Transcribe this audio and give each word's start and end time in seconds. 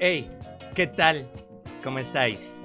Hey, 0.00 0.30
¿qué 0.76 0.86
tal? 0.86 1.26
¿Cómo 1.82 1.98
estáis? 1.98 2.60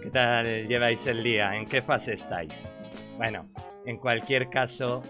¿Qué 0.00 0.08
tal 0.08 0.68
lleváis 0.68 1.04
el 1.08 1.24
día? 1.24 1.56
¿En 1.56 1.64
qué 1.64 1.82
fase 1.82 2.14
estáis? 2.14 2.70
Bueno, 3.16 3.50
en 3.86 3.96
cualquier 3.96 4.48
caso, 4.50 5.02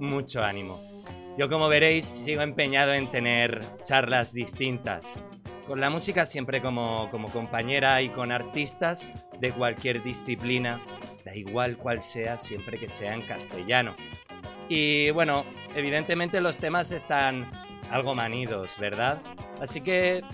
mucho 0.00 0.42
ánimo. 0.42 0.82
Yo 1.38 1.48
como 1.48 1.68
veréis 1.68 2.04
sigo 2.04 2.42
empeñado 2.42 2.94
en 2.94 3.12
tener 3.12 3.60
charlas 3.84 4.32
distintas, 4.32 5.22
con 5.68 5.80
la 5.80 5.88
música 5.88 6.26
siempre 6.26 6.60
como, 6.60 7.08
como 7.12 7.28
compañera 7.28 8.02
y 8.02 8.08
con 8.08 8.32
artistas 8.32 9.08
de 9.38 9.52
cualquier 9.52 10.02
disciplina, 10.02 10.80
da 11.24 11.36
igual 11.36 11.76
cual 11.76 12.02
sea, 12.02 12.38
siempre 12.38 12.76
que 12.76 12.88
sea 12.88 13.14
en 13.14 13.22
castellano. 13.22 13.94
Y 14.68 15.10
bueno, 15.10 15.44
evidentemente 15.76 16.40
los 16.40 16.58
temas 16.58 16.90
están 16.90 17.48
algo 17.92 18.16
manidos, 18.16 18.76
¿verdad? 18.80 19.22
Así 19.60 19.80
que 19.80 20.24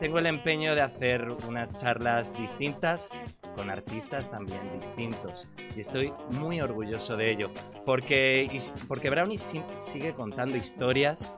tengo 0.00 0.18
el 0.18 0.26
empeño 0.26 0.74
de 0.74 0.82
hacer 0.82 1.28
unas 1.48 1.74
charlas 1.74 2.32
distintas 2.36 3.10
con 3.56 3.70
artistas 3.70 4.30
también 4.30 4.60
distintos. 4.78 5.48
Y 5.76 5.80
estoy 5.80 6.12
muy 6.38 6.60
orgulloso 6.60 7.16
de 7.16 7.30
ello, 7.30 7.50
porque, 7.84 8.48
porque 8.86 9.10
Brownie 9.10 9.38
sigue 9.80 10.12
contando 10.14 10.56
historias 10.56 11.36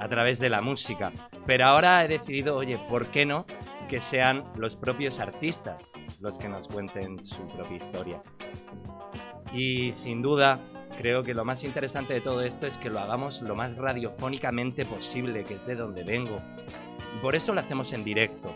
a 0.00 0.08
través 0.08 0.38
de 0.38 0.48
la 0.48 0.62
música. 0.62 1.12
Pero 1.46 1.66
ahora 1.66 2.04
he 2.04 2.08
decidido, 2.08 2.56
oye, 2.56 2.78
¿por 2.88 3.06
qué 3.06 3.26
no 3.26 3.44
que 3.88 4.00
sean 4.00 4.44
los 4.56 4.76
propios 4.76 5.18
artistas 5.18 5.92
los 6.20 6.38
que 6.38 6.48
nos 6.48 6.68
cuenten 6.68 7.24
su 7.24 7.46
propia 7.46 7.76
historia? 7.76 8.22
Y 9.52 9.92
sin 9.92 10.22
duda, 10.22 10.58
creo 10.98 11.22
que 11.22 11.34
lo 11.34 11.44
más 11.44 11.64
interesante 11.64 12.14
de 12.14 12.20
todo 12.20 12.42
esto 12.42 12.66
es 12.66 12.78
que 12.78 12.90
lo 12.90 13.00
hagamos 13.00 13.42
lo 13.42 13.54
más 13.54 13.76
radiofónicamente 13.76 14.84
posible, 14.84 15.44
que 15.44 15.54
es 15.54 15.66
de 15.66 15.74
donde 15.74 16.04
vengo. 16.04 16.38
Por 17.22 17.34
eso 17.34 17.52
lo 17.52 17.60
hacemos 17.60 17.92
en 17.92 18.04
directo. 18.04 18.54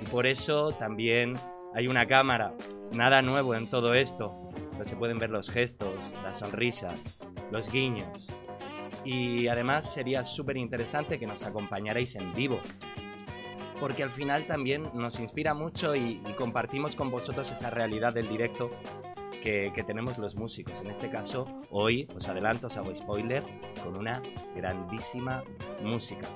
Y 0.00 0.06
por 0.06 0.26
eso 0.26 0.70
también 0.72 1.34
hay 1.74 1.88
una 1.88 2.06
cámara. 2.06 2.54
Nada 2.92 3.22
nuevo 3.22 3.54
en 3.54 3.68
todo 3.68 3.94
esto. 3.94 4.34
Pero 4.72 4.84
se 4.84 4.96
pueden 4.96 5.18
ver 5.18 5.30
los 5.30 5.50
gestos, 5.50 5.94
las 6.22 6.38
sonrisas, 6.38 7.20
los 7.50 7.70
guiños. 7.70 8.28
Y 9.04 9.48
además 9.48 9.92
sería 9.92 10.24
súper 10.24 10.56
interesante 10.56 11.18
que 11.18 11.26
nos 11.26 11.44
acompañarais 11.44 12.14
en 12.16 12.32
vivo. 12.34 12.60
Porque 13.80 14.02
al 14.02 14.10
final 14.10 14.46
también 14.46 14.88
nos 14.94 15.20
inspira 15.20 15.52
mucho 15.54 15.94
y, 15.94 16.22
compartimos 16.36 16.96
con 16.96 17.10
vosotros 17.10 17.50
esa 17.50 17.70
realidad 17.70 18.14
del 18.14 18.28
directo 18.28 18.70
que, 19.42 19.70
que, 19.74 19.82
tenemos 19.82 20.18
los 20.18 20.34
músicos. 20.34 20.80
En 20.80 20.88
este 20.88 21.10
caso, 21.10 21.46
hoy, 21.70 22.08
os 22.16 22.28
adelanto, 22.28 22.68
os 22.68 22.76
hago 22.76 22.94
spoiler, 22.96 23.42
con 23.84 23.96
una 23.96 24.22
grandísima 24.54 25.44
música. 25.82 26.26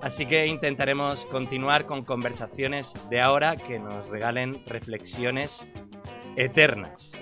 Así 0.00 0.26
que 0.26 0.46
intentaremos 0.46 1.26
continuar 1.26 1.86
con 1.86 2.04
conversaciones 2.04 2.94
de 3.10 3.20
ahora 3.20 3.56
que 3.56 3.78
nos 3.78 4.08
regalen 4.08 4.62
reflexiones 4.66 5.66
eternas. 6.36 7.12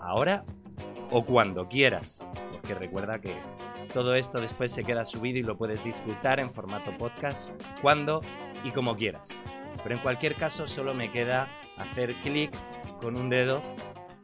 Ahora 0.00 0.44
o 1.10 1.24
cuando 1.24 1.68
quieras. 1.68 2.26
Porque 2.52 2.74
recuerda 2.74 3.20
que 3.20 3.34
todo 3.92 4.14
esto 4.14 4.40
después 4.40 4.72
se 4.72 4.84
queda 4.84 5.04
subido 5.04 5.38
y 5.38 5.42
lo 5.42 5.56
puedes 5.56 5.82
disfrutar 5.84 6.40
en 6.40 6.52
formato 6.52 6.96
podcast 6.98 7.50
cuando 7.80 8.20
y 8.64 8.70
como 8.70 8.96
quieras. 8.96 9.28
Pero 9.82 9.94
en 9.94 10.02
cualquier 10.02 10.34
caso 10.34 10.66
solo 10.66 10.94
me 10.94 11.10
queda 11.12 11.48
hacer 11.76 12.14
clic 12.22 12.50
con 13.00 13.16
un 13.16 13.30
dedo, 13.30 13.62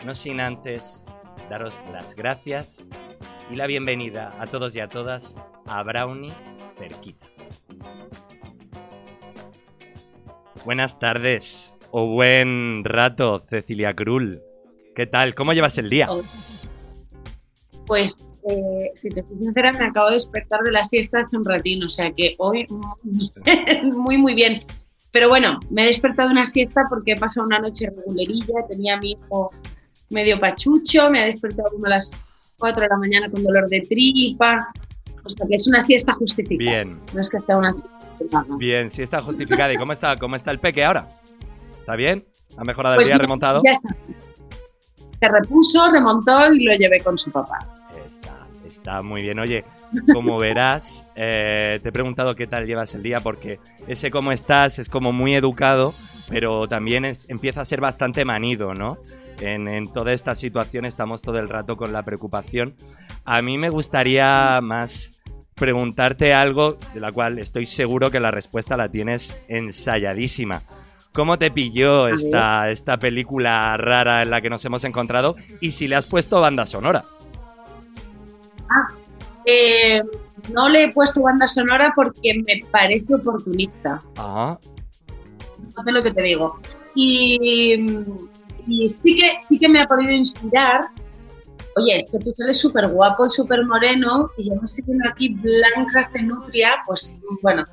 no 0.05 0.15
sin 0.15 0.41
antes 0.41 1.05
daros 1.49 1.85
las 1.93 2.15
gracias 2.15 2.89
y 3.51 3.57
la 3.57 3.67
bienvenida 3.67 4.35
a 4.39 4.47
todos 4.47 4.75
y 4.75 4.81
a 4.81 4.89
todas 4.89 5.37
a 5.67 5.83
Brownie 5.83 6.33
Cerquita. 6.77 7.32
Buenas 10.65 10.99
tardes 10.99 11.75
o 11.91 12.07
buen 12.07 12.85
rato, 12.85 13.45
Cecilia 13.49 13.95
Krull. 13.95 14.41
¿Qué 14.95 15.07
tal? 15.07 15.35
¿Cómo 15.35 15.53
llevas 15.53 15.77
el 15.79 15.91
día? 15.91 16.09
Pues 17.87 18.19
eh, 18.49 18.93
si 18.97 19.09
te 19.09 19.23
soy 19.23 19.39
sincera, 19.39 19.73
me 19.73 19.87
acabo 19.87 20.09
de 20.09 20.15
despertar 20.15 20.61
de 20.63 20.73
la 20.73 20.85
siesta 20.85 21.21
hace 21.21 21.37
un 21.37 21.45
ratito, 21.45 21.87
o 21.87 21.89
sea 21.89 22.13
que 22.13 22.35
hoy 22.39 22.67
muy, 23.83 24.19
muy 24.19 24.35
bien. 24.35 24.65
Pero 25.11 25.29
bueno, 25.29 25.61
me 25.71 25.83
he 25.83 25.87
despertado 25.87 26.29
de 26.29 26.35
una 26.35 26.47
siesta 26.47 26.83
porque 26.89 27.13
he 27.13 27.17
pasado 27.17 27.47
una 27.47 27.59
noche 27.59 27.91
regulerilla, 27.91 28.67
tenía 28.69 28.95
a 28.95 28.99
mi 28.99 29.13
hijo 29.13 29.53
medio 30.11 30.41
pachucho, 30.41 31.11
me 31.11 31.21
ha 31.21 31.27
despertado 31.27 31.71
como 31.71 31.87
a 31.87 31.91
las 31.91 32.13
4 32.59 32.83
de 32.83 32.89
la 32.89 32.97
mañana 32.97 33.31
con 33.31 33.43
dolor 33.43 33.69
de 33.69 33.81
tripa, 33.81 34.73
o 35.25 35.29
sea 35.29 35.47
que 35.47 35.55
es 35.55 35.67
una 35.67 35.81
siesta 35.81 36.15
justificada. 36.15 36.85
Bien. 36.85 37.01
No 37.13 37.21
es 37.21 37.31
que 37.31 37.41
sea 37.41 37.57
una 37.57 37.73
siesta 37.73 38.45
Bien, 38.57 38.91
siesta 38.91 39.23
justificada. 39.23 39.73
¿Y 39.73 39.77
cómo 39.77 39.93
está, 39.93 40.17
cómo 40.17 40.37
está 40.37 40.51
el 40.51 40.59
peque 40.59 40.85
ahora? 40.85 41.09
¿Está 41.79 41.97
bien? 41.97 42.25
¿Ha 42.57 42.65
mejorado 42.65 42.95
el 42.95 42.99
pues 42.99 43.09
día? 43.09 43.19
remontado? 43.19 43.63
Ya 43.65 43.73
está. 43.73 43.97
Se 45.21 45.29
repuso, 45.29 45.91
remontó 45.91 46.53
y 46.53 46.65
lo 46.65 46.73
llevé 46.75 47.01
con 47.01 47.17
su 47.17 47.31
papá. 47.31 47.59
Está 48.67 49.03
muy 49.03 49.23
bien. 49.23 49.39
Oye, 49.39 49.65
como 50.15 50.39
verás, 50.39 51.07
eh, 51.15 51.79
te 51.83 51.91
he 51.91 51.93
preguntado 51.93 52.35
qué 52.35 52.47
tal 52.47 52.67
llevas 52.67 52.95
el 52.95 53.03
día 53.03 53.21
porque 53.21 53.61
ese 53.87 54.11
cómo 54.11 54.33
estás 54.33 54.79
es 54.79 54.89
como 54.89 55.13
muy 55.13 55.35
educado, 55.35 55.95
pero 56.29 56.67
también 56.67 57.05
empieza 57.29 57.61
a 57.61 57.65
ser 57.67 57.81
bastante 57.83 58.25
manido, 58.25 58.73
¿no? 58.75 58.97
En, 59.43 59.93
toda 59.93 60.13
esta 60.13 60.35
situación 60.35 60.85
estamos 60.85 61.23
todo 61.23 61.39
el 61.39 61.49
rato 61.49 61.77
con 61.77 61.93
la 61.93 62.03
preocupación. 62.03 62.75
A 63.25 63.43
mí 63.43 63.59
me 63.59 63.71
gustaría 63.71 64.61
más 64.63 65.13
preguntarte 65.55 66.33
algo 66.33 66.79
de 66.95 67.01
la 67.01 67.13
cual 67.13 67.39
estoy 67.39 67.67
seguro 67.67 68.11
que 68.11 68.21
la 68.21 68.31
respuesta 68.31 68.77
la 68.77 68.89
tienes 68.89 69.41
ensayadísima. 69.49 70.63
¿Cómo 71.13 71.39
te 71.39 71.51
pilló 71.51 72.09
esta, 72.09 72.71
esta 72.71 72.99
película 72.99 73.77
rara 73.77 74.23
en 74.23 74.31
la 74.31 74.41
que 74.41 74.49
nos 74.49 74.65
hemos 74.65 74.85
encontrado? 74.85 75.37
Y 75.61 75.73
si 75.73 75.87
le 75.89 75.97
has 75.97 76.07
puesto 76.07 76.41
banda 76.41 76.65
sonora. 76.65 77.05
Eh, 79.45 80.03
no 80.53 80.69
le 80.69 80.85
he 80.85 80.93
puesto 80.93 81.21
banda 81.23 81.47
sonora 81.47 81.93
porque 81.95 82.35
me 82.47 82.61
parece 82.71 83.15
oportunista. 83.15 84.01
Ah. 84.17 84.59
No 85.77 85.85
sé 85.85 85.93
lo 85.93 86.03
que 86.03 86.13
te 86.13 86.23
digo. 86.23 86.59
Y, 86.95 87.77
sí, 88.67 89.17
que, 89.17 89.37
sí 89.41 89.59
que 89.59 89.69
me 89.69 89.81
ha 89.81 89.87
podido 89.87 90.13
inspirar. 90.13 90.89
Oye, 91.77 92.07
que 92.11 92.19
tú 92.19 92.35
eres 92.39 92.59
súper 92.59 92.89
guapo 92.89 93.27
y 93.27 93.31
súper 93.31 93.65
moreno 93.65 94.31
y 94.37 94.49
yo 94.49 94.55
me 94.57 94.67
estoy 94.67 94.85
viendo 94.87 95.09
aquí 95.09 95.31
blanca 95.31 96.11
de 96.13 96.23
nutria, 96.23 96.77
pues 96.87 97.17
bueno. 97.41 97.65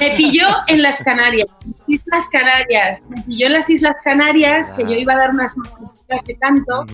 Me 0.00 0.10
pilló 0.16 0.46
en 0.66 0.82
las 0.82 0.96
Canarias, 0.98 1.48
Islas 1.86 2.28
Canarias. 2.30 2.98
Me 3.08 3.22
pilló 3.22 3.46
en 3.46 3.52
las 3.52 3.70
Islas 3.70 3.96
Canarias, 4.04 4.72
que 4.72 4.82
yo 4.82 4.92
iba 4.92 5.14
a 5.14 5.18
dar 5.18 5.30
unas 5.30 5.56
músicas 5.56 6.24
de 6.26 6.36
canto. 6.36 6.84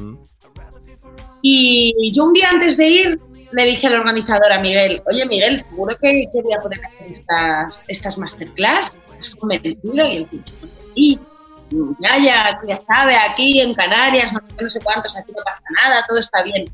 Y 1.41 2.13
yo 2.15 2.25
un 2.25 2.33
día 2.35 2.49
antes 2.51 2.77
de 2.77 2.87
ir 2.87 3.21
le 3.55 3.67
dije 3.67 3.87
al 3.87 3.95
organizador, 3.95 4.53
a 4.53 4.61
Miguel, 4.61 5.01
oye 5.07 5.25
Miguel, 5.27 5.59
seguro 5.59 5.97
que, 6.01 6.27
que 6.33 6.43
voy 6.43 6.53
a 6.55 6.59
poder 6.59 6.85
hacer 6.85 7.13
estas, 7.13 7.85
estas 7.89 8.19
masterclass. 8.19 8.93
¿Has 9.19 9.35
convencido? 9.37 10.07
Y 10.07 10.17
él 10.17 10.29
dijo, 10.31 10.67
sí, 10.95 11.19
ya, 11.99 12.19
ya, 12.19 12.61
ya 12.67 12.81
sabe, 12.81 13.17
aquí 13.17 13.61
en 13.61 13.75
Canarias, 13.75 14.33
no 14.33 14.41
sé 14.43 14.55
qué, 14.57 14.65
no 14.65 14.71
sé 14.71 14.81
cuántos, 14.81 15.17
aquí 15.17 15.33
no 15.33 15.43
pasa 15.45 15.63
nada, 15.83 16.05
todo 16.09 16.19
está 16.19 16.43
bien. 16.43 16.65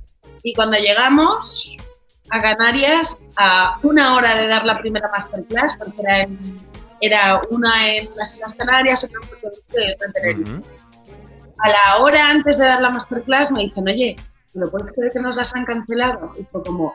Y 0.43 0.55
cuando 0.55 0.77
llegamos 0.79 1.77
a 2.31 2.41
Canarias, 2.41 3.19
a 3.37 3.79
una 3.83 4.15
hora 4.15 4.37
de 4.37 4.47
dar 4.47 4.65
la 4.65 4.79
primera 4.79 5.09
masterclass, 5.09 5.77
porque 5.77 6.03
era, 6.03 6.27
era 7.01 7.41
una 7.51 7.89
en 7.89 8.09
las 8.17 8.35
Islas 8.35 8.55
Canarias, 8.55 9.05
otra 9.05 9.19
en 9.23 9.29
Puerto 9.29 9.49
Rico 9.49 9.79
y 9.79 9.93
otra 9.93 10.07
en 10.07 10.13
Tenerife. 10.13 10.63
A 11.59 11.69
la 11.69 11.99
hora 11.99 12.31
antes 12.31 12.57
de 12.57 12.65
dar 12.65 12.81
la 12.81 12.91
masterclass 12.91 13.53
me 13.53 13.63
dicen, 13.63 13.87
oye, 13.87 14.17
¿lo 14.55 14.71
puedes 14.71 14.93
creer 14.93 15.13
que 15.13 15.21
nos 15.21 15.37
las 15.37 15.55
han 15.55 15.65
cancelado? 15.65 16.33
Y 16.39 16.45
fue 16.45 16.63
como... 16.63 16.95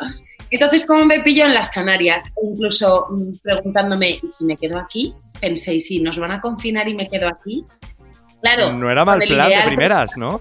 Ah". 0.00 0.06
Entonces, 0.50 0.84
como 0.84 1.04
me 1.04 1.20
pillo 1.20 1.44
en 1.44 1.54
las 1.54 1.70
Canarias, 1.70 2.32
incluso 2.42 3.06
mm, 3.10 3.38
preguntándome, 3.42 4.20
¿y 4.22 4.30
si 4.30 4.44
me 4.44 4.56
quedo 4.56 4.78
aquí? 4.78 5.14
Pensé, 5.40 5.74
¿y 5.74 5.80
si 5.80 6.00
nos 6.00 6.18
van 6.18 6.32
a 6.32 6.40
confinar 6.40 6.88
y 6.88 6.94
me 6.94 7.08
quedo 7.08 7.28
aquí? 7.28 7.64
Claro. 8.42 8.72
No 8.72 8.90
era 8.90 9.04
mal 9.04 9.20
plan 9.20 9.48
de 9.48 9.62
primeras, 9.66 10.16
¿no? 10.16 10.40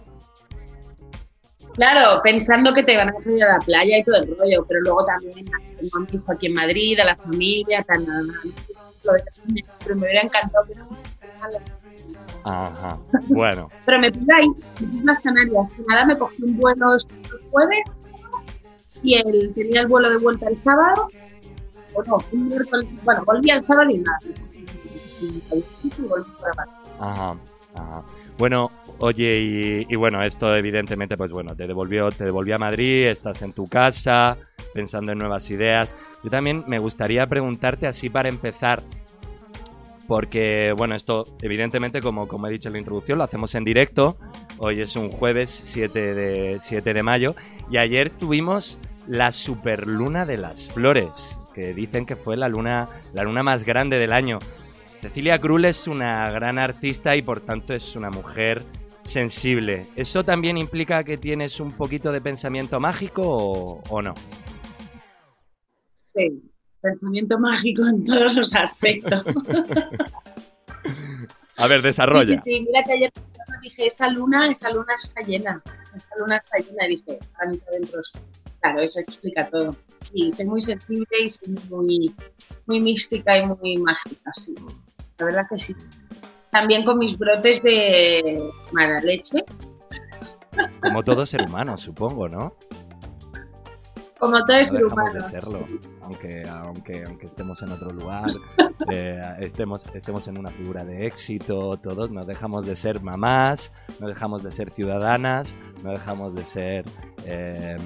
Claro, 1.76 2.22
pensando 2.24 2.74
que 2.74 2.84
te 2.84 2.98
van 2.98 3.10
a 3.10 3.14
salir 3.24 3.44
a 3.44 3.54
la 3.54 3.60
playa 3.60 3.98
y 4.00 4.04
todo 4.04 4.18
el 4.18 4.36
rollo, 4.38 4.66
pero 4.68 4.82
luego 4.82 5.06
también 5.06 5.46
tengo 5.78 6.08
hijo 6.12 6.32
aquí 6.32 6.48
en 6.48 6.54
Madrid, 6.54 7.00
a 7.00 7.06
la 7.06 7.16
familia, 7.16 7.82
tan, 7.84 8.06
pero 9.04 9.96
me 9.96 10.02
hubiera 10.02 10.22
encantado 10.22 10.66
que 10.66 10.76
no 10.76 10.88
Ajá, 12.44 12.98
bueno. 13.28 13.70
Pero 13.86 14.00
me 14.00 14.12
pillé 14.12 14.34
ahí, 14.34 14.48
en 14.82 15.06
las 15.06 15.20
Canarias, 15.20 15.70
que 15.70 15.84
nada, 15.88 16.06
me 16.06 16.18
cogí 16.18 16.42
un 16.44 16.58
vuelo 16.58 16.96
el 16.96 17.02
jueves 17.52 17.84
y 19.04 19.16
el, 19.16 19.54
tenía 19.54 19.82
el 19.82 19.88
vuelo 19.88 20.10
de 20.10 20.18
vuelta 20.18 20.48
el 20.48 20.58
sábado, 20.58 21.10
o 21.94 22.04
no, 22.04 22.18
un 22.32 22.48
miércoles, 22.48 22.86
bueno, 23.04 23.24
volví 23.26 23.50
al 23.50 23.64
sábado 23.64 23.90
y 23.90 23.98
nada. 23.98 24.20
Ajá, 27.00 27.38
ajá. 27.74 28.04
Bueno, 28.38 28.70
oye, 29.00 29.86
y, 29.90 29.96
bueno, 29.96 30.24
esto 30.24 30.56
evidentemente, 30.56 31.18
pues 31.18 31.32
bueno, 31.32 31.56
te 31.58 31.68
devolvió, 31.68 32.10
te 32.10 32.24
devolvió 32.24 32.56
a 32.56 32.58
Madrid, 32.58 33.08
estás 33.08 33.42
en 33.42 33.52
tu 33.52 33.68
casa, 33.68 34.38
pensando 34.74 35.12
en 35.12 35.18
nuevas 35.18 35.50
ideas. 35.52 35.94
Yo 36.24 36.30
también 36.30 36.64
me 36.66 36.80
gustaría 36.80 37.28
preguntarte 37.28 37.86
así 37.86 38.10
para 38.10 38.30
empezar, 38.30 38.82
porque, 40.10 40.74
bueno, 40.76 40.96
esto 40.96 41.24
evidentemente, 41.40 42.02
como, 42.02 42.28
como 42.28 42.48
he 42.48 42.52
dicho 42.52 42.68
en 42.68 42.74
la 42.74 42.80
introducción, 42.80 43.20
lo 43.20 43.24
hacemos 43.24 43.54
en 43.54 43.64
directo. 43.64 44.18
Hoy 44.58 44.82
es 44.82 44.96
un 44.96 45.12
jueves 45.12 45.52
7 45.52 46.16
de, 46.16 46.58
7 46.60 46.96
de 46.96 47.04
mayo 47.04 47.36
y 47.70 47.78
ayer 47.78 48.10
tuvimos 48.10 48.80
la 49.08 49.32
superluna 49.32 50.26
de 50.26 50.38
las 50.38 50.72
flores, 50.72 51.38
que 51.54 51.76
dicen 51.76 52.08
que 52.08 52.16
fue 52.16 52.38
la 52.38 52.50
luna, 52.50 52.90
la 53.14 53.22
luna 53.22 53.44
más 53.44 53.64
grande 53.64 54.00
del 54.00 54.12
año. 54.12 54.40
Cecilia 55.00 55.40
Krull 55.40 55.66
es 55.66 55.88
una 55.88 56.32
gran 56.32 56.58
artista 56.58 57.16
y 57.16 57.22
por 57.22 57.42
tanto 57.42 57.76
es 57.76 57.96
una 57.96 58.10
mujer 58.10 58.64
sensible. 59.04 59.86
¿Eso 59.96 60.24
también 60.26 60.58
implica 60.58 61.04
que 61.04 61.18
tienes 61.18 61.60
un 61.60 61.74
poquito 61.74 62.12
de 62.12 62.20
pensamiento 62.20 62.80
mágico 62.80 63.22
o, 63.26 63.84
o 63.88 64.02
no? 64.02 64.16
Sí, 66.16 66.49
pensamiento 66.82 67.40
mágico 67.40 67.86
en 67.88 68.04
todos 68.04 68.36
los 68.36 68.56
aspectos. 68.56 69.24
A 71.58 71.68
ver, 71.68 71.82
desarrolla. 71.82 72.42
Sí, 72.46 72.56
sí, 72.56 72.66
mira 72.66 72.84
que 72.84 72.94
ayer 72.94 73.12
dije, 73.62 73.88
esa 73.88 74.10
luna, 74.10 74.50
esa 74.50 74.70
luna 74.70 74.94
está 74.98 75.22
llena, 75.22 75.62
esa 75.96 76.16
luna 76.18 76.38
está 76.38 76.58
llena, 76.58 76.88
dije, 76.88 77.20
a 77.42 77.46
mis 77.46 77.66
adentros. 77.68 78.12
Claro, 78.62 78.82
eso 78.82 79.00
explica 79.00 79.50
todo. 79.50 79.76
Y 80.14 80.34
soy 80.34 80.46
muy 80.46 80.62
sensible 80.62 81.08
y 81.22 81.30
soy 81.30 81.56
muy, 81.70 82.16
muy 82.66 82.80
mística 82.80 83.38
y 83.38 83.46
muy 83.46 83.78
mágica, 83.78 84.32
sí. 84.34 84.56
La 85.18 85.26
verdad 85.26 85.48
que 85.50 85.58
sí. 85.58 85.76
También 86.52 86.84
con 86.84 86.98
mis 86.98 87.18
brotes 87.18 87.62
de 87.62 88.42
mala 88.72 89.00
leche. 89.02 89.44
Como 90.82 91.04
todo 91.04 91.26
ser 91.26 91.44
humano, 91.44 91.78
supongo, 91.78 92.28
¿no? 92.28 92.56
Como 94.20 94.38
todo 94.46 94.48
no 94.48 94.54
dejamos 94.54 94.92
humano. 94.92 95.14
de 95.14 95.24
serlo, 95.24 95.66
aunque, 96.02 96.44
aunque, 96.50 97.04
aunque 97.08 97.28
estemos 97.28 97.62
en 97.62 97.72
otro 97.72 97.90
lugar, 97.92 98.26
eh, 98.92 99.22
estemos, 99.40 99.86
estemos 99.94 100.28
en 100.28 100.38
una 100.38 100.52
figura 100.52 100.84
de 100.84 101.06
éxito, 101.08 101.78
todos 101.78 102.12
no 102.12 102.26
dejamos 102.26 102.66
de 102.66 102.76
ser 102.76 103.02
mamás, 103.02 103.74
no 104.00 104.08
dejamos 104.08 104.44
de 104.44 104.52
ser 104.52 104.72
ciudadanas, 104.72 105.58
no 105.84 105.92
dejamos 105.92 106.36
de 106.36 106.44
ser 106.44 106.86
eh, 107.26 107.78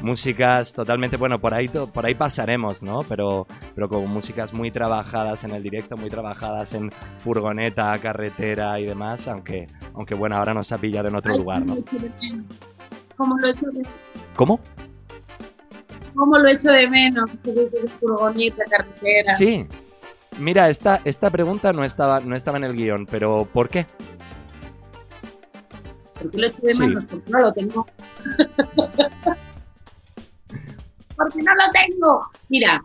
músicas 0.00 0.72
totalmente, 0.72 1.16
bueno, 1.16 1.40
por 1.40 1.54
ahí, 1.54 1.68
por 1.68 2.06
ahí 2.06 2.14
pasaremos, 2.14 2.84
¿no? 2.84 3.00
Pero, 3.08 3.48
pero 3.74 3.88
con 3.88 4.06
músicas 4.08 4.54
muy 4.54 4.70
trabajadas 4.70 5.42
en 5.42 5.50
el 5.50 5.62
directo, 5.62 5.96
muy 5.96 6.08
trabajadas 6.08 6.72
en 6.74 6.92
furgoneta, 7.18 7.98
carretera 7.98 8.78
y 8.78 8.86
demás, 8.86 9.26
aunque, 9.26 9.66
aunque 9.94 10.14
bueno, 10.14 10.36
ahora 10.36 10.54
nos 10.54 10.70
ha 10.70 10.78
pillado 10.78 11.08
en 11.08 11.16
otro 11.16 11.32
Ay, 11.32 11.38
lugar, 11.38 11.66
¿no? 11.66 11.76
Como 13.16 13.36
lo 13.38 13.48
echo 13.48 13.66
de, 13.66 13.82
¿Cómo? 14.36 14.60
Cómo 16.14 16.38
lo 16.38 16.48
echo 16.48 16.70
de 16.70 16.88
menos, 16.88 17.30
furgoneta, 18.00 18.64
carretera. 18.70 19.34
Sí. 19.36 19.66
Mira, 20.38 20.68
esta, 20.70 21.00
esta 21.04 21.30
pregunta 21.30 21.72
no 21.72 21.84
estaba, 21.84 22.20
no 22.20 22.34
estaba 22.36 22.56
en 22.58 22.64
el 22.64 22.74
guion, 22.74 23.06
pero 23.06 23.46
¿por 23.52 23.68
qué? 23.68 23.86
¿Por 26.20 26.30
qué 26.30 26.38
lo 26.38 26.46
echo 26.46 26.62
de 26.62 26.74
Sí. 26.74 26.80
menos? 26.80 27.04
Porque 27.06 27.30
no 27.30 27.38
lo 27.40 27.52
tengo. 27.52 27.86
Porque 31.16 31.42
no 31.42 31.52
lo 31.54 31.62
tengo. 31.72 32.26
Mira, 32.48 32.82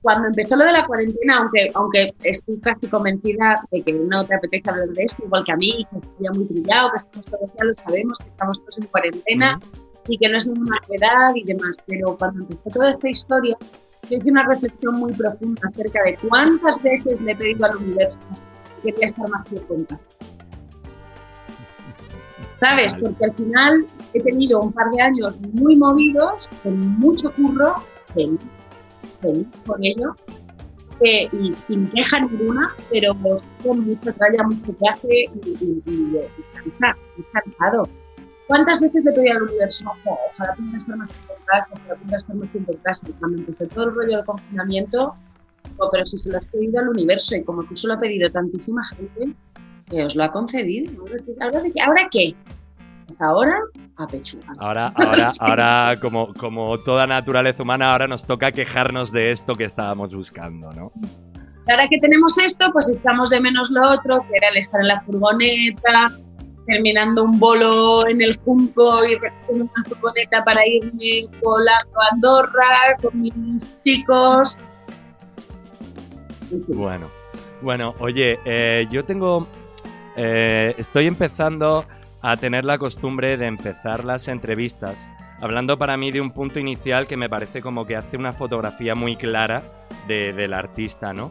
cuando 0.00 0.28
empezó 0.28 0.56
lo 0.56 0.64
de 0.64 0.72
la 0.72 0.86
cuarentena, 0.86 1.38
aunque, 1.38 1.70
aunque 1.74 2.14
estoy 2.22 2.58
casi 2.60 2.86
convencida 2.88 3.62
de 3.70 3.82
que 3.82 3.92
no 3.92 4.24
te 4.24 4.34
apetece 4.34 4.70
hablar 4.70 4.88
de 4.88 5.02
esto, 5.04 5.22
igual 5.24 5.44
que 5.44 5.52
a 5.52 5.56
mí, 5.56 5.86
que 5.90 5.98
estoy 5.98 6.12
ya 6.24 6.30
muy 6.32 6.46
trillado, 6.46 6.90
que 6.92 6.96
estamos 6.96 7.26
todos, 7.26 7.50
ya 7.58 7.64
lo 7.64 7.74
sabemos, 7.76 8.18
que 8.18 8.28
estamos 8.28 8.58
todos 8.60 8.78
en 8.78 8.86
cuarentena 8.86 9.60
y 10.08 10.18
que 10.18 10.28
no 10.28 10.38
es 10.38 10.46
ninguna 10.46 10.76
novedad 10.88 11.34
y 11.34 11.44
demás. 11.44 11.76
Pero 11.86 12.16
cuando 12.16 12.42
empezó 12.42 12.70
toda 12.70 12.90
esta 12.90 13.08
historia, 13.08 13.56
yo 14.08 14.16
hice 14.16 14.30
una 14.30 14.46
reflexión 14.46 14.94
muy 14.96 15.12
profunda 15.12 15.62
acerca 15.68 16.02
de 16.04 16.16
cuántas 16.28 16.82
veces 16.82 17.20
le 17.20 17.32
he 17.32 17.36
pedido 17.36 17.66
al 17.66 17.76
universo 17.76 18.18
que 18.82 18.92
quería 18.92 19.08
estar 19.08 19.28
más 19.28 19.52
en 19.52 19.58
cuenta. 19.58 20.00
¿Sabes? 22.60 22.94
Porque 22.94 23.24
al 23.24 23.34
final 23.34 23.86
he 24.14 24.22
tenido 24.22 24.60
un 24.60 24.72
par 24.72 24.90
de 24.90 25.02
años 25.02 25.38
muy 25.52 25.76
movidos, 25.76 26.48
con 26.62 26.78
mucho 26.98 27.30
curro, 27.34 27.74
feliz, 28.14 28.40
feliz 29.20 29.46
por 29.66 29.78
ello, 29.82 30.14
eh, 31.00 31.28
y 31.32 31.54
sin 31.54 31.86
queja 31.88 32.20
ninguna, 32.20 32.74
pero 32.90 33.14
con 33.62 33.80
mucha 33.80 34.12
tralla, 34.12 34.42
mucho 34.44 34.74
viaje 34.80 35.26
y, 35.44 35.50
y, 35.50 35.82
y, 35.84 36.16
y 36.16 36.54
cansa, 36.54 36.96
y 37.18 37.22
cansado. 37.24 37.86
¿Cuántas 38.46 38.80
veces 38.80 39.04
le 39.04 39.12
pedí 39.12 39.28
al 39.28 39.42
universo, 39.42 39.84
"Jo, 40.04 40.18
ojalá 40.32 40.54
pudiera 40.54 40.78
estar 40.78 40.96
más 40.96 41.08
tiempo 41.10 41.32
en 41.38 41.44
casa, 41.46 41.68
ojalá 41.72 41.94
pudiera 41.96 42.16
estar 42.16 42.36
más 42.36 42.50
tiempo 42.52 42.72
en 42.72 42.78
casa? 42.78 43.08
Y 43.08 43.12
cuando 43.12 43.38
empezó 43.38 43.66
todo 43.74 43.84
el 43.86 43.94
rollo 43.94 44.16
del 44.16 44.24
confinamiento, 44.24 45.14
"Jo, 45.76 45.88
pero 45.90 46.06
si 46.06 46.18
se 46.18 46.30
lo 46.30 46.38
has 46.38 46.46
pedido 46.46 46.80
al 46.80 46.88
universo 46.88 47.34
y 47.36 47.42
como 47.42 47.64
tú 47.64 47.74
se 47.76 47.88
lo 47.88 47.94
ha 47.94 48.00
pedido 48.00 48.30
tantísima 48.30 48.84
gente, 48.84 49.34
que 49.90 50.04
os 50.04 50.16
lo 50.16 50.24
ha 50.24 50.30
concedido. 50.30 50.92
¿Ahora, 51.40 51.62
ahora, 51.86 52.08
qué-. 52.10 52.34
Pues 53.06 53.20
ahora 53.20 53.58
a 53.98 54.06
pechuga. 54.08 54.46
Ahora, 54.58 54.92
ahora, 54.96 55.30
Sí. 55.30 55.38
ahora 55.40 55.96
como, 56.00 56.34
como 56.34 56.80
toda 56.80 57.06
naturaleza 57.06 57.62
humana, 57.62 57.92
ahora 57.92 58.08
nos 58.08 58.24
toca 58.26 58.50
quejarnos 58.52 59.12
de 59.12 59.30
esto 59.30 59.56
que 59.56 59.64
estábamos 59.64 60.12
buscando, 60.14 60.72
¿no? 60.72 60.92
Ahora 61.68 61.88
que 61.88 61.98
tenemos 61.98 62.36
esto, 62.38 62.66
pues 62.72 62.88
echamos 62.90 63.30
de 63.30 63.40
menos 63.40 63.70
lo 63.70 63.88
otro, 63.88 64.20
que 64.28 64.36
era 64.36 64.48
el 64.48 64.56
estar 64.58 64.80
en 64.80 64.88
la 64.88 65.00
furgoneta, 65.02 66.12
terminando 66.66 67.24
un 67.24 67.38
bolo 67.38 68.06
en 68.08 68.20
el 68.22 68.36
Junco 68.44 69.04
y 69.06 69.14
recogiendo 69.16 69.64
una 69.74 69.84
furgoneta 69.88 70.44
para 70.44 70.66
irme 70.66 71.26
volando 71.42 72.00
a 72.00 72.12
Andorra 72.12 72.96
con 73.00 73.20
mis 73.20 73.76
chicos. 73.78 74.56
Bueno, 76.68 77.10
bueno, 77.62 77.94
oye, 77.98 78.38
eh, 78.44 78.86
yo 78.90 79.04
tengo, 79.04 79.46
eh, 80.16 80.74
estoy 80.78 81.06
empezando 81.06 81.86
a 82.22 82.36
tener 82.36 82.64
la 82.64 82.78
costumbre 82.78 83.36
de 83.36 83.46
empezar 83.46 84.04
las 84.04 84.28
entrevistas 84.28 85.08
hablando 85.40 85.78
para 85.78 85.96
mí 85.96 86.10
de 86.10 86.20
un 86.20 86.30
punto 86.30 86.58
inicial 86.58 87.06
que 87.06 87.16
me 87.16 87.28
parece 87.28 87.60
como 87.60 87.86
que 87.86 87.96
hace 87.96 88.16
una 88.16 88.32
fotografía 88.32 88.94
muy 88.94 89.16
clara 89.16 89.62
de- 90.08 90.32
del 90.32 90.54
artista, 90.54 91.12
¿no? 91.12 91.30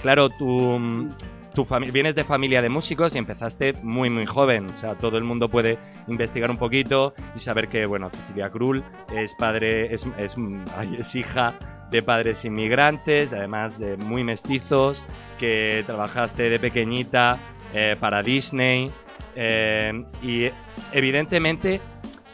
Claro, 0.00 0.30
tú, 0.30 1.08
tu 1.54 1.66
vienes 1.92 2.14
de 2.14 2.24
familia 2.24 2.62
de 2.62 2.68
músicos 2.68 3.14
y 3.14 3.18
empezaste 3.18 3.74
muy 3.82 4.10
muy 4.10 4.26
joven, 4.26 4.70
o 4.70 4.76
sea, 4.76 4.94
todo 4.94 5.18
el 5.18 5.24
mundo 5.24 5.48
puede 5.48 5.78
investigar 6.08 6.50
un 6.50 6.58
poquito 6.58 7.14
y 7.36 7.40
saber 7.40 7.68
que, 7.68 7.86
bueno, 7.86 8.10
Cecilia 8.10 8.50
Krull 8.50 8.82
es 9.14 9.34
padre, 9.34 9.94
es, 9.94 10.06
es 10.18 11.14
hija 11.14 11.54
de 11.90 12.02
padres 12.02 12.44
inmigrantes, 12.44 13.32
además 13.32 13.78
de 13.78 13.96
muy 13.96 14.24
mestizos, 14.24 15.04
que 15.38 15.84
trabajaste 15.86 16.48
de 16.48 16.58
pequeñita 16.58 17.38
eh, 17.74 17.96
para 18.00 18.22
Disney 18.22 18.90
eh, 19.36 20.04
y 20.22 20.50
evidentemente 20.92 21.80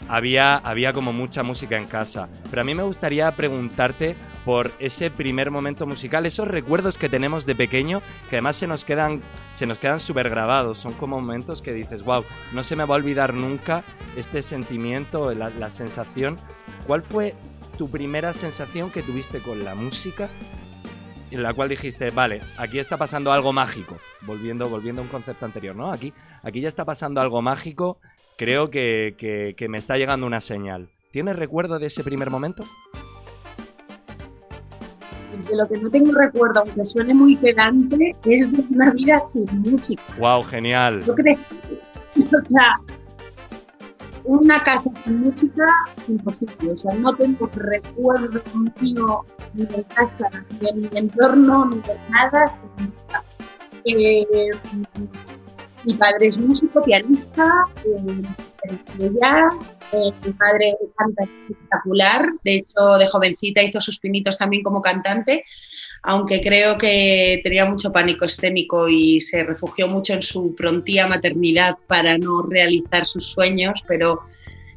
había, 0.09 0.57
había 0.57 0.93
como 0.93 1.13
mucha 1.13 1.43
música 1.43 1.77
en 1.77 1.87
casa. 1.87 2.29
Pero 2.51 2.63
a 2.63 2.65
mí 2.65 2.75
me 2.75 2.85
gustaría 2.85 3.31
preguntarte 3.33 4.17
por 4.49 4.73
ese 4.79 5.11
primer 5.11 5.51
momento 5.51 5.87
musical, 5.87 6.25
esos 6.25 6.49
recuerdos 6.49 6.97
que 6.97 7.11
tenemos 7.11 7.45
de 7.45 7.55
pequeño, 7.55 8.01
que 8.31 8.37
además 8.37 8.57
se 8.57 8.67
nos 8.67 8.83
quedan, 8.87 9.21
se 9.55 9.67
nos 9.67 9.77
quedan 9.77 10.01
súper 10.01 10.31
grabados. 10.31 10.79
Son 10.79 10.95
como 10.95 11.21
momentos 11.21 11.61
que 11.61 11.75
dices, 11.75 12.03
wow, 12.03 12.25
no 12.55 12.63
se 12.63 12.75
me 12.75 12.87
va 12.87 12.95
a 12.95 12.97
olvidar 12.97 13.35
nunca 13.35 13.85
este 14.17 14.41
sentimiento, 14.41 15.35
la, 15.35 15.51
la 15.51 15.69
sensación. 15.69 16.39
¿Cuál 16.87 17.03
fue 17.03 17.35
tu 17.77 17.91
primera 17.91 18.33
sensación 18.33 18.91
que 18.91 19.03
tuviste 19.03 19.41
con 19.41 19.67
la 19.67 19.75
música? 19.75 20.31
En 21.31 21.43
la 21.43 21.53
cual 21.53 21.69
dijiste, 21.69 22.09
vale, 22.09 22.41
aquí 22.57 22.79
está 22.79 22.97
pasando 22.97 23.33
algo 23.33 23.53
mágico. 23.53 23.99
Volviendo, 24.23 24.67
volviendo 24.71 25.03
a 25.03 25.05
un 25.05 25.11
concepto 25.11 25.45
anterior, 25.45 25.77
¿no? 25.77 25.93
Aquí, 25.93 26.15
aquí 26.43 26.63
ya 26.63 26.69
está 26.69 26.87
pasando 26.87 27.21
algo 27.21 27.43
mágico. 27.43 27.99
Creo 28.39 28.71
que, 28.71 29.15
que- 29.19 29.55
que 29.59 29.69
me 29.69 29.77
está 29.77 29.99
llegando 29.99 30.27
una 30.27 30.41
señal. 30.41 30.89
¿Tienes 31.13 31.37
recuerdo 31.37 31.79
de 31.79 31.89
ese 31.89 32.03
primer 32.03 32.31
momento? 32.31 32.65
De 35.47 35.57
lo 35.57 35.69
que 35.69 35.79
no 35.79 35.91
tengo 35.91 36.13
recuerdo, 36.13 36.61
aunque 36.61 36.85
suene 36.85 37.15
muy 37.15 37.37
pedante, 37.37 38.17
es 38.25 38.51
de 38.51 38.65
una 38.71 38.91
vida 38.91 39.23
sin 39.25 39.47
música. 39.61 40.03
¡Wow! 40.19 40.43
Genial. 40.45 41.05
Yo 41.05 41.15
creo, 41.15 41.37
o 42.17 42.41
sea, 42.41 42.75
una 44.25 44.63
casa 44.63 44.91
sin 45.05 45.21
música, 45.21 45.67
imposible. 46.07 46.73
O 46.73 46.79
sea, 46.79 46.95
no 46.95 47.15
tengo 47.15 47.49
recuerdo 47.55 48.43
mío 48.81 49.25
ni 49.55 49.65
de 49.65 49.85
casa, 49.85 50.29
ni 50.51 50.59
de 50.59 50.73
mi 50.75 50.99
entorno, 50.99 51.67
ni 51.67 51.77
de 51.81 51.99
nada 52.11 52.53
sin 52.55 52.87
música. 52.87 53.25
Eh, 53.85 54.51
mi 55.85 55.95
padre 55.95 56.29
es 56.29 56.39
músico, 56.39 56.83
pianista, 56.83 57.65
eh, 57.85 59.11
jazz, 59.21 59.55
eh, 59.93 60.11
mi 60.25 60.33
madre 60.39 60.77
canta 60.97 61.25
espectacular, 61.25 62.29
de 62.45 62.55
hecho 62.57 62.99
de 62.99 63.07
jovencita 63.07 63.63
hizo 63.63 63.81
sus 63.81 63.99
pinitos 63.99 64.37
también 64.39 64.63
como 64.63 64.83
cantante, 64.83 65.45
aunque 66.03 66.41
creo 66.41 66.79
que 66.79 67.41
tenía 67.43 67.65
mucho 67.65 67.93
pánico 67.93 68.25
escénico 68.25 68.89
y 68.89 69.21
se 69.21 69.45
refugió 69.45 69.89
mucho 69.89 70.15
en 70.15 70.23
su 70.23 70.55
prontía 70.55 71.07
maternidad 71.07 71.77
para 71.87 72.19
no 72.19 72.43
realizar 72.43 73.05
sus 73.05 73.33
sueños, 73.33 73.85
pero 73.87 74.21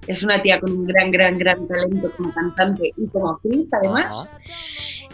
es 0.07 0.23
una 0.23 0.41
tía 0.41 0.59
con 0.59 0.71
un 0.71 0.85
gran, 0.85 1.11
gran, 1.11 1.37
gran 1.37 1.67
talento 1.67 2.11
como 2.17 2.33
cantante 2.33 2.91
y 2.97 3.07
como 3.07 3.31
actriz 3.31 3.67
además. 3.71 4.31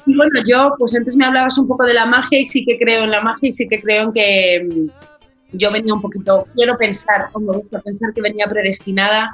Y 0.06 0.16
bueno, 0.16 0.40
yo, 0.48 0.74
pues 0.80 0.96
antes 0.96 1.18
me 1.18 1.26
hablabas 1.26 1.58
un 1.58 1.68
poco 1.68 1.86
de 1.86 1.94
la 1.94 2.06
magia 2.06 2.40
y 2.40 2.46
sí 2.46 2.66
que 2.66 2.80
creo 2.80 3.04
en 3.04 3.12
la 3.12 3.22
magia 3.22 3.50
y 3.50 3.52
sí 3.52 3.68
que 3.68 3.82
creo 3.82 4.04
en 4.04 4.12
que 4.14 4.66
mm, 4.66 5.17
yo 5.52 5.72
venía 5.72 5.94
un 5.94 6.02
poquito, 6.02 6.48
quiero 6.56 6.78
pensar, 6.78 7.30
o 7.34 7.40
me 7.40 7.58
gusta 7.58 7.80
pensar 7.82 8.14
que 8.14 8.22
venía 8.22 8.48
predestinada 8.48 9.32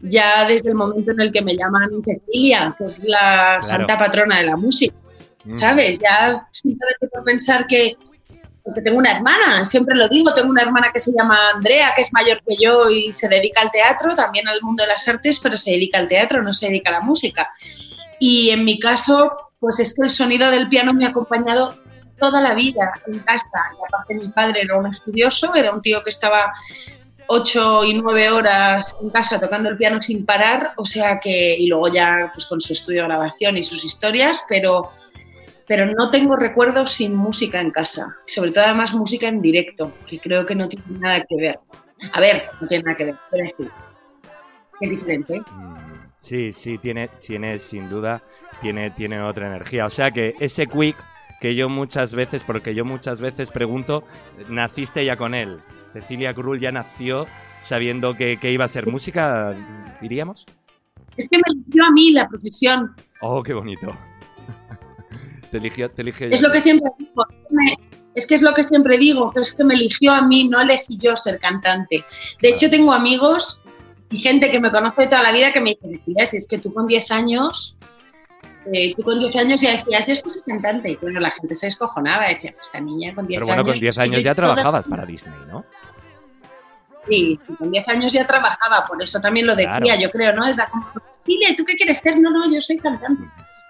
ya 0.00 0.44
desde 0.46 0.70
el 0.70 0.74
momento 0.74 1.12
en 1.12 1.20
el 1.20 1.32
que 1.32 1.42
me 1.42 1.56
llaman 1.56 1.90
Cecilia, 2.04 2.74
que 2.76 2.84
es 2.84 3.04
la 3.04 3.58
santa 3.60 3.98
patrona 3.98 4.38
de 4.38 4.44
la 4.44 4.56
música, 4.56 4.94
mm. 5.44 5.56
¿sabes? 5.56 5.98
Ya 5.98 6.46
simplemente 6.50 7.08
por 7.08 7.24
pensar 7.24 7.66
que, 7.66 7.96
porque 8.62 8.82
tengo 8.82 8.98
una 8.98 9.12
hermana, 9.12 9.64
siempre 9.64 9.96
lo 9.96 10.08
digo, 10.08 10.32
tengo 10.34 10.50
una 10.50 10.62
hermana 10.62 10.90
que 10.92 11.00
se 11.00 11.12
llama 11.16 11.38
Andrea, 11.54 11.92
que 11.94 12.02
es 12.02 12.12
mayor 12.12 12.42
que 12.46 12.56
yo 12.62 12.90
y 12.90 13.12
se 13.12 13.28
dedica 13.28 13.60
al 13.62 13.70
teatro, 13.70 14.14
también 14.14 14.46
al 14.48 14.60
mundo 14.62 14.82
de 14.82 14.88
las 14.88 15.06
artes, 15.08 15.40
pero 15.40 15.56
se 15.56 15.72
dedica 15.72 15.98
al 15.98 16.08
teatro, 16.08 16.42
no 16.42 16.52
se 16.52 16.66
dedica 16.66 16.90
a 16.90 16.94
la 16.94 17.00
música. 17.00 17.48
Y 18.18 18.50
en 18.50 18.64
mi 18.64 18.78
caso, 18.78 19.32
pues 19.58 19.80
es 19.80 19.94
que 19.94 20.04
el 20.04 20.10
sonido 20.10 20.50
del 20.50 20.68
piano 20.68 20.92
me 20.92 21.06
ha 21.06 21.08
acompañado 21.08 21.74
toda 22.18 22.40
la 22.40 22.54
vida 22.54 22.92
en 23.06 23.20
casa. 23.20 23.62
Y 23.72 23.84
aparte 23.86 24.14
mi 24.14 24.28
padre 24.28 24.62
era 24.62 24.78
un 24.78 24.86
estudioso, 24.86 25.54
era 25.54 25.72
un 25.72 25.80
tío 25.80 26.02
que 26.02 26.10
estaba 26.10 26.52
ocho 27.26 27.84
y 27.84 27.94
nueve 27.94 28.30
horas 28.30 28.96
en 29.00 29.10
casa 29.10 29.40
tocando 29.40 29.68
el 29.68 29.76
piano 29.76 30.00
sin 30.02 30.24
parar, 30.24 30.72
o 30.76 30.84
sea 30.84 31.18
que, 31.20 31.56
y 31.58 31.66
luego 31.66 31.88
ya 31.88 32.30
pues 32.32 32.46
con 32.46 32.60
su 32.60 32.72
estudio 32.72 33.02
de 33.02 33.08
grabación 33.08 33.56
y 33.56 33.62
sus 33.62 33.84
historias, 33.84 34.44
pero, 34.48 34.90
pero 35.66 35.86
no 35.86 36.10
tengo 36.10 36.36
recuerdos 36.36 36.92
sin 36.92 37.14
música 37.14 37.60
en 37.60 37.70
casa, 37.70 38.14
sobre 38.26 38.50
todo 38.50 38.64
además 38.64 38.94
música 38.94 39.28
en 39.28 39.40
directo, 39.40 39.92
que 40.06 40.18
creo 40.18 40.44
que 40.44 40.54
no 40.54 40.68
tiene 40.68 40.84
nada 40.98 41.24
que 41.28 41.36
ver. 41.36 41.58
A 42.12 42.20
ver, 42.20 42.50
no 42.60 42.68
tiene 42.68 42.84
nada 42.84 42.96
que 42.96 43.04
ver, 43.04 43.16
es, 43.32 43.70
es 44.80 44.90
diferente. 44.90 45.40
Mm, 45.40 46.10
sí, 46.18 46.52
sí, 46.52 46.78
tiene, 46.78 47.08
tiene 47.08 47.58
sin 47.58 47.88
duda, 47.88 48.22
tiene, 48.60 48.90
tiene 48.90 49.20
otra 49.22 49.46
energía. 49.46 49.86
O 49.86 49.90
sea 49.90 50.10
que 50.10 50.34
ese 50.40 50.66
quick 50.66 50.96
que 51.40 51.54
yo 51.54 51.68
muchas 51.68 52.14
veces, 52.14 52.44
porque 52.44 52.74
yo 52.74 52.84
muchas 52.84 53.20
veces 53.20 53.50
pregunto, 53.50 54.04
¿naciste 54.48 55.04
ya 55.04 55.16
con 55.16 55.34
él? 55.34 55.60
Cecilia 55.92 56.34
Krull 56.34 56.58
ya 56.58 56.72
nació 56.72 57.26
sabiendo 57.60 58.14
que, 58.14 58.38
iba 58.42 58.64
a 58.64 58.68
ser 58.68 58.86
música, 58.86 59.56
diríamos. 60.00 60.46
Es 61.16 61.28
que 61.28 61.38
me 61.38 61.44
eligió 61.46 61.84
a 61.84 61.92
mí 61.92 62.10
la 62.10 62.28
profesión. 62.28 62.94
Oh, 63.20 63.42
qué 63.42 63.54
bonito. 63.54 63.96
te 65.50 65.58
eligió, 65.58 65.90
te 65.90 66.02
eligió 66.02 66.28
Es 66.28 66.42
lo 66.42 66.50
que 66.50 66.60
siempre 66.60 66.90
digo. 66.98 67.26
Es 68.14 68.26
que 68.26 68.34
es 68.34 68.42
lo 68.42 68.54
que 68.54 68.62
siempre 68.62 68.96
digo, 68.96 69.32
es 69.34 69.52
que 69.52 69.64
me 69.64 69.74
eligió 69.74 70.12
a 70.12 70.22
mí, 70.22 70.48
no 70.48 70.60
elegí 70.60 70.96
yo 70.98 71.16
ser 71.16 71.38
cantante. 71.40 72.04
De 72.40 72.50
hecho, 72.50 72.70
tengo 72.70 72.92
amigos 72.92 73.60
y 74.10 74.18
gente 74.18 74.50
que 74.50 74.60
me 74.60 74.70
conoce 74.70 75.02
de 75.02 75.06
toda 75.08 75.22
la 75.22 75.32
vida 75.32 75.52
que 75.52 75.60
me 75.60 75.70
dice, 75.70 75.98
Cecilia, 75.98 76.24
si 76.24 76.36
es 76.36 76.46
que 76.46 76.58
tú 76.58 76.72
con 76.72 76.86
10 76.86 77.10
años 77.10 77.76
eh, 78.72 78.94
tú 78.96 79.02
con 79.02 79.18
10 79.18 79.36
años 79.36 79.60
ya 79.60 79.72
decías, 79.72 80.08
esto 80.08 80.28
es 80.28 80.42
cantante. 80.46 80.90
Y 80.90 80.96
bueno, 80.96 81.20
la 81.20 81.30
gente 81.32 81.54
se 81.54 81.66
escojonaba, 81.66 82.28
decía, 82.28 82.52
pues 82.52 82.66
esta 82.66 82.80
niña 82.80 83.14
con 83.14 83.26
10 83.26 83.38
años. 83.38 83.46
Pero 83.46 83.46
bueno, 83.46 83.64
con 83.64 83.80
10 83.80 83.98
años 83.98 84.22
ya 84.22 84.34
trabajabas 84.34 84.88
para 84.88 85.04
Disney, 85.04 85.38
¿no? 85.48 85.64
Sí, 87.08 87.38
con 87.58 87.70
10 87.70 87.88
años 87.88 88.12
ya 88.12 88.26
trabajaba, 88.26 88.86
por 88.86 89.02
eso 89.02 89.20
también 89.20 89.46
lo 89.46 89.54
decía, 89.54 89.96
yo 89.96 90.10
creo, 90.10 90.32
¿no? 90.32 90.46
Era 90.46 90.68
como, 90.70 90.86
dile, 91.24 91.54
¿tú 91.54 91.64
qué 91.64 91.76
quieres 91.76 92.00
ser? 92.00 92.18
No, 92.18 92.30
no, 92.30 92.50
yo 92.50 92.60
soy 92.60 92.78
cantante. 92.78 93.24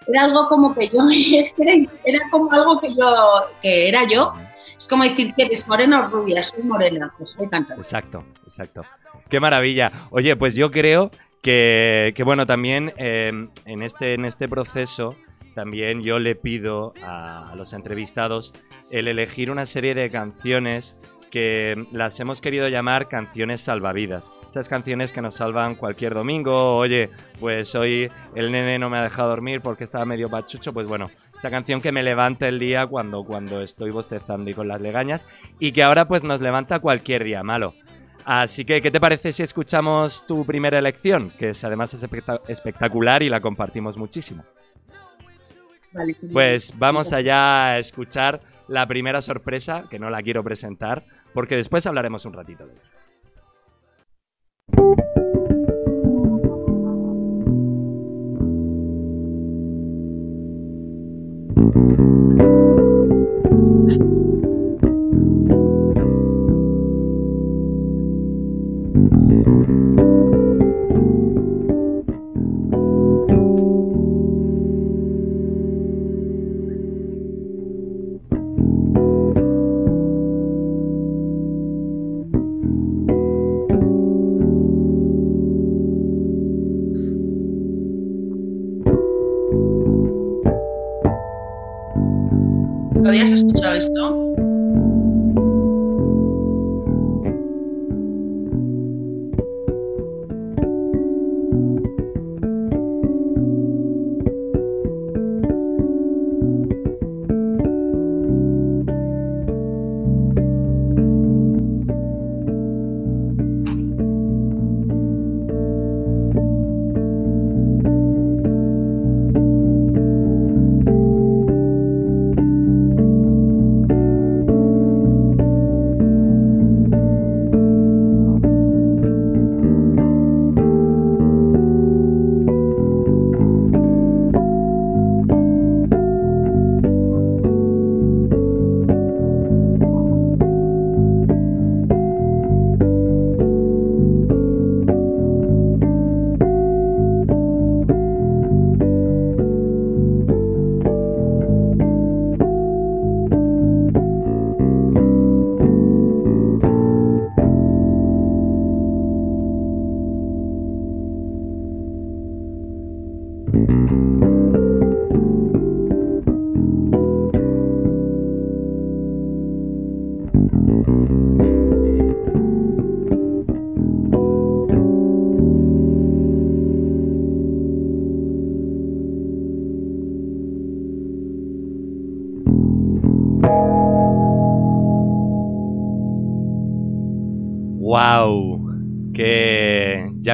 Era 0.07 0.25
algo 0.25 0.49
como 0.49 0.75
que 0.75 0.89
yo, 0.89 1.01
era 2.05 2.31
como 2.31 2.53
algo 2.53 2.81
que 2.81 2.95
yo, 2.95 3.47
que 3.61 3.89
era 3.89 4.07
yo. 4.07 4.35
Es 4.77 4.89
como 4.89 5.03
decir, 5.05 5.33
¿quieres 5.35 5.67
morena 5.67 6.07
o 6.07 6.09
rubia? 6.09 6.43
Soy 6.43 6.63
morena, 6.63 7.13
pues 7.17 7.33
soy 7.33 7.49
cantante. 7.49 7.81
Exacto, 7.81 8.25
exacto. 8.45 8.83
Qué 9.29 9.41
maravilla. 9.41 9.91
Oye, 10.11 10.37
pues 10.37 10.55
yo 10.55 10.71
creo 10.71 11.11
que, 11.45 12.23
bueno, 12.25 12.47
también 12.47 12.95
em, 12.97 13.51
en, 13.67 13.83
este, 13.83 14.15
en 14.15 14.25
este 14.25 14.49
proceso, 14.49 15.15
también 15.55 16.03
yo 16.03 16.19
le 16.19 16.37
pido 16.37 16.95
a, 17.03 17.53
los 17.55 17.75
entrevistados 17.75 18.55
el 18.91 19.09
elegir 19.09 19.51
una 19.51 19.67
serie 19.67 19.95
de 19.95 20.11
canciones 20.11 20.97
que 21.31 21.87
las 21.93 22.19
hemos 22.21 22.41
querido 22.41 22.69
llamar 22.69 23.09
canciones 23.09 23.61
salvavidas. 23.61 24.33
Esas 24.49 24.69
canciones 24.69 25.13
que 25.13 25.21
nos 25.21 25.35
salvan 25.35 25.75
cualquier 25.75 26.15
domingo. 26.15 26.77
Oye, 26.77 27.11
pues 27.41 27.75
hoy 27.75 28.11
el 28.35 28.53
nene 28.53 28.79
no 28.79 28.89
me 28.89 28.99
ha 28.99 29.03
dejado 29.03 29.29
dormir 29.31 29.61
porque 29.61 29.85
estaba 29.85 30.05
medio 30.05 30.31
pachucho. 30.31 30.73
Pues 30.73 30.87
bueno, 30.87 31.11
esa 31.37 31.51
canción 31.51 31.81
que 31.81 31.93
me 31.93 32.05
levanta 32.05 32.47
el 32.49 32.59
día 32.61 32.87
cuando, 32.87 33.25
cuando 33.25 33.61
estoy 33.63 33.91
bostezando 33.91 34.49
y 34.49 34.55
con 34.55 34.69
las 34.69 34.81
legañas. 34.81 35.27
Y 35.59 35.73
que 35.73 35.83
ahora 35.83 36.07
pues 36.07 36.23
nos 36.23 36.41
levanta 36.41 36.79
cualquier 36.79 37.25
día 37.25 37.43
malo. 37.43 37.75
Así 38.25 38.65
que, 38.65 38.81
¿qué 38.81 38.91
te 38.91 39.01
parece 39.01 39.33
si 39.33 39.43
escuchamos 39.43 40.27
tu 40.27 40.47
primera 40.47 40.79
elección? 40.79 41.31
Que 41.39 41.51
es, 41.51 41.63
además 41.63 41.93
es 41.93 42.07
espectacular 42.49 43.23
y 43.23 43.29
la 43.29 43.41
compartimos 43.41 43.99
muchísimo. 43.99 44.45
pues 46.33 46.73
vamos 46.77 47.13
allá 47.13 47.67
a 47.67 47.79
escuchar 47.79 48.41
la 48.67 48.87
primera 48.87 49.21
sorpresa, 49.21 49.85
que 49.91 49.99
no 49.99 50.09
la 50.09 50.23
quiero 50.23 50.43
presentar, 50.43 51.05
porque 51.35 51.57
después 51.57 51.87
hablaremos 51.87 52.25
un 52.25 52.33
ratito 52.33 52.67
de 52.67 52.73
ella. 52.73 52.83
habías 62.35 62.74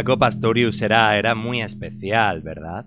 Jacob 0.00 0.18
Pastorius 0.18 0.80
era, 0.80 1.18
era 1.18 1.34
muy 1.34 1.60
especial, 1.60 2.40
¿verdad? 2.40 2.86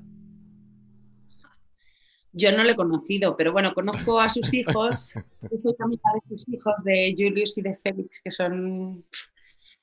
Yo 2.32 2.51
no 2.51 2.63
le 2.63 2.72
he 2.72 2.75
conocido, 2.75 3.38
pero 3.38 3.51
bueno, 3.51 3.72
conozco 3.75 4.20
a 4.20 4.29
sus 4.29 4.51
hijos, 4.55 5.12
soy 5.12 5.75
amiga 5.79 6.10
de 6.15 6.27
sus 6.27 6.50
hijos, 6.50 6.74
de 6.84 7.13
Julius 7.15 7.55
y 7.60 7.62
de 7.62 7.75
Félix, 7.75 8.20
que 8.24 8.32
son 8.32 9.05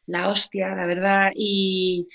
la 0.07 0.29
hostia, 0.29 0.75
la 0.75 0.87
verdad. 0.87 1.31
Y, 1.37 2.09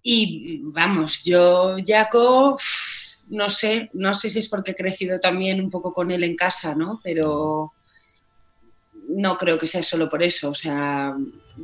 y 0.00 0.60
vamos, 0.62 1.24
yo, 1.24 1.74
Jaco, 1.84 2.56
no 3.30 3.50
sé, 3.50 3.90
no 3.92 4.14
sé 4.14 4.30
si 4.30 4.38
es 4.38 4.48
porque 4.48 4.70
he 4.70 4.76
crecido 4.76 5.18
también 5.18 5.60
un 5.60 5.70
poco 5.70 5.92
con 5.92 6.12
él 6.12 6.22
en 6.22 6.36
casa, 6.36 6.76
¿no? 6.76 7.00
Pero 7.02 7.72
no 9.08 9.36
creo 9.36 9.58
que 9.58 9.66
sea 9.66 9.82
solo 9.82 10.08
por 10.08 10.22
eso. 10.22 10.50
O 10.50 10.54
sea, 10.54 11.16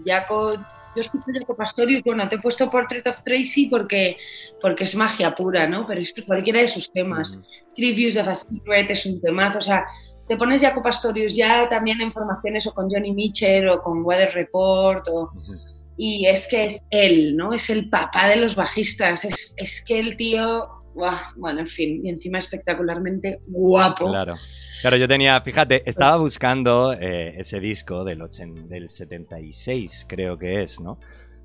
Jaco, 0.05 0.55
yo 0.97 1.03
escucho 1.03 1.27
Jaco 1.39 1.55
Pastorius, 1.55 2.03
bueno, 2.03 2.29
te 2.29 2.37
he 2.37 2.39
puesto 2.39 2.71
Portrait 2.71 3.07
of 3.07 3.23
Tracy 3.23 3.67
porque, 3.67 4.17
porque 4.61 4.85
es 4.85 4.97
magia 4.97 5.35
pura, 5.35 5.69
¿no? 5.69 5.87
Pero 5.87 6.01
es 6.01 6.13
que 6.13 6.25
cualquiera 6.25 6.61
de 6.61 6.69
sus 6.69 6.91
temas. 6.91 7.47
Three 7.75 7.93
Views 7.93 8.17
of 8.17 8.29
a 8.29 8.35
Secret 8.35 8.91
es 8.91 9.07
un 9.07 9.21
temazo, 9.21 9.59
o 9.59 9.61
sea, 9.61 9.85
te 10.27 10.37
pones 10.37 10.63
Jaco 10.63 10.83
Pastorius 10.83 11.37
ya 11.37 11.69
también 11.69 12.01
en 12.01 12.13
formaciones 12.13 12.67
o 12.67 12.75
con 12.75 12.91
Johnny 12.91 13.13
Mitchell 13.13 13.69
o 13.69 13.81
con 13.81 14.05
Weather 14.05 14.33
Report 14.35 15.07
o 15.13 15.31
y 15.97 16.27
es 16.27 16.47
que 16.47 16.67
es 16.67 16.85
él, 16.91 17.37
¿no? 17.37 17.53
Es 17.53 17.71
el 17.71 17.89
papá 17.89 18.29
de 18.29 18.37
los 18.37 18.55
bajistas, 18.55 19.25
es, 19.25 19.55
es 19.57 19.83
que 19.83 19.99
el 19.99 20.17
tío, 20.17 20.69
bueno, 21.37 21.61
en 21.61 21.67
fin, 21.67 22.01
y 22.05 22.09
encima 22.09 22.39
espectacularmente 22.39 23.41
guapo. 23.47 24.09
Claro, 24.09 24.35
claro, 24.81 24.97
yo 24.97 25.07
tenía, 25.07 25.41
fíjate, 25.41 25.83
estaba 25.89 26.17
buscando 26.17 26.93
eh, 26.95 27.35
ese 27.37 27.61
disco 27.61 28.05
del, 28.05 28.23
del 28.69 28.89
76, 28.89 30.07
creo 30.09 30.39
que 30.39 30.63
es, 30.63 30.81
¿no? 30.81 30.99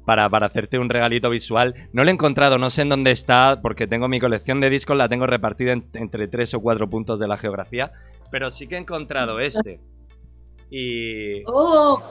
Para, 0.05 0.29
para, 0.29 0.47
hacerte 0.47 0.79
un 0.79 0.89
regalito 0.89 1.29
visual. 1.29 1.75
No 1.93 2.03
lo 2.03 2.09
he 2.09 2.13
encontrado, 2.13 2.57
no 2.57 2.69
sé 2.69 2.81
en 2.81 2.89
dónde 2.89 3.11
está, 3.11 3.59
porque 3.61 3.87
tengo 3.87 4.07
mi 4.07 4.19
colección 4.19 4.59
de 4.59 4.69
discos, 4.69 4.97
la 4.97 5.09
tengo 5.09 5.27
repartida 5.27 5.73
entre 5.93 6.27
tres 6.27 6.53
o 6.53 6.61
cuatro 6.61 6.89
puntos 6.89 7.19
de 7.19 7.27
la 7.27 7.37
geografía, 7.37 7.91
pero 8.31 8.49
sí 8.49 8.67
que 8.67 8.75
he 8.75 8.79
encontrado 8.79 9.39
este. 9.39 9.79
Y... 10.69 11.43
¡Oh! 11.45 12.01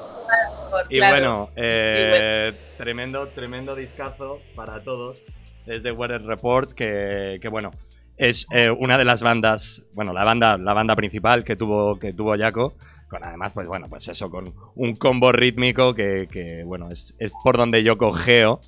y 0.89 1.01
bueno, 1.01 1.51
eh, 1.57 2.53
tremendo, 2.77 3.29
tremendo 3.29 3.75
discazo 3.75 4.41
para 4.55 4.83
todos. 4.85 5.23
Desde 5.67 5.93
Weather 5.93 6.23
Report, 6.23 6.73
que, 6.73 7.49
bueno, 7.51 7.71
es 8.17 8.47
eh, 8.53 8.71
una 8.71 8.99
de 8.99 9.05
las 9.05 9.23
bandas, 9.23 9.85
bueno, 9.95 10.13
la 10.13 10.25
banda, 10.25 10.59
la 10.59 10.75
banda 10.75 10.97
principal 10.97 11.45
que 11.45 11.57
tuvo, 11.57 11.99
que 11.99 12.13
tuvo 12.13 12.37
Jaco. 12.37 12.75
Con 13.09 13.25
además, 13.25 13.51
pues 13.53 13.67
bueno, 13.67 13.89
pues 13.89 14.07
eso, 14.07 14.31
con 14.31 14.55
un 14.77 14.95
combo 14.95 15.33
rítmico 15.33 15.95
que, 15.95 16.63
bueno, 16.65 16.91
es, 16.91 17.15
por 17.43 17.57
donde 17.57 17.83
yo 17.83 17.99
cogeo. 17.99 18.61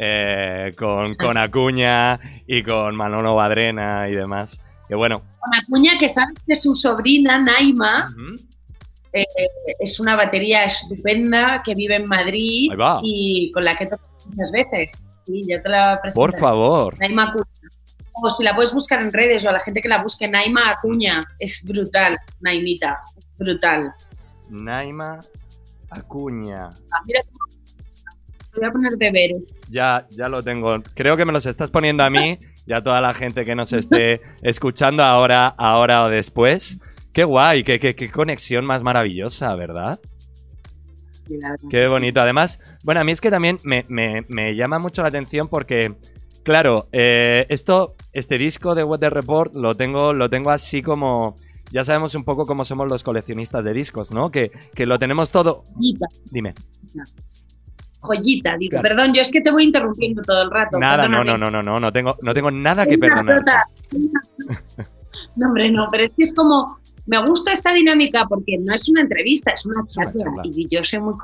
Eh, 0.00 0.74
con, 0.78 1.16
con 1.16 1.36
Acuña 1.38 2.20
y 2.46 2.62
con 2.62 2.94
Manolo 2.94 3.34
Badrena 3.34 4.08
y 4.08 4.14
demás. 4.14 4.60
Que 4.86 4.94
bueno. 4.94 5.18
Con 5.18 5.54
Acuña, 5.54 5.98
que 5.98 6.12
sabes 6.12 6.38
que 6.46 6.56
su 6.56 6.72
sobrina, 6.72 7.42
Naima, 7.42 8.06
eh, 9.12 9.24
es 9.80 9.98
una 10.00 10.16
batería 10.16 10.64
estupenda 10.64 11.62
que 11.64 11.74
vive 11.74 11.96
en 11.96 12.06
Madrid 12.06 12.70
y 13.02 13.50
con 13.52 13.64
la 13.64 13.76
que 13.76 13.86
toco 13.86 14.04
muchas 14.26 14.52
veces. 14.52 15.08
Sí, 15.28 15.42
ya 15.46 15.62
te 15.62 15.68
la. 15.68 16.00
Por 16.14 16.38
favor. 16.38 16.98
Naima 16.98 17.24
Acuña. 17.24 17.44
O 18.14 18.34
si 18.34 18.42
la 18.42 18.56
puedes 18.56 18.72
buscar 18.72 19.02
en 19.02 19.12
redes 19.12 19.44
o 19.44 19.50
a 19.50 19.52
la 19.52 19.60
gente 19.60 19.82
que 19.82 19.88
la 19.88 20.02
busque, 20.02 20.26
Naima 20.26 20.70
Acuña. 20.70 21.26
Es 21.38 21.64
brutal, 21.66 22.18
Naimita. 22.40 22.98
Brutal. 23.38 23.92
Naima 24.48 25.20
Acuña. 25.90 26.70
Ah, 26.92 27.02
mira, 27.04 27.20
voy 28.56 28.68
a 28.68 28.72
poner 28.72 28.92
deberes. 28.96 29.42
Ya, 29.70 30.06
ya 30.10 30.30
lo 30.30 30.42
tengo. 30.42 30.78
Creo 30.94 31.16
que 31.18 31.26
me 31.26 31.32
los 31.32 31.44
estás 31.44 31.70
poniendo 31.70 32.04
a 32.04 32.10
mí 32.10 32.38
y 32.66 32.72
a 32.72 32.82
toda 32.82 33.02
la 33.02 33.12
gente 33.12 33.44
que 33.44 33.54
nos 33.54 33.74
esté 33.74 34.22
escuchando 34.42 35.02
ahora, 35.02 35.48
ahora 35.48 36.04
o 36.04 36.08
después. 36.08 36.78
Qué 37.12 37.24
guay, 37.24 37.64
qué, 37.64 37.78
qué, 37.78 38.10
conexión 38.10 38.64
más 38.64 38.82
maravillosa, 38.82 39.54
¿verdad? 39.56 40.00
Qué 41.70 41.86
bonito. 41.88 42.20
Además, 42.20 42.60
bueno, 42.84 43.00
a 43.00 43.04
mí 43.04 43.12
es 43.12 43.20
que 43.20 43.30
también 43.30 43.58
me, 43.64 44.54
llama 44.54 44.78
mucho 44.78 45.02
la 45.02 45.08
atención 45.08 45.48
porque, 45.48 45.94
claro, 46.42 46.88
eh, 46.92 47.46
esto, 47.48 47.96
este 48.12 48.38
disco 48.38 48.74
de 48.74 48.84
Weather 48.84 49.12
Report 49.12 49.54
lo 49.56 49.74
tengo, 49.76 50.12
lo 50.12 50.30
tengo 50.30 50.50
así 50.50 50.82
como. 50.82 51.34
Ya 51.70 51.84
sabemos 51.84 52.14
un 52.14 52.24
poco 52.24 52.46
cómo 52.46 52.64
somos 52.64 52.88
los 52.88 53.04
coleccionistas 53.04 53.62
de 53.62 53.74
discos, 53.74 54.10
¿no? 54.10 54.30
Que, 54.30 54.50
lo 54.78 54.98
tenemos 54.98 55.30
todo. 55.30 55.64
Joyita. 55.74 56.06
Dime. 56.30 56.54
Joyita, 58.00 58.56
digo. 58.56 58.80
Perdón, 58.80 59.12
yo 59.12 59.20
es 59.20 59.30
que 59.30 59.42
te 59.42 59.50
voy 59.50 59.64
interrumpiendo 59.64 60.22
todo 60.22 60.42
el 60.42 60.50
rato. 60.50 60.78
Nada, 60.78 61.06
no, 61.08 61.22
no, 61.24 61.36
no, 61.36 61.50
no, 61.50 61.62
no, 61.62 61.78
no 61.78 61.92
tengo, 61.92 62.16
no 62.22 62.32
tengo 62.32 62.50
nada 62.50 62.86
que 62.86 62.96
perdonar. 62.96 63.44
No, 65.36 65.48
hombre, 65.48 65.70
no, 65.70 65.86
pero 65.90 66.04
es 66.04 66.12
que 66.14 66.24
es 66.24 66.34
como 66.34 66.78
me 67.08 67.26
gusta 67.26 67.52
esta 67.52 67.72
dinámica 67.72 68.26
porque 68.28 68.58
no 68.58 68.74
es 68.74 68.88
una 68.88 69.00
entrevista, 69.00 69.50
es 69.50 69.64
una 69.66 69.84
charla, 69.86 70.42
y 70.44 70.68
yo 70.68 70.84
soy 70.84 71.00
muy 71.00 71.14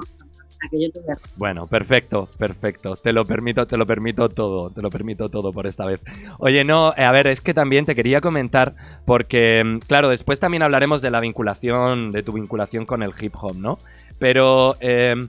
bueno, 1.36 1.66
perfecto, 1.66 2.28
perfecto. 2.38 2.96
Te 2.96 3.12
lo 3.12 3.24
permito, 3.24 3.66
te 3.66 3.76
lo 3.76 3.86
permito 3.86 4.28
todo, 4.28 4.70
te 4.70 4.82
lo 4.82 4.90
permito 4.90 5.28
todo 5.28 5.52
por 5.52 5.66
esta 5.66 5.84
vez. 5.84 6.00
Oye, 6.38 6.64
no, 6.64 6.94
a 6.96 7.12
ver, 7.12 7.26
es 7.26 7.40
que 7.40 7.54
también 7.54 7.84
te 7.84 7.94
quería 7.94 8.20
comentar, 8.20 8.74
porque, 9.04 9.62
mm, 9.64 9.78
claro, 9.80 10.08
después 10.08 10.40
también 10.40 10.62
hablaremos 10.62 11.02
de 11.02 11.10
la 11.10 11.20
vinculación, 11.20 12.10
de 12.10 12.22
tu 12.22 12.32
vinculación 12.32 12.86
con 12.86 13.02
el 13.02 13.12
hip 13.20 13.34
hop, 13.40 13.56
¿no? 13.56 13.78
Pero, 14.18 14.76
em, 14.80 15.28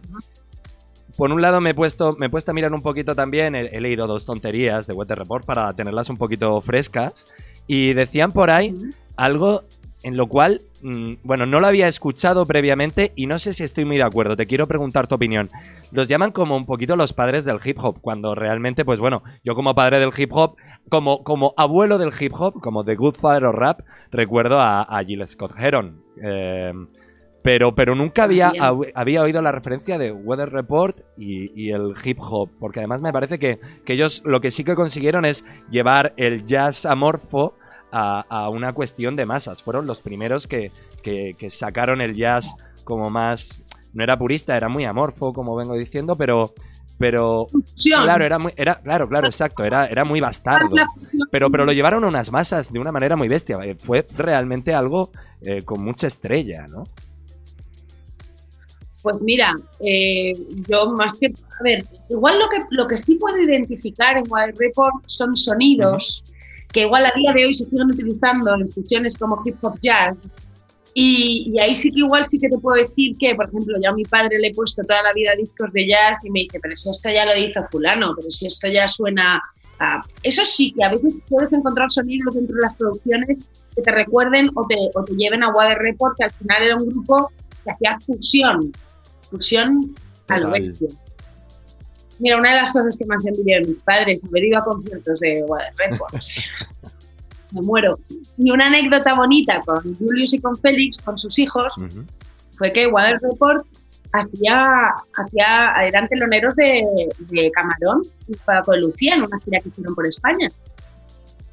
por 1.17 1.31
un 1.31 1.41
lado 1.41 1.61
me 1.61 1.71
he 1.71 1.73
puesto, 1.73 2.15
me 2.19 2.27
he 2.27 2.29
puesto 2.29 2.51
a 2.51 2.53
mirar 2.53 2.73
un 2.73 2.81
poquito 2.81 3.15
también, 3.15 3.55
he, 3.55 3.81
leído 3.81 4.07
dos 4.07 4.25
tonterías 4.25 4.87
de 4.87 4.93
Weather 4.93 5.19
Report 5.19 5.45
para 5.45 5.73
tenerlas 5.73 6.09
un 6.09 6.17
poquito 6.17 6.61
frescas, 6.61 7.33
y 7.67 7.93
decían 7.93 8.31
por 8.31 8.51
ahí 8.51 8.75
algo 9.15 9.63
en 10.05 10.15
lo 10.17 10.27
cual, 10.27 10.61
mm, 10.83 11.13
bueno, 11.23 11.47
no 11.47 11.59
lo 11.59 11.65
había 11.65 11.87
escuchado 11.87 12.45
previamente 12.45 13.11
y 13.15 13.25
no 13.25 13.39
sé 13.39 13.53
si 13.53 13.63
estoy 13.63 13.85
muy 13.85 13.97
de 13.97 14.03
acuerdo. 14.03 14.37
Te 14.37 14.45
quiero 14.45 14.67
preguntar 14.67 15.07
tu 15.07 15.15
opinión. 15.15 15.49
Los 15.91 16.07
llaman 16.07 16.31
como 16.31 16.55
un 16.55 16.67
poquito 16.67 16.95
los 16.95 17.11
padres 17.11 17.43
del 17.43 17.57
hip 17.65 17.79
hop, 17.81 18.01
cuando 18.01 18.35
realmente, 18.35 18.85
pues 18.85 18.99
bueno, 18.99 19.23
yo 19.43 19.55
como 19.55 19.73
padre 19.73 19.97
del 19.97 20.11
hip 20.15 20.31
hop, 20.31 20.57
como, 20.89 21.23
como 21.23 21.55
abuelo 21.57 21.97
del 21.97 22.11
hip 22.19 22.33
hop, 22.37 22.61
como 22.61 22.85
The 22.85 22.95
Good 22.95 23.15
Father 23.15 23.45
of 23.45 23.55
Rap, 23.55 23.81
recuerdo 24.11 24.59
a, 24.59 24.83
a 24.83 25.03
Jill 25.03 25.27
Scott 25.27 25.53
Heron. 25.57 26.03
Em, 26.21 26.87
pero, 27.41 27.73
pero 27.73 27.95
nunca 27.95 28.25
había, 28.25 28.53
había 28.93 29.23
oído 29.23 29.41
la 29.41 29.51
referencia 29.51 29.97
de 29.97 30.11
Weather 30.11 30.51
Report 30.51 31.01
y, 31.17 31.71
el 31.71 31.95
hip 32.03 32.19
hop, 32.21 32.51
porque 32.59 32.79
además 32.79 33.01
me 33.01 33.11
parece 33.11 33.39
que, 33.39 33.59
que 33.83 33.93
ellos 33.93 34.21
lo 34.23 34.39
que 34.39 34.51
sí 34.51 34.63
que 34.63 34.75
consiguieron 34.75 35.25
es 35.25 35.45
llevar 35.71 36.13
el 36.17 36.45
jazz 36.45 36.85
amorfo 36.85 37.55
a, 37.97 38.49
una 38.49 38.73
cuestión 38.73 39.15
de 39.15 39.25
masas. 39.25 39.63
Fueron 39.63 39.87
los 39.87 39.99
primeros 39.99 40.47
que, 40.47 40.71
sacaron 41.49 42.01
el 42.01 42.15
jazz 42.15 42.55
como 42.83 43.09
más... 43.09 43.61
No 43.93 44.03
era 44.03 44.19
purista, 44.19 44.57
era 44.57 44.67
muy 44.67 44.83
amorfo, 44.83 45.31
como 45.31 45.55
vengo 45.55 45.77
diciendo, 45.77 46.15
pero 46.17 46.53
pero 46.97 47.47
claro 47.83 48.23
era 48.23 48.39
muy 48.39 48.53
era 48.55 48.75
claro 48.75 49.09
claro 49.09 49.27
exacto 49.27 49.63
era 49.63 49.85
era 49.85 50.03
muy 50.03 50.19
bastardo. 50.19 50.75
Pero 51.31 51.49
pero 51.49 51.65
lo 51.65 51.71
llevaron 51.71 52.03
a 52.03 52.07
unas 52.07 52.29
masas 52.29 52.73
de 52.73 52.79
una 52.79 52.91
manera 52.91 53.15
muy 53.15 53.29
bestia. 53.29 53.57
Eh, 53.63 53.75
fue 53.75 54.05
realmente 54.17 54.73
algo 54.73 55.11
eh, 55.41 55.61
con 55.61 55.81
mucha 55.81 56.07
estrella 56.07 56.65
no 56.67 56.83
pues 59.01 59.23
mira 59.23 59.55
eh, 59.79 60.33
yo 60.67 60.91
más 60.91 61.13
que 61.13 61.27
a 61.27 61.63
ver 61.63 61.85
igual 62.09 62.39
lo 62.39 62.49
que 62.49 62.57
lo 62.71 62.87
que 62.87 62.97
sí 62.97 63.15
puedo 63.15 63.41
identificar 63.41 64.17
en 64.17 64.23
Wild 64.29 64.57
Report 64.59 64.95
son 65.05 65.35
sonidos 65.37 66.25
que 66.75 66.81
igual 66.81 67.05
a 67.05 67.11
día 67.15 67.31
de 67.31 67.45
hoy 67.45 67.53
se 67.53 67.63
siguen 67.63 67.89
utilizando 67.89 68.53
en 68.53 68.69
fusiones 68.69 69.17
como 69.17 69.41
hip 69.45 69.55
hop 69.61 69.79
jazz. 69.81 70.17
Y, 70.93 71.57
ahí 71.61 71.73
sí 71.73 71.89
que 71.89 71.99
igual 71.99 72.25
sí 72.27 72.37
que 72.37 72.49
te 72.49 72.57
puedo 72.57 72.83
decir 72.83 73.13
que, 73.17 73.33
por 73.33 73.47
ejemplo, 73.47 73.77
yo 73.81 73.89
a 73.89 73.93
mi 73.93 74.03
padre 74.03 74.37
le 74.39 74.49
he 74.49 74.53
puesto 74.53 74.83
toda 74.83 75.01
la 75.03 75.13
vida 75.13 75.31
discos 75.37 75.71
de 75.71 75.87
jazz 75.87 76.19
y 76.25 76.29
me 76.31 76.41
dice, 76.41 76.59
pero 76.61 76.75
si 76.75 76.89
esto 76.89 77.09
ya 77.09 77.25
lo 77.25 77.37
hizo 77.37 77.63
fulano, 77.71 78.13
pero 78.17 78.29
si 78.29 78.47
esto 78.47 78.67
ya 78.67 78.89
suena 78.89 79.41
a... 79.79 80.01
Eso 80.23 80.43
sí, 80.43 80.73
que 80.77 80.83
a 80.83 80.91
veces 80.91 81.15
puedes 81.29 81.53
encontrar 81.53 81.89
sonidos 81.89 82.35
dentro 82.35 82.57
de 82.57 82.63
las 82.63 82.75
producciones 82.75 83.39
que 83.73 83.81
te 83.81 83.91
recuerden 83.91 84.49
o 84.55 84.67
te, 84.67 84.75
o 84.95 85.03
te 85.05 85.13
lleven 85.15 85.43
a 85.43 85.53
Water 85.53 85.77
Report, 85.77 86.17
que 86.17 86.25
al 86.25 86.31
final 86.31 86.61
era 86.61 86.75
un 86.75 86.89
grupo 86.89 87.31
que 87.63 87.71
hacía 87.71 87.97
fusión, 88.05 88.73
fusión 89.29 89.95
a 90.27 90.39
lo 90.39 90.51
bestia. 90.51 90.89
Mira, 92.19 92.37
una 92.37 92.51
de 92.51 92.61
las 92.61 92.71
cosas 92.71 92.97
que 92.97 93.05
me 93.05 93.15
hacen 93.15 93.33
envidiado 93.33 93.67
mis 93.67 93.81
padres, 93.83 94.23
haber 94.23 94.43
ido 94.43 94.59
a 94.59 94.63
conciertos 94.63 95.19
de 95.19 95.45
Records. 95.77 96.37
me 97.51 97.61
muero. 97.61 97.99
Y 98.37 98.51
una 98.51 98.67
anécdota 98.67 99.13
bonita 99.15 99.59
con 99.65 99.95
Julius 99.95 100.33
y 100.33 100.39
con 100.39 100.57
Félix, 100.57 100.97
con 100.99 101.17
sus 101.17 101.37
hijos, 101.39 101.75
fue 102.57 102.71
que 102.71 102.87
Water 102.87 103.19
Report 103.21 103.65
hacía, 104.13 104.93
hacía, 105.15 105.73
eran 105.85 106.07
teloneros 106.07 106.55
de, 106.55 107.09
de 107.19 107.51
Camarón 107.51 108.01
y 108.27 108.35
Paco 108.45 108.71
de 108.71 108.79
Lucía 108.79 109.15
en 109.15 109.21
una 109.21 109.39
gira 109.43 109.59
que 109.61 109.69
hicieron 109.69 109.95
por 109.95 110.07
España. 110.07 110.47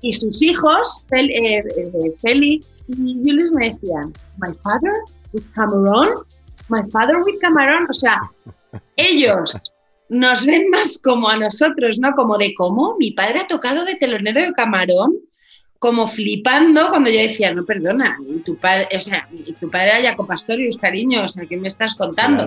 Y 0.01 0.15
sus 0.15 0.43
hijos, 0.43 1.05
eh, 1.13 1.27
eh, 1.31 2.13
Félix 2.21 2.75
y 2.89 3.15
Julius, 3.23 3.53
me 3.53 3.71
decían, 3.71 4.13
My 4.39 4.53
father 4.65 4.93
with 5.33 5.45
Camarón, 5.55 6.09
My 6.69 6.83
father 6.91 7.19
with 7.19 7.39
Camarón. 7.41 7.87
O 7.89 7.95
sea, 7.95 8.21
ellos 8.97 9.72
nos 10.13 10.45
ven 10.45 10.69
más 10.69 11.01
como 11.03 11.29
a 11.29 11.37
nosotros, 11.39 11.99
¿no? 11.99 12.13
Como 12.13 12.37
de 12.37 12.55
cómo 12.55 12.97
mi 12.99 13.13
padre 13.13 13.41
ha 13.41 13.47
tocado 13.47 13.85
de 13.87 13.95
telonero 13.95 14.43
de 14.43 14.53
camarón. 14.53 15.15
como 15.79 16.07
flipando 16.07 16.91
cuando 16.91 17.11
yo 17.11 17.19
decía, 17.19 17.53
no, 17.53 17.65
perdona, 17.65 18.17
y 18.29 18.39
tu 18.39 18.57
padre, 18.57 18.87
o 18.95 19.01
sea, 19.01 19.29
y 19.33 19.53
tu 19.55 19.69
padre 19.69 19.89
era 19.89 20.11
Jaco 20.11 20.25
Pastorius, 20.25 20.77
cariño, 20.77 21.25
o 21.25 21.29
sea, 21.29 21.45
¿qué 21.45 21.57
me 21.57 21.67
estás 21.67 21.97
contando? 21.97 22.45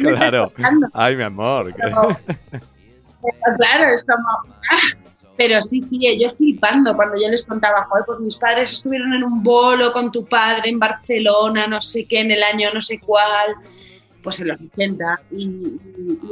Claro, 0.00 0.50
claro. 0.58 0.90
Ay, 0.92 1.14
mi 1.14 1.22
amor. 1.22 1.72
Pero, 1.76 2.18
pero 2.50 3.56
claro, 3.56 3.94
es 3.94 4.02
como, 4.02 4.28
ah, 4.72 4.98
pero 5.36 5.62
sí, 5.62 5.80
sí, 5.80 6.00
ellos 6.08 6.34
flipando 6.38 6.96
cuando 6.96 7.22
yo 7.22 7.28
les 7.28 7.44
contaba, 7.44 7.86
joder, 7.88 8.04
pues 8.06 8.18
mis 8.18 8.36
padres 8.36 8.72
estuvieron 8.72 9.14
en 9.14 9.22
un 9.22 9.44
bolo 9.44 9.92
con 9.92 10.10
tu 10.10 10.24
padre 10.24 10.70
en 10.70 10.80
Barcelona, 10.80 11.68
no 11.68 11.80
sé 11.80 12.04
qué, 12.04 12.18
en 12.18 12.32
el 12.32 12.42
año 12.42 12.70
no 12.74 12.80
sé 12.80 12.98
cuál, 12.98 13.54
pues 14.24 14.40
en 14.40 14.48
los 14.48 14.60
80, 14.60 15.20
y, 15.32 15.78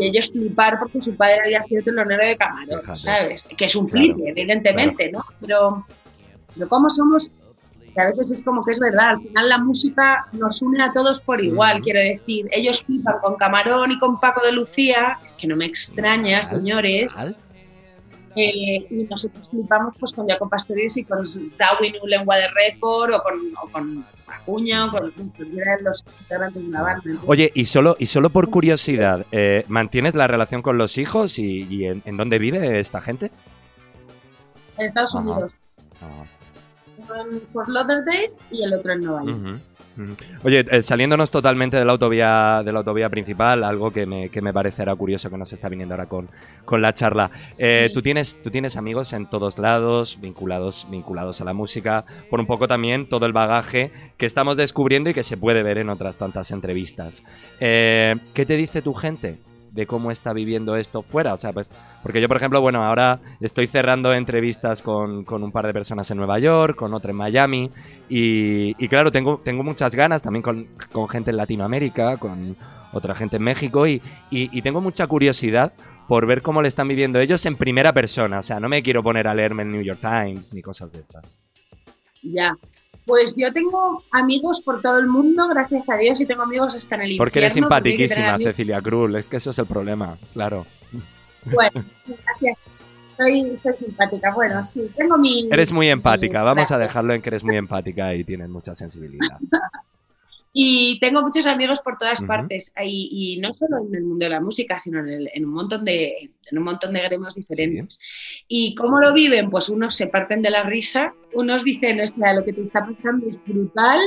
ellos 0.00 0.31
flipar 0.33 0.78
porque 0.78 1.02
su 1.02 1.14
padre 1.14 1.40
había 1.44 1.62
sido 1.64 1.85
telonero 1.85 2.24
de 2.24 2.37
Camarón, 2.37 2.96
¿sabes? 2.96 3.46
Que 3.57 3.66
es 3.66 3.76
un 3.76 3.87
flip, 3.87 4.16
evidentemente, 4.24 5.12
¿no? 5.12 5.24
Pero, 5.40 5.87
pero 6.55 6.68
cómo 6.68 6.88
somos, 6.88 7.31
que 7.94 8.00
a 8.00 8.07
veces 8.07 8.31
es 8.33 8.42
como 8.42 8.64
que 8.64 8.72
es 8.72 8.81
verdad, 8.81 9.11
al 9.11 9.20
final 9.20 9.48
la 9.50 9.59
música 9.59 10.26
nos 10.33 10.62
une 10.62 10.83
a 10.83 10.92
todos 10.92 11.20
por 11.20 11.44
igual, 11.44 11.83
quiero 11.83 12.00
decir, 12.00 12.48
ellos 12.50 12.83
flipan 12.83 13.16
con 13.22 13.37
Camarón 13.37 13.92
y 13.92 13.98
con 13.98 14.18
Paco 14.18 14.44
de 14.44 14.52
Lucía, 14.52 15.18
es 15.24 15.37
que 15.37 15.46
no 15.46 15.55
me 15.55 15.66
extraña, 15.66 16.42
señores. 16.42 17.14
Eh, 18.35 18.87
y 18.88 19.05
nosotros 19.11 19.51
flipamos 19.51 19.95
pues 20.01 20.12
con 20.12 20.27
Jacob 20.27 20.49
Pastorius 20.49 20.97
y 20.97 21.05
con 21.05 21.27
Zawin 21.27 21.95
Lengua 22.07 22.37
de 22.37 22.49
Report 22.49 23.12
o 23.12 23.23
con, 23.23 23.35
o 23.62 23.68
con 23.68 24.05
Acuña 24.27 24.87
o 24.87 24.90
con 24.90 25.11
cualquiera 25.37 25.77
de 25.77 25.83
los 25.83 26.05
integrantes 26.23 26.62
de 26.62 26.68
una 26.68 26.83
banda. 26.83 27.03
Oye, 27.27 27.53
y 27.55 27.66
solo, 27.66 27.97
y 27.99 28.07
solo 28.07 28.31
por 28.31 28.49
curiosidad, 28.49 29.27
eh, 29.33 29.64
¿mantienes 29.68 30.14
la 30.14 30.27
relación 30.27 30.62
con 30.62 30.79
los 30.79 30.97
hijos 30.97 31.38
y, 31.38 31.85
en, 31.85 32.16
dónde 32.16 32.38
vive 32.38 32.81
esta 32.81 33.03
gente? 33.03 33.31
En 34.79 34.87
Estados 34.87 35.14
Unidos. 35.14 35.53
Uno 36.97 37.14
en 37.16 37.42
Fort 37.53 37.68
Lauderdale 37.68 38.33
y 38.51 38.62
el 38.62 38.73
otro 38.73 38.92
en 38.92 39.01
Nueva 39.01 39.25
York. 39.25 39.61
Oye, 40.42 40.64
eh, 40.70 40.83
saliéndonos 40.83 41.31
totalmente 41.31 41.76
de 41.76 41.85
la 41.85 41.92
autovía, 41.92 42.62
de 42.64 42.72
la 42.72 42.78
autovía 42.78 43.09
principal, 43.09 43.64
algo 43.64 43.90
que 43.90 44.07
me, 44.07 44.28
que 44.28 44.40
me 44.40 44.52
parecerá 44.52 44.94
curioso 44.94 45.31
que 45.31 45.38
nos 45.38 45.52
está 45.52 45.68
viniendo 45.68 45.94
ahora 45.94 46.07
con, 46.07 46.28
con 46.64 46.83
la 46.83 46.94
charla. 46.94 47.31
Eh, 47.59 47.90
tú, 47.92 48.02
tienes, 48.02 48.40
tú 48.42 48.50
tienes 48.50 48.76
amigos 48.76 49.12
en 49.12 49.28
todos 49.28 49.59
lados, 49.59 50.18
vinculados, 50.20 50.87
vinculados 50.90 51.40
a 51.40 51.44
la 51.44 51.52
música, 51.52 52.05
por 52.31 52.40
un 52.40 52.46
poco 52.46 52.68
también 52.68 53.09
todo 53.09 53.26
el 53.26 53.33
bagaje 53.33 53.90
que 54.16 54.26
estamos 54.26 54.57
descubriendo 54.57 55.11
y 55.11 55.14
que 55.14 55.22
se 55.22 55.37
puede 55.37 55.62
ver 55.62 55.78
en 55.78 55.90
otras 55.90 56.16
tantas 56.16 56.50
entrevistas. 56.50 57.24
Eh, 57.61 58.16
¿Qué 58.35 58.46
te 58.46 58.57
dice 58.57 58.83
tu 58.83 58.94
gente? 58.94 59.38
De 59.72 59.87
cómo 59.87 60.11
está 60.11 60.32
viviendo 60.32 60.76
esto 60.76 61.02
fuera. 61.02 61.35
O 61.35 61.38
sea, 61.38 61.52
pues, 61.52 61.68
porque 62.02 62.20
yo, 62.20 62.28
por 62.28 62.37
ejemplo, 62.37 62.61
bueno, 62.61 62.85
ahora 62.85 63.20
estoy 63.40 63.66
cerrando 63.66 64.12
entrevistas 64.12 64.82
con, 64.82 65.24
con 65.24 65.42
un 65.42 65.52
par 65.52 65.66
de 65.66 65.72
personas 65.72 66.11
en 66.11 66.18
Nueva 66.18 66.38
York, 66.38 66.76
con 66.76 66.94
otra 66.94 67.11
en 67.11 67.16
Miami, 67.16 67.70
y, 68.08 68.74
y 68.82 68.88
claro, 68.88 69.11
tengo, 69.11 69.40
tengo 69.42 69.62
muchas 69.62 69.94
ganas 69.94 70.22
también 70.22 70.42
con, 70.42 70.68
con, 70.92 71.08
gente 71.08 71.30
en 71.30 71.37
Latinoamérica, 71.37 72.18
con 72.18 72.56
otra 72.92 73.14
gente 73.14 73.37
en 73.37 73.42
México, 73.42 73.87
y, 73.87 74.02
y, 74.30 74.56
y 74.56 74.62
tengo 74.62 74.80
mucha 74.80 75.06
curiosidad 75.06 75.72
por 76.06 76.26
ver 76.26 76.42
cómo 76.42 76.61
le 76.61 76.68
están 76.68 76.88
viviendo 76.88 77.20
ellos 77.20 77.44
en 77.46 77.56
primera 77.56 77.92
persona. 77.92 78.40
O 78.40 78.42
sea, 78.42 78.61
no 78.61 78.68
me 78.68 78.82
quiero 78.82 79.02
poner 79.02 79.26
a 79.26 79.35
leerme 79.35 79.62
el 79.62 79.72
New 79.72 79.82
York 79.82 80.00
Times 80.00 80.52
ni 80.52 80.61
cosas 80.61 80.92
de 80.92 81.00
estas. 81.00 81.24
Ya, 82.22 82.56
pues 83.07 83.35
yo 83.37 83.53
tengo 83.53 84.03
amigos 84.11 84.61
por 84.62 84.81
todo 84.81 84.99
el 84.99 85.07
mundo, 85.07 85.49
gracias 85.49 85.88
a 85.88 85.97
Dios, 85.97 86.21
y 86.21 86.27
tengo 86.27 86.43
amigos 86.43 86.75
hasta 86.75 86.95
en 86.97 87.01
el 87.03 87.07
infierno. 87.12 87.25
Porque 87.25 87.38
eres 87.41 87.53
simpaticísima, 87.55 88.38
Cecilia 88.38 88.81
Cruz, 88.81 89.15
es 89.15 89.29
que 89.29 89.37
eso 89.37 89.51
es 89.51 89.59
el 89.59 89.67
problema, 89.67 90.17
claro. 90.33 90.67
Bueno, 91.47 91.85
gracias. 92.25 92.59
Soy, 93.17 93.59
soy 93.62 93.75
simpática, 93.75 94.33
bueno, 94.35 94.65
sí, 94.65 94.91
tengo 94.97 95.19
mi... 95.19 95.49
Eres 95.51 95.71
muy 95.73 95.88
empática, 95.88 96.43
vamos 96.43 96.71
a 96.71 96.79
dejarlo 96.79 97.15
en 97.15 97.23
que 97.23 97.29
eres 97.29 97.45
muy 97.45 97.57
empática 97.57 98.15
y 98.15 98.25
tienes 98.25 98.49
mucha 98.49 98.75
sensibilidad. 98.75 99.38
Y 100.55 100.99
tengo 101.01 101.23
muchos 101.23 101.47
amigos 101.47 101.81
por 101.81 101.97
todas 101.97 102.23
partes, 102.25 102.75
y, 102.85 103.38
no 103.41 103.55
solo 103.55 103.79
en 103.87 103.95
el 103.95 104.05
mundo 104.05 104.27
de 104.27 104.31
la 104.31 104.41
música, 104.41 104.79
sino 104.79 104.99
en, 105.01 105.45
un, 105.45 105.53
montón 105.53 105.85
de, 105.85 106.31
en 106.51 106.59
un 106.59 106.65
montón 106.65 106.93
de 106.93 107.01
gremios 107.01 107.35
diferentes. 107.37 107.99
¿Y 108.49 108.75
cómo 108.75 109.01
lo 109.01 109.15
viven? 109.15 109.49
Pues 109.49 109.71
unos 109.71 109.95
se 109.95 110.09
parten 110.09 110.43
de 110.43 110.51
la 110.51 110.65
risa, 110.65 111.15
unos 111.33 111.65
dicen, 111.65 112.01
es 112.01 112.11
que 112.11 112.21
lo 112.35 112.45
que 112.45 112.53
te 112.53 112.62
está 112.62 112.87
pasando 112.87 113.29
es 113.29 113.38
brutal, 113.47 113.99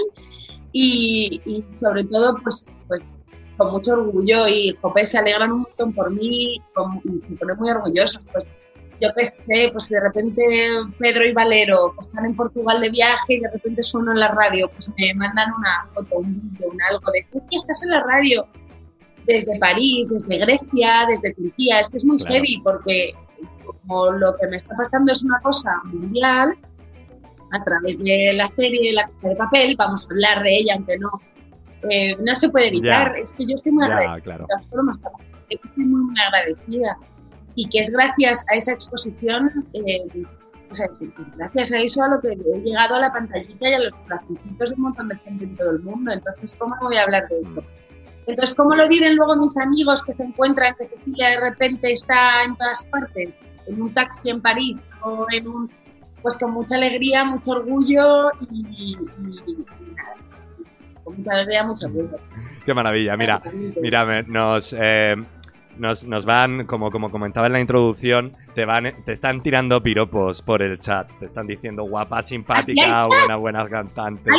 y, 0.72 1.42
sobre 1.72 2.04
todo, 2.04 2.38
pues, 2.44 2.68
pues 2.88 3.02
con 3.58 3.72
mucho 3.72 3.94
orgullo, 3.94 4.48
y 4.48 4.78
Jope 4.82 5.06
se 5.06 5.18
alegran 5.18 5.52
un 5.52 5.62
montón 5.62 5.94
por 5.94 6.12
mí, 6.12 6.62
y 7.06 7.20
se 7.20 7.34
ponen 7.34 7.58
muy 7.58 7.72
orgullosos, 7.72 8.22
pues 8.32 8.48
yo 9.02 9.10
qué 9.16 9.26
sé, 9.26 9.70
pues 9.74 9.90
de 9.90 10.00
repente 10.00 10.42
Pedro 10.98 11.26
y 11.26 11.34
Valero 11.34 11.94
pues, 11.96 12.08
están 12.08 12.26
en 12.26 12.36
Portugal 12.36 12.82
de 12.82 12.90
viaje 12.90 13.36
y 13.36 13.40
de 13.40 13.52
repente 13.52 13.84
sueno 13.84 14.12
en 14.12 14.20
la 14.20 14.30
radio, 14.30 14.70
pues 14.70 14.90
me 14.98 15.14
mandan 15.16 15.52
una 15.58 15.88
foto, 15.94 16.18
un 16.18 16.52
vídeo, 16.52 16.70
un 16.72 16.82
algo 16.82 17.12
de, 17.12 17.26
que 17.32 17.56
estás 17.56 17.84
en 17.84 17.90
la 17.90 18.04
radio? 18.04 18.48
Desde 19.26 19.58
París, 19.58 20.08
desde 20.10 20.38
Grecia, 20.38 21.06
desde 21.10 21.34
Turquía. 21.34 21.80
Es 21.80 21.90
que 21.90 21.98
es 21.98 22.06
muy 22.06 22.20
heavy 22.28 22.62
porque 22.64 23.16
como 23.64 24.12
lo 24.12 24.38
que 24.38 24.48
me 24.48 24.58
está 24.58 24.76
pasando 24.76 25.14
es 25.14 25.24
una 25.24 25.40
cosa 25.40 25.82
mundial, 25.86 26.56
a 27.52 27.64
través 27.64 27.98
de 27.98 28.34
la 28.34 28.50
serie 28.50 28.94
La 28.94 29.08
Casa 29.08 29.30
de 29.30 29.36
Papel, 29.36 29.76
vamos 29.78 30.04
a 30.04 30.14
hablar 30.14 30.44
de 30.44 30.58
ella, 30.58 30.76
aunque 30.76 30.98
no, 31.00 31.10
eh, 31.90 32.16
no 32.20 32.36
se 32.36 32.50
puede 32.50 32.68
evitar. 32.68 33.18
Es 33.18 33.34
que 33.34 33.46
yo 33.46 33.56
estoy 33.56 33.72
muy 33.72 33.86
agradecida, 33.86 34.46
estoy 35.50 35.86
muy, 35.86 36.02
muy 36.02 36.16
agradecida 36.22 36.98
y 37.56 37.70
que 37.70 37.80
es 37.80 37.92
gracias 37.92 38.46
a 38.52 38.56
esa 38.56 38.74
exposición, 38.74 39.50
eh, 39.74 40.26
o 40.72 40.76
sea, 40.76 40.88
gracias 41.36 41.72
a 41.72 41.80
eso 41.80 42.04
a 42.04 42.10
lo 42.10 42.20
que 42.20 42.34
he 42.34 42.60
llegado 42.62 42.96
a 42.96 43.00
la 43.00 43.14
pantallita 43.14 43.70
y 43.70 43.74
a 43.74 43.80
los 43.80 43.94
placitos 44.06 44.70
de 44.70 44.76
un 44.76 44.82
montón 44.82 45.08
de 45.08 45.16
gente 45.18 45.46
en 45.46 45.56
todo 45.56 45.72
el 45.72 45.80
mundo. 45.80 46.12
Entonces, 46.12 46.56
¿cómo 46.56 46.76
no 46.76 46.88
voy 46.88 46.98
a 46.98 47.04
hablar 47.04 47.28
de 47.30 47.40
eso? 47.40 47.64
Entonces, 48.28 48.56
¿cómo 48.56 48.76
lo 48.76 48.88
viven 48.88 49.16
luego 49.16 49.36
mis 49.36 49.56
amigos 49.58 50.04
que 50.04 50.12
se 50.12 50.24
encuentran 50.24 50.76
que 50.76 50.88
Cecilia 50.88 51.30
de 51.30 51.40
repente 51.50 51.94
está 51.94 52.44
en 52.44 52.56
todas 52.56 52.84
partes, 52.86 53.42
en 53.68 53.82
un 53.82 53.94
taxi 53.94 54.30
en 54.30 54.42
París 54.42 54.84
o 55.04 55.28
en 55.32 55.48
un, 55.48 55.72
pues 56.22 56.38
con 56.38 56.52
mucha 56.52 56.76
alegría, 56.76 57.24
mucho 57.24 57.52
orgullo 57.52 58.32
y, 58.50 58.98
nada, 59.96 60.16
con 61.04 61.18
mucha 61.18 61.32
alegría, 61.34 61.64
mucho 61.66 61.86
orgullo. 61.86 62.18
Qué 62.66 62.74
maravilla, 62.74 63.16
mira, 63.16 63.42
mira, 63.80 64.24
nos, 64.24 64.76
eh, 64.78 65.16
nos, 65.78 66.04
nos, 66.04 66.26
van, 66.26 66.66
como, 66.66 66.92
como 66.92 67.12
comentaba 67.12 67.48
en 67.48 67.54
la 67.54 67.60
introducción, 67.60 68.36
te 68.54 68.66
van, 68.66 68.94
te 69.04 69.14
están 69.14 69.42
tirando 69.42 69.82
piropos 69.82 70.42
por 70.42 70.62
el 70.62 70.80
chat. 70.80 71.10
Te 71.20 71.26
están 71.26 71.48
diciendo 71.48 71.84
guapa, 71.84 72.24
simpática, 72.24 73.04
buena, 73.08 73.36
buena 73.36 73.68
cantante. 73.68 74.32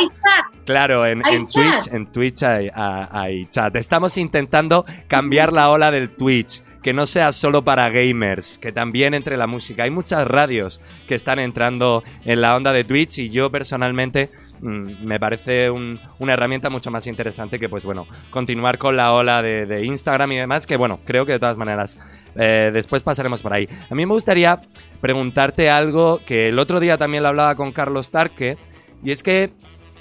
Claro, 0.65 1.05
en, 1.05 1.21
en 1.31 1.45
Twitch, 1.45 1.87
en 1.91 2.11
Twitch 2.11 2.43
hay, 2.43 2.69
hay, 2.73 3.45
chat. 3.47 3.75
Estamos 3.75 4.17
intentando 4.17 4.85
cambiar 5.07 5.53
la 5.53 5.69
ola 5.69 5.91
del 5.91 6.09
Twitch. 6.09 6.63
Que 6.83 6.93
no 6.93 7.05
sea 7.05 7.33
solo 7.33 7.65
para 7.65 7.89
gamers, 7.89 8.57
que 8.59 8.71
también 8.71 9.13
entre 9.13 9.35
la 9.35 9.45
música. 9.45 9.83
Hay 9.83 9.91
muchas 9.91 10.25
radios 10.25 10.79
que 11.05 11.15
están 11.15 11.37
entrando 11.37 12.01
en 12.23 12.39
la 12.39 12.55
onda 12.55 12.71
de 12.71 12.85
Twitch 12.85 13.17
y 13.17 13.29
yo 13.29 13.51
personalmente 13.51 14.29
Mm, 14.61 15.05
me 15.05 15.19
parece 15.19 15.69
una 15.69 16.33
herramienta 16.33 16.69
mucho 16.69 16.91
más 16.91 17.07
interesante 17.07 17.59
que, 17.59 17.69
pues 17.69 17.85
bueno, 17.85 18.07
continuar 18.29 18.77
con 18.77 18.97
la 18.97 19.13
ola 19.13 19.41
de, 19.41 19.85
Instagram 19.85 20.31
y 20.31 20.37
demás, 20.37 20.65
que 20.65 20.77
bueno, 20.77 20.99
creo 21.05 21.25
que 21.25 21.33
de 21.33 21.39
todas 21.39 21.57
maneras 21.57 21.97
eh, 22.35 22.71
después 22.73 23.03
pasaremos 23.03 23.41
por 23.41 23.53
ahí. 23.53 23.67
A 23.89 23.95
mí 23.95 24.05
me 24.05 24.13
gustaría 24.13 24.61
preguntarte 25.01 25.69
algo 25.69 26.19
que 26.25 26.49
el 26.49 26.59
otro 26.59 26.79
día 26.79 26.97
también 26.97 27.23
lo 27.23 27.29
hablaba 27.29 27.55
con 27.55 27.71
Carlos 27.71 28.11
Tarque, 28.11 28.57
y 29.03 29.11
es 29.11 29.21
que 29.21 29.51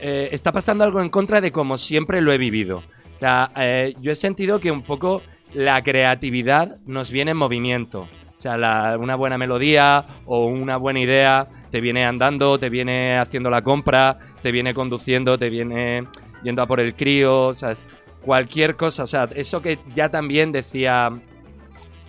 eh, 0.00 0.28
está 0.32 0.52
pasando 0.52 0.84
algo 0.84 1.00
en 1.00 1.08
contra 1.08 1.40
de 1.40 1.52
como 1.52 1.76
siempre 1.76 2.20
lo 2.20 2.32
he 2.32 2.38
vivido. 2.38 2.78
O 3.16 3.18
sea, 3.18 3.50
eh, 3.56 3.94
yo 4.00 4.12
he 4.12 4.16
sentido 4.16 4.60
que 4.60 4.70
un 4.70 4.82
poco 4.82 5.22
la 5.54 5.82
creatividad 5.82 6.76
nos 6.86 7.10
viene 7.10 7.30
en 7.32 7.36
movimiento. 7.36 8.08
O 8.36 8.40
sea, 8.40 8.96
una 8.98 9.14
buena 9.16 9.38
melodía 9.38 10.04
o 10.26 10.46
una 10.46 10.76
buena 10.76 11.00
idea 11.00 11.46
te 11.70 11.80
viene 11.80 12.04
andando, 12.04 12.58
te 12.58 12.68
viene 12.68 13.18
haciendo 13.18 13.50
la 13.50 13.62
compra, 13.62 14.18
te 14.42 14.52
viene 14.52 14.74
conduciendo, 14.74 15.38
te 15.38 15.50
viene 15.50 16.06
yendo 16.42 16.62
a 16.62 16.66
por 16.66 16.80
el 16.80 16.94
crío, 16.94 17.46
o 17.48 17.54
sea, 17.54 17.74
cualquier 18.22 18.76
cosa, 18.76 19.04
o 19.04 19.06
sea, 19.06 19.28
eso 19.34 19.62
que 19.62 19.78
ya 19.94 20.10
también 20.10 20.52
decía, 20.52 21.08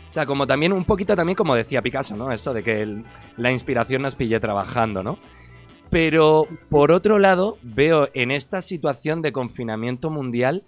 o 0.09 0.13
sea, 0.13 0.25
como 0.25 0.45
también 0.47 0.73
un 0.73 0.83
poquito 0.83 1.15
también 1.15 1.35
como 1.35 1.55
decía 1.55 1.81
Picasso, 1.81 2.15
¿no? 2.17 2.31
Eso 2.31 2.53
de 2.53 2.63
que 2.63 3.03
la 3.37 3.51
inspiración 3.51 4.01
nos 4.01 4.15
pille 4.15 4.39
trabajando, 4.39 5.03
¿no? 5.03 5.17
Pero 5.89 6.47
por 6.69 6.91
otro 6.91 7.19
lado, 7.19 7.57
veo 7.61 8.09
en 8.13 8.31
esta 8.31 8.61
situación 8.61 9.21
de 9.21 9.31
confinamiento 9.31 10.09
mundial 10.09 10.63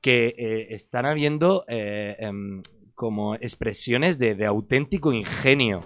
que 0.00 0.34
eh, 0.36 0.66
están 0.70 1.06
habiendo 1.06 1.64
eh, 1.68 2.16
em, 2.18 2.62
como 2.96 3.36
expresiones 3.36 4.18
de, 4.18 4.34
de, 4.34 4.46
auténtico 4.46 5.12
ingenio. 5.12 5.82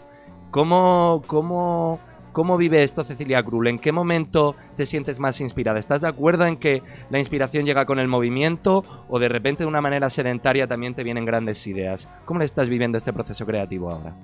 ¿Cómo, 0.50 1.22
cómo 1.26 2.00
¿Cómo 2.32 2.56
vive 2.56 2.84
esto 2.84 3.02
Cecilia 3.02 3.42
Krull? 3.42 3.66
¿En 3.66 3.78
qué 3.78 3.90
momento 3.90 4.54
te 4.76 4.86
sientes 4.86 5.18
más 5.18 5.40
inspirada? 5.40 5.80
¿Estás 5.80 6.00
de 6.00 6.08
acuerdo 6.08 6.46
en 6.46 6.58
que 6.58 6.82
la 7.10 7.18
inspiración 7.18 7.64
llega 7.66 7.86
con 7.86 7.98
el 7.98 8.06
movimiento 8.06 8.84
o 9.08 9.18
de 9.18 9.28
repente 9.28 9.64
de 9.64 9.66
una 9.66 9.80
manera 9.80 10.08
sedentaria 10.10 10.68
también 10.68 10.94
te 10.94 11.02
vienen 11.02 11.24
grandes 11.24 11.66
ideas? 11.66 12.08
¿Cómo 12.26 12.38
le 12.38 12.46
estás 12.46 12.68
viviendo 12.68 12.98
este 12.98 13.12
proceso 13.12 13.44
creativo 13.44 13.90
ahora? 13.90 14.14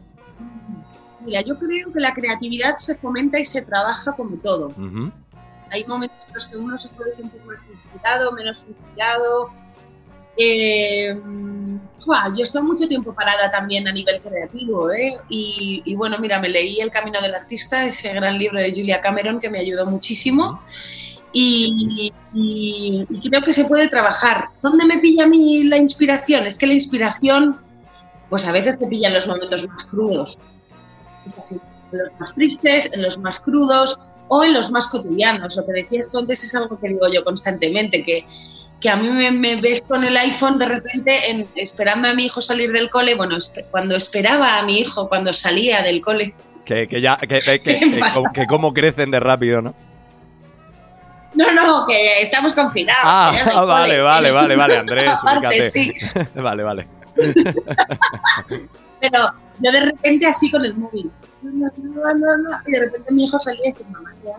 Mira, 1.24 1.42
yo 1.42 1.58
creo 1.58 1.92
que 1.92 1.98
la 1.98 2.12
creatividad 2.12 2.76
se 2.76 2.96
fomenta 2.96 3.40
y 3.40 3.44
se 3.44 3.62
trabaja 3.62 4.12
como 4.12 4.36
todo. 4.36 4.70
Hay 5.72 5.84
momentos 5.84 6.24
en 6.28 6.34
los 6.34 6.46
que 6.46 6.56
uno 6.58 6.78
se 6.78 6.88
puede 6.90 7.10
sentir 7.10 7.42
más 7.44 7.66
inspirado, 7.66 8.30
menos 8.30 8.64
inspirado. 8.68 9.50
Eh, 10.36 11.16
yo 12.36 12.44
estoy 12.44 12.62
mucho 12.62 12.86
tiempo 12.86 13.14
parada 13.14 13.50
también 13.50 13.88
a 13.88 13.92
nivel 13.92 14.20
creativo, 14.20 14.92
¿eh? 14.92 15.18
y, 15.28 15.94
bueno, 15.96 16.18
mira, 16.18 16.40
me 16.40 16.48
leí 16.48 16.80
El 16.80 16.90
Camino 16.90 17.20
del 17.20 17.34
Artista, 17.34 17.84
ese 17.84 18.12
gran 18.12 18.38
libro 18.38 18.60
de 18.60 18.70
Julia 18.70 19.00
Cameron 19.00 19.40
que 19.40 19.50
me 19.50 19.58
ayudó 19.58 19.86
muchísimo. 19.86 20.60
Y, 21.32 22.12
creo 23.28 23.42
que 23.42 23.52
se 23.52 23.64
puede 23.64 23.88
trabajar. 23.88 24.48
¿Dónde 24.62 24.86
me 24.86 24.98
pilla 24.98 25.24
a 25.24 25.26
mí 25.26 25.64
la 25.64 25.76
inspiración? 25.76 26.46
Es 26.46 26.58
que 26.58 26.66
la 26.66 26.72
inspiración, 26.72 27.56
pues 28.30 28.46
a 28.46 28.52
veces 28.52 28.78
te 28.78 28.86
pilla 28.86 29.08
en 29.08 29.14
los 29.14 29.26
momentos 29.26 29.68
más 29.68 29.84
crudos. 29.84 30.38
Es 31.26 31.38
así, 31.38 31.60
en 31.92 31.98
los 31.98 32.20
más 32.20 32.34
tristes, 32.34 32.88
en 32.92 33.02
los 33.02 33.18
más 33.18 33.40
crudos 33.40 33.98
o 34.28 34.44
en 34.44 34.54
los 34.54 34.70
más 34.70 34.88
cotidianos. 34.88 35.56
Lo 35.56 35.64
que 35.64 35.72
decías 35.72 36.08
tú 36.10 36.18
antes 36.18 36.42
es 36.42 36.54
algo 36.54 36.78
que 36.78 36.88
digo 36.88 37.06
yo 37.12 37.22
constantemente, 37.22 38.02
que 38.02 38.24
que 38.80 38.90
a 38.90 38.96
mí 38.96 39.08
me, 39.08 39.56
ves 39.56 39.82
con 39.82 40.04
el 40.04 40.16
iPhone 40.16 40.58
de 40.58 40.66
repente 40.66 41.30
en, 41.30 41.46
esperando 41.56 42.08
a 42.08 42.14
mi 42.14 42.26
hijo 42.26 42.42
salir 42.42 42.72
del 42.72 42.90
cole, 42.90 43.14
bueno, 43.14 43.36
cuando 43.70 43.96
esperaba 43.96 44.58
a 44.58 44.64
mi 44.64 44.80
hijo 44.80 45.08
cuando 45.08 45.32
salía 45.32 45.82
del 45.82 46.00
cole. 46.00 46.34
Que, 46.64 46.86
ya, 47.00 47.16
que, 47.16 47.40
que, 47.40 47.60
que, 48.34 48.46
cómo 48.46 48.74
crecen 48.74 49.10
de 49.10 49.20
rápido, 49.20 49.62
¿no? 49.62 49.74
No, 51.34 51.52
no, 51.52 51.86
que 51.86 52.22
estamos 52.22 52.54
confinados. 52.54 53.02
Ah, 53.04 53.64
vale, 53.66 54.00
vale, 54.00 54.30
vale, 54.30 54.56
vale, 54.56 54.76
Andrés, 54.78 55.08
Aparte, 55.22 55.62
sí. 55.70 55.92
vale, 56.34 56.62
vale. 56.62 56.88
Pero 59.00 59.18
yo 59.60 59.72
de 59.72 59.80
repente 59.80 60.26
así 60.26 60.50
con 60.50 60.64
el 60.64 60.74
móvil. 60.76 61.10
No, 61.42 61.70
no, 61.76 62.14
no, 62.14 62.36
no, 62.38 62.50
y 62.66 62.72
de 62.72 62.80
repente 62.80 63.12
mi 63.12 63.24
hijo 63.24 63.38
salía 63.38 63.68
y 63.68 63.72
dice, 63.72 63.84
mamá, 63.90 64.14
¿qué 64.22 64.30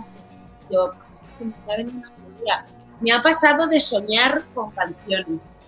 Yo, 0.71 0.91
pues, 1.07 1.21
se 1.37 1.45
me 1.45 1.51
está 1.51 1.77
veniendo 1.77 2.07
una 2.07 2.65
me 2.99 3.11
ha 3.11 3.21
pasado 3.21 3.67
de 3.67 3.79
soñar 3.79 4.43
con 4.53 4.71
canciones. 4.71 5.59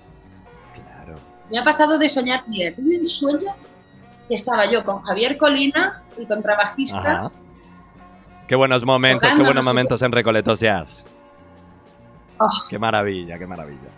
Claro. 0.73 1.15
Me 1.49 1.59
ha 1.59 1.63
pasado 1.63 1.97
de 1.97 2.09
soñar, 2.09 2.43
mira, 2.47 2.75
tuve 2.75 2.99
un 2.99 3.05
sueño 3.05 3.55
que 4.27 4.35
estaba 4.35 4.65
yo 4.69 4.83
con 4.83 5.01
Javier 5.01 5.37
Colina, 5.37 6.03
el 6.17 6.27
contrabajista. 6.27 7.31
Qué 8.47 8.55
buenos 8.55 8.83
momentos, 8.83 9.29
qué 9.35 9.43
buenos 9.43 9.65
momentos 9.65 10.01
en 10.01 10.11
Recoletos 10.11 10.59
Jazz. 10.59 11.05
Oh. 12.39 12.49
Qué 12.69 12.79
maravilla, 12.79 13.37
qué 13.37 13.45
maravilla. 13.45 13.89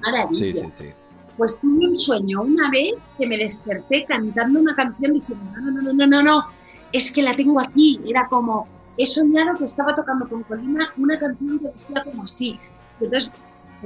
Maravilla. 0.00 0.38
Sí, 0.38 0.54
sí, 0.54 0.66
sí. 0.70 0.92
Pues 1.36 1.58
tuve 1.60 1.88
un 1.88 1.98
sueño 1.98 2.42
una 2.42 2.70
vez 2.70 2.94
que 3.18 3.26
me 3.26 3.36
desperté 3.36 4.04
cantando 4.06 4.60
una 4.60 4.74
canción 4.74 5.14
diciendo, 5.14 5.44
no, 5.54 5.70
no, 5.70 5.82
no, 5.82 5.92
no, 5.92 6.06
no, 6.06 6.22
no, 6.22 6.46
es 6.92 7.10
que 7.10 7.22
la 7.22 7.34
tengo 7.34 7.60
aquí. 7.60 8.00
Era 8.06 8.26
como, 8.28 8.68
he 8.96 9.06
soñado 9.06 9.54
que 9.56 9.64
estaba 9.64 9.94
tocando 9.94 10.28
con 10.28 10.42
Colina 10.44 10.88
una 10.96 11.18
canción 11.18 11.58
que 11.58 11.68
decía 11.68 12.04
como 12.04 12.22
así. 12.24 12.58
Entonces, 13.00 13.32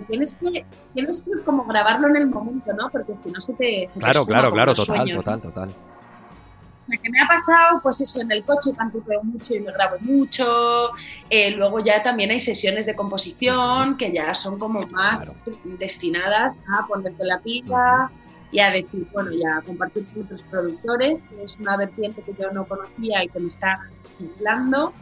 tienes 0.08 0.36
que, 0.36 0.64
tienes 0.94 1.20
que 1.22 1.42
como 1.44 1.64
grabarlo 1.64 2.08
en 2.08 2.16
el 2.16 2.26
momento, 2.26 2.72
¿no? 2.72 2.90
Porque 2.90 3.16
si 3.16 3.30
no 3.30 3.40
se 3.40 3.54
te... 3.54 3.86
claro, 3.98 4.24
claro, 4.24 4.52
claro, 4.52 4.74
total, 4.74 5.10
total, 5.12 5.40
total. 5.40 5.68
O 5.68 6.92
sea, 6.92 6.98
que 7.02 7.10
me 7.10 7.20
ha 7.20 7.26
pasado, 7.26 7.80
pues 7.82 8.00
eso, 8.00 8.20
en 8.20 8.32
el 8.32 8.44
coche 8.44 8.72
cantuteo 8.76 9.22
mucho 9.22 9.54
y 9.54 9.60
me 9.60 9.72
grabo 9.72 9.96
mucho. 10.00 10.90
Eh, 11.28 11.52
luego 11.52 11.80
ya 11.80 12.02
también 12.02 12.30
hay 12.30 12.40
sesiones 12.40 12.86
de 12.86 12.96
composición 12.96 13.96
que 13.96 14.12
ya 14.12 14.34
son 14.34 14.58
como 14.58 14.86
más 14.88 15.36
destinadas 15.78 16.58
a 16.76 16.86
ponerte 16.86 17.24
la 17.24 17.40
pila 17.40 18.10
y 18.52 18.60
a 18.60 18.70
decir, 18.70 19.06
bueno, 19.12 19.30
ya 19.32 19.58
a 19.58 19.62
compartir 19.62 20.04
con 20.12 20.24
otros 20.24 20.42
productores, 20.42 21.24
que 21.24 21.42
es 21.44 21.56
una 21.60 21.76
vertiente 21.76 22.22
que 22.22 22.34
yo 22.34 22.50
no 22.52 22.64
conocía 22.64 23.22
y 23.24 23.28
que 23.28 23.40
me 23.40 23.48
está 23.48 23.76
inflando. 24.18 24.92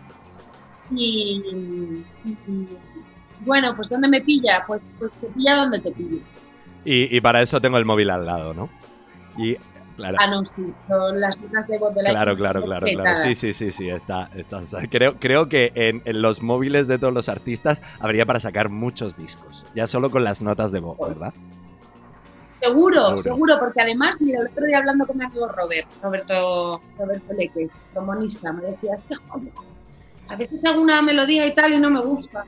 Y, 0.90 2.04
bueno, 3.40 3.74
pues 3.76 3.88
¿dónde 3.88 4.08
me 4.08 4.20
pilla? 4.20 4.64
Pues, 4.66 4.80
pues 4.98 5.12
te 5.12 5.26
pilla 5.28 5.56
donde 5.56 5.80
te 5.80 5.90
pilla. 5.92 6.22
Y, 6.84 7.20
para 7.20 7.42
eso 7.42 7.60
tengo 7.60 7.78
el 7.78 7.84
móvil 7.84 8.10
al 8.10 8.24
lado, 8.24 8.54
¿no? 8.54 8.70
Y 9.36 9.56
Claro. 9.96 10.16
Ah, 10.20 10.28
no, 10.28 10.44
sí, 10.44 10.72
son 10.86 11.20
las 11.20 11.40
notas 11.40 11.66
de 11.66 11.76
voz 11.76 11.92
de 11.92 12.04
la 12.04 12.10
Claro, 12.10 12.36
claro, 12.36 12.62
claro, 12.62 12.86
claro. 12.86 13.16
Sí, 13.16 13.34
sí, 13.34 13.52
sí, 13.52 13.72
sí, 13.72 13.90
está. 13.90 14.30
está 14.36 14.62
creo, 14.88 15.18
creo 15.18 15.48
que 15.48 15.72
en, 15.74 16.02
los 16.22 16.40
móviles 16.40 16.86
de 16.86 17.00
todos 17.00 17.12
los 17.12 17.28
artistas 17.28 17.82
habría 17.98 18.24
para 18.24 18.38
sacar 18.38 18.68
muchos 18.68 19.16
discos. 19.16 19.66
Ya 19.74 19.88
solo 19.88 20.12
con 20.12 20.22
las 20.22 20.40
notas 20.40 20.70
de 20.70 20.78
voz, 20.78 20.96
¿verdad? 21.00 21.34
Seguro, 22.60 23.22
seguro, 23.22 23.58
porque 23.58 23.80
además, 23.80 24.20
mira, 24.20 24.40
el 24.40 24.48
otro 24.48 24.64
día 24.66 24.78
hablando 24.78 25.06
con 25.06 25.16
mi 25.16 25.24
amigo 25.24 25.46
Robert, 25.48 25.86
Roberto, 26.02 26.80
Roberto 26.98 27.32
Leques, 27.34 27.86
trombonista, 27.92 28.52
me 28.52 28.64
decía, 28.64 28.94
es 28.96 29.06
que 29.06 29.14
joder, 29.14 29.52
a 30.28 30.36
veces 30.36 30.64
hago 30.64 30.82
una 30.82 31.00
melodía 31.00 31.46
y 31.46 31.54
tal 31.54 31.74
y 31.74 31.78
no 31.78 31.88
me 31.88 32.00
gusta, 32.00 32.44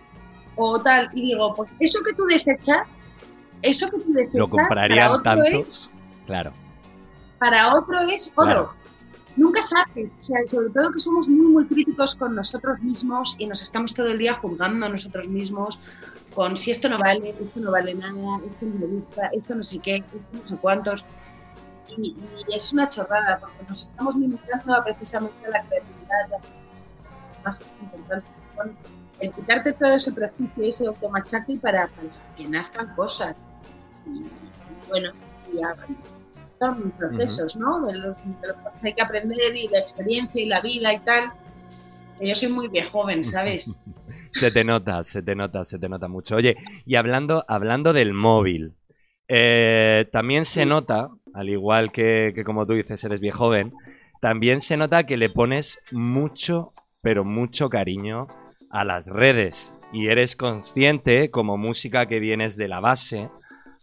o 0.57 0.81
tal, 0.81 1.11
y 1.15 1.23
digo, 1.23 1.55
pues 1.55 1.71
eso 1.79 2.01
que 2.05 2.13
tú 2.15 2.25
desechas, 2.25 2.89
eso 3.63 3.89
que 3.89 3.99
tú 3.99 4.13
desechas, 4.13 4.41
lo 4.41 4.51
comprarían 4.51 5.23
tantos, 5.23 5.91
claro. 6.27 6.53
Para 7.39 7.75
otro 7.75 8.01
es 8.01 8.33
oro 8.35 8.81
nunca 9.37 9.63
sabes, 9.63 10.13
o 10.19 10.23
sea, 10.23 10.39
sobre 10.49 10.71
todo 10.71 10.91
que 10.93 10.99
somos 10.99 11.29
muy, 11.29 11.47
muy 11.47 11.67
críticos 11.67 12.15
con 12.15 12.35
nosotros 12.35 12.81
mismos 12.81 13.37
y 13.39 13.47
nos 13.47 13.63
estamos 13.63 13.95
todo 13.95 14.09
el 14.09 14.19
día 14.19 14.35
juzgando 14.35 14.87
a 14.87 14.89
nosotros 14.89 15.29
mismos 15.29 15.81
con 16.35 16.57
si 16.57 16.71
esto 16.71 16.89
no 16.89 16.99
vale, 16.99 17.31
esto 17.31 17.61
no 17.61 17.71
vale 17.71 17.95
nada, 17.95 18.41
esto 18.49 18.67
no 18.67 18.75
me 18.79 18.87
gusta, 18.87 19.31
esto 19.33 19.55
no 19.55 19.63
sé 19.63 19.79
qué, 19.79 19.97
esto 19.97 20.19
no 20.33 20.49
sé 20.49 20.57
cuántos. 20.57 21.05
Y, 21.97 22.17
es 22.55 22.73
una 22.73 22.89
chorrada 22.89 23.39
porque 23.39 23.65
nos 23.69 23.85
estamos 23.85 24.15
limitando 24.17 24.75
a 24.75 24.85
precisamente 24.85 25.47
a 25.47 25.51
la 25.51 25.63
creatividad, 25.65 26.29
más 27.45 27.71
importante. 27.81 28.27
El 29.19 29.33
quitarte 29.33 29.73
todo 29.73 29.91
ese 29.91 30.13
prejuicio, 30.13 30.65
ese 30.65 30.87
automachaje 30.87 31.59
para, 31.59 31.89
para 31.89 32.09
que 32.37 32.49
nazcan 32.49 32.95
cosas. 32.95 33.37
Y, 34.07 34.25
bueno, 34.89 35.13
ya 35.55 35.75
son 36.59 36.91
procesos, 36.93 37.57
¿no? 37.57 37.87
De 37.87 37.95
los, 37.95 38.17
que 38.17 38.89
hay 38.89 38.95
que 38.95 39.03
aprender 39.03 39.57
y 39.57 39.69
la 39.69 39.79
experiencia 39.79 40.43
y 40.43 40.47
la 40.47 40.61
vida 40.61 40.93
y 40.93 41.01
tal. 41.01 41.31
Yo 42.21 42.37
soy 42.37 42.49
muy 42.49 42.71
joven, 42.91 43.25
¿sabes? 43.25 43.81
se 44.33 44.51
te 44.51 44.65
nota, 44.65 45.05
se 45.05 45.23
te 45.23 45.35
nota, 45.35 45.65
se 45.65 45.79
te 45.79 45.89
nota 45.89 46.09
mucho. 46.09 46.37
Oye, 46.37 46.57
y 46.87 46.97
hablando, 46.97 47.45
hablando 47.49 47.93
del 47.93 48.13
móvil, 48.13 48.75
eh, 49.29 50.09
también 50.13 50.45
se 50.45 50.67
nota, 50.67 51.11
al 51.35 51.49
igual 51.49 51.93
que, 51.93 52.33
que, 52.35 52.45
como 52.45 52.67
tú 52.67 52.75
dices, 52.75 53.03
eres 53.05 53.21
viejo 53.21 53.39
joven, 53.39 53.73
también 54.21 54.61
se 54.61 54.77
nota 54.77 55.07
que 55.07 55.17
le 55.17 55.31
pones 55.31 55.79
mucho, 55.93 56.73
pero 57.01 57.25
mucho 57.25 57.71
cariño 57.71 58.27
a 58.71 58.85
las 58.85 59.07
redes. 59.07 59.75
Y 59.93 60.09
eres 60.09 60.37
consciente, 60.37 61.31
como 61.31 61.57
música 61.57 62.07
que 62.07 62.21
vienes 62.21 62.57
de 62.57 62.69
la 62.69 62.81
base, 62.81 63.31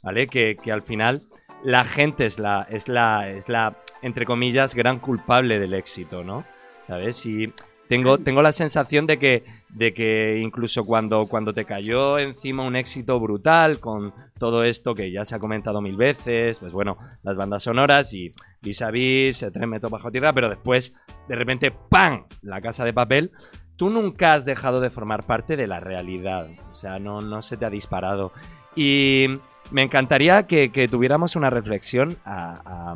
¿vale? 0.04 0.28
Que, 0.28 0.56
que 0.56 0.72
al 0.72 0.84
final 0.84 1.22
la 1.64 1.84
gente 1.84 2.26
es 2.26 2.40
la, 2.40 2.68
es 2.70 2.88
la, 2.88 3.30
es 3.30 3.50
la, 3.50 3.78
entre 4.02 4.26
comillas, 4.26 4.76
gran 4.76 5.00
culpable 5.00 5.60
del 5.60 5.74
éxito, 5.74 6.24
¿no? 6.24 6.46
¿Sabes? 6.88 7.26
Y 7.26 7.54
tengo, 7.90 8.18
tengo 8.18 8.42
la 8.42 8.52
sensación 8.52 9.08
de 9.08 9.18
que, 9.18 9.44
de 9.70 9.94
que 9.94 10.40
incluso 10.42 10.84
cuando, 10.84 11.26
cuando 11.28 11.54
te 11.54 11.66
cayó 11.66 12.20
encima 12.20 12.64
un 12.64 12.76
éxito 12.76 13.20
brutal 13.20 13.80
con 13.80 14.14
todo 14.40 14.64
esto 14.64 14.96
que 14.96 15.12
ya 15.12 15.26
se 15.26 15.36
ha 15.36 15.40
comentado 15.40 15.82
mil 15.82 15.98
veces, 15.98 16.60
pues 16.60 16.72
bueno, 16.72 16.98
las 17.24 17.36
bandas 17.36 17.64
sonoras 17.64 18.14
y 18.14 18.32
vis 18.62 18.82
a 18.82 18.92
vis, 18.92 19.46
tres 19.54 19.82
bajo 19.90 20.12
tierra, 20.12 20.34
pero 20.34 20.50
después, 20.50 20.94
de 21.28 21.36
repente, 21.36 21.72
¡pam! 21.72 22.26
La 22.42 22.62
casa 22.62 22.86
de 22.86 22.94
papel. 22.94 23.32
Tú 23.76 23.90
nunca 23.90 24.34
has 24.34 24.46
dejado 24.46 24.82
de 24.82 24.90
formar 24.90 25.28
parte 25.28 25.56
de 25.56 25.68
la 25.68 25.80
realidad. 25.80 26.48
O 26.72 26.76
sea, 26.76 26.98
no, 26.98 27.22
no 27.22 27.44
se 27.44 27.58
te 27.58 27.66
ha 27.66 27.70
disparado. 27.70 28.32
Y 28.76 29.28
me 29.72 29.84
encantaría 29.84 30.48
que, 30.48 30.88
tuviéramos 30.90 31.36
una 31.36 31.50
reflexión 31.50 32.18
a, 32.26 32.96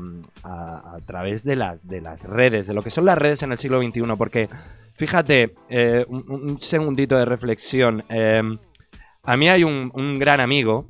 través 1.05 1.43
de 1.43 1.55
las, 1.55 1.87
de 1.87 2.01
las 2.01 2.25
redes, 2.25 2.67
de 2.67 2.73
lo 2.73 2.83
que 2.83 2.89
son 2.89 3.05
las 3.05 3.17
redes 3.17 3.43
en 3.43 3.51
el 3.51 3.57
siglo 3.57 3.81
XXI, 3.81 4.01
porque 4.17 4.49
fíjate, 4.93 5.53
eh, 5.69 6.05
un, 6.07 6.59
segundito 6.59 7.17
de 7.17 7.25
reflexión. 7.25 8.03
Em, 8.09 8.57
a 9.23 9.37
mí 9.37 9.49
hay 9.49 9.63
un, 9.63 10.19
gran 10.19 10.39
amigo, 10.39 10.89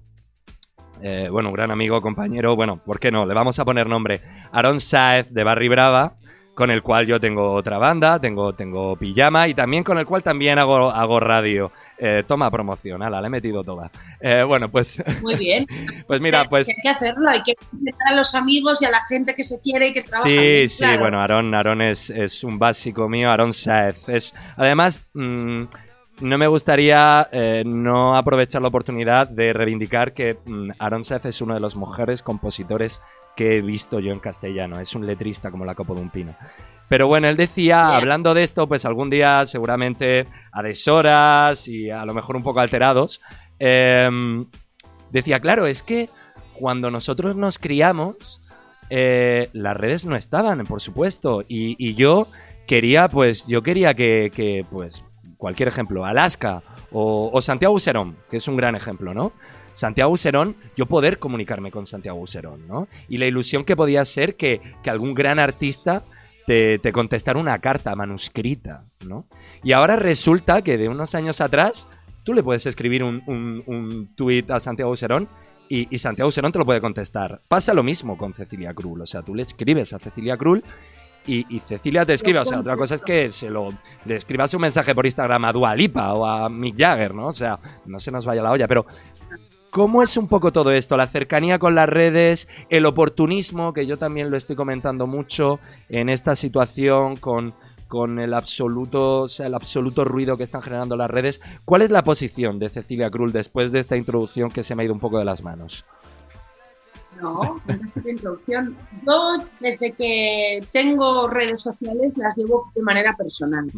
eh, 1.02 1.30
bueno, 1.32 1.50
un 1.50 1.56
gran 1.56 1.72
amigo, 1.72 2.02
compañero, 2.02 2.56
bueno, 2.56 2.78
¿por 2.84 3.00
qué 3.00 3.12
no? 3.12 3.26
Le 3.26 3.34
vamos 3.34 3.60
a 3.60 3.65
poner 3.65 3.88
nombre, 3.88 4.22
Aaron 4.52 4.80
Saez 4.80 5.34
de 5.34 5.44
Barry 5.44 5.70
Brava, 5.70 6.17
con 6.53 6.69
el 6.69 6.83
cual 6.83 7.07
yo 7.07 7.19
tengo 7.19 7.53
otra 7.53 7.77
banda, 7.77 8.19
tengo, 8.19 8.53
tengo 8.53 8.95
pijama 8.95 9.47
y 9.47 9.53
también 9.53 9.83
con 9.83 9.97
el 9.97 10.05
cual 10.05 10.21
también 10.21 10.59
hago, 10.59 10.91
hago 10.91 11.19
radio. 11.19 11.71
Eh, 11.97 12.23
toma 12.27 12.51
promoción, 12.51 12.99
la 12.99 13.25
he 13.25 13.29
metido 13.29 13.63
toda. 13.63 13.91
Eh, 14.19 14.43
bueno, 14.43 14.69
pues... 14.69 15.01
Muy 15.21 15.35
bien. 15.35 15.65
pues 16.07 16.19
mira, 16.19 16.49
pues... 16.49 16.67
Hay 16.67 16.75
que 16.81 16.89
hacerlo, 16.89 17.29
hay 17.29 17.41
que 17.41 17.53
invitar 17.71 18.07
a 18.09 18.15
los 18.15 18.35
amigos 18.35 18.81
y 18.81 18.85
a 18.85 18.91
la 18.91 19.05
gente 19.07 19.35
que 19.35 19.43
se 19.43 19.59
quiere 19.59 19.87
y 19.87 19.93
que 19.93 20.03
trabaja. 20.03 20.27
Sí, 20.27 20.67
sí, 20.69 20.85
bueno, 20.99 21.19
Aarón, 21.21 21.53
Aarón 21.53 21.81
es, 21.81 22.09
es, 22.09 22.43
un 22.43 22.59
básico 22.59 23.07
mío, 23.07 23.29
Aarón 23.29 23.53
Saez. 23.53 24.09
Es, 24.09 24.35
además... 24.57 25.07
Mm, 25.13 25.63
no 26.19 26.37
me 26.37 26.45
gustaría 26.45 27.27
eh, 27.31 27.63
no 27.65 28.15
aprovechar 28.15 28.61
la 28.61 28.67
oportunidad 28.67 29.27
de 29.27 29.53
reivindicar 29.53 30.13
que 30.13 30.37
mm, 30.45 30.69
Aaron 30.77 31.03
Saez 31.03 31.25
es 31.25 31.41
uno 31.41 31.55
de 31.55 31.59
los 31.59 31.75
mejores 31.75 32.21
compositores 32.21 33.01
que 33.36 33.58
he 33.58 33.62
visto 33.62 34.00
yo 34.00 34.12
en 34.12 34.20
castellano. 34.20 34.80
Es 34.80 34.96
un 34.96 35.06
letrista 35.06 35.52
como 35.52 35.65
la 35.65 35.76
copa 35.76 35.94
de 35.94 36.02
un 36.02 36.10
pino. 36.10 36.36
Pero 36.91 37.08
bueno, 37.08 37.30
él 37.30 37.38
decía, 37.38 37.96
hablando 37.96 38.34
de 38.34 38.44
esto, 38.44 38.67
pues 38.67 38.84
algún 38.84 39.10
día 39.10 39.46
seguramente 39.46 40.26
a 40.52 40.62
deshoras 40.62 41.67
y 41.70 41.89
a 41.89 42.06
lo 42.06 42.13
mejor 42.13 42.36
un 42.36 42.44
poco 42.44 42.60
alterados, 42.60 43.22
em, 43.60 44.46
decía, 45.10 45.39
claro, 45.39 45.67
es 45.67 45.84
que 45.84 46.10
cuando 46.54 46.91
nosotros 46.91 47.38
nos 47.38 47.60
criamos, 47.60 48.41
eh, 48.89 49.50
las 49.54 49.78
redes 49.78 50.04
no 50.04 50.17
estaban, 50.17 50.65
por 50.65 50.82
supuesto, 50.82 51.46
y, 51.48 51.94
yo 51.96 52.28
quería, 52.67 53.08
pues, 53.08 53.48
yo 53.48 53.63
quería 53.63 53.94
que, 53.94 54.65
pues, 54.70 55.06
cualquier 55.38 55.70
ejemplo, 55.70 56.06
Alaska 56.06 56.62
o, 56.91 57.32
o 57.32 57.41
Santiago 57.41 57.80
Serón, 57.80 58.17
que 58.30 58.36
es 58.36 58.48
un 58.50 58.58
gran 58.58 58.76
ejemplo, 58.76 59.13
¿no? 59.13 59.32
Santiago 59.82 60.12
Userón, 60.12 60.56
yo 60.78 60.86
poder 60.86 61.17
comunicarme 61.17 61.72
con 61.72 61.88
Santiago 61.88 62.20
Userón, 62.20 62.67
¿no? 62.67 62.88
Y 63.10 63.17
la 63.17 63.26
ilusión 63.26 63.65
que 63.65 63.76
podía 63.76 64.06
ser 64.06 64.36
que, 64.36 64.62
algún 64.86 65.15
gran 65.15 65.39
artista 65.39 66.06
te, 66.46 66.80
contestara 66.94 67.39
una 67.39 67.58
carta 67.58 67.96
manuscrita, 67.96 68.84
¿no? 69.08 69.26
Y 69.63 69.72
ahora 69.72 69.96
resulta 69.96 70.62
que 70.62 70.78
de 70.78 70.88
unos 70.88 71.15
años 71.15 71.41
atrás 71.41 71.88
tú 72.24 72.36
le 72.36 72.44
puedes 72.44 72.67
escribir 72.67 73.04
un, 73.04 73.24
un, 73.26 74.13
tuit 74.15 74.52
a 74.52 74.60
Santiago 74.60 74.91
Userón 74.91 75.28
y, 75.67 75.98
Santiago 75.98 76.30
Userón 76.30 76.52
te 76.52 76.60
lo 76.60 76.65
puede 76.65 76.80
contestar. 76.80 77.41
Pasa 77.48 77.74
lo 77.74 77.82
mismo 77.82 78.20
con 78.20 78.34
Cecilia 78.34 78.76
Krull, 78.76 79.02
o 79.02 79.08
sea, 79.08 79.24
tú 79.24 79.34
le 79.34 79.41
escribes 79.41 79.94
a 79.94 80.00
Cecilia 80.00 80.38
Krull 80.38 80.63
y, 81.26 81.60
Cecilia 81.60 82.06
te 82.06 82.13
escribe, 82.13 82.38
o 82.38 82.46
sea, 82.46 82.60
otra 82.60 82.78
cosa 82.78 82.96
es 82.96 83.02
que 83.02 83.32
se 83.32 83.50
lo 83.50 83.70
le 84.06 84.15
escribas 84.15 84.54
un 84.54 84.62
mensaje 84.62 84.94
por 84.94 85.08
Instagram 85.08 85.46
a 85.46 85.54
Dua 85.54 85.76
Lipa 85.76 86.13
o 86.13 86.26
a 86.26 86.50
Mick 86.50 86.78
Jagger, 86.78 87.15
¿no? 87.15 87.28
O 87.28 87.34
sea, 87.34 87.60
no 87.86 88.00
se 88.00 88.12
nos 88.12 88.28
vaya 88.28 88.44
la 88.44 88.52
olla, 88.52 88.67
pero 88.67 88.86
¿Cómo 89.71 90.03
es 90.03 90.17
un 90.17 90.27
poco 90.27 90.51
todo 90.51 90.71
esto? 90.73 90.97
La 90.97 91.07
cercanía 91.07 91.57
con 91.57 91.75
las 91.75 91.88
redes, 91.88 92.49
el 92.69 92.86
oportunismo, 92.86 93.71
que 93.71 93.86
yo 93.88 93.97
también 93.97 94.29
lo 94.29 94.36
estoy 94.36 94.57
comentando 94.57 95.07
mucho 95.07 95.62
en 95.88 96.10
esta 96.10 96.36
situación 96.36 97.15
con, 97.15 97.53
con 97.88 98.19
el 98.19 98.34
absoluto, 98.34 99.29
sea, 99.29 99.47
el 99.47 99.53
absoluto 99.53 100.03
ruido 100.03 100.36
que 100.36 100.43
están 100.43 100.62
generando 100.62 100.97
las 100.97 101.10
redes. 101.10 101.39
¿Cuál 101.63 101.84
es 101.84 101.89
la 101.89 102.03
posición 102.03 102.60
de 102.60 102.69
Cecilia 102.69 103.10
Krull 103.10 103.31
después 103.31 103.71
de 103.71 103.79
esta 103.79 103.95
introducción 103.95 104.51
que 104.51 104.62
se 104.65 104.75
me 104.75 104.84
ha 104.84 104.86
ido 104.88 104.93
un 104.93 104.99
poco 104.99 105.19
de 105.19 105.25
las 105.25 105.41
manos? 105.41 105.86
No, 107.21 107.62
es 107.69 107.81
esta 107.81 108.10
introducción. 108.10 108.75
Yo, 109.07 109.38
desde 109.62 109.93
que 109.93 110.65
tengo 110.73 111.29
redes 111.29 111.62
sociales, 111.62 112.12
las 112.17 112.36
llevo 112.36 112.69
de 112.75 112.81
manera 112.81 113.15
personal. 113.15 113.71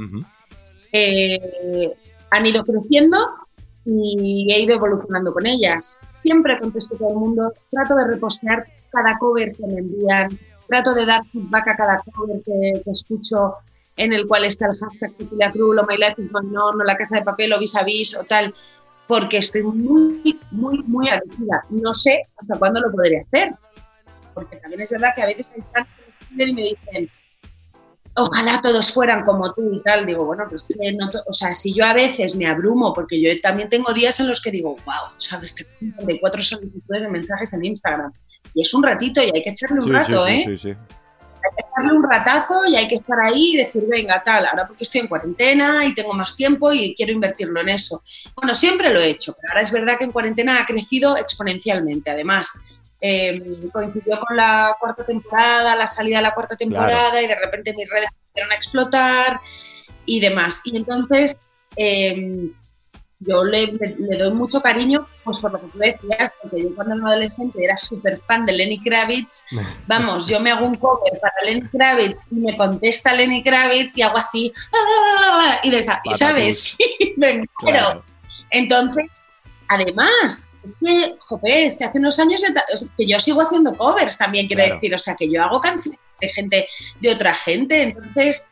Eh, 0.92 1.94
han 2.32 2.48
ido 2.48 2.64
creciendo 2.64 3.18
y 3.86 4.52
he 4.52 4.62
ido 4.62 4.76
evolucionando 4.76 5.34
con 5.34 5.46
ellas. 5.46 6.00
Siempre 6.22 6.60
contesto 6.60 6.96
todo 6.96 7.10
el 7.10 7.16
mundo, 7.16 7.54
trato 7.72 7.96
de 7.96 8.08
repostear 8.08 8.66
cada 8.92 9.18
cover 9.18 9.54
que 9.54 9.66
me 9.66 9.80
envían, 9.80 10.38
trato 10.68 10.94
de 10.94 11.06
dar 11.06 11.26
feedback 11.26 11.68
a 11.68 11.76
cada 11.76 12.04
cover 12.14 12.42
que, 12.44 12.82
escucho 12.92 13.56
en 13.98 14.14
el 14.14 14.28
cual 14.28 14.46
está 14.46 14.68
el 14.68 14.78
hashtag 14.78 15.12
Cecilia 15.18 15.52
Cruz 15.52 15.78
o 15.78 15.86
My 15.86 15.98
Life 15.98 16.22
is 16.22 16.32
no, 16.32 16.74
no 16.74 16.84
La 16.84 16.96
Casa 16.96 17.18
de 17.18 17.24
Papel 17.24 17.54
o 17.54 17.60
Vis 17.60 17.76
a 17.76 17.84
Vis 17.84 18.18
o 18.18 18.24
tal, 18.24 18.54
porque 19.08 19.38
estoy 19.38 19.64
muy, 19.64 20.40
muy, 20.52 20.82
muy 20.84 21.10
agradecida. 21.10 21.62
No 21.70 21.94
sé 21.94 22.22
hasta 22.38 22.58
cuándo 22.58 22.80
lo 22.80 22.92
podré 22.92 23.22
hacer, 23.22 23.54
porque 24.34 24.58
también 24.58 24.82
es 24.82 24.90
verdad 24.90 25.14
que 25.16 25.22
a 25.22 25.28
veces 25.28 25.52
hay 25.56 25.64
fans 25.74 25.88
que 25.96 26.36
me 26.36 26.44
y 26.46 26.54
me 26.54 26.62
dicen, 26.62 27.10
ojalá 28.16 28.62
todos 28.62 28.92
fueran 28.92 29.26
como 29.26 29.52
tú 29.54 29.74
y 29.74 29.82
tal. 29.82 30.06
Digo, 30.06 30.26
bueno, 30.26 30.46
pues 30.50 30.70
o 31.26 31.34
sea, 31.34 31.54
si 31.54 31.74
yo 31.74 31.86
a 31.86 31.94
veces 31.94 32.36
me 32.38 32.48
abrumo, 32.48 32.94
porque 32.94 33.22
yo 33.22 33.30
también 33.42 33.70
tengo 33.70 33.94
días 33.94 34.20
en 34.20 34.28
los 34.28 34.42
que 34.42 34.52
digo, 34.52 34.76
wow, 34.86 35.12
¿sabes? 35.18 35.56
Tengo 35.56 35.66
cuatro 36.20 36.42
solicitudes 36.42 37.02
de 37.02 37.10
mensajes 37.10 37.54
en 37.54 37.66
Instagram. 37.66 38.12
Y 38.54 38.62
es 38.62 38.74
un 38.74 38.84
ratito 38.84 39.22
y 39.22 39.32
hay 39.34 39.44
que 39.44 39.50
echarle 39.50 39.80
un 39.80 39.92
rato, 39.92 40.28
¿eh? 40.28 40.44
Sí, 40.46 40.58
sí, 40.58 40.76
hay 41.44 41.56
que 41.56 41.70
echarle 41.70 41.98
un 41.98 42.04
ratazo 42.04 42.66
y 42.68 42.76
hay 42.76 42.88
que 42.88 42.96
estar 42.96 43.20
ahí 43.20 43.54
y 43.54 43.58
decir, 43.58 43.84
venga, 43.88 44.22
tal, 44.24 44.46
ahora 44.46 44.66
porque 44.66 44.84
estoy 44.84 45.02
en 45.02 45.08
cuarentena 45.08 45.86
y 45.86 45.94
tengo 45.94 46.14
más 46.14 46.36
tiempo 46.36 46.72
y 46.72 46.96
quiero 46.96 47.12
invertirlo 47.12 47.60
en 47.62 47.70
eso. 47.70 48.02
Bueno, 48.36 48.56
siempre 48.56 48.94
lo 48.94 49.00
he 49.00 49.10
hecho, 49.10 49.36
pero 49.40 49.52
ahora 49.52 49.62
es 49.62 49.72
verdad 49.72 49.98
que 49.98 50.06
en 50.06 50.12
cuarentena 50.12 50.60
ha 50.60 50.66
crecido 50.66 51.18
exponencialmente. 51.18 52.10
Además, 52.10 52.48
Em, 53.06 53.70
coincidió 53.70 54.18
con 54.18 54.38
la 54.38 54.78
cuarta 54.80 55.06
temporada, 55.06 55.76
la 55.76 55.88
salida 55.88 56.20
de 56.20 56.24
la 56.24 56.34
cuarta 56.34 56.56
temporada 56.56 57.22
y 57.22 57.28
de 57.28 57.36
repente 57.36 57.74
mis 57.76 57.90
redes 57.90 58.08
empezaron 58.30 58.52
a 58.54 58.56
explotar 58.56 59.42
y 60.06 60.22
demás. 60.22 60.62
Y 60.64 60.78
entonces 60.78 61.44
em, 61.76 62.54
yo 63.20 63.44
le, 63.44 63.78
doy 64.18 64.32
mucho 64.32 64.62
cariño 64.62 65.06
pues 65.26 65.38
por 65.40 65.52
lo 65.52 65.60
que 65.60 65.68
tú 65.68 65.80
decías, 65.80 66.32
porque 66.42 66.64
yo 66.64 66.74
cuando 66.76 66.96
era 66.96 67.08
adolescente 67.08 67.62
era 67.62 67.78
súper 67.78 68.22
fan 68.22 68.46
de 68.46 68.54
Lenny 68.54 68.80
Kravitz. 68.80 69.44
Vamos, 69.88 70.30
yo 70.30 70.40
me 70.40 70.52
hago 70.52 70.66
un 70.66 70.76
cover 70.76 71.20
para 71.20 71.34
Lenny 71.44 71.68
Kravitz 71.68 72.32
y 72.32 72.36
me 72.38 72.56
contesta 72.56 73.14
Lenny 73.14 73.44
Kravitz 73.44 73.98
y 73.98 74.02
hago 74.02 74.18
así, 74.18 74.54
y, 75.64 75.70
de 75.70 75.80
esa, 75.80 76.02
¿sabes? 76.16 76.78
me 77.18 77.46
Entonces, 78.52 79.08
además, 79.74 80.50
es 80.64 80.76
que, 80.76 81.16
joder, 81.20 81.68
es 81.68 81.78
que 81.78 81.86
hace 81.86 82.00
unos 82.00 82.18
años 82.20 82.42
que 82.98 83.06
yo 83.06 83.20
sigo 83.20 83.42
haciendo 83.42 83.76
covers 83.78 84.18
también, 84.18 84.48
quiero 84.48 84.64
decir, 84.64 84.94
o 84.94 84.98
sea, 84.98 85.16
que 85.16 85.30
yo 85.30 85.44
hago 85.44 85.60
canciones 85.60 86.00
de 86.20 86.28
gente, 86.30 86.68
de 87.00 87.12
otra 87.12 87.34
gente, 87.34 87.84
entonces 87.84 88.48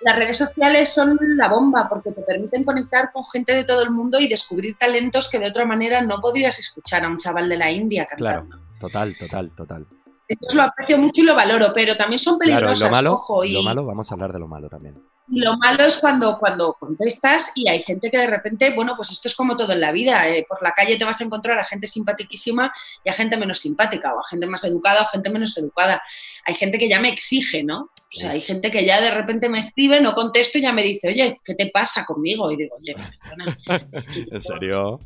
las 0.00 0.16
redes 0.16 0.38
sociales 0.38 0.92
son 0.92 1.18
la 1.36 1.48
bomba 1.48 1.88
porque 1.88 2.12
te 2.12 2.22
permiten 2.22 2.64
conectar 2.64 3.10
con 3.12 3.22
gente 3.24 3.54
de 3.54 3.64
todo 3.64 3.82
el 3.82 3.90
mundo 3.90 4.18
y 4.18 4.28
descubrir 4.28 4.76
talentos 4.78 5.28
que 5.28 5.38
de 5.38 5.48
otra 5.48 5.66
manera 5.66 6.00
no 6.00 6.18
podrías 6.20 6.58
escuchar 6.58 7.04
a 7.04 7.08
un 7.08 7.18
chaval 7.18 7.48
de 7.48 7.58
la 7.58 7.70
India 7.70 8.06
cantando. 8.06 8.48
Claro, 8.48 8.64
total, 8.80 9.16
total, 9.16 9.54
total. 9.54 9.86
Entonces 10.26 10.54
lo 10.54 10.62
aprecio 10.62 10.96
mucho 10.96 11.20
y 11.22 11.24
lo 11.24 11.34
valoro, 11.34 11.72
pero 11.74 11.96
también 11.96 12.18
son 12.18 12.38
peligrosas. 12.38 12.78
Claro, 12.78 12.90
lo 12.90 12.96
malo, 12.96 13.12
ojo, 13.14 13.44
y... 13.44 13.52
lo 13.52 13.62
malo, 13.62 13.84
vamos 13.84 14.10
a 14.10 14.14
hablar 14.14 14.32
de 14.32 14.38
lo 14.38 14.46
malo 14.46 14.68
también. 14.68 15.02
Y 15.32 15.38
lo 15.38 15.56
malo 15.58 15.84
es 15.84 15.96
cuando, 15.96 16.38
cuando 16.38 16.72
contestas 16.74 17.52
y 17.54 17.68
hay 17.68 17.80
gente 17.82 18.10
que 18.10 18.18
de 18.18 18.26
repente, 18.26 18.74
bueno, 18.74 18.94
pues 18.96 19.12
esto 19.12 19.28
es 19.28 19.36
como 19.36 19.56
todo 19.56 19.72
en 19.72 19.80
la 19.80 19.92
vida. 19.92 20.28
Eh, 20.28 20.44
por 20.48 20.60
la 20.60 20.72
calle 20.72 20.96
te 20.96 21.04
vas 21.04 21.20
a 21.20 21.24
encontrar 21.24 21.56
a 21.58 21.64
gente 21.64 21.86
simpaticísima 21.86 22.72
y 23.04 23.10
a 23.10 23.12
gente 23.12 23.36
menos 23.36 23.60
simpática, 23.60 24.12
o 24.12 24.18
a 24.18 24.28
gente 24.28 24.48
más 24.48 24.64
educada 24.64 25.02
o 25.02 25.04
a 25.04 25.08
gente 25.08 25.30
menos 25.30 25.56
educada. 25.56 26.02
Hay 26.44 26.54
gente 26.54 26.78
que 26.78 26.88
ya 26.88 26.98
me 27.00 27.10
exige, 27.10 27.62
¿no? 27.62 27.78
O 27.78 28.18
sea, 28.18 28.32
hay 28.32 28.40
gente 28.40 28.72
que 28.72 28.84
ya 28.84 29.00
de 29.00 29.12
repente 29.12 29.48
me 29.48 29.60
escribe, 29.60 30.00
no 30.00 30.14
contesto 30.14 30.58
y 30.58 30.62
ya 30.62 30.72
me 30.72 30.82
dice, 30.82 31.08
oye, 31.08 31.36
¿qué 31.44 31.54
te 31.54 31.70
pasa 31.70 32.04
conmigo? 32.04 32.50
Y 32.50 32.56
digo, 32.56 32.76
oye, 32.80 32.96
perdona. 33.22 33.56
¿En 33.92 34.40
serio? 34.40 34.98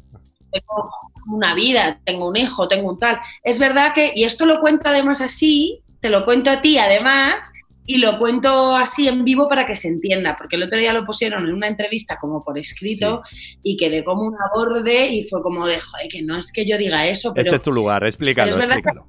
Tengo 0.51 0.91
una 1.27 1.55
vida, 1.55 2.01
tengo 2.05 2.29
un 2.29 2.37
hijo, 2.37 2.67
tengo 2.67 2.89
un 2.89 2.99
tal. 2.99 3.21
Es 3.43 3.59
verdad 3.59 3.93
que, 3.95 4.13
y 4.15 4.25
esto 4.25 4.47
lo 4.47 4.61
cuento 4.61 4.89
además 4.89 5.21
así, 5.21 5.83
te 6.01 6.09
lo 6.09 6.25
cuento 6.25 6.51
a 6.51 6.63
ti 6.63 6.79
además, 6.79 7.51
y 7.87 7.99
lo 7.99 8.19
cuento 8.19 8.75
así 8.75 9.09
en 9.09 9.25
vivo 9.25 9.47
para 9.49 9.67
que 9.67 9.77
se 9.77 9.89
entienda, 9.89 10.37
porque 10.37 10.57
el 10.57 10.63
otro 10.63 10.79
día 10.79 10.93
lo 10.93 11.05
pusieron 11.05 11.47
en 11.47 11.55
una 11.55 11.67
entrevista 11.67 12.17
como 12.19 12.43
por 12.43 12.59
escrito 12.59 13.23
y 13.63 13.77
quedé 13.77 14.03
como 14.03 14.23
un 14.23 14.35
aborde 14.51 15.09
y 15.09 15.23
fue 15.23 15.43
como 15.43 15.67
de, 15.67 15.79
joder, 15.79 16.09
que 16.09 16.23
no 16.23 16.39
es 16.39 16.51
que 16.51 16.65
yo 16.65 16.79
diga 16.79 17.07
eso. 17.07 17.33
Pero, 17.35 17.45
este 17.45 17.57
es 17.57 17.63
tu 17.63 17.73
lugar, 17.73 18.05
explícalo, 18.05 18.53
pero 18.53 18.63
es 18.63 18.67
explícalo. 18.67 19.07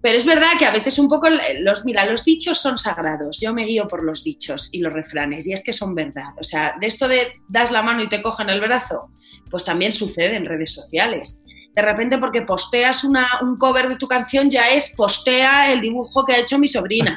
pero 0.00 0.16
es 0.16 0.24
verdad 0.24 0.52
que 0.58 0.64
a 0.64 0.72
veces 0.72 0.98
un 0.98 1.08
poco 1.08 1.28
los, 1.60 1.84
mira, 1.84 2.06
los 2.06 2.24
dichos 2.24 2.58
son 2.58 2.78
sagrados. 2.78 3.38
Yo 3.40 3.52
me 3.52 3.66
guío 3.66 3.86
por 3.86 4.02
los 4.02 4.24
dichos 4.24 4.70
y 4.72 4.78
los 4.78 4.92
refranes, 4.92 5.46
y 5.46 5.52
es 5.52 5.62
que 5.62 5.74
son 5.74 5.94
verdad. 5.94 6.30
O 6.40 6.44
sea, 6.44 6.76
de 6.80 6.86
esto 6.86 7.08
de 7.08 7.34
das 7.48 7.70
la 7.70 7.82
mano 7.82 8.02
y 8.02 8.08
te 8.08 8.22
cogen 8.22 8.48
el 8.48 8.60
brazo, 8.60 9.10
pues 9.50 9.64
también 9.64 9.92
sucede 9.92 10.36
en 10.36 10.46
redes 10.46 10.72
sociales 10.72 11.42
de 11.76 11.82
repente 11.82 12.16
porque 12.16 12.40
posteas 12.40 13.04
una, 13.04 13.26
un 13.42 13.58
cover 13.58 13.86
de 13.88 13.96
tu 13.96 14.08
canción 14.08 14.48
ya 14.48 14.70
es 14.70 14.94
postea 14.96 15.70
el 15.70 15.82
dibujo 15.82 16.24
que 16.24 16.32
ha 16.32 16.38
hecho 16.38 16.58
mi 16.58 16.68
sobrina, 16.68 17.14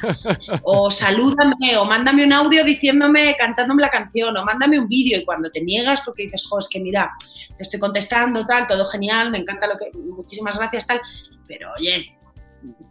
o 0.62 0.90
salúdame, 0.90 1.78
o 1.78 1.86
mándame 1.86 2.26
un 2.26 2.32
audio 2.34 2.62
diciéndome, 2.62 3.34
cantándome 3.38 3.80
la 3.80 3.88
canción, 3.88 4.36
o 4.36 4.44
mándame 4.44 4.78
un 4.78 4.86
vídeo 4.86 5.18
y 5.18 5.24
cuando 5.24 5.50
te 5.50 5.62
niegas 5.62 6.02
porque 6.02 6.24
dices, 6.24 6.46
jo, 6.46 6.58
es 6.58 6.68
que 6.68 6.78
mira, 6.78 7.10
te 7.56 7.62
estoy 7.62 7.80
contestando, 7.80 8.46
tal, 8.46 8.66
todo 8.66 8.84
genial, 8.84 9.30
me 9.30 9.38
encanta 9.38 9.66
lo 9.66 9.78
que, 9.78 9.98
muchísimas 9.98 10.56
gracias, 10.58 10.86
tal, 10.86 11.00
pero 11.48 11.72
oye, 11.78 12.14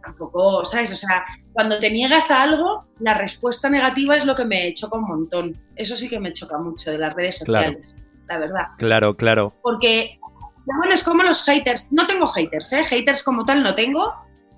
tampoco, 0.02 0.64
¿sabes? 0.64 0.90
O 0.90 0.96
sea, 0.96 1.24
cuando 1.52 1.78
te 1.78 1.88
niegas 1.88 2.32
a 2.32 2.42
algo, 2.42 2.88
la 2.98 3.14
respuesta 3.14 3.70
negativa 3.70 4.16
es 4.16 4.24
lo 4.24 4.34
que 4.34 4.44
me 4.44 4.74
choca 4.74 4.98
un 4.98 5.06
montón. 5.06 5.56
Eso 5.76 5.94
sí 5.94 6.08
que 6.08 6.18
me 6.18 6.32
choca 6.32 6.58
mucho 6.58 6.90
de 6.90 6.98
las 6.98 7.14
redes 7.14 7.38
sociales, 7.38 7.94
la 8.28 8.38
verdad. 8.38 8.66
Claro, 8.76 9.16
claro. 9.16 9.54
Porque 9.62 10.19
bueno, 10.66 10.94
es 10.94 11.02
como 11.02 11.22
los 11.22 11.44
haters. 11.44 11.92
No 11.92 12.06
tengo 12.06 12.26
haters, 12.26 12.72
¿eh? 12.72 12.84
Haters 12.84 13.22
como 13.22 13.44
tal 13.44 13.62
no 13.62 13.74
tengo. 13.74 14.14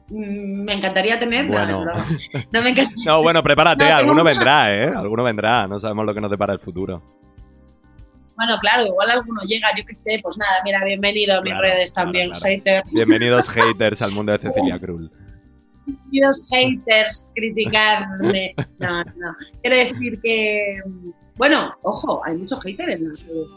Mm, 0.09 0.65
me 0.65 0.75
encantaría 0.75 1.19
tener. 1.19 1.47
Bueno. 1.47 1.85
No, 3.07 3.23
bueno, 3.23 3.43
prepárate, 3.43 3.85
alguno 3.85 4.23
vendrá, 4.23 4.75
¿eh? 4.75 4.93
Alguno 4.95 5.23
vendrá. 5.25 5.67
No 5.67 5.81
sabemos 5.81 6.05
lo 6.07 6.15
que 6.15 6.21
nos 6.21 6.31
depara 6.31 6.53
el 6.53 6.61
futuro. 6.61 7.03
Bueno, 8.37 8.57
claro, 8.61 8.87
igual 8.87 9.11
alguno 9.11 9.43
llega, 9.43 9.69
yo 9.77 9.85
qué 9.85 9.95
sé, 9.95 10.19
pues 10.23 10.37
nada, 10.39 10.53
mira, 10.65 10.83
bienvenido 10.85 11.39
a 11.39 11.43
mis 11.43 11.57
redes 11.57 11.93
también, 11.93 12.33
haters. 12.33 12.91
Bienvenidos 12.91 13.49
haters 13.51 14.03
al 14.03 14.13
mundo 14.13 14.33
de 14.33 14.39
Cecilia 14.39 14.79
Krull. 14.79 15.11
Bienvenidos 15.87 16.49
haters, 16.51 17.31
criticarme. 17.35 18.55
No, 18.79 19.05
no. 19.05 19.37
Quiero 19.61 19.77
decir 19.77 20.21
que 20.21 20.81
bueno, 21.37 21.75
ojo, 21.83 22.23
hay 22.25 22.37
muchos 22.37 22.63
haters. 22.63 23.01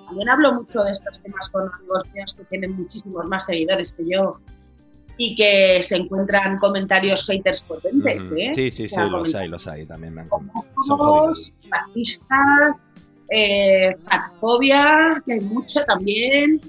También 0.07 0.29
hablo 0.29 0.53
mucho 0.53 0.83
de 0.83 0.91
estos 0.93 1.19
temas 1.21 1.49
con 1.49 1.69
amigos 1.73 2.03
míos 2.13 2.33
que 2.33 2.43
tienen 2.45 2.71
muchísimos 2.71 3.25
más 3.25 3.45
seguidores 3.45 3.95
que 3.95 4.03
yo. 4.09 4.39
y 5.17 5.33
que 5.35 5.81
se 5.81 5.95
encuentran 5.95 6.57
comentarios 6.57 7.25
haters 7.25 7.61
potentes. 7.61 8.33
¿eh? 8.35 8.49
Sí, 8.51 8.69
sí, 8.69 8.87
sí, 8.87 8.99
los 9.09 9.33
hay, 9.33 9.47
los 9.47 9.65
hay, 9.67 9.85
también 9.85 10.13
me 10.13 10.21
han 10.21 10.29
Son 10.85 11.33
racistas, 11.69 12.75
eh, 13.29 13.95
fatfobia, 14.03 15.23
que 15.25 15.33
hay 15.33 15.39
mucha 15.41 15.85
también. 15.85 16.59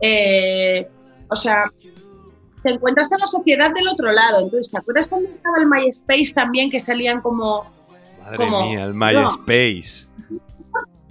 Eh, 0.00 0.88
o 1.28 1.34
sea, 1.34 1.70
te 2.62 2.70
encuentras 2.70 3.10
en 3.12 3.18
la 3.18 3.26
sociedad 3.26 3.72
del 3.74 3.88
otro 3.88 4.12
lado. 4.12 4.40
Entonces, 4.40 4.70
¿te 4.70 4.78
acuerdas 4.78 5.08
cuando 5.08 5.28
estaba 5.30 5.56
el 5.60 5.66
MySpace 5.68 6.32
también 6.34 6.70
que 6.70 6.80
salían 6.80 7.20
como... 7.20 7.64
Madre 8.22 8.46
mía, 8.46 8.84
el 8.84 8.94
MySpace. 8.94 10.08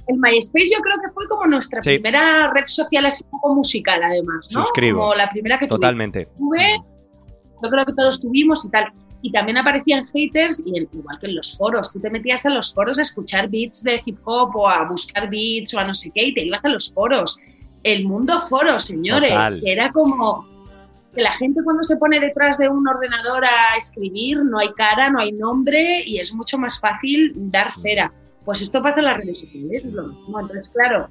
El 0.07 0.17
MySpace 0.17 0.69
yo 0.75 0.81
creo 0.81 0.97
que 1.01 1.11
fue 1.13 1.27
como 1.27 1.45
nuestra 1.45 1.81
primera 1.81 2.51
red 2.53 2.65
social 2.65 3.05
así 3.05 3.23
poco 3.29 3.55
musical 3.55 4.01
además, 4.03 4.49
¿no? 4.53 4.63
Suscribo. 4.63 5.01
Como 5.01 5.15
la 5.15 5.29
primera 5.29 5.57
que 5.57 5.67
Totalmente. 5.67 6.27
tuve. 6.37 6.77
Yo 7.63 7.69
creo 7.69 7.85
que 7.85 7.93
todos 7.93 8.19
tuvimos 8.19 8.65
y 8.65 8.69
tal. 8.69 8.91
Y 9.21 9.31
también 9.31 9.57
aparecían 9.57 10.05
haters, 10.05 10.61
y 10.65 10.77
igual 10.77 11.17
que 11.19 11.27
en 11.27 11.35
los 11.35 11.57
foros. 11.57 11.91
Tú 11.91 11.99
te 11.99 12.11
metías 12.11 12.45
a 12.45 12.49
los 12.49 12.73
foros 12.73 12.99
a 12.99 13.01
escuchar 13.01 13.49
beats 13.49 13.81
de 13.81 13.99
hip 14.05 14.19
hop 14.23 14.55
o 14.55 14.69
a 14.69 14.87
buscar 14.87 15.29
beats 15.29 15.73
o 15.73 15.79
a 15.79 15.85
no 15.85 15.93
sé 15.95 16.11
qué, 16.13 16.25
y 16.25 16.33
te 16.33 16.45
ibas 16.45 16.63
a 16.63 16.69
los 16.69 16.93
foros. 16.93 17.39
El 17.81 18.05
mundo 18.05 18.39
foro, 18.39 18.79
señores, 18.79 19.33
que 19.63 19.71
era 19.71 19.91
como 19.91 20.45
que 21.15 21.21
la 21.21 21.31
gente 21.37 21.63
cuando 21.63 21.83
se 21.85 21.95
pone 21.95 22.19
detrás 22.19 22.57
de 22.57 22.67
un 22.67 22.87
ordenador 22.87 23.45
a 23.45 23.77
escribir, 23.77 24.43
no 24.43 24.59
hay 24.59 24.69
cara, 24.73 25.09
no 25.09 25.19
hay 25.19 25.31
nombre 25.31 26.03
y 26.05 26.19
es 26.19 26.33
mucho 26.33 26.57
más 26.57 26.79
fácil 26.79 27.31
dar 27.35 27.71
cera. 27.71 28.11
Pues 28.45 28.61
esto 28.61 28.81
pasa 28.81 28.99
en 28.99 29.05
las 29.05 29.17
redes 29.17 29.39
sociales, 29.39 29.83
Entonces, 29.83 30.69
claro, 30.69 31.09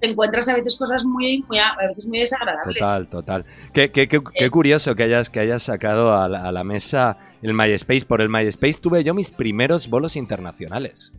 te 0.00 0.06
encuentras 0.06 0.48
a 0.48 0.54
veces 0.54 0.76
cosas 0.76 1.04
muy, 1.04 1.44
muy, 1.48 1.58
a 1.58 1.74
veces 1.88 2.06
muy 2.06 2.20
desagradables. 2.20 2.78
Total, 2.78 3.06
total. 3.08 3.44
Qué, 3.72 3.90
qué, 3.90 4.06
qué, 4.06 4.20
qué 4.20 4.44
eh, 4.44 4.50
curioso 4.50 4.94
que 4.94 5.02
hayas, 5.02 5.28
que 5.28 5.40
hayas 5.40 5.64
sacado 5.64 6.14
a 6.14 6.28
la, 6.28 6.42
a 6.42 6.52
la, 6.52 6.62
mesa 6.62 7.18
el 7.42 7.52
MySpace. 7.52 8.04
Por 8.06 8.20
el 8.20 8.28
MySpace 8.28 8.74
tuve 8.80 9.02
yo 9.02 9.12
mis 9.12 9.30
primeros 9.30 9.90
bolos 9.90 10.14
internacionales. 10.14 11.12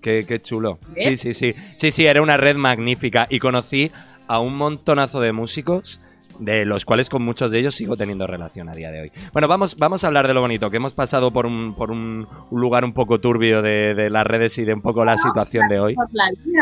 Qué, 0.00 0.24
qué 0.26 0.40
chulo. 0.40 0.78
Sí, 0.96 1.16
sí, 1.16 1.34
sí. 1.34 1.54
Sí, 1.76 1.90
sí, 1.90 2.06
era 2.06 2.22
una 2.22 2.38
red 2.38 2.56
magnífica. 2.56 3.26
Y 3.28 3.38
conocí 3.38 3.92
a 4.26 4.40
un 4.40 4.56
montonazo 4.56 5.20
de 5.20 5.32
músicos 5.32 6.00
de 6.38 6.64
los 6.64 6.84
cuales 6.84 7.08
con 7.08 7.22
muchos 7.22 7.50
de 7.50 7.58
ellos 7.58 7.74
sigo 7.74 7.96
teniendo 7.96 8.26
relación 8.26 8.68
a 8.68 8.72
día 8.72 8.90
de 8.90 9.02
hoy. 9.02 9.12
Bueno, 9.32 9.48
vamos, 9.48 9.76
vamos 9.76 10.04
a 10.04 10.06
hablar 10.06 10.26
de 10.26 10.34
lo 10.34 10.40
bonito, 10.40 10.70
que 10.70 10.76
hemos 10.76 10.94
pasado 10.94 11.30
por 11.30 11.46
un, 11.46 11.74
por 11.74 11.90
un, 11.90 12.26
lugar 12.50 12.84
un 12.84 12.92
poco 12.92 13.20
turbio 13.20 13.62
de, 13.62 14.08
las 14.10 14.26
redes 14.26 14.58
y 14.58 14.64
de 14.64 14.74
un 14.74 14.82
poco 14.82 15.04
la 15.04 15.16
situación 15.16 15.68
de 15.68 15.80
hoy. 15.80 15.96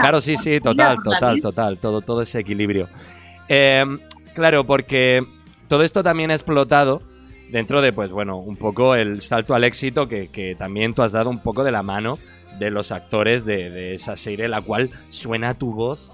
Claro, 0.00 0.20
sí, 0.20 0.36
sí, 0.36 0.60
total, 0.60 0.98
total, 1.02 1.40
total, 1.40 1.78
todo, 1.78 2.00
todo 2.00 2.22
ese 2.22 2.40
equilibrio. 2.40 2.88
Eh, 3.48 3.84
claro, 4.34 4.64
porque 4.64 5.24
todo 5.68 5.82
esto 5.82 6.02
también 6.02 6.30
ha 6.30 6.34
explotado 6.34 7.02
dentro 7.50 7.82
de, 7.82 7.92
pues 7.92 8.10
bueno, 8.10 8.38
un 8.38 8.56
poco 8.56 8.94
el 8.94 9.20
salto 9.22 9.54
al 9.54 9.64
éxito 9.64 10.08
que, 10.08 10.28
que 10.28 10.54
también 10.54 10.94
tú 10.94 11.02
has 11.02 11.12
dado 11.12 11.30
un 11.30 11.40
poco 11.40 11.64
de 11.64 11.72
la 11.72 11.82
mano 11.82 12.18
de 12.58 12.70
los 12.70 12.92
actores 12.92 13.44
de, 13.44 13.70
de 13.70 13.94
esa 13.94 14.16
serie, 14.16 14.48
la 14.48 14.60
cual 14.60 14.90
suena 15.08 15.54
tu 15.54 15.72
voz 15.72 16.12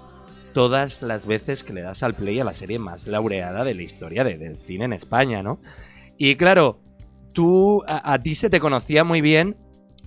todas 0.57 1.03
las 1.03 1.27
veces 1.27 1.63
que 1.63 1.71
le 1.71 1.83
das 1.83 2.01
al 2.01 2.15
play 2.15 2.39
a 2.39 2.43
la 2.43 2.55
serie 2.55 2.79
más 2.79 3.05
laureada 3.05 3.63
de 3.63 3.75
la 3.75 3.83
historia 3.83 4.23
del 4.23 4.57
cine 4.57 4.85
en 4.85 4.93
España, 4.93 5.43
¿no? 5.43 5.59
Y 6.17 6.35
claro, 6.35 6.79
tú, 7.31 7.83
a, 7.85 8.17
ti 8.17 8.33
se 8.33 8.49
te 8.49 8.59
conocía 8.59 9.03
muy 9.03 9.21
bien 9.21 9.55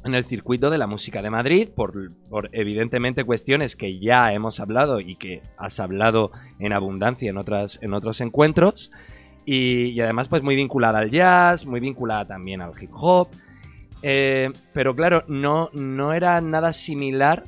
en 0.04 0.16
el 0.16 0.24
circuito 0.24 0.68
de 0.68 0.78
la 0.78 0.88
música 0.88 1.22
de 1.22 1.30
Madrid, 1.30 1.68
por, 1.72 2.10
evidentemente 2.50 3.22
cuestiones 3.22 3.76
que 3.76 4.00
ya 4.00 4.32
hemos 4.32 4.58
hablado 4.58 4.98
y 4.98 5.14
que 5.14 5.40
has 5.56 5.78
hablado 5.78 6.32
en 6.58 6.72
abundancia 6.72 7.30
en, 7.30 7.36
otras, 7.36 7.78
en 7.80 7.94
otros 7.94 8.20
encuentros, 8.20 8.90
y, 9.46 10.00
además 10.00 10.26
pues 10.26 10.42
muy 10.42 10.56
vinculada 10.56 10.98
al 10.98 11.12
jazz, 11.12 11.64
muy 11.64 11.78
vinculada 11.78 12.26
también 12.26 12.60
al 12.60 12.72
hip 12.76 12.90
hop, 12.92 13.28
eh, 14.02 14.50
pero 14.72 14.96
claro, 14.96 15.22
no, 15.28 15.70
no 15.74 16.12
era 16.12 16.40
nada 16.40 16.72
similar 16.72 17.44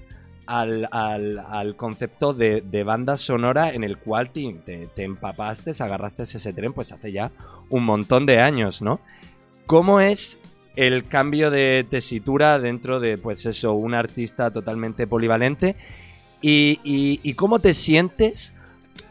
al, 0.46 1.74
concepto 1.76 2.34
de, 2.34 2.84
banda 2.84 3.16
sonora 3.16 3.70
en 3.70 3.84
el 3.84 3.98
cual 3.98 4.30
te, 4.30 4.88
empapaste, 4.96 5.72
agarraste 5.78 6.24
ese 6.24 6.52
tren 6.52 6.72
pues 6.72 6.92
hace 6.92 7.12
ya 7.12 7.30
un 7.70 7.84
montón 7.84 8.26
de 8.26 8.40
años, 8.40 8.82
¿no? 8.82 9.00
¿Cómo 9.66 10.00
es 10.00 10.38
el 10.76 11.04
cambio 11.04 11.50
de 11.50 11.86
tesitura 11.88 12.58
dentro 12.58 13.00
de, 13.00 13.18
pues 13.18 13.46
eso, 13.46 13.74
un 13.74 13.94
artista 13.94 14.50
totalmente 14.50 15.06
polivalente? 15.06 15.76
¿Y, 16.40 17.34
cómo 17.34 17.60
te 17.60 17.72
sientes? 17.72 18.52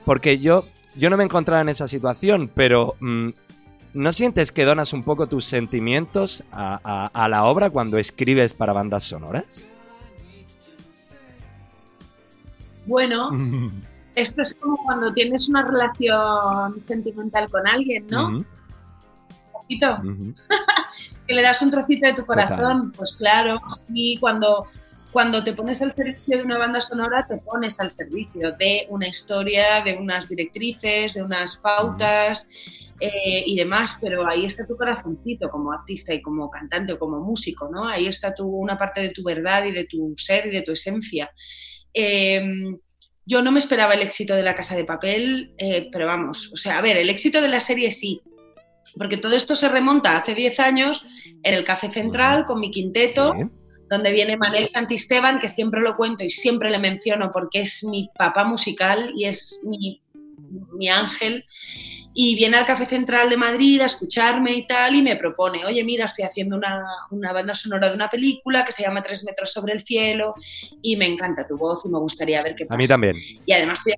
Porque 0.06 0.40
yo, 0.40 0.66
yo 0.96 1.10
no 1.10 1.18
me 1.18 1.24
encontraba 1.24 1.62
en 1.62 1.70
esa 1.70 1.88
situación, 1.88 2.52
pero 2.54 2.96
mm, 3.00 3.30
¿no 3.94 4.12
sientes 4.12 4.52
que 4.52 4.66
donas 4.66 4.92
un 4.92 5.04
poco 5.04 5.28
tus 5.28 5.46
sentimientos 5.46 6.44
a 6.52 7.28
la 7.30 7.46
obra 7.46 7.70
cuando 7.70 7.98
escribes 7.98 8.54
para 8.54 8.74
bandas 8.74 9.06
sonoras? 9.06 9.64
Bueno, 12.86 13.32
esto 14.16 14.42
es 14.42 14.54
como 14.56 14.78
cuando 14.78 15.14
tienes 15.14 15.50
una 15.50 15.64
relación 15.64 16.84
sentimental 16.84 17.50
con 17.50 17.68
alguien, 17.68 18.08
¿no? 18.08 18.28
Un 18.28 18.46
poquito. 19.52 20.02
que 21.28 21.34
le 21.34 21.42
das 21.42 21.62
un 21.62 21.72
trocito 21.72 22.08
de 22.08 22.14
tu 22.14 22.26
corazón, 22.26 22.92
pues 22.92 23.16
claro. 23.16 23.62
Y 23.90 24.18
cuando, 24.18 24.68
cuando 25.12 25.44
te 25.44 25.54
pones 25.54 25.82
al 25.82 25.96
servicio 25.96 26.38
de 26.38 26.44
una 26.44 26.58
banda 26.58 26.82
sonora, 26.82 27.26
te 27.28 27.38
pones 27.38 27.80
al 27.80 27.92
servicio 27.92 28.52
de 28.58 28.88
una 28.90 29.08
historia, 29.08 29.82
de 29.84 29.96
unas 29.96 30.28
directrices, 30.28 31.14
de 31.14 31.24
unas 31.24 31.58
pautas. 31.58 32.48
Eh, 33.04 33.44
y 33.48 33.56
demás, 33.56 33.98
pero 34.00 34.28
ahí 34.28 34.46
está 34.46 34.64
tu 34.68 34.78
corazoncito 34.78 35.50
como 35.50 35.72
artista 35.72 36.14
y 36.14 36.22
como 36.22 36.52
cantante 36.52 36.94
o 36.94 37.00
como 37.00 37.20
músico, 37.20 37.68
¿no? 37.68 37.88
Ahí 37.88 38.06
está 38.06 38.32
tu, 38.32 38.46
una 38.46 38.78
parte 38.78 39.02
de 39.02 39.10
tu 39.10 39.24
verdad 39.24 39.66
y 39.66 39.72
de 39.72 39.86
tu 39.86 40.14
ser 40.16 40.46
y 40.46 40.52
de 40.52 40.62
tu 40.62 40.74
esencia. 40.74 41.32
Em, 41.94 42.78
yo 43.26 43.42
no 43.42 43.52
me 43.52 43.60
esperaba 43.60 43.94
el 43.94 44.02
éxito 44.02 44.36
de 44.36 44.44
La 44.44 44.56
Casa 44.56 44.76
de 44.76 44.86
Papel, 44.86 45.54
eh, 45.58 45.90
pero 45.92 46.06
vamos, 46.06 46.52
o 46.52 46.56
sea, 46.56 46.78
a 46.78 46.82
ver, 46.82 46.98
el 46.98 47.10
éxito 47.10 47.42
de 47.42 47.50
la 47.50 47.60
serie 47.60 47.92
sí, 47.92 48.22
porque 48.98 49.18
todo 49.18 49.36
esto 49.36 49.56
se 49.56 49.70
remonta 49.70 50.18
hace 50.18 50.34
10 50.34 50.60
años 50.60 51.06
en 51.44 51.54
el 51.54 51.64
Café 51.64 51.90
Central 51.90 52.46
con 52.46 52.60
mi 52.60 52.72
quinteto, 52.72 53.34
donde 53.90 54.12
viene 54.12 54.38
Manel 54.38 54.68
Santisteban, 54.68 55.40
que 55.40 55.50
siempre 55.50 55.82
lo 55.82 55.96
cuento 55.96 56.24
y 56.24 56.30
siempre 56.30 56.70
le 56.72 56.80
menciono 56.80 57.32
porque 57.32 57.62
es 57.62 57.84
mi 57.84 58.10
papá 58.18 58.44
musical 58.44 59.12
y 59.16 59.26
es 59.26 59.62
mi, 59.64 60.02
mi 60.74 60.90
ángel 60.90 61.46
y 62.14 62.36
viene 62.36 62.58
al 62.58 62.66
Café 62.66 62.86
Central 62.86 63.30
de 63.30 63.38
Madrid 63.38 63.82
a 63.82 63.86
escucharme 63.86 64.52
y 64.52 64.68
tal, 64.68 64.96
y 64.96 65.02
me 65.02 65.16
propone, 65.16 65.66
oye, 65.66 65.84
mira, 65.84 66.06
estoy 66.06 66.26
haciendo 66.26 66.58
una, 66.58 66.84
una, 67.10 67.32
banda 67.32 67.56
sonora 67.56 67.90
de 67.90 67.96
una 67.96 68.10
película 68.10 68.64
que 68.64 68.72
se 68.72 68.84
llama 68.84 69.02
Tres 69.02 69.24
metros 69.24 69.52
sobre 69.52 69.74
el 69.74 69.82
cielo, 69.82 70.36
y 70.82 70.98
me 70.98 71.06
encanta 71.06 71.48
tu 71.48 71.58
voz 71.58 71.82
y 71.86 71.90
me 71.90 72.00
gustaría 72.00 72.44
ver 72.44 72.56
qué 72.56 72.66
pasa. 72.66 72.76
A 72.76 72.78
mí 72.78 72.88
también. 72.88 73.16
Y 73.46 73.54
además 73.54 73.80
tú 73.84 73.92
ya, 73.92 73.96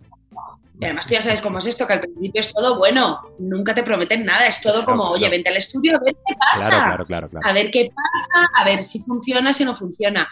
además 0.85 1.07
tú 1.07 1.13
ya 1.13 1.21
sabes 1.21 1.41
cómo 1.41 1.57
es 1.57 1.65
esto, 1.65 1.87
que 1.87 1.93
al 1.93 2.01
principio 2.01 2.41
es 2.41 2.53
todo 2.53 2.77
bueno, 2.77 3.19
nunca 3.39 3.73
te 3.73 3.83
prometen 3.83 4.25
nada, 4.25 4.47
es 4.47 4.61
todo 4.61 4.85
como, 4.85 5.09
oye, 5.09 5.29
vente 5.29 5.49
al 5.49 5.57
estudio 5.57 5.97
a 5.97 5.99
ver 5.99 6.15
qué 6.27 6.35
pasa, 6.35 6.93
a 7.43 7.53
ver 7.53 7.71
qué 7.71 7.91
pasa, 7.95 8.49
a 8.55 8.63
ver 8.63 8.83
si 8.83 8.99
funciona, 8.99 9.53
si 9.53 9.65
no 9.65 9.75
funciona. 9.75 10.27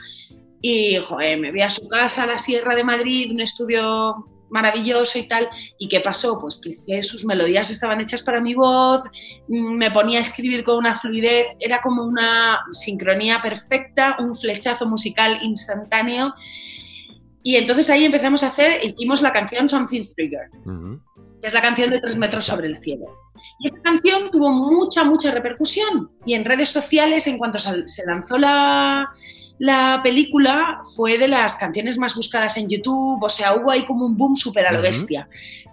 Y, 0.62 0.98
joder, 0.98 1.40
me 1.40 1.50
voy 1.50 1.62
a 1.62 1.72
su 1.72 1.88
casa, 1.88 2.24
a 2.24 2.28
la 2.28 2.38
Sierra 2.38 2.76
de 2.76 2.84
Madrid, 2.84 3.32
un 3.32 3.42
estudio 3.42 4.28
maravilloso 4.52 5.18
y 5.18 5.28
tal. 5.28 5.50
¿Y 5.80 5.88
qué 5.88 6.02
pasó? 6.02 6.38
Pues 6.40 6.62
que, 6.86 7.04
sus 7.04 7.26
melodías 7.26 7.70
estaban 7.72 8.00
hechas 8.02 8.22
para 8.22 8.42
mi 8.42 8.54
voz, 8.54 9.04
mm, 9.48 9.78
me 9.78 9.90
ponía 9.90 10.20
a 10.20 10.22
escribir 10.22 10.64
con 10.64 10.78
una 10.78 10.94
fluidez, 10.94 11.48
era 11.60 11.82
como 11.82 12.04
una 12.04 12.60
sincronía 12.72 13.42
perfecta, 13.42 14.18
un 14.20 14.36
flechazo 14.36 14.86
musical 14.86 15.38
instantáneo. 15.42 16.34
Y 17.44 17.56
entonces 17.56 17.90
ahí 17.90 18.06
empezamos 18.06 18.44
a 18.44 18.48
hacer, 18.48 18.80
hicimos 18.84 19.22
la 19.24 19.32
canción 19.32 19.68
Something's 19.68 20.14
Trigger, 20.14 20.52
que 21.42 21.48
es 21.48 21.54
la 21.54 21.62
canción 21.62 21.90
de 21.90 22.00
Tres 22.00 22.18
metros 22.18 22.46
sobre 22.46 22.68
el 22.68 22.78
cielo. 22.78 23.06
Y 23.60 23.70
esa 23.70 23.82
canción 23.82 24.30
tuvo 24.30 24.52
mucha, 24.52 25.04
mucha 25.04 25.32
repercusión. 25.32 26.12
Y 26.26 26.36
en 26.36 26.46
redes 26.46 26.70
sociales, 26.70 27.26
en 27.26 27.40
cuanto 27.40 27.58
se 27.58 28.06
lanzó 28.06 28.38
la, 28.38 29.10
la 29.62 30.00
película 30.02 30.82
fue 30.96 31.20
de 31.20 31.28
las 31.28 31.54
canciones 31.56 32.00
más 32.00 32.16
buscadas 32.16 32.58
en 32.58 32.68
YouTube, 32.68 33.22
o 33.22 33.30
sea, 33.30 33.54
hubo 33.54 33.70
ahí 33.70 33.86
como 33.86 34.08
un 34.08 34.18
boom 34.18 34.36
súper 34.36 34.66
a 34.66 34.72
lo 34.72 34.82
bestia. 34.82 35.30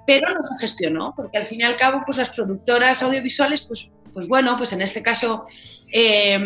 Pero 0.06 0.28
no 0.28 0.42
se 0.42 0.60
gestionó, 0.60 1.14
porque 1.16 1.38
al 1.38 1.46
fin 1.46 1.62
y 1.62 1.64
al 1.64 1.74
cabo, 1.74 1.98
pues 2.04 2.18
las 2.18 2.28
productoras 2.28 3.02
audiovisuales, 3.02 3.62
pues, 3.62 3.88
pues 4.12 4.28
bueno, 4.28 4.58
pues 4.58 4.74
en 4.74 4.82
este 4.82 5.02
caso, 5.02 5.46
em, 5.90 6.42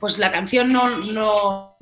pues 0.00 0.18
la 0.18 0.32
canción 0.32 0.66
no, 0.66 0.98
no, 0.98 1.76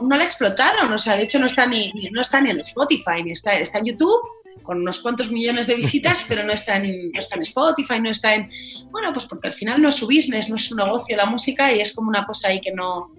no, 0.00 0.16
la 0.16 0.24
explotaron, 0.24 0.92
o 0.92 0.98
sea, 0.98 1.16
de 1.16 1.22
hecho 1.22 1.38
no 1.38 1.46
está 1.46 1.64
ni, 1.64 1.92
no 2.10 2.20
está 2.20 2.40
ni 2.40 2.50
en 2.50 2.58
Spotify, 2.58 3.22
ni 3.24 3.30
está, 3.30 3.56
está 3.56 3.78
en 3.78 3.84
YouTube 3.84 4.20
con 4.64 4.80
unos 4.80 4.98
cuantos 4.98 5.30
millones 5.30 5.68
de 5.68 5.76
visitas, 5.76 6.24
pero 6.28 6.42
no 6.42 6.52
está, 6.52 6.78
en, 6.78 7.12
no 7.12 7.20
está 7.20 7.36
en 7.36 7.42
Spotify, 7.42 8.00
no 8.00 8.10
está 8.10 8.34
en... 8.34 8.50
Bueno, 8.90 9.12
pues 9.12 9.24
porque 9.26 9.46
al 9.46 9.54
final 9.54 9.80
no 9.80 9.88
es 9.88 9.94
su 9.94 10.06
business, 10.06 10.50
no 10.50 10.56
es 10.56 10.66
su 10.66 10.74
negocio 10.74 11.16
la 11.16 11.26
música 11.26 11.72
y 11.72 11.80
es 11.80 11.92
como 11.92 12.08
una 12.08 12.26
cosa 12.26 12.48
ahí 12.48 12.60
que 12.60 12.72
no, 12.72 13.12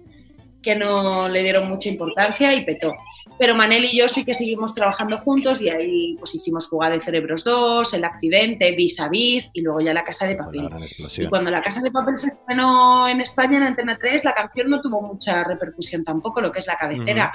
que 0.62 0.76
no 0.76 1.28
le 1.28 1.42
dieron 1.42 1.68
mucha 1.68 1.88
importancia 1.88 2.54
y 2.54 2.64
petó. 2.64 2.92
pero 3.38 3.54
Manel 3.54 3.86
y 3.86 3.96
yo 3.96 4.08
sí 4.08 4.24
que 4.24 4.34
seguimos 4.34 4.74
trabajando 4.74 5.18
juntos 5.18 5.62
y 5.62 5.70
ahí 5.70 6.14
pues 6.18 6.34
hicimos 6.34 6.68
Fuga 6.68 6.90
de 6.90 7.00
Cerebros 7.00 7.42
2, 7.44 7.94
El 7.94 8.04
Accidente, 8.04 8.72
Vis 8.72 9.00
a 9.00 9.08
Vis 9.08 9.50
y 9.54 9.62
luego 9.62 9.80
ya 9.80 9.94
La 9.94 10.04
Casa 10.04 10.26
de 10.26 10.36
Papel. 10.36 10.68
Y 11.16 11.26
cuando 11.26 11.50
La 11.50 11.62
Casa 11.62 11.80
de 11.80 11.90
Papel 11.90 12.18
se 12.18 12.28
estrenó 12.28 13.08
en 13.08 13.20
España 13.20 13.56
en 13.56 13.62
Antena 13.62 13.98
3, 13.98 14.24
la 14.24 14.34
canción 14.34 14.68
no 14.68 14.80
tuvo 14.82 15.00
mucha 15.00 15.44
repercusión 15.44 16.04
tampoco, 16.04 16.40
lo 16.40 16.52
que 16.52 16.58
es 16.58 16.66
la 16.66 16.76
cabecera. 16.76 17.32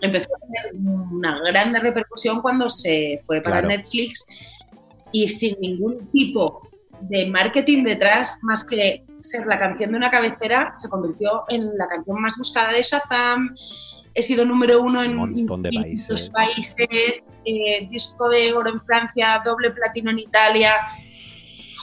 Empezó 0.00 0.28
a 0.34 0.46
tener 0.46 0.90
una 0.90 1.38
grande 1.50 1.80
repercusión 1.80 2.40
cuando 2.40 2.70
se 2.70 3.18
fue 3.26 3.40
para 3.42 3.60
Netflix 3.60 4.26
y 5.12 5.28
sin 5.28 5.56
ningún 5.60 6.10
tipo 6.10 6.66
de 7.02 7.26
marketing 7.26 7.84
detrás, 7.84 8.38
más 8.42 8.64
que 8.64 9.04
ser 9.22 9.46
la 9.46 9.58
canción 9.58 9.92
de 9.92 9.96
una 9.96 10.10
cabecera, 10.10 10.74
se 10.74 10.88
convirtió 10.88 11.44
en 11.48 11.76
la 11.76 11.88
canción 11.88 12.20
más 12.20 12.36
buscada 12.36 12.72
de 12.72 12.82
Shazam 12.82 13.54
he 14.14 14.22
sido 14.22 14.44
número 14.44 14.80
uno 14.80 15.02
en 15.02 15.18
un 15.18 15.34
montón 15.34 15.62
de 15.62 15.70
países, 15.72 16.30
países 16.30 17.24
eh, 17.44 17.88
disco 17.90 18.28
de 18.28 18.52
oro 18.52 18.70
en 18.70 18.80
Francia, 18.82 19.42
doble 19.44 19.70
platino 19.70 20.10
en 20.10 20.20
Italia. 20.20 20.72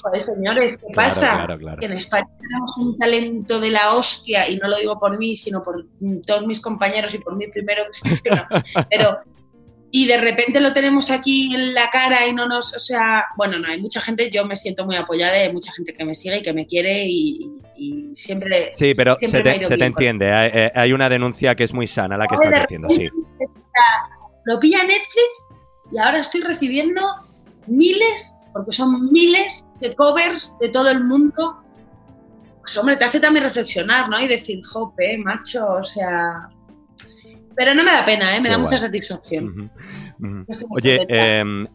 Joder, 0.02 0.24
señores, 0.24 0.78
¿qué 0.78 0.94
pasa? 0.94 1.46
Que 1.80 1.86
en 1.86 1.94
España 1.94 2.28
tenemos 2.40 2.78
un 2.78 2.98
talento 2.98 3.60
de 3.60 3.72
la 3.72 3.94
hostia, 3.94 4.50
y 4.50 4.58
no 4.58 4.70
lo 4.70 4.78
digo 4.78 4.98
por 4.98 5.18
mí, 5.18 5.36
sino 5.36 5.62
por 5.62 5.86
todos 6.26 6.46
mis 6.46 6.62
compañeros 6.62 7.14
y 7.14 7.18
por 7.18 7.36
mí 7.36 7.48
primero, 7.48 7.84
pero 8.90 9.20
y 9.92 10.06
de 10.06 10.18
repente 10.18 10.60
lo 10.60 10.74
tenemos 10.74 11.10
aquí 11.10 11.54
en 11.54 11.74
la 11.74 11.90
cara 11.90 12.28
y 12.28 12.34
no 12.34 12.48
nos, 12.48 12.76
o 12.76 12.80
sea, 12.80 13.26
bueno, 13.36 13.58
no, 13.58 13.68
hay 13.68 13.82
mucha 13.82 14.00
gente, 14.00 14.30
yo 14.30 14.46
me 14.46 14.56
siento 14.56 14.86
muy 14.86 14.96
apoyada, 14.96 15.34
hay 15.34 15.52
mucha 15.52 15.72
gente 15.72 15.94
que 15.94 16.06
me 16.06 16.14
sigue 16.14 16.38
y 16.38 16.42
que 16.42 16.54
me 16.54 16.68
quiere 16.68 17.06
y, 17.08 17.50
siempre... 18.14 18.72
Sí, 18.76 18.94
pero 18.96 19.16
se, 19.20 19.42
te, 19.42 19.86
entiende, 19.86 20.32
hay, 20.32 20.94
una 20.94 21.08
denuncia 21.10 21.56
que 21.56 21.64
es 21.64 21.74
muy 21.74 21.88
sana 21.88 22.18
la 22.18 22.28
que 22.28 22.36
estás 22.36 22.62
diciendo, 22.62 22.90
sí. 22.90 23.10
Lo 24.46 24.60
pilla 24.60 24.84
Netflix 24.84 25.48
y 25.92 25.98
ahora 25.98 26.20
estoy 26.20 26.42
recibiendo 26.42 27.02
miles, 27.68 28.36
porque 28.54 28.74
son 28.74 29.06
miles 29.12 29.66
de 29.80 29.96
covers 29.96 30.56
de 30.60 30.70
todo 30.70 30.90
el 30.90 31.04
mundo. 31.04 31.64
Pues 32.60 32.78
hombre, 32.78 32.98
te 32.98 33.06
hace 33.06 33.20
también 33.20 33.46
reflexionar, 33.46 34.10
¿no? 34.10 34.20
Y 34.20 34.28
decir, 34.28 34.62
jope, 34.66 35.18
macho, 35.20 35.68
o 35.68 35.84
sea, 35.84 36.50
pero 37.56 37.74
no 37.74 37.84
me 37.84 37.91
da 37.91 38.06
pena, 38.06 38.36
¿eh? 38.36 38.41
me 38.41 38.50
da 38.50 38.58
mucha 38.58 38.78
satisfacción. 38.78 39.72
Oye, 40.70 41.06
em, 41.08 41.68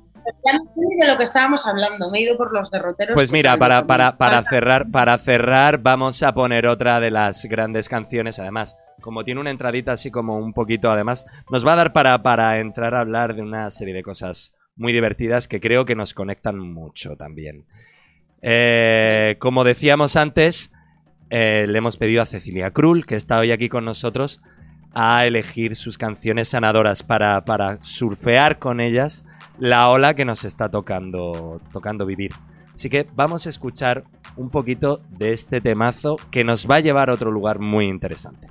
ya 0.44 0.52
no 0.54 0.64
sé 0.64 0.96
de 1.00 1.08
lo 1.08 1.16
que 1.16 1.24
estábamos 1.24 1.66
hablando, 1.66 2.10
me 2.10 2.18
he 2.18 2.22
ido 2.22 2.36
por 2.36 2.52
los 2.52 2.70
derroteros. 2.70 3.14
Pues 3.14 3.32
mira, 3.32 3.56
para, 3.56 3.86
para, 3.86 4.16
para, 4.16 4.42
cerrar, 4.42 4.90
para 4.90 5.18
cerrar, 5.18 5.78
vamos 5.78 6.22
a 6.22 6.34
poner 6.34 6.66
otra 6.66 7.00
de 7.00 7.10
las 7.10 7.44
grandes 7.44 7.88
canciones, 7.88 8.38
además, 8.38 8.76
como 9.00 9.24
tiene 9.24 9.40
una 9.40 9.50
entradita 9.50 9.92
así 9.92 10.10
como 10.10 10.38
un 10.38 10.52
poquito, 10.52 10.90
además, 10.90 11.26
nos 11.50 11.66
va 11.66 11.74
a 11.74 11.76
dar 11.76 11.92
para, 11.92 12.22
para 12.22 12.58
entrar 12.58 12.94
a 12.94 13.00
hablar 13.00 13.34
de 13.34 13.42
una 13.42 13.70
serie 13.70 13.94
de 13.94 14.02
cosas 14.02 14.54
muy 14.76 14.92
divertidas 14.92 15.48
que 15.48 15.60
creo 15.60 15.84
que 15.84 15.94
nos 15.94 16.14
conectan 16.14 16.58
mucho 16.58 17.16
también. 17.16 17.66
Eh, 18.42 19.36
como 19.38 19.64
decíamos 19.64 20.16
antes, 20.16 20.72
eh, 21.30 21.66
le 21.68 21.78
hemos 21.78 21.96
pedido 21.96 22.22
a 22.22 22.26
Cecilia 22.26 22.70
Krull, 22.70 23.06
que 23.06 23.16
está 23.16 23.38
hoy 23.38 23.52
aquí 23.52 23.68
con 23.68 23.84
nosotros, 23.84 24.40
a 24.94 25.26
elegir 25.26 25.76
sus 25.76 25.98
canciones 25.98 26.48
sanadoras 26.48 27.02
para, 27.02 27.44
para 27.44 27.78
surfear 27.82 28.58
con 28.58 28.80
ellas 28.80 29.24
la 29.58 29.88
ola 29.90 30.14
que 30.14 30.24
nos 30.24 30.44
está 30.44 30.70
tocando, 30.70 31.60
tocando 31.72 32.06
vivir. 32.06 32.32
Así 32.74 32.90
que 32.90 33.06
vamos 33.14 33.46
a 33.46 33.50
escuchar 33.50 34.04
un 34.36 34.50
poquito 34.50 35.00
de 35.10 35.32
este 35.32 35.60
temazo 35.60 36.16
que 36.30 36.44
nos 36.44 36.68
va 36.68 36.76
a 36.76 36.80
llevar 36.80 37.10
a 37.10 37.14
otro 37.14 37.30
lugar 37.30 37.60
muy 37.60 37.86
interesante. 37.86 38.48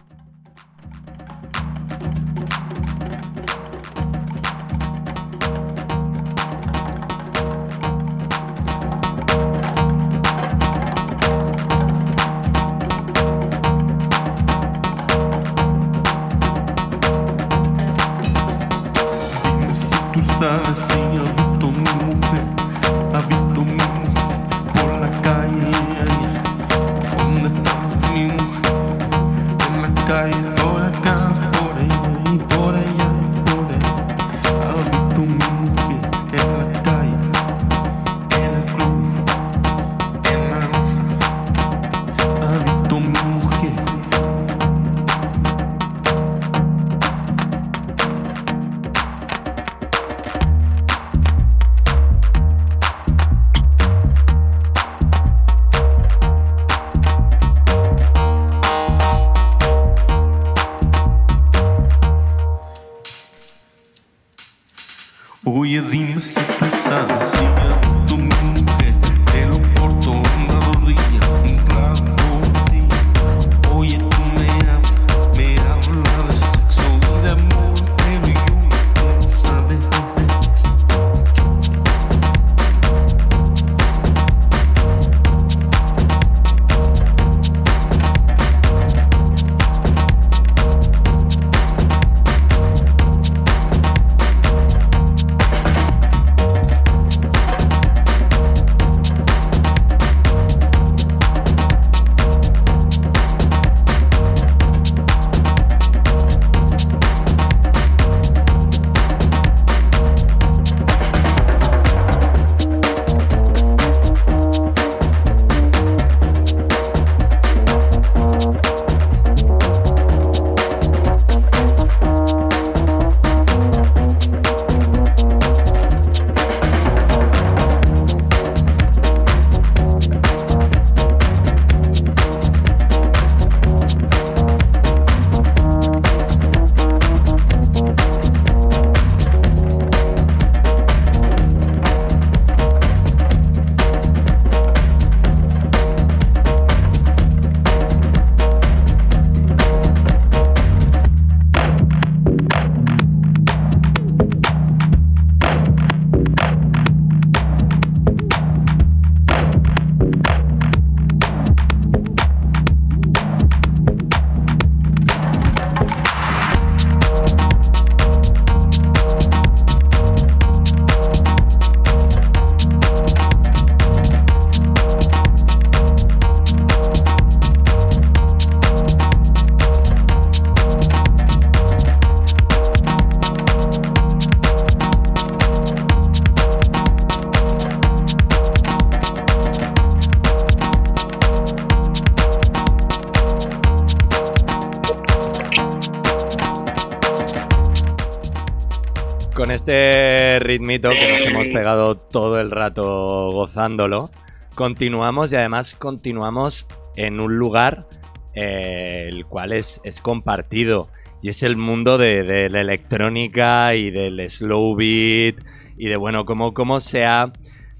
Que 200.81 200.87
nos 200.89 201.21
hemos 201.21 201.47
pegado 201.47 201.95
todo 201.97 202.39
el 202.39 202.49
rato 202.49 203.31
gozándolo, 203.31 204.09
continuamos 204.55 205.31
y 205.31 205.35
además 205.35 205.75
continuamos 205.75 206.67
en 206.95 207.19
un 207.19 207.37
lugar 207.37 207.87
eh, 208.33 209.07
el 209.09 209.25
cual 209.25 209.51
es, 209.51 209.79
es, 209.83 210.01
compartido 210.01 210.89
y 211.21 211.29
es 211.29 211.43
el 211.43 211.57
mundo 211.57 211.99
de, 211.99 212.49
la 212.49 212.61
electrónica 212.61 213.75
y 213.75 213.91
del 213.91 214.27
slow 214.29 214.75
beat 214.75 215.35
y 215.77 215.87
de 215.87 215.95
bueno, 215.95 216.25
cómo, 216.25 216.53
cómo 216.53 216.79
se 216.79 217.05
ha... 217.05 217.31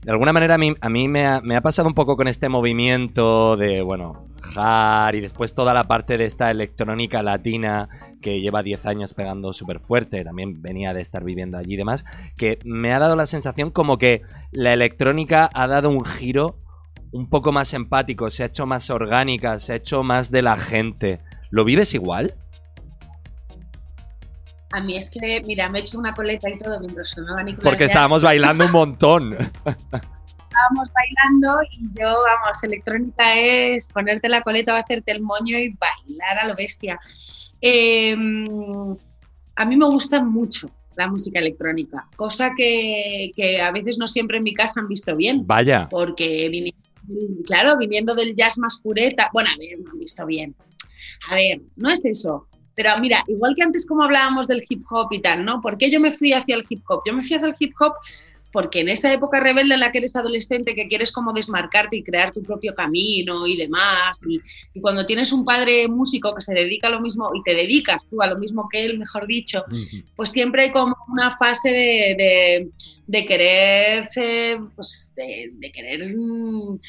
De 0.04 0.12
alguna 0.12 0.34
manera 0.34 0.56
a 0.56 0.58
mí, 0.58 0.76
a 0.80 0.90
mí 0.90 1.08
me, 1.08 1.26
ha, 1.26 1.42
me 1.42 1.56
ha 1.56 1.62
pasado 1.62 1.88
un 1.88 1.94
poco 1.94 2.18
con 2.18 2.28
este 2.28 2.50
movimiento 2.50 3.56
de, 3.56 3.82
bueno, 3.82 4.23
y 5.14 5.22
después 5.22 5.54
toda 5.54 5.74
la 5.74 5.86
parte 5.86 6.18
de 6.18 6.26
esta 6.26 6.52
electrónica 6.52 7.24
latina 7.24 7.90
que 8.22 8.40
lleva 8.40 8.64
10 8.64 8.86
años 8.86 9.14
pegando 9.14 9.54
súper 9.54 9.80
fuerte, 9.80 10.24
también 10.24 10.62
venía 10.62 10.94
de 10.94 11.02
estar 11.02 11.24
viviendo 11.24 11.58
allí 11.58 11.74
y 11.74 11.78
demás, 11.78 12.06
que 12.38 12.60
me 12.64 12.94
ha 12.94 13.00
dado 13.00 13.16
la 13.16 13.26
sensación 13.26 13.72
como 13.72 13.98
que 13.98 14.22
la 14.52 14.74
electrónica 14.74 15.50
ha 15.54 15.68
dado 15.68 15.90
un 15.90 16.06
giro 16.06 16.60
un 17.12 17.30
poco 17.30 17.52
más 17.52 17.74
empático, 17.74 18.30
se 18.30 18.44
ha 18.44 18.48
hecho 18.48 18.66
más 18.66 18.90
orgánica, 18.90 19.60
se 19.60 19.74
ha 19.74 19.76
hecho 19.76 20.04
más 20.04 20.32
de 20.32 20.42
la 20.42 20.58
gente. 20.58 21.20
¿Lo 21.52 21.64
vives 21.64 21.94
igual? 21.94 22.36
A 24.72 24.82
mí 24.82 24.98
es 24.98 25.12
que, 25.12 25.42
mira, 25.46 25.70
me 25.70 25.78
he 25.78 25.82
hecho 25.82 26.00
una 26.00 26.14
coleta 26.16 26.50
y 26.50 26.58
todo 26.58 26.80
mientras 26.80 27.12
sonaba 27.12 27.44
Nicolás. 27.44 27.64
Porque 27.64 27.84
estábamos 27.84 28.24
bailando 28.24 28.66
un 28.66 28.72
montón. 28.72 29.38
estábamos 30.54 30.90
bailando 30.94 31.62
y 31.72 32.00
yo, 32.00 32.14
vamos, 32.26 32.64
electrónica 32.64 33.34
es 33.36 33.88
ponerte 33.88 34.30
la 34.30 34.42
coleta 34.42 34.74
o 34.74 34.78
hacerte 34.78 35.12
el 35.12 35.22
moño 35.22 35.58
y 35.58 35.76
bailar 35.76 36.40
a 36.42 36.48
lo 36.48 36.56
bestia. 36.56 37.00
Em, 37.60 38.96
a 39.56 39.66
mí 39.66 39.76
me 39.76 39.86
gusta 39.86 40.22
mucho 40.22 40.70
la 40.96 41.08
música 41.08 41.40
electrónica, 41.40 42.08
cosa 42.16 42.52
que, 42.56 43.32
a 43.64 43.72
veces 43.72 43.98
no 43.98 44.06
siempre 44.06 44.38
en 44.38 44.44
mi 44.44 44.54
casa 44.54 44.80
han 44.80 44.88
visto 44.88 45.16
bien. 45.16 45.46
Vaya. 45.48 45.88
Porque, 45.90 46.72
claro, 47.46 47.78
viniendo 47.78 48.14
del 48.14 48.36
jazz 48.36 48.60
más 48.60 48.80
pureta, 48.80 49.30
bueno, 49.34 49.50
a 49.50 49.58
ver, 49.58 49.80
no 49.80 49.92
han 49.92 50.00
visto 50.00 50.26
bien. 50.26 50.56
A 51.30 51.36
ver, 51.36 51.62
no 51.76 51.90
es 51.90 52.06
eso. 52.06 52.48
Pero 52.76 52.90
mira, 53.00 53.24
igual 53.28 53.54
que 53.56 53.64
antes 53.64 53.86
como 53.86 54.04
hablábamos 54.04 54.48
del 54.48 54.64
hip 54.68 54.84
hop 54.90 55.08
y 55.12 55.20
tal, 55.20 55.46
¿no? 55.46 55.62
¿Por 55.62 55.78
qué 55.78 55.92
yo 55.92 56.00
me 56.00 56.12
fui 56.12 56.34
hacia 56.34 56.56
el 56.56 56.64
hip 56.68 56.84
hop? 56.88 57.02
Yo 57.06 57.14
me 57.14 57.22
fui 57.22 57.36
hacia 57.36 57.48
el 57.48 57.56
hip 57.58 57.74
hop 57.80 57.94
porque 58.54 58.82
en 58.82 58.90
esta 58.90 59.12
época 59.12 59.40
rebelde 59.40 59.74
en 59.74 59.80
la 59.80 59.92
que 59.92 59.98
eres 59.98 60.16
adolescente, 60.16 60.76
que 60.76 60.88
quieres 60.88 61.12
como 61.12 61.34
desmarcarte 61.34 61.98
y 61.98 62.04
crear 62.04 62.32
tu 62.32 62.44
propio 62.44 62.76
camino 62.76 63.48
y 63.48 63.58
demás, 63.58 64.20
y, 64.30 64.40
cuando 64.80 65.06
tienes 65.08 65.32
un 65.34 65.44
padre 65.44 65.88
músico 65.88 66.36
que 66.36 66.42
se 66.42 66.54
dedica 66.54 66.88
a 66.88 66.92
lo 66.92 67.02
mismo 67.02 67.32
y 67.34 67.42
te 67.42 67.56
dedicas 67.56 68.08
tú 68.08 68.22
a 68.22 68.28
lo 68.28 68.38
mismo 68.38 68.70
que 68.72 68.86
él, 68.86 69.00
mejor 69.00 69.26
dicho, 69.26 69.66
pues 70.16 70.30
siempre 70.30 70.66
hay 70.66 70.72
como 70.72 70.96
una 71.12 71.36
fase 71.36 71.70
de, 71.70 72.70
de, 73.08 73.26
quererse, 73.26 74.60
pues 74.76 75.12
de, 75.16 75.72
querer... 75.74 76.16
Mm, 76.16 76.80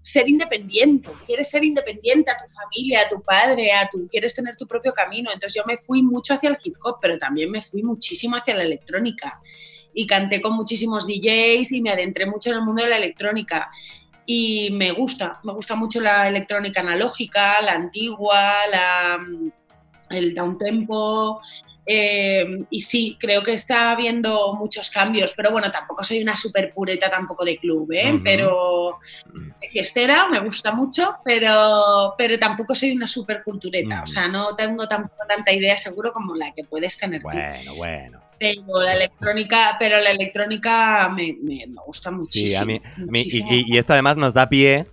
ser 0.00 0.28
independiente, 0.28 1.08
quieres 1.26 1.48
ser 1.48 1.64
independiente 1.64 2.30
a 2.30 2.36
tu 2.36 2.44
familia, 2.52 3.00
a 3.00 3.08
tu 3.08 3.22
padre, 3.22 3.72
a 3.72 3.88
tu, 3.88 4.06
quieres 4.06 4.34
tener 4.34 4.54
tu 4.54 4.66
propio 4.66 4.92
camino. 4.92 5.30
Entonces 5.32 5.54
yo 5.54 5.62
me 5.66 5.78
fui 5.78 6.02
mucho 6.02 6.34
hacia 6.34 6.50
el 6.50 6.58
hip 6.62 6.74
hop, 6.84 6.98
pero 7.00 7.16
también 7.16 7.50
me 7.50 7.62
fui 7.62 7.82
muchísimo 7.82 8.36
hacia 8.36 8.54
la 8.54 8.64
electrónica 8.64 9.40
y 9.94 10.06
canté 10.06 10.40
con 10.40 10.54
muchísimos 10.54 11.06
DJs 11.06 11.72
y 11.72 11.82
me 11.82 11.90
adentré 11.90 12.26
mucho 12.26 12.50
en 12.50 12.56
el 12.56 12.62
mundo 12.62 12.82
de 12.82 12.90
la 12.90 12.96
electrónica. 12.96 13.70
Y 14.26 14.70
me 14.72 14.92
gusta, 14.92 15.40
me 15.44 15.52
gusta 15.52 15.74
mucho 15.74 16.00
la 16.00 16.28
electrónica 16.28 16.80
analógica, 16.80 17.60
la 17.62 17.72
antigua, 17.72 18.66
la, 18.70 19.18
el 20.10 20.34
downtempo. 20.34 21.40
Eh, 21.86 22.64
y 22.70 22.80
sí, 22.80 23.18
creo 23.20 23.42
que 23.42 23.52
está 23.52 23.90
habiendo 23.90 24.54
muchos 24.54 24.88
cambios, 24.90 25.34
pero 25.36 25.50
bueno, 25.50 25.70
tampoco 25.70 26.02
soy 26.02 26.22
una 26.22 26.34
super 26.34 26.72
pureta 26.72 27.10
tampoco 27.10 27.44
de 27.44 27.58
club, 27.58 27.92
¿eh? 27.92 28.18
Pero 28.24 28.98
de 29.60 29.68
fiestera 29.68 30.26
me 30.28 30.40
gusta 30.40 30.72
mucho, 30.72 31.16
pero, 31.22 32.14
pero 32.16 32.38
tampoco 32.38 32.74
soy 32.74 32.92
una 32.92 33.06
super 33.06 33.42
cultureta, 33.44 34.02
o 34.02 34.06
sea, 34.06 34.28
no 34.28 34.54
tengo 34.54 34.88
tampoco 34.88 35.26
tanta 35.28 35.52
idea 35.52 35.76
seguro 35.76 36.10
como 36.12 36.34
la 36.34 36.52
que 36.54 36.64
puedes 36.64 36.96
tener 36.96 37.20
tú. 37.20 37.28
Bueno, 37.30 37.74
bueno. 37.74 38.23
Pero 38.44 38.82
la 38.82 38.94
electrónica, 38.94 39.76
pero 39.78 40.00
la 40.00 40.10
electrónica 40.10 41.08
me, 41.08 41.34
gusta 41.86 42.10
muchísimo. 42.10 42.46
Sí, 42.46 42.54
a 42.54 42.64
mí, 42.66 43.22
y, 43.24 43.78
esto 43.78 43.94
además 43.94 44.18
nos 44.18 44.34
da 44.34 44.50
pie 44.50 44.86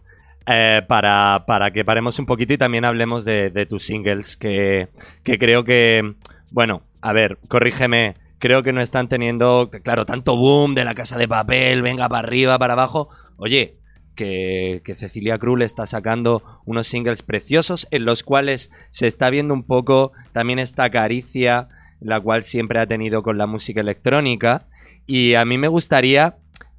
eh, 0.46 0.82
para, 0.88 1.44
que 1.74 1.84
paremos 1.84 2.18
un 2.18 2.26
poquito 2.26 2.54
y 2.54 2.58
también 2.58 2.86
hablemos 2.86 3.26
de, 3.26 3.66
tus 3.70 3.84
singles, 3.84 4.38
que, 4.38 4.88
creo 5.24 5.66
que, 5.66 6.14
bueno, 6.50 6.84
a 7.02 7.12
ver, 7.12 7.40
corrígeme, 7.50 8.16
creo 8.40 8.64
que 8.64 8.72
no 8.72 8.80
están 8.80 9.10
teniendo, 9.10 9.70
claro, 9.84 10.06
tanto 10.06 10.38
boom 10.38 10.74
de 10.74 10.86
la 10.86 10.96
casa 10.96 11.18
de 11.18 11.28
papel, 11.28 11.82
venga 11.82 12.08
para 12.08 12.26
arriba, 12.26 12.58
para 12.58 12.74
abajo. 12.74 13.10
Oye, 13.36 13.76
que, 14.16 14.82
que, 14.86 14.96
Cecilia 14.96 15.38
Krull 15.40 15.62
está 15.62 15.86
sacando 15.88 16.62
unos 16.64 16.88
singles 16.88 17.22
preciosos 17.22 17.90
en 17.92 18.06
los 18.06 18.24
cuales 18.24 18.72
se 18.92 19.08
está 19.08 19.30
viendo 19.30 19.54
un 19.54 19.64
poco 19.64 20.14
también 20.32 20.60
esta 20.60 20.90
caricia 20.90 21.68
la 22.02 22.20
cual 22.20 22.44
siempre 22.44 22.80
ha 22.80 22.88
tenido 22.88 23.24
con 23.24 23.38
la 23.38 23.48
música 23.48 23.80
electrónica. 23.80 24.68
Y 25.06 25.36
a 25.36 25.46
mí 25.46 25.58
me 25.58 25.68
gustaría 25.68 26.38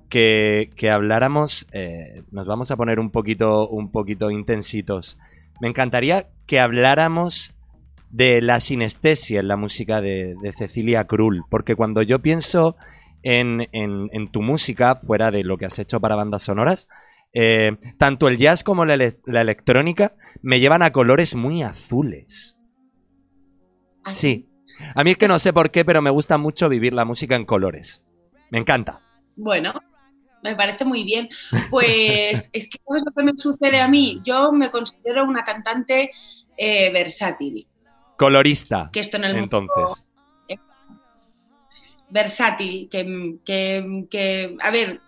que, 0.08 0.90
habláramos, 0.92 1.66
eh, 1.72 2.22
nos 2.30 2.46
vamos 2.46 2.70
a 2.70 2.76
poner 2.76 3.00
un 3.00 3.10
poquito, 3.10 3.68
un 3.68 3.90
poquito 3.90 4.30
intensitos. 4.30 5.16
Me 5.60 5.68
encantaría 5.68 6.28
que 6.46 6.60
habláramos 6.60 7.54
de 8.10 8.42
la 8.42 8.60
sinestesia 8.60 9.40
en 9.40 9.48
la 9.48 9.56
música 9.56 10.02
de, 10.02 10.36
Cecilia 10.58 11.06
Krull, 11.06 11.44
porque 11.48 11.76
cuando 11.76 12.02
yo 12.02 12.18
pienso 12.18 12.76
en, 13.22 13.68
tu 14.30 14.42
música, 14.42 14.96
fuera 14.96 15.30
de 15.30 15.44
lo 15.44 15.56
que 15.56 15.64
has 15.64 15.78
hecho 15.78 15.98
para 16.00 16.16
bandas 16.16 16.42
sonoras, 16.42 16.88
eh, 17.32 17.78
tanto 17.96 18.28
el 18.28 18.36
jazz 18.36 18.62
como 18.62 18.84
la, 18.84 18.96
la, 18.96 19.40
electrónica 19.40 20.14
me 20.42 20.60
llevan 20.60 20.82
a 20.82 20.90
colores 20.90 21.34
muy 21.34 21.62
azules. 21.62 22.58
¿Ah, 24.04 24.14
sí, 24.14 24.51
a 24.95 25.05
mí 25.05 25.12
es 25.12 25.16
que 25.16 25.28
no 25.28 25.39
sé 25.39 25.53
por 25.53 25.70
qué, 25.70 25.85
pero 25.85 26.03
me 26.03 26.11
gusta 26.11 26.39
mucho 26.39 26.68
vivir 26.68 26.93
la 26.93 27.05
música 27.05 27.37
en 27.37 27.45
colores. 27.45 28.03
Me 28.51 28.59
encanta. 28.59 29.01
Bueno, 29.37 29.74
me 30.43 30.55
parece 30.55 30.85
muy 30.85 31.05
bien. 31.05 31.28
Pues 31.70 32.49
es 32.53 32.68
que 32.68 32.78
¿sabes 32.87 33.03
lo 33.05 33.12
que 33.12 33.22
me 33.22 33.33
sucede 33.37 33.80
a 33.80 33.89
mí? 33.89 34.20
Yo 34.24 34.53
me 34.53 34.70
considero 34.70 35.24
una 35.24 35.45
cantante 35.45 36.11
eh, 36.57 36.93
versátil. 36.93 37.66
Colorista. 38.16 38.91
Que 38.93 39.01
esto 39.01 39.16
en 39.16 39.24
el 39.24 39.37
entonces. 39.37 40.05
versátil, 42.11 42.89
que, 42.91 43.39
que, 43.43 44.07
que, 44.11 44.57
a 44.61 44.70
ver, 44.70 45.01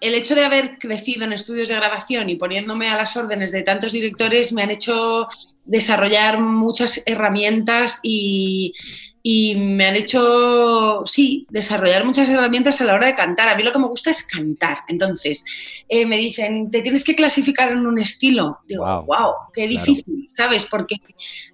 el 0.00 0.14
hecho 0.14 0.34
de 0.34 0.44
haber 0.44 0.78
crecido 0.78 1.24
en 1.24 1.32
estudios 1.32 1.68
de 1.68 1.76
grabación 1.76 2.30
y 2.30 2.36
poniéndome 2.36 2.88
a 2.88 2.96
las 2.96 3.16
órdenes 3.16 3.52
de 3.52 3.62
tantos 3.62 3.92
directores 3.92 4.52
me 4.52 4.62
han 4.62 4.70
hecho 4.70 5.26
desarrollar 5.70 6.40
muchas 6.40 7.02
herramientas 7.06 8.00
y, 8.02 8.74
y 9.22 9.54
me 9.54 9.86
han 9.86 9.96
hecho, 9.96 11.02
sí, 11.04 11.46
desarrollar 11.50 12.04
muchas 12.04 12.28
herramientas 12.30 12.80
a 12.80 12.84
la 12.84 12.94
hora 12.94 13.06
de 13.06 13.14
cantar. 13.14 13.48
A 13.48 13.54
mí 13.54 13.62
lo 13.62 13.72
que 13.72 13.78
me 13.78 13.86
gusta 13.86 14.10
es 14.10 14.24
cantar. 14.24 14.78
Entonces, 14.88 15.44
eh, 15.88 16.06
me 16.06 16.16
dicen, 16.16 16.70
te 16.70 16.80
tienes 16.80 17.04
que 17.04 17.14
clasificar 17.14 17.70
en 17.70 17.86
un 17.86 17.98
estilo. 17.98 18.60
Digo, 18.66 18.84
wow, 18.84 19.34
qué 19.52 19.68
difícil, 19.68 20.26
¿sabes? 20.30 20.64
Porque, 20.64 20.96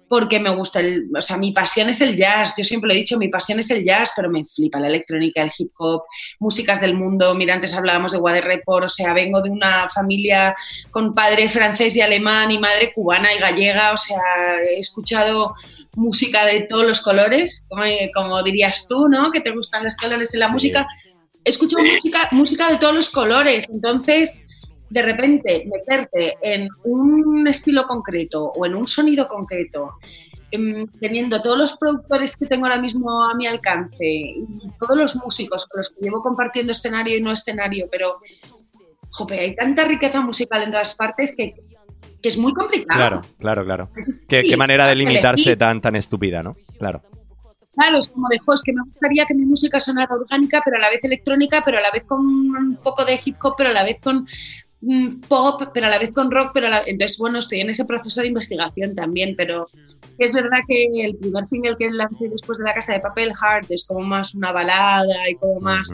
porque 0.07 0.39
me 0.39 0.49
gusta, 0.49 0.79
el, 0.79 1.09
o 1.15 1.21
sea, 1.21 1.35
mi 1.35 1.51
pasión 1.51 1.89
es 1.89 1.99
el 1.99 2.15
jazz. 2.15 2.53
Yo 2.57 2.63
siempre 2.63 2.87
lo 2.87 2.93
he 2.93 2.99
dicho, 2.99 3.17
mi 3.17 3.27
pasión 3.27 3.59
es 3.59 3.69
el 3.69 3.83
jazz, 3.83 4.13
pero 4.15 4.29
me 4.29 4.45
flipa 4.45 4.79
la 4.79 4.87
electrónica, 4.87 5.41
el 5.41 5.51
hip 5.57 5.71
hop, 5.77 6.03
músicas 6.39 6.79
del 6.79 6.95
mundo. 6.95 7.35
Mira, 7.35 7.53
antes 7.53 7.73
hablábamos 7.73 8.13
de 8.13 8.19
Water 8.19 8.45
Report, 8.45 8.85
o 8.85 8.89
sea, 8.89 9.11
vengo 9.13 9.41
de 9.41 9.49
una 9.49 9.89
familia 9.89 10.55
con 10.89 11.13
padre 11.13 11.49
francés 11.49 11.97
y 11.97 12.01
alemán 12.01 12.49
y 12.49 12.59
madre 12.59 12.93
cubana 12.93 13.33
y 13.33 13.39
gallega, 13.39 13.91
o 13.91 13.97
sea, 13.97 14.06
he 14.63 14.79
escuchado 14.79 15.55
música 15.95 16.45
de 16.45 16.61
todos 16.61 16.85
los 16.85 17.01
colores, 17.01 17.65
como, 18.13 18.43
dirías 18.43 18.85
tú, 18.87 19.07
¿no? 19.09 19.31
Que 19.31 19.41
te 19.41 19.51
gustan 19.51 19.83
los 19.83 19.95
colores 19.95 20.33
en 20.33 20.41
la 20.41 20.49
música. 20.49 20.87
Escucho 21.43 21.77
música, 21.77 22.27
música 22.31 22.69
de 22.71 22.77
todos 22.77 22.93
los 22.93 23.09
colores, 23.09 23.67
entonces 23.69 24.43
de 24.89 25.01
repente 25.01 25.67
meterte 25.71 26.37
en 26.41 26.69
un 26.83 27.47
estilo 27.47 27.85
concreto 27.87 28.51
o 28.55 28.65
en 28.65 28.75
un 28.75 28.87
sonido 28.87 29.27
concreto, 29.27 29.93
em, 30.51 30.87
teniendo 30.99 31.41
todos 31.41 31.57
los 31.57 31.77
productores 31.77 32.35
que 32.37 32.45
tengo 32.45 32.65
ahora 32.65 32.81
mismo 32.81 33.23
a 33.23 33.35
mi 33.35 33.47
alcance 33.47 34.05
y 34.05 34.45
todos 34.79 34.97
los 34.97 35.15
músicos 35.17 35.65
con 35.65 35.81
los 35.81 35.89
que 35.89 36.01
llevo 36.01 36.21
compartiendo 36.21 36.71
escenario 36.71 37.17
y 37.17 37.21
no 37.21 37.31
escenario, 37.31 37.87
pero 37.91 38.19
jope, 39.11 39.39
hay 39.39 39.55
tanta 39.55 39.83
riqueza 39.83 40.21
musical 40.21 40.63
en 40.63 40.71
todas 40.71 40.95
partes 40.95 41.35
que 41.35 41.55
que 42.21 42.29
es 42.29 42.37
muy 42.37 42.53
complicado. 42.53 42.99
Claro, 42.99 43.21
claro, 43.39 43.65
claro. 43.65 43.89
¿Qué, 44.27 44.57
manera 44.57 44.87
de 44.87 44.95
limitarse 44.95 45.55
tan, 45.55 45.81
tan 45.81 45.95
estúpida, 45.95 46.41
¿no? 46.41 46.53
Claro. 46.79 47.01
Claro, 47.75 47.99
es 47.99 48.07
como 48.07 48.27
de, 48.29 48.37
es 48.37 48.63
que 48.63 48.73
me 48.73 48.81
gustaría 48.83 49.25
que 49.25 49.35
mi 49.35 49.45
música 49.45 49.79
sonara 49.79 50.15
orgánica, 50.15 50.61
pero 50.65 50.77
a 50.77 50.79
la 50.79 50.89
vez 50.89 51.03
electrónica, 51.03 51.61
pero 51.63 51.77
a 51.77 51.81
la 51.81 51.91
vez 51.91 52.05
con 52.05 52.19
un 52.25 52.79
poco 52.81 53.05
de 53.05 53.19
hip 53.23 53.35
hop, 53.43 53.53
pero 53.55 53.69
a 53.69 53.73
la 53.73 53.83
vez 53.83 54.01
con 54.01 54.25
mm, 54.81 55.19
pop, 55.27 55.61
pero 55.75 55.85
a 55.85 55.89
la 55.91 55.99
vez 55.99 56.11
con 56.11 56.31
rock, 56.31 56.51
pero 56.55 56.67
a 56.67 56.69
la- 56.71 56.81
entonces, 56.87 57.19
bueno, 57.19 57.37
estoy 57.37 57.61
en 57.61 57.69
ese 57.69 57.85
proceso 57.85 58.21
de 58.21 58.27
investigación 58.27 58.95
también, 58.95 59.35
pero 59.37 59.67
es 60.17 60.33
verdad 60.33 60.57
que 60.67 60.87
el 61.05 61.17
primer 61.17 61.45
single 61.45 61.75
que 61.77 61.91
lancé 61.91 62.29
después 62.29 62.57
de 62.57 62.63
La 62.63 62.73
Casa 62.73 62.93
de 62.93 62.99
Papel, 62.99 63.31
Heart, 63.35 63.69
es 63.69 63.85
como 63.85 64.01
más 64.01 64.33
una 64.33 64.51
balada 64.51 65.29
y 65.29 65.35
como 65.35 65.59
más 65.59 65.87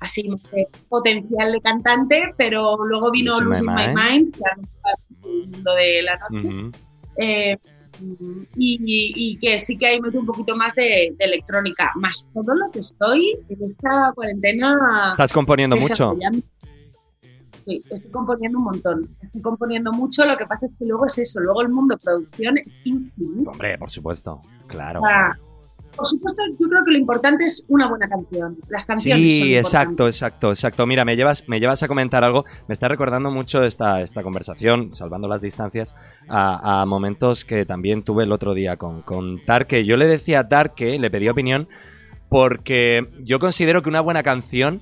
así 0.00 0.22
no 0.22 0.38
sé, 0.38 0.68
potencial 0.88 1.52
de 1.52 1.60
cantante, 1.60 2.22
pero 2.36 2.76
luego 2.84 3.10
vino 3.10 3.38
Losing 3.38 3.66
My 3.66 3.88
My 3.88 3.94
Mind, 3.94 4.34
que 4.34 4.42
mundo 5.28 5.74
de 5.74 6.02
la 6.02 6.18
noche, 6.18 6.78
eh, 7.16 7.56
y, 8.56 8.78
y- 8.80 9.12
y 9.32 9.36
que 9.38 9.58
sí 9.58 9.76
que 9.76 9.86
ahí 9.86 10.00
meto 10.00 10.20
un 10.20 10.26
poquito 10.26 10.54
más 10.56 10.74
de, 10.76 11.14
de 11.18 11.24
electrónica, 11.24 11.90
más 11.96 12.26
todo 12.32 12.54
lo 12.54 12.70
que 12.70 12.80
estoy 12.80 13.36
en 13.48 13.70
esta 13.70 14.12
cuarentena. 14.14 15.08
¿Estás 15.10 15.32
componiendo 15.32 15.76
mucho? 15.76 16.16
Sí, 17.64 17.76
estoy 17.90 18.10
componiendo 18.10 18.58
un 18.58 18.64
montón. 18.64 19.16
Estoy 19.20 19.42
componiendo 19.42 19.92
mucho, 19.92 20.24
lo 20.24 20.36
que 20.36 20.46
pasa 20.46 20.66
es 20.66 20.72
que 20.78 20.86
luego 20.86 21.06
es 21.06 21.18
eso, 21.18 21.40
luego 21.40 21.60
el 21.62 21.68
mundo 21.68 21.98
producción 21.98 22.56
es 22.58 22.80
infinito. 22.84 23.50
Hombre, 23.50 23.76
por 23.76 23.90
supuesto. 23.90 24.40
Claro. 24.68 25.00
O 25.00 25.04
sea, 25.04 25.36
por 25.98 26.06
supuesto, 26.08 26.42
yo 26.58 26.68
creo 26.68 26.84
que 26.84 26.92
lo 26.92 26.98
importante 26.98 27.44
es 27.44 27.64
una 27.68 27.88
buena 27.88 28.08
canción. 28.08 28.56
Las 28.68 28.86
canciones 28.86 29.36
son 29.36 29.46
Sí, 29.46 29.56
exacto, 29.56 30.06
exacto, 30.06 30.50
exacto. 30.50 30.86
Mira, 30.86 31.04
me 31.04 31.16
llevas, 31.16 31.46
me 31.48 31.60
llevas 31.60 31.82
a 31.82 31.88
comentar 31.88 32.24
algo. 32.24 32.44
Me 32.68 32.72
está 32.72 32.88
recordando 32.88 33.30
mucho 33.30 33.64
esta, 33.64 34.00
esta 34.00 34.22
conversación, 34.22 34.94
salvando 34.94 35.28
las 35.28 35.42
distancias, 35.42 35.94
a, 36.28 36.80
a 36.80 36.86
momentos 36.86 37.44
que 37.44 37.66
también 37.66 38.02
tuve 38.02 38.24
el 38.24 38.32
otro 38.32 38.54
día 38.54 38.76
con, 38.76 39.02
con 39.02 39.40
Tarque. 39.42 39.84
Yo 39.84 39.96
le 39.96 40.06
decía 40.06 40.40
a 40.40 40.48
Tarque, 40.48 40.98
le 40.98 41.10
pedí 41.10 41.28
opinión, 41.28 41.68
porque 42.28 43.06
yo 43.24 43.38
considero 43.40 43.82
que 43.82 43.88
una 43.88 44.00
buena 44.00 44.22
canción 44.22 44.80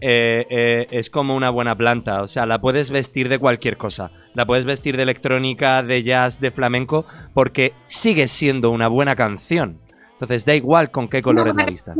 eh, 0.00 0.46
eh, 0.50 0.86
es 0.90 1.08
como 1.10 1.34
una 1.34 1.50
buena 1.50 1.76
planta. 1.76 2.22
O 2.22 2.28
sea, 2.28 2.46
la 2.46 2.60
puedes 2.60 2.90
vestir 2.90 3.28
de 3.28 3.38
cualquier 3.38 3.76
cosa. 3.76 4.10
La 4.34 4.46
puedes 4.46 4.64
vestir 4.64 4.96
de 4.96 5.02
electrónica, 5.02 5.82
de 5.82 6.02
jazz, 6.02 6.40
de 6.40 6.50
flamenco, 6.50 7.06
porque 7.32 7.72
sigue 7.86 8.28
siendo 8.28 8.70
una 8.70 8.88
buena 8.88 9.16
canción. 9.16 9.78
Entonces, 10.14 10.44
da 10.44 10.54
igual 10.54 10.90
con 10.90 11.08
qué 11.08 11.20
colores 11.22 11.54
la 11.54 11.66
vistas. 11.66 11.96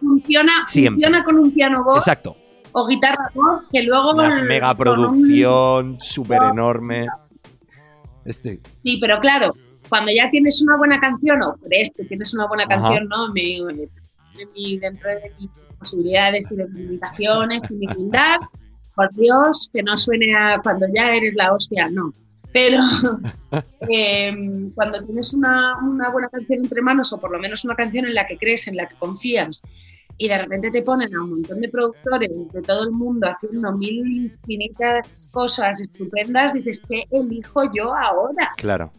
Funciona, 0.00 0.52
Siempre. 0.64 1.04
funciona 1.04 1.24
con 1.24 1.38
un 1.38 1.50
piano 1.52 1.84
voz 1.84 1.98
Exacto. 1.98 2.34
o 2.72 2.86
guitarra 2.86 3.30
voz 3.34 3.64
que 3.70 3.82
luego 3.82 4.12
Una 4.12 4.42
mega 4.44 4.70
un- 4.70 4.76
producción 4.78 6.00
súper 6.00 6.42
enorme. 6.42 7.06
Este, 8.24 8.60
Sí, 8.84 8.98
pero 9.00 9.18
claro, 9.20 9.52
cuando 9.88 10.12
ya 10.12 10.30
tienes 10.30 10.62
una 10.62 10.76
buena 10.76 11.00
canción 11.00 11.42
o 11.42 11.54
crees 11.56 11.90
que 11.96 12.04
tienes 12.04 12.32
una 12.34 12.46
buena 12.46 12.64
Ajá. 12.64 12.76
canción, 12.80 13.08
¿no? 13.08 13.32
Mi- 13.32 13.58
dentro 14.78 15.10
de 15.10 15.32
mis 15.38 15.50
posibilidades 15.78 16.50
y 16.50 16.56
de 16.56 16.66
mis 16.68 16.76
limitaciones 16.78 17.60
y 17.68 17.74
mi 17.74 17.86
humildad, 17.88 18.36
por 18.94 19.10
Dios, 19.14 19.68
que 19.72 19.82
no 19.82 19.96
suene 19.98 20.34
a 20.34 20.58
cuando 20.62 20.86
ya 20.94 21.08
eres 21.08 21.34
la 21.34 21.52
hostia, 21.52 21.88
no. 21.90 22.12
Pero 22.52 22.78
em, 23.88 24.70
cuando 24.72 25.04
tienes 25.04 25.32
una, 25.32 25.76
una 25.82 26.10
buena 26.10 26.28
canción 26.28 26.60
entre 26.60 26.82
manos, 26.82 27.12
o 27.12 27.18
por 27.20 27.30
lo 27.30 27.38
menos 27.38 27.64
una 27.64 27.74
canción 27.74 28.06
en 28.06 28.14
la 28.14 28.26
que 28.26 28.36
crees, 28.36 28.66
en 28.68 28.76
la 28.76 28.86
que 28.86 28.96
confías, 28.96 29.62
y 30.18 30.28
de 30.28 30.36
repente 30.36 30.70
te 30.70 30.82
ponen 30.82 31.14
a 31.14 31.22
un 31.22 31.30
montón 31.30 31.60
de 31.60 31.68
productores 31.68 32.30
de 32.52 32.62
todo 32.62 32.84
el 32.84 32.90
mundo 32.90 33.26
haciendo 33.26 33.72
mil 33.72 34.06
infinitas 34.06 35.28
cosas 35.30 35.80
estupendas, 35.80 36.52
dices, 36.52 36.82
¿qué 36.86 37.04
elijo 37.10 37.62
yo 37.72 37.94
ahora? 37.94 38.52
claro. 38.56 38.90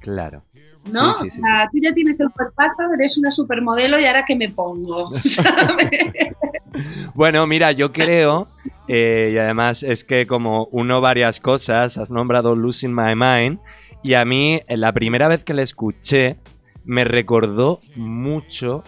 Claro. 0.00 0.42
¿No? 0.90 1.14
Sí, 1.14 1.24
sí, 1.24 1.30
sí, 1.30 1.40
o 1.40 1.44
sea, 1.44 1.68
tú 1.70 1.78
ya 1.80 1.92
tienes 1.94 2.18
el 2.20 2.30
cuerpazo, 2.30 2.82
eres 2.98 3.16
una 3.16 3.30
supermodelo 3.30 4.00
y 4.00 4.04
ahora 4.04 4.24
que 4.24 4.34
me 4.34 4.48
pongo, 4.48 5.16
¿sabes? 5.24 5.88
Bueno, 7.14 7.46
mira, 7.46 7.72
yo 7.72 7.92
creo, 7.92 8.48
eh, 8.88 9.30
y 9.34 9.38
además 9.38 9.82
es 9.82 10.02
que 10.02 10.26
como 10.26 10.68
uno 10.72 11.00
varias 11.00 11.40
cosas, 11.40 11.98
has 11.98 12.10
nombrado 12.10 12.56
Losing 12.56 12.94
My 12.94 13.14
Mind, 13.14 13.60
y 14.02 14.14
a 14.14 14.24
mí 14.24 14.60
eh, 14.66 14.76
la 14.76 14.92
primera 14.92 15.28
vez 15.28 15.44
que 15.44 15.54
la 15.54 15.62
escuché 15.62 16.38
me 16.84 17.04
recordó 17.04 17.80
mucho 17.96 18.82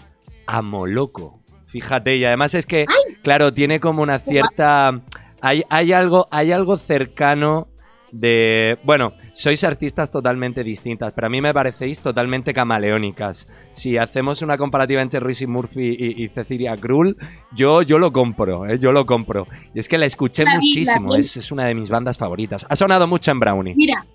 a 0.46 0.62
Moloco. 0.62 1.40
Fíjate, 1.66 2.16
y 2.16 2.24
además 2.24 2.54
es 2.54 2.66
que, 2.66 2.86
claro, 3.22 3.52
tiene 3.52 3.80
como 3.80 4.02
una 4.02 4.18
cierta... 4.18 5.00
Hay, 5.40 5.62
hay, 5.68 5.92
algo, 5.92 6.26
hay 6.30 6.52
algo 6.52 6.76
cercano 6.76 7.68
de... 8.12 8.78
Bueno, 8.84 9.14
sois 9.34 9.64
artistas 9.64 10.10
totalmente 10.10 10.62
distintas, 10.64 11.12
pero 11.12 11.26
a 11.26 11.30
mí 11.30 11.40
me 11.42 11.52
parecéis 11.52 12.00
totalmente 12.00 12.54
camaleónicas. 12.54 13.46
Si 13.74 13.98
hacemos 13.98 14.40
una 14.42 14.56
comparativa 14.56 15.02
entre 15.02 15.20
Royce 15.20 15.46
Murphy 15.46 15.96
y, 15.98 16.24
y 16.24 16.28
Cecilia 16.28 16.76
Krull, 16.76 17.16
yo, 17.52 17.82
yo 17.82 17.98
lo 17.98 18.12
compro, 18.12 18.66
¿eh? 18.66 18.78
yo 18.78 18.92
lo 18.92 19.04
compro. 19.04 19.46
Y 19.74 19.80
es 19.80 19.88
que 19.88 19.98
la 19.98 20.06
escuché 20.06 20.44
La 20.44 20.54
muchísimo, 20.54 21.14
vi. 21.14 21.20
es, 21.20 21.36
es 21.36 21.50
una 21.52 21.66
de 21.66 21.74
mis 21.74 21.90
bandas 21.90 22.16
favoritas. 22.16 22.64
Ha 22.70 22.76
sonado 22.76 23.06
mucho 23.08 23.32
en 23.32 23.40
Brownie. 23.40 23.74
Mira, 23.74 24.06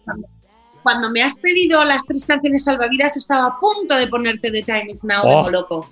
cuando, 0.82 1.11
me 1.11 1.22
has 1.22 1.36
pedido 1.38 1.84
las 1.84 2.05
tres 2.05 2.26
canciones 2.26 2.63
salvavidas, 2.63 3.17
estaba 3.17 3.47
a 3.47 3.59
punto 3.59 3.95
de 3.97 4.07
ponerte 4.07 4.49
The 4.51 4.63
Time 4.63 4.86
Is 4.91 5.03
Now 5.03 5.22
Oh. 5.24 5.45
de 5.45 5.51
loco. 5.51 5.89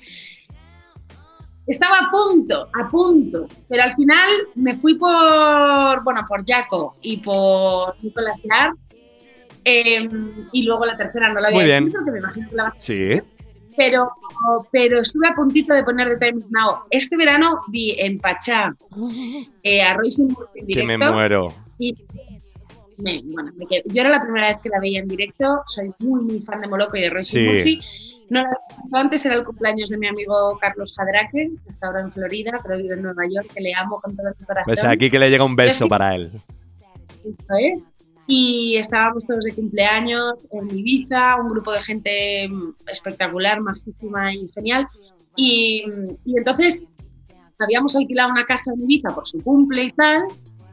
Estaba 1.67 1.97
a 1.97 2.09
punto, 2.09 2.69
a 2.81 2.87
punto, 2.87 3.45
pero 3.67 3.83
al 3.83 3.93
final 3.95 4.29
me 4.55 4.73
fui 4.77 4.95
por, 4.97 6.01
bueno, 6.01 6.21
por 6.25 6.45
Jaco 6.47 6.95
y 7.01 7.17
por 7.17 8.01
Nicolas 8.01 8.37
Yard, 8.49 8.77
eh, 9.67 10.09
y 10.53 10.63
luego 10.63 10.85
la 10.85 10.95
tercera 10.95 11.27
no 11.33 11.39
la 11.41 11.47
había 11.49 11.57
Muy 11.59 11.65
bien. 11.65 11.83
escrito, 11.87 12.05
que 12.05 12.11
me 12.11 12.19
imagino 12.19 12.49
que 12.49 12.55
la 12.55 12.63
vas 12.63 12.73
a 12.73 12.79
Sí. 12.79 13.21
pero, 13.75 14.11
pero 14.71 15.01
estuve 15.01 15.27
a 15.27 15.35
puntito 15.35 15.73
de 15.73 15.83
poner 15.83 16.17
The 16.17 16.25
Time 16.27 16.39
Is 16.39 16.49
Now. 16.51 16.79
Este 16.89 17.17
verano 17.17 17.57
vi 17.69 17.95
en 17.99 18.17
Pachá 18.19 18.73
eh, 19.63 19.81
a 19.81 19.93
Royce 19.93 20.23
Murphy 20.23 20.59
en 20.61 20.67
Que 20.67 20.83
me 20.83 20.93
directo. 20.95 21.13
muero. 21.13 21.53
y 21.79 21.93
me- 23.03 23.21
bueno, 23.25 23.51
me 23.57 23.65
quedé- 23.67 23.83
yo 23.85 24.01
era 24.01 24.09
la 24.09 24.19
primera 24.19 24.47
vez 24.47 24.57
que 24.63 24.69
la 24.69 24.79
veía 24.79 24.99
en 24.99 25.07
directo. 25.07 25.61
Soy 25.67 25.91
muy, 25.99 26.21
muy 26.23 26.41
fan 26.41 26.59
de 26.59 26.67
Moloco 26.67 26.97
y 26.97 27.01
de 27.01 27.09
Royce 27.11 27.39
Sí. 27.39 27.45
Murphy. 27.45 27.79
No 28.29 28.41
la 28.41 28.49
visto 28.81 28.97
antes, 28.97 29.25
era 29.25 29.35
el 29.35 29.43
cumpleaños 29.45 29.89
de 29.89 29.97
mi 29.97 30.07
amigo 30.07 30.57
Carlos 30.59 30.91
Jadraque, 30.97 31.49
que 31.63 31.69
está 31.69 31.87
ahora 31.87 32.01
en 32.01 32.11
Florida, 32.11 32.59
pero 32.63 32.77
vive 32.77 32.95
en 32.95 33.03
Nueva 33.03 33.23
York, 33.29 33.51
que 33.53 33.61
le 33.61 33.73
amo 33.75 34.01
con 34.01 34.15
todo 34.17 34.25
mi 34.39 34.45
corazón. 34.45 34.65
Pues 34.65 34.83
aquí 34.83 35.09
que 35.11 35.19
le 35.19 35.29
llega 35.29 35.43
un 35.45 35.55
beso 35.55 35.85
sí. 35.85 35.89
para 35.89 36.15
él. 36.15 36.31
Esto 37.23 37.53
es. 37.59 37.91
Y 38.27 38.75
estábamos 38.77 39.25
todos 39.25 39.43
de 39.45 39.55
cumpleaños 39.55 40.33
en 40.51 40.77
Ibiza, 40.77 41.37
un 41.41 41.49
grupo 41.49 41.71
de 41.71 41.81
gente 41.81 42.47
mm, 42.49 42.73
espectacular, 42.87 43.61
majísima 43.61 44.33
y 44.33 44.49
genial. 44.53 44.87
Y, 45.35 45.83
y 46.25 46.37
entonces 46.37 46.89
habíamos 47.59 47.95
alquilado 47.95 48.31
una 48.31 48.45
casa 48.45 48.71
en 48.73 48.81
Ibiza 48.81 49.15
por 49.15 49.25
su 49.25 49.41
cumple 49.41 49.85
y 49.85 49.91
tal. 49.93 50.23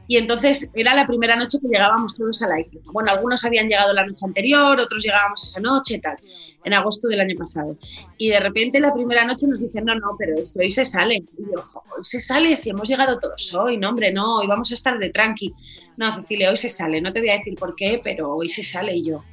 Y 0.07 0.17
entonces 0.17 0.69
era 0.73 0.93
la 0.93 1.07
primera 1.07 1.35
noche 1.35 1.57
que 1.59 1.67
llegábamos 1.67 2.13
todos 2.13 2.41
a 2.41 2.47
la 2.47 2.59
isla. 2.59 2.79
Bueno, 2.91 3.11
algunos 3.11 3.43
habían 3.43 3.67
llegado 3.67 3.93
la 3.93 4.05
noche 4.05 4.25
anterior, 4.25 4.79
otros 4.79 5.03
llegábamos 5.03 5.43
esa 5.43 5.59
noche 5.59 5.95
y 5.95 6.01
tal, 6.01 6.17
en 6.65 6.73
agosto 6.73 7.07
del 7.07 7.21
año 7.21 7.35
pasado. 7.37 7.77
Y 8.17 8.29
de 8.29 8.39
repente 8.39 8.79
la 8.79 8.93
primera 8.93 9.23
noche 9.25 9.45
nos 9.47 9.59
dicen, 9.59 9.85
no, 9.85 9.95
no, 9.95 10.15
pero 10.17 10.35
esto 10.37 10.59
hoy 10.59 10.71
se 10.71 10.83
sale. 10.83 11.15
Y 11.37 11.43
yo, 11.43 11.61
"Jo, 11.71 11.83
hoy 11.95 12.03
se 12.03 12.19
sale, 12.19 12.57
si 12.57 12.71
hemos 12.71 12.87
llegado 12.89 13.17
todos 13.19 13.53
hoy, 13.53 13.77
no, 13.77 13.89
hombre, 13.89 14.11
no, 14.11 14.37
hoy 14.37 14.47
vamos 14.47 14.71
a 14.71 14.73
estar 14.73 14.97
de 14.97 15.09
tranqui. 15.09 15.53
No, 15.97 16.13
Cecilia, 16.15 16.49
hoy 16.49 16.57
se 16.57 16.69
sale, 16.69 16.99
no 17.01 17.13
te 17.13 17.19
voy 17.19 17.29
a 17.29 17.37
decir 17.37 17.55
por 17.55 17.75
qué, 17.75 18.01
pero 18.03 18.31
hoy 18.35 18.49
se 18.49 18.63
sale 18.63 18.95
y 18.95 19.05
yo. 19.05 19.23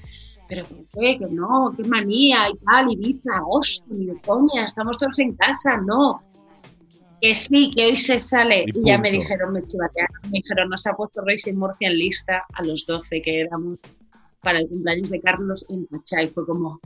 ¿Pero 0.48 0.64
por 0.64 0.84
qué? 1.00 1.16
Que 1.18 1.26
no, 1.30 1.72
qué 1.76 1.82
manía 1.84 2.48
y 2.50 2.56
tal, 2.58 2.92
Ibiza, 2.92 3.36
agosto, 3.36 3.84
ni 3.88 4.06
de 4.06 4.20
coña, 4.20 4.66
estamos 4.66 4.98
todos 4.98 5.18
en 5.18 5.34
casa, 5.34 5.78
no. 5.78 6.22
Que 7.20 7.34
sí, 7.34 7.70
que 7.74 7.86
hoy 7.86 7.96
se 7.96 8.20
sale. 8.20 8.64
Y 8.74 8.80
Y, 8.80 8.84
ya 8.84 8.98
me 8.98 9.10
dijeron, 9.10 9.52
me 9.54 9.62
chivatearon, 9.62 10.16
me 10.24 10.40
dijeron, 10.40 10.68
nos 10.68 10.86
ha 10.86 10.92
puesto 10.94 11.22
Racing 11.24 11.54
Murcia 11.54 11.88
en 11.88 11.96
lista 11.96 12.44
a 12.52 12.62
los 12.64 12.84
12 12.84 13.22
que 13.22 13.40
éramos 13.40 13.78
para 14.42 14.58
el 14.58 14.68
cumpleaños 14.68 15.08
de 15.08 15.20
Carlos 15.20 15.64
en 15.70 15.86
Pachá. 15.86 16.22
Y 16.22 16.26
fue 16.28 16.44
como, 16.44 16.80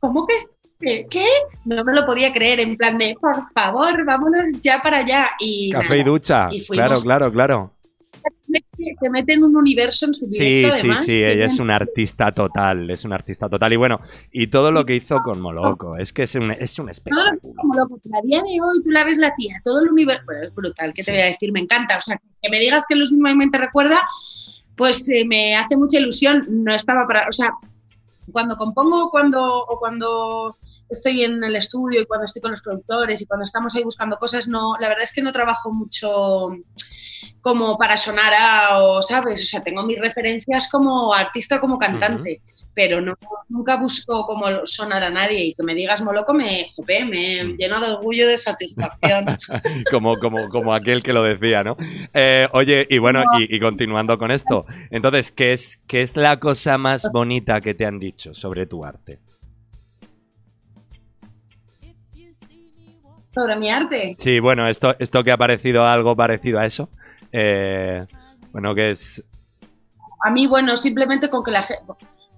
¿cómo 0.00 0.26
que? 0.26 0.34
¿Qué? 0.80 1.06
¿Qué? 1.08 1.26
No 1.64 1.82
me 1.84 1.92
lo 1.94 2.04
podía 2.04 2.32
creer, 2.32 2.58
en 2.60 2.76
plan 2.76 2.98
de, 2.98 3.14
por 3.20 3.36
favor, 3.52 4.04
vámonos 4.04 4.44
ya 4.60 4.80
para 4.82 4.98
allá. 4.98 5.28
Y 5.38 5.70
Café 5.70 5.98
y 5.98 6.02
ducha. 6.02 6.48
y. 6.50 6.64
Claro, 6.66 6.96
claro, 7.00 7.30
claro. 7.32 7.72
te 9.00 9.10
mete 9.10 9.34
en 9.34 9.44
un 9.44 9.56
universo 9.56 10.06
en 10.06 10.14
su 10.14 10.26
Sí, 10.26 10.36
sí, 10.38 10.64
además, 10.64 11.04
sí, 11.04 11.22
ella 11.24 11.46
es 11.46 11.58
una 11.60 11.76
artista 11.76 12.32
total, 12.32 12.90
es 12.90 13.04
una 13.04 13.14
artista 13.14 13.48
total. 13.48 13.72
Y 13.72 13.76
bueno, 13.76 14.00
y 14.32 14.48
todo 14.48 14.70
lo 14.72 14.84
que 14.84 14.96
hizo 14.96 15.22
con 15.22 15.40
Moloco, 15.40 15.96
es 15.96 16.12
que 16.12 16.24
es 16.24 16.34
un, 16.34 16.50
es 16.50 16.76
un 16.78 16.86
Todo 16.86 16.86
lo 16.86 16.86
que 16.86 16.90
espectáculo. 16.90 17.38
es 17.42 17.56
como 17.56 17.74
loco, 17.74 18.00
pero 18.02 18.18
a 18.18 18.22
día 18.22 18.38
de 18.42 18.60
hoy 18.60 18.82
tú 18.82 18.90
la 18.90 19.04
ves 19.04 19.18
la 19.18 19.32
tía, 19.36 19.60
todo 19.64 19.82
el 19.82 19.88
universo, 19.90 20.22
bueno, 20.26 20.42
es 20.42 20.52
brutal, 20.54 20.92
¿qué 20.94 21.02
Sí. 21.02 21.06
te 21.06 21.12
voy 21.12 21.20
a 21.22 21.26
decir? 21.26 21.52
Me 21.52 21.60
encanta, 21.60 21.96
o 21.98 22.02
sea, 22.02 22.20
que 22.42 22.50
me 22.50 22.58
digas 22.58 22.84
que 22.88 22.96
Losing 22.96 23.22
My 23.22 23.34
Mind 23.36 23.52
te 23.52 23.58
recuerda, 23.58 24.00
pues 24.76 25.08
eh, 25.08 25.24
me 25.26 25.54
hace 25.56 25.76
mucha 25.76 25.98
ilusión, 25.98 26.44
no 26.48 26.74
estaba 26.74 27.06
para, 27.06 27.28
o 27.28 27.32
sea, 27.32 27.50
cuando 28.30 28.56
compongo 28.56 29.10
cuando, 29.10 29.42
o 29.42 29.78
cuando 29.78 30.54
estoy 30.94 31.24
en 31.24 31.42
el 31.42 31.56
estudio 31.56 32.00
y 32.00 32.06
cuando 32.06 32.24
estoy 32.26 32.42
con 32.42 32.50
los 32.52 32.62
productores 32.62 33.20
y 33.20 33.26
cuando 33.26 33.44
estamos 33.44 33.74
ahí 33.74 33.82
buscando 33.82 34.16
cosas, 34.18 34.46
no, 34.48 34.74
la 34.80 34.88
verdad 34.88 35.04
es 35.04 35.12
que 35.12 35.22
no 35.22 35.32
trabajo 35.32 35.72
mucho 35.72 36.50
como 37.40 37.76
para 37.76 37.96
sonar 37.96 38.32
a, 38.38 38.78
o, 38.78 39.02
¿sabes? 39.02 39.42
O 39.42 39.46
sea, 39.46 39.62
tengo 39.62 39.82
mis 39.82 39.98
referencias 39.98 40.68
como 40.68 41.12
artista, 41.12 41.60
como 41.60 41.76
cantante, 41.78 42.40
pero 42.74 43.00
no, 43.00 43.14
nunca 43.48 43.76
busco 43.76 44.24
como 44.24 44.64
sonar 44.64 45.02
a 45.02 45.10
nadie 45.10 45.46
y 45.46 45.54
que 45.54 45.62
me 45.62 45.74
digas 45.74 46.02
moloco 46.02 46.32
me, 46.32 46.68
jope, 46.74 47.04
me 47.04 47.44
Mm. 47.44 47.56
llena 47.56 47.80
de 47.80 47.92
orgullo, 47.92 48.26
de 48.28 48.38
satisfacción. 48.38 49.24
como, 49.90 50.18
como, 50.18 50.48
como 50.48 50.72
aquel 50.72 51.02
que 51.02 51.12
lo 51.12 51.22
decía, 51.22 51.62
¿no? 51.64 51.76
Eh, 52.14 52.48
oye, 52.52 52.86
y 52.88 52.98
bueno, 52.98 53.24
y, 53.38 53.54
y 53.54 53.60
continuando 53.60 54.18
con 54.18 54.30
esto, 54.30 54.64
entonces, 54.90 55.32
¿qué 55.32 55.52
es, 55.52 55.80
¿qué 55.86 56.02
es 56.02 56.16
la 56.16 56.38
cosa 56.38 56.78
más 56.78 57.02
bonita 57.12 57.60
que 57.60 57.74
te 57.74 57.84
han 57.86 57.98
dicho 57.98 58.34
sobre 58.34 58.66
tu 58.66 58.84
arte? 58.84 59.18
Sobre 63.34 63.56
mi 63.56 63.70
arte. 63.70 64.16
Sí, 64.18 64.40
bueno, 64.40 64.66
esto, 64.68 64.94
esto 64.98 65.24
que 65.24 65.32
ha 65.32 65.36
parecido 65.36 65.86
algo 65.86 66.14
parecido 66.14 66.58
a 66.58 66.66
eso. 66.66 66.88
eh, 67.32 68.06
bueno, 68.52 68.74
que 68.74 68.90
es. 68.92 69.24
A 70.24 70.30
mí, 70.30 70.46
bueno, 70.46 70.76
simplemente 70.76 71.28
con 71.28 71.42
que 71.42 71.50
la 71.50 71.62
gente... 71.62 71.84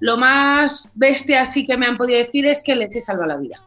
Lo 0.01 0.16
más 0.16 0.90
bestia 0.95 1.42
así 1.42 1.66
que 1.66 1.76
me 1.76 1.86
han 1.86 1.97
podido 1.97 2.18
decir 2.18 2.47
es 2.47 2.62
que 2.62 2.76
les 2.76 2.95
he 2.97 3.01
salvado 3.01 3.28
la 3.28 3.36
vida. 3.36 3.61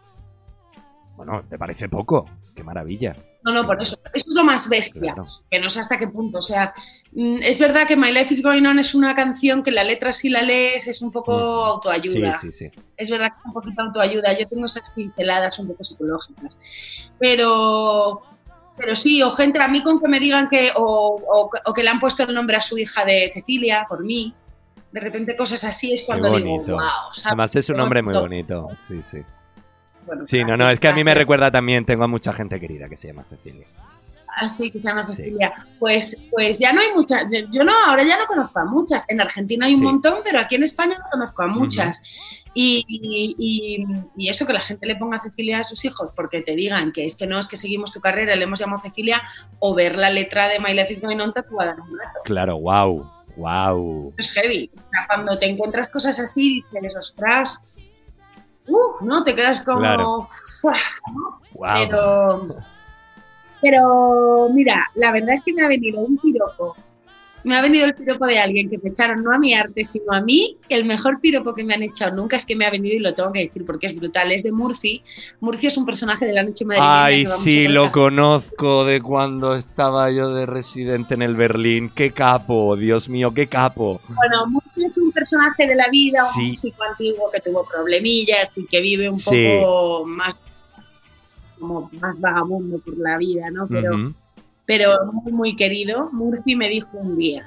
Bueno, 1.16 1.44
¿te 1.50 1.58
parece 1.58 1.90
poco? 1.90 2.30
Qué 2.56 2.64
maravilla. 2.64 3.16
No, 3.48 3.54
no, 3.54 3.66
por 3.66 3.82
eso. 3.82 3.98
Eso 4.14 4.26
es 4.28 4.36
lo 4.36 4.44
más 4.44 4.68
bestia. 4.68 5.02
Claro. 5.14 5.26
Que 5.50 5.58
no 5.60 5.70
sé 5.70 5.80
hasta 5.80 5.98
qué 5.98 6.08
punto. 6.10 6.40
O 6.40 6.44
sea, 6.44 6.74
mm, 7.14 7.38
es 7.44 7.58
verdad 7.58 7.88
que 7.88 7.96
My 7.96 8.12
Life 8.12 8.34
is 8.34 8.44
Going 8.44 8.66
On 8.66 8.78
es 8.78 8.94
una 8.94 9.16
canción 9.16 9.64
que 9.64 9.72
la 9.72 9.86
letra, 9.86 10.12
si 10.12 10.28
la 10.28 10.42
lees, 10.42 10.88
es 10.90 11.02
un 11.02 11.12
poco 11.14 11.32
Mm. 11.34 11.70
autoayuda. 11.70 12.34
Sí, 12.40 12.52
sí, 12.52 12.70
sí. 12.72 12.82
Es 12.98 13.10
verdad 13.10 13.28
que 13.30 13.40
es 13.40 13.46
un 13.46 13.54
poquito 13.54 13.82
autoayuda. 13.84 14.38
Yo 14.38 14.46
tengo 14.48 14.66
esas 14.66 14.92
pinceladas 14.92 15.58
un 15.60 15.68
poco 15.68 15.84
psicológicas. 15.86 16.60
Pero, 17.18 18.22
pero 18.76 18.96
sí, 18.96 19.22
o 19.24 19.32
gente 19.32 19.62
a 19.62 19.68
mí 19.68 19.82
con 19.82 20.00
que 20.02 20.08
me 20.08 20.20
digan 20.20 20.50
que, 20.50 20.72
o, 20.76 21.16
o- 21.26 21.50
o 21.66 21.74
que 21.74 21.84
le 21.84 21.90
han 21.90 22.00
puesto 22.02 22.24
el 22.24 22.34
nombre 22.34 22.58
a 22.58 22.62
su 22.62 22.78
hija 22.78 23.06
de 23.06 23.30
Cecilia, 23.34 23.86
por 23.88 24.04
mí. 24.04 24.34
De 24.92 25.00
repente 25.02 25.36
cosas 25.36 25.64
así 25.64 25.94
es 25.94 26.04
cuando 26.04 26.32
digo, 26.32 26.64
wow. 26.64 26.80
Además 27.26 27.56
es 27.56 27.70
un 27.70 27.78
nombre 27.78 28.02
muy 28.02 28.14
bonito. 28.16 28.70
Sí, 28.88 29.02
sí. 29.04 29.20
Bueno, 30.08 30.26
Sí, 30.26 30.44
no, 30.44 30.58
no, 30.58 30.70
es 30.70 30.80
que 30.80 30.88
a 30.88 30.94
mí 30.94 31.04
me 31.04 31.14
recuerda 31.14 31.52
también, 31.52 31.86
tengo 31.86 32.04
a 32.06 32.08
mucha 32.08 32.34
gente 32.34 32.60
querida 32.60 32.90
que 32.90 32.98
se 32.98 33.08
llama 33.10 33.26
Cecilia. 33.30 33.68
Así 34.40 34.70
que 34.72 34.78
se 34.80 34.88
llama 34.88 35.06
Sí. 35.08 35.16
Cecilia. 35.16 35.54
Pues, 35.80 36.16
pues 36.32 36.60
ya 36.60 36.72
no 36.72 36.80
hay 36.82 36.94
muchas. 36.94 37.26
Yo 37.52 37.64
no, 37.64 37.72
ahora 37.88 38.04
ya 38.04 38.18
no 38.20 38.26
conozco 38.28 38.60
a 38.60 38.66
muchas. 38.66 39.04
En 39.10 39.20
Argentina 39.20 39.66
hay 39.66 39.74
un 39.74 39.80
Sí. 39.80 39.86
montón, 39.86 40.20
pero 40.24 40.40
aquí 40.40 40.56
en 40.56 40.64
España 40.64 40.96
no 40.98 41.06
conozco 41.12 41.44
a 41.44 41.48
muchas. 41.48 42.02
y, 42.60 42.84
y- 42.88 43.36
y- 43.38 43.86
y 44.16 44.30
eso 44.30 44.48
que 44.48 44.54
la 44.54 44.62
gente 44.62 44.88
le 44.88 44.96
ponga 44.96 45.20
Cecilia 45.20 45.60
a 45.60 45.64
sus 45.64 45.86
hijos, 45.86 46.12
porque 46.12 46.42
te 46.42 46.56
digan 46.56 46.92
que 46.92 47.06
es 47.06 47.16
que 47.16 47.28
no, 47.28 47.38
es 47.38 47.48
que 47.48 47.56
seguimos 47.56 47.92
tu 47.92 48.00
carrera, 48.00 48.36
le 48.36 48.46
hemos 48.46 48.58
llamado 48.58 48.82
Cecilia, 48.82 49.22
o 49.60 49.76
ver 49.76 49.96
la 49.96 50.10
letra 50.10 50.48
de 50.48 50.60
My 50.60 50.74
Life 50.74 50.92
is 50.94 51.02
Going 51.02 51.20
On 51.20 51.32
tatuada 51.34 51.74
en 51.74 51.82
un 51.82 51.92
brazo. 51.92 52.18
Claro, 52.26 52.58
wow, 52.58 53.12
wow. 53.36 54.12
Es 54.18 54.32
heavy. 54.32 54.72
O 54.76 54.80
sea, 54.90 55.06
cuando 55.08 55.38
te 55.38 55.46
encuentras 55.46 55.88
cosas 55.90 56.20
así, 56.20 56.64
dices, 56.72 56.96
ostras. 56.96 57.60
Uh, 58.68 59.06
¿no? 59.06 59.24
Te 59.24 59.34
quedas 59.36 59.62
como. 59.62 59.80
Claro. 59.80 60.28
"Fuah", 60.62 60.74
wow. 61.54 61.68
Pero, 61.74 62.48
pero 63.62 64.50
mira, 64.54 64.84
la 64.96 65.12
verdad 65.12 65.34
es 65.34 65.44
que 65.44 65.54
me 65.54 65.64
ha 65.66 65.68
venido 65.68 66.00
un 66.02 66.18
piropo. 66.18 66.76
Me 67.48 67.56
ha 67.56 67.62
venido 67.62 67.86
el 67.86 67.96
piropo 67.96 68.26
de 68.26 68.38
alguien 68.40 68.70
que 68.70 68.78
me 68.78 68.90
echaron 68.90 69.24
no 69.24 69.32
a 69.32 69.38
mi 69.40 69.54
arte, 69.54 69.82
sino 69.86 70.12
a 70.12 70.20
mí. 70.20 70.58
El 70.68 70.84
mejor 70.84 71.22
piropo 71.22 71.56
que 71.56 71.64
me 71.64 71.74
han 71.76 71.82
echado 71.82 72.14
nunca 72.14 72.36
es 72.36 72.46
que 72.46 72.58
me 72.58 72.66
ha 72.66 72.70
venido 72.70 72.94
y 72.96 73.00
lo 73.00 73.14
tengo 73.14 73.32
que 73.32 73.40
decir 73.46 73.64
porque 73.64 73.88
es 73.88 73.96
brutal. 73.96 74.34
Es 74.34 74.44
de 74.44 74.52
Murphy. 74.52 75.02
Murphy 75.40 75.68
es 75.68 75.78
un 75.78 75.86
personaje 75.86 76.26
de 76.26 76.34
la 76.34 76.44
noche 76.44 76.66
madrileña. 76.66 77.06
Ay, 77.06 77.26
sí, 77.26 77.70
lo 77.70 77.90
conozco 77.94 78.84
de 78.84 79.02
cuando 79.02 79.56
estaba 79.56 80.12
yo 80.12 80.34
de 80.34 80.46
residente 80.46 81.14
en 81.14 81.22
el 81.22 81.36
Berlín. 81.36 81.90
Qué 81.96 82.12
capo, 82.12 82.76
Dios 82.76 83.08
mío, 83.08 83.34
qué 83.34 83.48
capo. 83.48 84.02
Bueno, 84.10 84.46
Murphy 84.48 84.84
es 84.84 84.98
un 84.98 85.14
personaje 85.14 85.66
de 85.68 85.76
la 85.76 85.88
vida, 85.90 86.20
un 86.38 86.50
músico 86.50 86.84
antiguo 86.84 87.32
que 87.32 87.40
tuvo 87.40 87.66
problemillas 87.66 88.52
y 88.58 88.66
que 88.66 88.82
vive 88.82 89.08
un 89.08 89.16
Sí. 89.16 89.48
poco 89.62 90.06
más 90.06 90.36
como 91.58 91.90
más 92.02 92.20
vagabundo 92.20 92.78
por 92.80 92.98
la 92.98 93.18
vida, 93.18 93.50
¿no? 93.52 93.66
Pero. 93.70 94.14
Pero 94.68 94.94
muy, 95.12 95.32
muy 95.32 95.56
querido. 95.56 96.10
Murphy 96.12 96.56
me 96.56 96.70
dijo 96.70 96.90
un 96.94 97.18
día, 97.18 97.44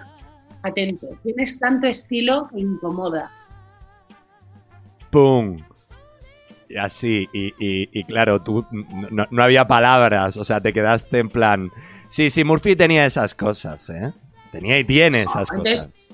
atento, 0.62 1.07
tienes 1.23 1.61
tanto 1.61 1.87
estilo 1.87 2.49
que 2.53 2.59
incomoda. 2.61 3.31
¡Pum! 5.11 5.59
Y 6.68 6.77
así, 6.77 7.29
y, 7.33 7.49
y- 7.59 7.89
y 7.93 8.05
claro, 8.05 8.43
tú 8.43 8.64
no, 9.11 9.27
no 9.31 9.43
había 9.43 9.66
palabras, 9.66 10.37
o 10.37 10.45
sea, 10.45 10.61
te 10.61 10.73
quedaste 10.73 11.18
en 11.18 11.29
plan. 11.29 11.71
Sí, 12.09 12.31
sí, 12.31 12.45
Murphy 12.45 12.77
tenía 12.77 13.05
esas 13.07 13.35
cosas, 13.35 13.91
¿eh? 13.91 14.12
Tenía 14.53 14.79
y 14.79 14.85
tiene 14.85 15.23
esas 15.23 15.51
Entonces- 15.51 15.87
cosas. 15.87 16.09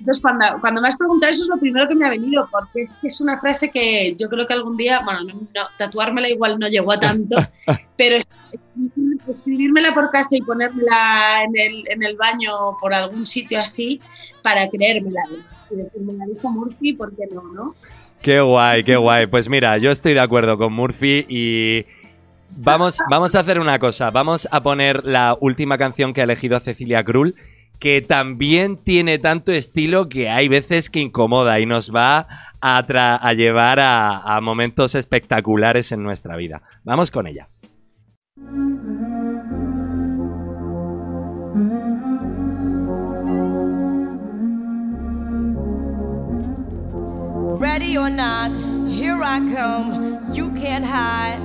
Entonces, 0.00 0.22
cuando, 0.22 0.46
cuando 0.60 0.80
me 0.80 0.88
has 0.88 0.96
preguntado 0.96 1.30
eso 1.30 1.42
es 1.42 1.48
lo 1.48 1.58
primero 1.58 1.86
que 1.86 1.94
me 1.94 2.06
ha 2.06 2.10
venido, 2.10 2.48
porque 2.50 2.82
es 2.82 2.96
que 2.96 3.08
es 3.08 3.20
una 3.20 3.38
frase 3.38 3.70
que 3.70 4.16
yo 4.18 4.28
creo 4.30 4.46
que 4.46 4.54
algún 4.54 4.76
día, 4.76 5.02
bueno, 5.04 5.20
no, 5.24 5.34
no, 5.34 5.62
tatuármela 5.76 6.28
igual 6.28 6.58
no 6.58 6.68
llegó 6.68 6.92
a 6.92 7.00
tanto, 7.00 7.36
pero 7.98 8.16
escribírmela 9.28 9.92
por 9.92 10.10
casa 10.10 10.36
y 10.36 10.40
ponérmela 10.40 11.44
en 11.44 11.58
el, 11.58 11.84
en 11.90 12.02
el 12.02 12.16
baño 12.16 12.50
por 12.80 12.94
algún 12.94 13.26
sitio 13.26 13.60
así 13.60 14.00
para 14.42 14.68
creérmela. 14.70 15.20
Y 15.70 15.76
decirme, 15.76 16.14
la 16.14 16.24
dijo 16.24 16.48
Murphy, 16.48 16.94
¿por 16.94 17.14
qué 17.14 17.28
no, 17.32 17.42
no? 17.42 17.74
Qué 18.22 18.40
guay, 18.40 18.82
qué 18.82 18.96
guay. 18.96 19.26
Pues 19.26 19.50
mira, 19.50 19.76
yo 19.76 19.90
estoy 19.90 20.14
de 20.14 20.20
acuerdo 20.20 20.56
con 20.56 20.72
Murphy 20.72 21.26
y 21.28 21.84
vamos, 22.56 22.98
vamos 23.10 23.34
a 23.34 23.40
hacer 23.40 23.60
una 23.60 23.78
cosa. 23.78 24.10
Vamos 24.10 24.48
a 24.50 24.62
poner 24.62 25.04
la 25.04 25.36
última 25.40 25.76
canción 25.76 26.14
que 26.14 26.22
ha 26.22 26.24
elegido 26.24 26.58
Cecilia 26.58 27.04
Krull, 27.04 27.34
que 27.80 28.02
también 28.02 28.76
tiene 28.76 29.18
tanto 29.18 29.50
estilo 29.52 30.08
que 30.08 30.28
hay 30.28 30.48
veces 30.48 30.90
que 30.90 31.00
incomoda 31.00 31.58
y 31.58 31.66
nos 31.66 31.92
va 31.92 32.28
a, 32.60 32.86
tra- 32.86 33.18
a 33.20 33.32
llevar 33.32 33.80
a, 33.80 34.36
a 34.36 34.40
momentos 34.40 34.94
espectaculares 34.94 35.90
en 35.90 36.02
nuestra 36.02 36.36
vida. 36.36 36.62
Vamos 36.84 37.10
con 37.10 37.26
ella. 37.26 37.48
Ready 47.58 47.96
or 47.96 48.10
not, 48.10 48.50
here 48.88 49.22
I 49.22 49.38
come. 49.54 50.32
You 50.34 50.50
can't 50.52 50.84
hide. 50.84 51.40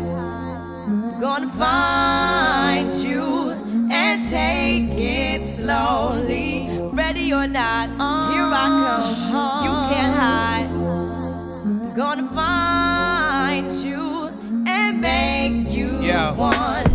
Gonna 1.19 1.49
find 1.49 2.91
you 3.03 3.44
and 3.91 4.21
take 4.21 4.89
it 4.99 5.43
slowly. 5.43 6.69
Ready 6.93 7.33
or 7.33 7.47
not, 7.47 7.89
here 8.31 8.49
I 8.53 8.67
come. 8.83 9.63
You 9.65 9.71
can't 9.93 10.15
hide. 10.15 11.95
Gonna 11.95 12.27
find 12.33 13.71
you 13.73 14.29
and 14.67 15.01
make 15.01 15.71
you 15.71 15.99
Yeah. 16.01 16.31
me. 16.31 16.94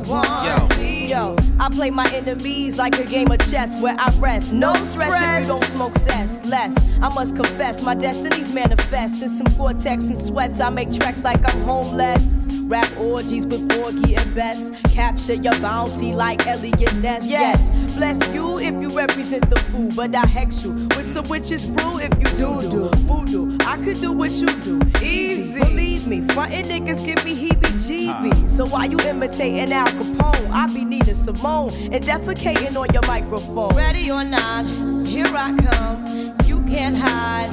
Yo, 0.00 0.68
yo. 0.68 0.68
Yo, 1.12 1.36
I 1.60 1.68
play 1.68 1.90
my 1.90 2.08
enemies 2.14 2.78
like 2.78 2.98
a 2.98 3.04
game 3.04 3.30
of 3.30 3.38
chess 3.50 3.80
where 3.82 3.94
I 3.98 4.10
rest. 4.18 4.54
No 4.54 4.72
stress 4.74 5.12
if 5.20 5.42
you 5.42 5.48
don't 5.52 5.64
smoke 5.64 5.94
cess. 5.94 6.44
Less, 6.46 6.74
I 7.02 7.12
must 7.12 7.36
confess, 7.36 7.82
my 7.82 7.94
destinies 7.94 8.52
manifest. 8.54 9.22
In 9.22 9.28
some 9.28 9.46
vortex 9.48 10.06
and 10.06 10.18
sweats, 10.18 10.60
I 10.60 10.70
make 10.70 10.90
tracks 10.90 11.22
like 11.22 11.40
I'm 11.52 11.60
homeless. 11.62 12.42
rap 12.72 12.90
orgies 12.98 13.44
before 13.44 13.90
and 13.90 14.34
best. 14.34 14.72
Capture 14.94 15.34
your 15.34 15.58
bounty 15.60 16.14
like 16.14 16.46
Elliot 16.46 16.94
Ness. 16.96 17.26
Yes, 17.26 17.94
bless 17.96 18.18
you 18.34 18.58
if 18.58 18.74
you 18.80 18.88
represent 18.96 19.48
the 19.50 19.56
fool, 19.56 19.90
but 19.94 20.14
I 20.14 20.26
hex 20.26 20.64
you 20.64 20.72
with 20.72 21.06
some 21.06 21.28
witches 21.28 21.66
brew 21.66 21.98
if 21.98 22.12
you 22.18 22.28
do 22.36 22.70
do 22.70 22.88
voodoo. 23.04 23.51
I 23.72 23.78
could 23.78 24.02
do 24.02 24.12
what 24.12 24.30
you 24.32 24.48
do, 24.60 24.78
easy. 25.02 25.60
Believe 25.60 26.06
me, 26.06 26.20
frontin' 26.20 26.66
niggas 26.66 27.06
give 27.06 27.24
me 27.24 27.34
heebie-jeebies. 27.34 28.32
Uh-huh. 28.32 28.48
So 28.48 28.66
while 28.66 28.86
you 28.86 28.98
imitating 29.00 29.72
Al 29.72 29.86
Capone, 29.86 30.50
I 30.50 30.66
be 30.74 30.84
needing 30.84 31.14
Simone 31.14 31.70
and 31.90 32.04
defecating 32.04 32.76
on 32.76 32.92
your 32.92 33.06
microphone. 33.06 33.74
Ready 33.74 34.10
or 34.10 34.24
not, 34.24 34.66
here 35.06 35.24
I 35.26 35.56
come. 35.56 36.36
You 36.44 36.60
can't 36.70 36.98
hide. 36.98 37.50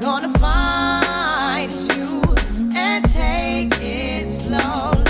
Gonna 0.00 0.36
find 0.40 1.70
you 1.96 2.34
and 2.76 3.04
take 3.04 3.80
it 3.80 4.26
slowly. 4.26 5.07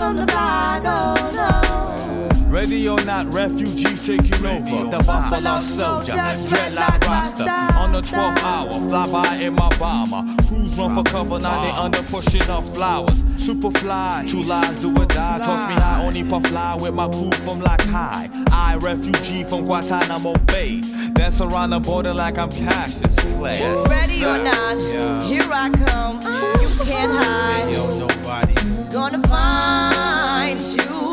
From 0.00 0.16
the 0.16 0.24
block, 0.24 0.82
oh 0.86 1.14
no. 1.36 2.48
Ready 2.48 2.88
or 2.88 2.98
not, 3.04 3.26
refugees 3.34 4.06
taking 4.06 4.46
over. 4.46 4.90
The 4.90 5.02
Buffalo 5.04 5.60
Soldier, 5.60 6.12
dreadlock 6.12 7.06
roster. 7.06 7.78
On 7.78 7.92
the 7.92 8.00
12th 8.00 8.42
hour, 8.42 8.70
fly 8.88 9.12
by 9.12 9.36
in 9.36 9.54
my 9.54 9.68
bomber. 9.76 10.22
Crews 10.48 10.78
run 10.78 10.94
for 10.96 11.02
cover, 11.04 11.38
now 11.38 11.62
they 11.62 11.70
under 11.78 12.02
pushing 12.04 12.48
up 12.48 12.64
flowers. 12.64 13.22
Superfly, 13.36 14.26
true 14.30 14.42
lies 14.42 14.80
do 14.80 14.90
or 14.90 15.04
die. 15.04 15.38
Toss 15.38 15.68
me 15.68 15.74
high, 15.74 16.02
only 16.02 16.24
puff 16.24 16.46
fly 16.46 16.78
with 16.80 16.94
my 16.94 17.06
crew 17.06 17.30
from 17.44 17.60
like 17.60 17.82
high. 17.82 18.30
I, 18.50 18.76
refugee 18.80 19.44
from 19.44 19.66
Guantanamo 19.66 20.32
Bay. 20.46 20.80
Dance 21.12 21.42
around 21.42 21.70
the 21.70 21.80
border 21.80 22.14
like 22.14 22.38
I'm 22.38 22.50
Cassius 22.50 23.16
Clay. 23.34 23.58
Yes, 23.58 23.88
Ready 23.90 24.24
or 24.24 24.38
not, 24.42 24.78
Yeah. 24.88 25.22
here 25.24 25.48
I 25.52 25.68
come. 25.70 26.16
You 26.62 26.84
can't 26.86 27.12
hide. 27.12 28.19
Yo, 28.30 28.36
nobody. 28.36 28.54
Gonna 28.92 29.20
find 29.28 30.60
you 30.60 31.10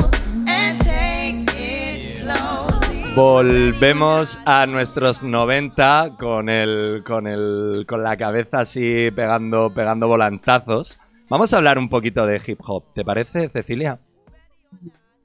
and 0.47 0.79
take 0.79 1.45
it 1.57 1.99
slowly. 1.99 3.15
Volvemos 3.15 4.39
a 4.45 4.67
nuestros 4.67 5.23
90 5.23 6.17
con 6.19 6.49
el, 6.49 7.03
con 7.03 7.25
el, 7.25 7.85
con 7.87 8.03
la 8.03 8.17
cabeza 8.17 8.59
así 8.59 9.09
pegando, 9.15 9.73
pegando 9.73 10.07
volantazos. 10.07 10.99
Vamos 11.29 11.53
a 11.53 11.57
hablar 11.57 11.79
un 11.79 11.89
poquito 11.89 12.25
de 12.27 12.39
hip 12.45 12.59
hop, 12.63 12.83
¿te 12.93 13.03
parece, 13.03 13.49
Cecilia? 13.49 13.99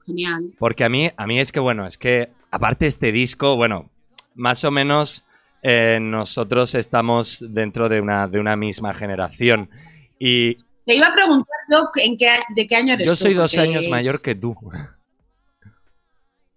Genial. 0.05 0.51
Porque 0.57 0.83
a 0.83 0.89
mí, 0.89 1.09
a 1.15 1.27
mí 1.27 1.39
es 1.39 1.51
que, 1.51 1.59
bueno, 1.59 1.85
es 1.85 1.97
que 1.97 2.31
aparte 2.51 2.87
este 2.87 3.11
disco, 3.11 3.55
bueno, 3.55 3.89
más 4.35 4.63
o 4.63 4.71
menos 4.71 5.23
eh, 5.61 5.99
nosotros 6.01 6.73
estamos 6.75 7.45
dentro 7.49 7.87
de 7.87 8.01
una, 8.01 8.27
de 8.27 8.39
una 8.39 8.55
misma 8.55 8.93
generación. 8.93 9.69
Y 10.19 10.57
Te 10.85 10.95
iba 10.95 11.07
a 11.07 11.13
preguntar 11.13 11.55
yo 11.71 11.89
en 12.03 12.17
qué, 12.17 12.29
de 12.55 12.67
qué 12.67 12.75
año 12.75 12.93
eres 12.93 13.07
yo 13.07 13.13
tú, 13.13 13.17
soy 13.17 13.33
dos 13.33 13.51
porque 13.53 13.67
años 13.69 13.87
mayor 13.87 14.21
que 14.21 14.35
tú. 14.35 14.55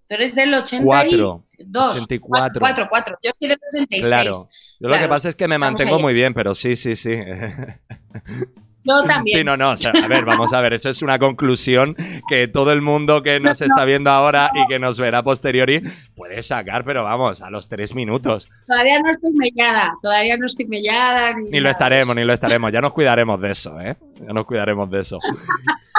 Tú 0.08 0.14
eres 0.14 0.34
del 0.34 0.54
82. 0.54 0.84
Cuatro. 0.84 1.44
82. 1.58 1.94
84. 1.94 2.60
4, 2.60 2.86
4. 2.90 3.18
Yo 3.22 3.30
soy 3.38 3.48
del 3.48 3.58
86. 3.72 4.06
Claro. 4.06 4.32
Yo 4.32 4.38
lo 4.80 4.88
que 4.88 4.94
Claro. 4.98 5.08
pasa 5.10 5.28
es 5.30 5.34
que 5.36 5.48
me 5.48 5.58
mantengo 5.58 5.98
muy 5.98 6.12
bien, 6.14 6.34
pero 6.34 6.54
sí, 6.54 6.76
sí, 6.76 6.96
sí. 6.96 7.14
Yo 8.86 9.02
también. 9.04 9.38
Sí, 9.38 9.44
no, 9.44 9.56
no. 9.56 9.70
o 9.72 9.76
sea, 9.76 9.90
a 9.90 10.06
ver, 10.08 10.24
vamos 10.24 10.52
a 10.52 10.60
ver. 10.60 10.74
Eso 10.74 10.88
es 10.90 11.02
una 11.02 11.18
conclusión 11.18 11.96
que 12.28 12.48
todo 12.48 12.72
el 12.72 12.80
mundo 12.82 13.22
que 13.22 13.40
nos 13.40 13.60
está 13.60 13.84
viendo 13.84 14.10
ahora 14.10 14.50
y 14.54 14.66
que 14.68 14.78
nos 14.78 14.98
verá 14.98 15.22
posteriori 15.22 15.82
puede 16.14 16.40
sacar, 16.42 16.84
pero 16.84 17.04
vamos, 17.04 17.42
a 17.42 17.50
los 17.50 17.68
tres 17.68 17.94
minutos. 17.94 18.48
Todavía 18.66 19.00
no 19.00 19.12
estoy 19.12 19.32
mellada. 19.32 19.92
Todavía 20.02 20.36
no 20.36 20.46
estoy 20.46 20.66
mellada. 20.66 21.34
Ni, 21.36 21.50
Ni 21.50 21.60
lo 21.60 21.70
estaremos, 21.70 22.14
ni 22.14 22.24
lo 22.24 22.32
estaremos. 22.32 22.72
Ya 22.72 22.80
nos 22.80 22.92
cuidaremos 22.92 23.40
de 23.40 23.50
eso, 23.52 23.80
¿eh? 23.80 23.96
Ya 24.26 24.32
nos 24.32 24.44
cuidaremos 24.46 24.90
de 24.90 25.00
eso. 25.00 25.18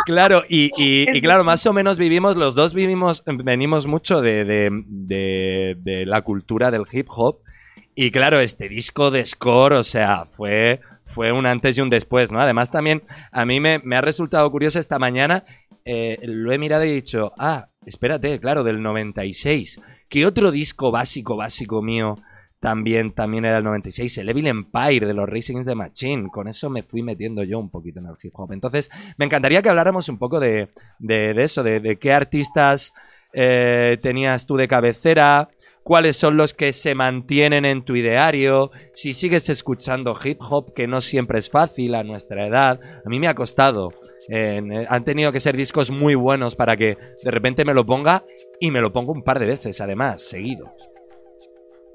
Claro, 0.06 0.44
y, 0.48 0.72
y- 0.78 1.08
y 1.18 1.22
claro, 1.22 1.44
más 1.44 1.66
o 1.66 1.74
menos 1.74 1.98
vivimos, 1.98 2.36
los 2.38 2.56
dos 2.56 2.74
vivimos, 2.74 3.24
venimos 3.26 3.88
mucho 3.88 4.22
de, 4.22 4.46
de- 4.46 4.70
de- 4.88 5.76
de 5.80 6.06
la 6.06 6.22
cultura 6.22 6.72
del 6.72 6.84
hip 6.92 7.08
hop. 7.10 7.40
Y 8.00 8.12
claro, 8.12 8.40
este 8.40 8.70
disco 8.70 9.10
de 9.10 9.26
Score, 9.26 9.74
o 9.74 9.84
sea, 9.84 10.26
fue, 10.38 10.82
fue 11.18 11.32
un 11.32 11.48
antes 11.48 11.76
y 11.76 11.82
un 11.82 11.90
después, 11.90 12.32
¿no? 12.32 12.40
Además, 12.40 12.70
también 12.70 13.02
a 13.32 13.44
mí 13.44 13.60
me, 13.60 13.82
ha 13.96 14.02
resultado 14.02 14.52
curioso 14.52 14.78
esta 14.78 15.00
mañana, 15.00 15.44
eh, 15.84 16.20
lo 16.22 16.52
he 16.52 16.60
mirado 16.60 16.86
y 16.86 16.90
he 16.90 16.94
dicho, 16.94 17.34
ah, 17.40 17.66
espérate, 17.88 18.40
claro, 18.40 18.64
del 18.64 18.84
96. 18.84 19.82
¿Qué 20.10 20.28
otro 20.28 20.52
disco 20.52 20.92
básico, 20.92 21.36
básico 21.36 21.82
mío 21.82 22.20
también, 22.60 23.14
también 23.14 23.46
era 23.46 23.58
el 23.58 23.64
96? 23.64 24.16
El 24.20 24.30
Evil 24.30 24.46
Empire 24.46 25.08
de 25.08 25.14
los 25.16 25.28
Racing 25.28 25.64
the 25.66 25.74
Machine. 25.74 26.30
Con 26.30 26.48
eso 26.48 26.70
me 26.70 26.84
fui 26.84 27.02
metiendo 27.02 27.44
yo 27.44 27.58
un 27.58 27.72
poquito 27.72 28.00
en 28.00 28.06
el 28.06 28.14
hip 28.22 28.34
hop. 28.36 28.52
Entonces, 28.54 28.92
me 29.18 29.26
encantaría 29.26 29.64
que 29.64 29.70
habláramos 29.70 30.10
un 30.10 30.20
poco 30.20 30.40
de, 30.40 30.70
de- 31.00 31.34
de 31.34 31.42
eso, 31.44 31.64
de, 31.64 31.80
de 31.80 31.98
qué 31.98 32.14
artistas 32.14 32.94
eh, 33.34 33.98
tenías 34.04 34.46
tú 34.46 34.56
de 34.56 34.68
cabecera, 34.68 35.50
cuáles 35.88 36.18
son 36.18 36.36
los 36.36 36.54
que 36.54 36.74
se 36.74 36.96
mantienen 36.96 37.64
en 37.64 37.86
tu 37.86 37.96
ideario, 37.96 38.72
si 38.92 39.14
sigues 39.14 39.48
escuchando 39.48 40.20
hip 40.22 40.38
hop, 40.42 40.74
que 40.74 40.86
no 40.86 41.00
siempre 41.00 41.40
es 41.40 41.50
fácil 41.50 41.96
a 41.96 42.04
nuestra 42.04 42.46
edad. 42.46 42.82
A 43.06 43.10
mí 43.10 43.22
me 43.22 43.30
ha 43.30 43.34
costado. 43.34 43.94
Eh, 44.28 44.86
han 44.90 45.04
tenido 45.06 45.32
que 45.32 45.40
ser 45.40 45.56
discos 45.56 45.90
muy 45.90 46.14
buenos 46.14 46.58
para 46.58 46.76
que 46.76 46.98
de 47.24 47.32
repente 47.32 47.64
me 47.64 47.74
lo 47.74 47.86
ponga 47.86 48.26
y 48.60 48.70
me 48.70 48.82
lo 48.82 48.92
pongo 48.92 49.14
un 49.14 49.24
par 49.24 49.40
de 49.40 49.46
veces, 49.46 49.80
además, 49.80 50.22
seguidos. 50.24 50.68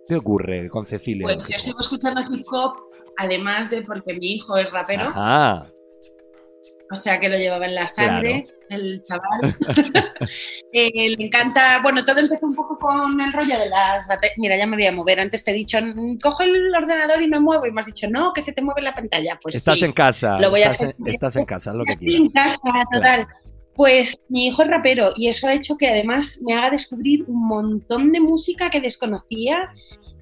¿Qué 0.08 0.16
ocurre 0.16 0.70
con 0.70 0.86
Cecilia? 0.86 1.24
Pues 1.24 1.46
yo 1.46 1.58
sigo 1.58 1.80
escuchando 1.80 2.22
hip 2.22 2.46
hop, 2.50 2.72
además 3.18 3.68
de 3.68 3.82
porque 3.82 4.14
mi 4.14 4.36
hijo 4.36 4.56
es 4.56 4.70
rapero. 4.70 5.02
Ajá. 5.02 5.70
O 6.92 6.96
sea 6.96 7.18
que 7.18 7.28
lo 7.30 7.38
llevaba 7.38 7.64
en 7.66 7.74
la 7.74 7.88
sangre, 7.88 8.46
el 8.68 9.02
chaval. 9.02 9.56
Eh, 10.74 11.16
le 11.18 11.24
encanta. 11.26 11.80
Bueno, 11.82 12.04
todo 12.04 12.18
empezó 12.20 12.46
un 12.46 12.54
poco 12.54 12.78
con 12.78 13.20
el 13.20 13.32
rollo 13.32 13.58
de 13.58 13.68
las 13.68 14.06
batallas. 14.06 14.38
Mira, 14.38 14.56
ya 14.56 14.66
me 14.66 14.76
voy 14.76 14.86
a 14.86 14.92
mover. 14.92 15.20
Antes 15.20 15.44
te 15.44 15.50
he 15.50 15.54
dicho, 15.54 15.78
"Mm, 15.82 16.18
cojo 16.18 16.42
el 16.44 16.74
ordenador 16.74 17.20
y 17.20 17.26
me 17.28 17.40
muevo. 17.40 17.66
Y 17.66 17.72
me 17.72 17.80
has 17.80 17.86
dicho, 17.86 18.08
no, 18.08 18.32
que 18.32 18.40
se 18.40 18.52
te 18.52 18.62
mueve 18.62 18.80
la 18.82 18.94
pantalla. 18.94 19.38
Pues 19.42 19.56
estás 19.56 19.78
sí. 19.80 19.84
en 19.84 19.92
casa. 19.92 20.38
lo 20.38 20.50
voy 20.50 20.60
a 20.62 20.70
estás, 20.70 20.82
hacer. 20.82 20.96
en, 20.98 21.08
estás 21.08 21.36
en 21.36 21.44
casa, 21.44 21.72
lo 21.74 21.84
que 21.84 21.92
Estoy 21.92 22.14
en 22.16 22.28
quieras. 22.28 22.58
casa, 22.62 22.84
total. 22.92 23.26
Pues 23.74 24.18
mi 24.28 24.46
hijo 24.46 24.62
es 24.62 24.68
rapero 24.68 25.12
y 25.16 25.28
eso 25.28 25.48
ha 25.48 25.54
hecho 25.54 25.76
que 25.76 25.88
además 25.88 26.40
me 26.46 26.54
haga 26.54 26.70
descubrir 26.70 27.24
un 27.26 27.46
montón 27.48 28.12
de 28.12 28.20
música 28.20 28.70
que 28.70 28.80
desconocía, 28.80 29.70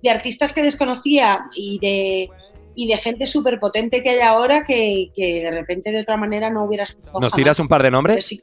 de 0.03 0.11
artistas 0.11 0.53
que 0.53 0.63
desconocía 0.63 1.45
y 1.57 1.79
de, 1.81 2.31
y 2.75 2.89
de 2.89 2.97
gente 2.97 3.27
súper 3.27 3.59
potente 3.61 4.03
que 4.03 4.11
hay 4.11 4.21
ahora 4.21 4.65
que, 4.65 5.11
que 5.15 5.43
de 5.43 5.51
repente 5.51 5.91
de 5.93 6.01
otra 6.01 6.17
manera 6.17 6.51
no 6.51 6.65
hubiera 6.65 6.85
escuchado. 6.85 7.21
¿Nos 7.21 7.31
jamás. 7.33 7.37
tiras 7.37 7.61
un 7.61 7.69
par 7.69 7.83
de 7.83 7.91
nombres? 7.91 8.43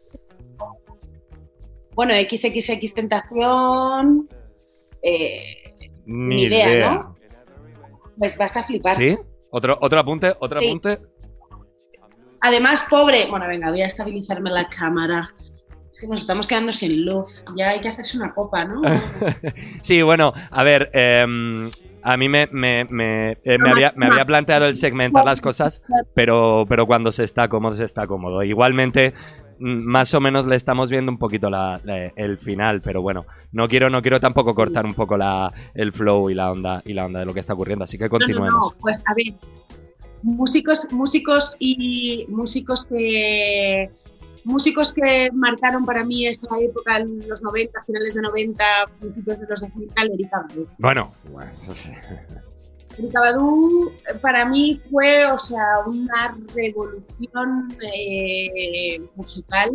Bueno, 1.94 2.14
XXX 2.14 2.94
Tentación, 2.94 4.30
eh, 5.02 5.74
ni 6.06 6.44
idea, 6.44 6.92
¿no? 6.92 7.16
pues 8.18 8.38
vas 8.38 8.56
a 8.58 8.64
flipar. 8.64 8.96
¿Sí? 8.96 9.18
¿Otro, 9.50 9.78
otro 9.82 10.00
apunte? 10.00 10.34
¿Otro 10.40 10.62
Sí. 10.62 10.68
apunte? 10.68 11.00
Además, 12.42 12.86
pobre. 12.90 13.26
Bueno, 13.30 13.48
venga, 13.48 13.70
voy 13.70 13.82
a 13.82 13.88
estabilizarme 13.88 14.50
la 14.52 14.68
cámara. 14.70 15.34
Es 15.92 16.02
que 16.02 16.08
nos 16.08 16.22
estamos 16.22 16.46
quedando 16.48 16.72
sin 16.72 17.04
luz. 17.04 17.44
Ya 17.56 17.70
hay 17.70 17.80
que 17.80 17.90
hacerse 17.90 18.18
una 18.18 18.34
copa, 18.34 18.64
¿no? 18.66 18.82
Sí, 19.82 20.02
bueno, 20.04 20.34
a 20.52 20.64
ver, 20.64 20.92
em, 20.94 21.72
a 22.04 22.18
mí 22.18 22.30
me, 22.30 22.48
me- 22.52 22.86
me- 22.89 23.32
eh, 23.43 23.58
me 23.60 23.70
había, 23.70 23.93
me 23.95 24.06
había 24.08 24.26
planteado 24.26 24.66
el 24.66 24.76
segmentar 24.76 25.26
las 25.26 25.41
cosas, 25.41 25.84
pero, 26.14 26.66
pero 26.70 26.86
cuando 26.88 27.12
se 27.12 27.24
está 27.24 27.48
cómodo, 27.50 27.76
se 27.76 27.84
está 27.86 28.08
cómodo. 28.08 28.43
Igualmente, 28.43 29.14
mm, 29.60 29.84
más 29.86 30.14
o 30.14 30.20
menos 30.22 30.45
le 30.45 30.56
estamos 30.56 30.89
viendo 30.89 31.12
un 31.12 31.18
poquito 31.18 31.50
la- 31.50 31.80
la- 31.84 32.08
el 32.16 32.38
final, 32.38 32.82
pero 32.82 33.02
bueno, 33.02 33.26
no 33.52 33.68
quiero, 33.68 33.89
no 33.89 34.02
quiero 34.02 34.20
tampoco 34.20 34.54
cortar 34.56 34.86
un 34.86 34.93
poco 34.93 35.18
la, 35.18 35.52
el 35.74 35.91
flow 35.91 36.30
y 36.30 36.34
la 36.36 36.52
onda 36.52 36.82
y 36.86 36.93
la 36.93 37.06
onda 37.06 37.20
de 37.22 37.26
lo 37.26 37.34
que 37.34 37.39
está 37.39 37.54
ocurriendo, 37.54 37.84
así 37.84 37.98
que 37.98 38.06
No, 38.06 38.10
no, 38.10 38.18
continuemos. 38.20 38.74
no, 38.74 38.80
pues 38.80 39.04
a 39.06 39.14
ver. 39.14 39.34
Músicos, 40.24 40.88
músicos 40.91 41.56
y 41.60 42.26
músicos 42.30 42.86
que 42.88 43.89
músicos 44.48 44.93
que 44.93 45.30
marcaron 45.34 45.86
para 45.86 46.04
mí 46.04 46.26
esa 46.26 46.48
época 46.60 46.98
en 47.00 47.28
los 47.28 47.41
90, 47.41 47.84
finales 47.86 48.14
de 48.14 48.22
90, 48.22 48.64
principios 49.00 49.39
de 49.39 49.48
los 49.48 49.60
2000, 49.62 49.93
tal, 49.93 50.12
Erika 50.14 50.45
Badu. 50.48 50.68
Bueno, 50.78 51.14
Erika 52.98 53.20
Badu 53.20 53.91
para 54.22 54.45
mí 54.45 54.82
fue, 54.89 55.26
o 55.28 55.38
sea, 55.38 55.80
una 55.86 56.36
revolución 56.56 57.76
eh, 57.93 59.00
musical. 59.16 59.72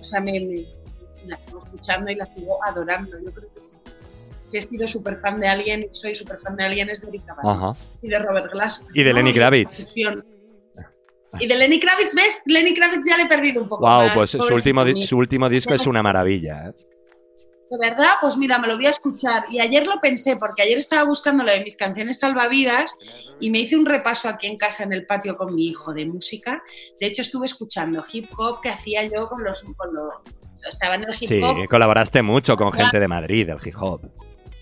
O 0.00 0.04
sea, 0.04 0.20
me, 0.20 0.32
me- 0.40 0.66
la 1.26 1.40
sigo 1.40 1.58
escuchando 1.58 2.10
y 2.10 2.16
la 2.16 2.28
sigo 2.28 2.62
adorando. 2.64 3.16
Yo 3.24 3.32
creo 3.32 3.48
que 3.54 3.62
sí. 3.62 3.76
si 4.48 4.58
he 4.58 4.60
sido 4.60 4.86
súper 4.88 5.20
fan 5.20 5.40
de 5.40 5.48
alguien 5.48 5.88
soy 5.92 6.14
súper 6.14 6.36
fan 6.38 6.54
de 6.56 6.64
alguien 6.64 6.90
es 6.90 7.00
de 7.00 7.08
Erika 7.08 7.34
Badu 7.34 7.48
Ajá. 7.48 7.80
y 8.02 8.08
de 8.08 8.18
Robert 8.18 8.52
Glass. 8.52 8.86
Y 8.92 9.02
de 9.02 9.12
Lenny 9.14 9.32
Kravitz. 9.32 9.86
Y 11.40 11.46
de 11.46 11.56
Lenny 11.56 11.80
Kravitz, 11.80 12.14
¿ves? 12.14 12.42
Lenny 12.46 12.74
Kravitz 12.74 13.06
ya 13.08 13.16
le 13.16 13.24
he 13.24 13.26
perdido 13.26 13.62
un 13.62 13.68
poco. 13.68 13.82
Wow, 13.86 14.02
más, 14.02 14.12
pues 14.14 14.30
su 14.30 14.54
último, 14.54 14.84
su 15.02 15.16
último 15.18 15.48
disco 15.48 15.74
es 15.74 15.86
una 15.86 16.02
maravilla. 16.02 16.68
¿eh? 16.68 16.72
De 17.70 17.78
verdad, 17.90 18.10
pues 18.20 18.36
mira, 18.36 18.58
me 18.58 18.68
lo 18.68 18.76
voy 18.76 18.86
a 18.86 18.90
escuchar. 18.90 19.44
Y 19.50 19.58
ayer 19.58 19.86
lo 19.86 20.00
pensé, 20.00 20.36
porque 20.36 20.62
ayer 20.62 20.78
estaba 20.78 21.04
buscando 21.04 21.42
lo 21.42 21.50
de 21.50 21.64
mis 21.64 21.76
canciones 21.76 22.18
salvavidas 22.18 22.94
y 23.40 23.50
me 23.50 23.60
hice 23.60 23.76
un 23.76 23.86
repaso 23.86 24.28
aquí 24.28 24.46
en 24.46 24.56
casa, 24.56 24.84
en 24.84 24.92
el 24.92 25.06
patio 25.06 25.36
con 25.36 25.54
mi 25.54 25.66
hijo 25.66 25.92
de 25.92 26.06
música. 26.06 26.62
De 27.00 27.06
hecho, 27.06 27.22
estuve 27.22 27.46
escuchando 27.46 28.04
hip 28.12 28.28
hop 28.36 28.60
que 28.60 28.68
hacía 28.68 29.04
yo 29.04 29.28
con 29.28 29.42
los. 29.42 29.64
Con 29.76 29.94
los 29.94 30.14
estaba 30.68 30.94
en 30.94 31.04
el 31.04 31.10
hip 31.10 31.28
Sí, 31.28 31.42
hop, 31.42 31.68
colaboraste 31.68 32.22
mucho 32.22 32.56
con 32.56 32.72
gente 32.72 33.00
de 33.00 33.08
Madrid, 33.08 33.46
del 33.46 33.58
hip 33.64 33.74
hop. 33.80 34.00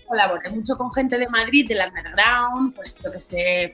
colaboré 0.07 0.49
mucho 0.49 0.75
con 0.77 0.91
gente 0.91 1.17
de 1.17 1.27
Madrid, 1.27 1.67
del 1.67 1.79
underground, 1.87 2.75
pues 2.75 2.99
yo 3.03 3.11
que 3.11 3.19
sé. 3.19 3.73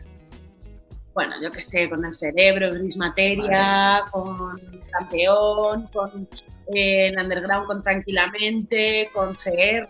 Bueno, 1.14 1.36
yo 1.42 1.52
que 1.52 1.62
sé, 1.62 1.90
con 1.90 2.06
el 2.06 2.14
cerebro, 2.14 2.72
gris 2.72 2.98
materia, 2.98 4.06
con 4.12 4.56
campeón, 4.92 5.88
con 5.92 6.28
eh, 6.74 7.08
en 7.08 7.20
underground 7.20 7.66
con 7.66 7.84
tranquilamente, 7.84 9.10
con 9.12 9.36
CR, 9.36 9.90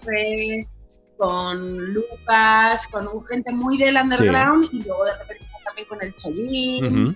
con 1.17 1.93
Lucas, 1.93 2.87
con 2.87 3.25
gente 3.27 3.51
muy 3.51 3.77
del 3.77 3.97
underground 3.97 4.69
y 4.71 4.83
luego 4.83 5.03
de 5.03 5.17
repente 5.17 5.45
también 5.65 5.87
con 5.87 6.01
el 6.01 6.15
Chollín. 6.15 6.85
Ujú. 6.85 7.15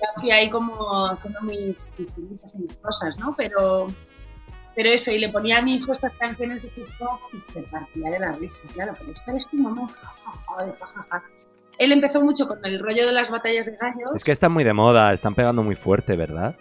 Ya 0.00 0.20
fui 0.20 0.30
ahí 0.30 0.50
como 0.50 1.06
haciendo 1.06 1.40
mis, 1.42 1.88
mis 1.96 2.12
y 2.18 2.58
mis 2.58 2.76
cosas, 2.82 3.16
¿no? 3.18 3.34
Pero, 3.36 3.86
pero 4.74 4.90
eso, 4.90 5.12
y 5.12 5.18
le 5.18 5.28
ponía 5.28 5.58
a 5.58 5.62
mi 5.62 5.76
hijo 5.76 5.92
estas 5.92 6.16
canciones 6.16 6.62
de 6.62 6.68
hip 6.76 6.88
hop 7.00 7.20
y 7.32 7.40
se 7.40 7.62
partía 7.62 8.10
de 8.10 8.18
la 8.18 8.32
risa, 8.32 8.64
claro, 8.74 8.94
pero 8.98 9.12
esta 9.12 9.34
es 9.34 9.48
tu 9.48 9.56
mamá, 9.56 9.88
ja, 9.88 10.14
ja, 10.24 10.32
ja, 10.48 10.76
ja, 10.78 10.86
ja, 10.86 11.06
ja. 11.10 11.35
Él 11.78 11.92
empezó 11.92 12.20
mucho 12.20 12.48
con 12.48 12.64
el 12.64 12.78
rollo 12.78 13.06
de 13.06 13.12
las 13.12 13.30
batallas 13.30 13.66
de 13.66 13.76
gallos 13.76 14.10
Es 14.14 14.24
que 14.24 14.32
están 14.32 14.52
muy 14.52 14.64
de 14.64 14.72
moda, 14.72 15.12
están 15.12 15.34
pegando 15.34 15.62
muy 15.62 15.76
fuerte, 15.76 16.16
¿verdad? 16.16 16.56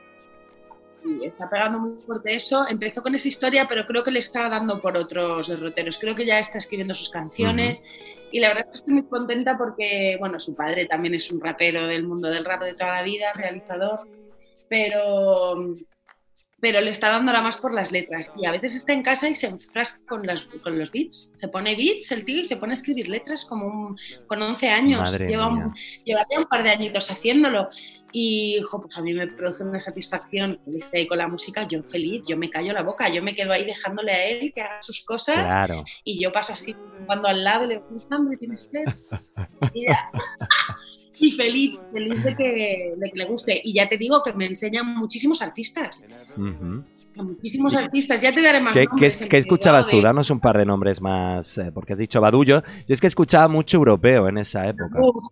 y 1.06 1.26
está 1.26 1.50
pegando 1.50 1.80
muy 1.80 2.02
fuerte 2.02 2.36
eso. 2.36 2.66
Empezó 2.68 3.02
con 3.02 3.16
esa 3.16 3.28
historia, 3.28 3.68
pero 3.68 3.86
creo 3.86 4.04
que 4.04 4.12
le 4.12 4.20
está 4.20 4.50
dando 4.50 4.82
por 4.82 4.98
otros 4.98 5.48
derroteros. 5.48 5.98
Creo 5.98 6.16
que 6.16 6.26
ya 6.26 6.40
está 6.40 6.58
escribiendo 6.58 6.94
sus 6.94 7.10
canciones. 7.10 7.84
Y 8.32 8.40
la 8.40 8.50
verdad 8.50 8.66
es 8.66 8.72
que 8.72 8.78
estoy 8.78 8.94
muy 8.96 9.04
contenta 9.04 9.58
porque, 9.58 10.18
bueno, 10.20 10.40
su 10.40 10.56
padre 10.56 10.86
también 10.86 11.14
es 11.14 11.32
un 11.32 11.40
rapero 11.40 11.88
del 11.88 12.04
mundo 12.04 12.30
del 12.30 12.44
rap 12.44 12.64
de 12.64 12.74
toda 12.74 12.96
la 12.96 13.04
vida, 13.04 13.32
realizador, 13.34 14.08
pero, 14.68 15.56
pero 16.66 16.82
le 16.82 16.90
está 16.90 17.10
dando 17.12 17.32
la 17.32 17.44
más 17.44 17.58
por 17.58 17.76
las 17.76 17.92
letras. 17.92 18.32
Y 18.36 18.48
a 18.48 18.52
veces 18.52 18.74
está 18.74 18.92
en 18.92 19.04
casa 19.04 19.30
y 19.30 19.36
se 19.36 19.46
enfrasca 19.46 20.04
con, 20.08 20.26
las, 20.26 20.46
con 20.64 20.80
los 20.80 20.92
beats. 20.92 21.32
Se 21.36 21.48
pone 21.48 21.76
beats 21.76 22.12
el 22.12 22.26
tío 22.26 22.40
y 22.42 22.44
se 22.44 22.58
pone 22.58 22.72
a 22.72 22.74
escribir 22.74 23.08
letras 23.08 23.46
como 23.46 23.68
un- 23.68 23.98
con 24.26 24.42
11 24.42 24.70
años. 24.72 25.00
Madre 25.02 25.28
Lleva, 25.28 25.48
un, 25.48 25.76
lleva 26.04 26.26
ya 26.28 26.40
un 26.40 26.48
par 26.48 26.64
de 26.64 26.72
añitos 26.72 27.12
haciéndolo. 27.12 27.70
Y 28.12 28.62
jo, 28.68 28.82
pues 28.82 28.98
a 28.98 29.02
mí 29.02 29.14
me 29.14 29.28
produce 29.28 29.62
una 29.64 29.80
satisfacción 29.80 30.60
que 30.66 30.80
esté 30.80 31.00
ahí 31.00 31.06
con 31.08 31.20
la 31.20 31.28
música, 31.28 31.68
yo 31.68 31.84
feliz, 31.84 32.24
yo 32.28 32.36
me 32.36 32.50
callo 32.50 32.74
la 32.74 32.82
boca, 32.82 33.10
yo 33.10 33.22
me 33.22 33.36
quedo 33.36 33.52
ahí 33.52 33.64
dejándole 33.66 34.12
a 34.14 34.26
él 34.26 34.52
que 34.56 34.62
haga 34.62 34.82
sus 34.82 35.02
cosas 35.02 35.36
Claro. 35.36 35.84
y 36.04 36.20
yo 36.20 36.32
paso 36.32 36.54
así 36.54 36.76
cuando 37.06 37.28
al 37.28 37.44
lado 37.44 37.66
y 37.66 37.68
le 37.68 37.74
digo, 37.76 37.86
¿tienes 37.90 38.06
hambre? 38.10 38.38
¿Tienes 38.38 38.70
sed? 38.70 38.86
Y, 39.74 39.86
ya. 39.88 40.10
Y 41.28 41.32
feliz, 41.32 41.80
feliz 41.92 42.24
de 42.24 42.36
que, 42.36 42.94
de 42.98 43.10
que 43.12 43.18
le 43.18 43.26
guste. 43.26 43.62
Y 43.64 43.74
ya 43.74 43.88
te 43.90 43.98
digo 43.98 44.22
que 44.24 44.34
me 44.34 44.46
enseñan 44.46 44.96
muchísimos 44.96 45.42
artistas, 45.42 46.06
a 47.18 47.24
muchísimos 47.24 47.74
artistas, 47.74 48.22
ya 48.22 48.34
te 48.34 48.42
daré 48.42 48.60
más 48.60 48.74
¿Qué, 48.74 48.86
nombres 48.86 49.26
qué- 49.30 49.38
escuchabas 49.38 49.88
tú? 49.88 50.02
Danos 50.02 50.30
un 50.30 50.40
par 50.40 50.58
de 50.58 50.66
nombres 50.66 51.02
más, 51.02 51.58
eh, 51.58 51.72
porque 51.74 51.94
has 51.94 52.00
dicho 52.00 52.20
Badullo. 52.20 52.62
Yo 52.62 52.94
es 52.94 53.00
que 53.00 53.08
escuchaba 53.08 53.48
mucho 53.48 53.78
europeo 53.78 54.28
en 54.28 54.38
esa 54.38 54.68
época. 54.68 55.00
Roots, 55.00 55.30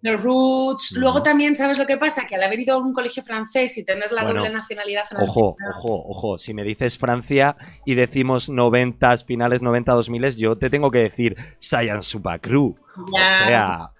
Los 0.00 0.22
Roots. 0.22 0.92
Ujú. 0.92 1.00
Luego 1.00 1.22
también, 1.22 1.54
¿sabes 1.54 1.78
lo 1.78 1.86
que 1.86 1.98
pasa? 1.98 2.26
Que 2.26 2.36
al 2.36 2.42
haber 2.42 2.60
ido 2.60 2.74
a 2.74 2.78
un 2.78 2.92
colegio 2.92 3.22
francés 3.22 3.76
y 3.76 3.84
tener 3.84 4.12
la 4.12 4.22
Bueno, 4.22 4.40
doble 4.40 4.54
nacionalidad 4.54 5.04
francesa... 5.04 5.30
Ojo, 5.30 5.56
ojo, 5.76 6.04
ojo. 6.08 6.38
Si 6.38 6.54
me 6.54 6.64
dices 6.64 6.96
Francia 6.96 7.56
y 7.84 7.94
decimos 7.96 8.48
90, 8.48 9.16
finales 9.18 9.60
90, 9.60 9.92
2000, 9.92 10.36
yo 10.36 10.56
te 10.56 10.70
tengo 10.70 10.90
que 10.90 11.00
decir 11.00 11.36
Science. 11.58 12.18
Ya. 12.18 13.22
O 13.22 13.26
sea, 13.26 13.92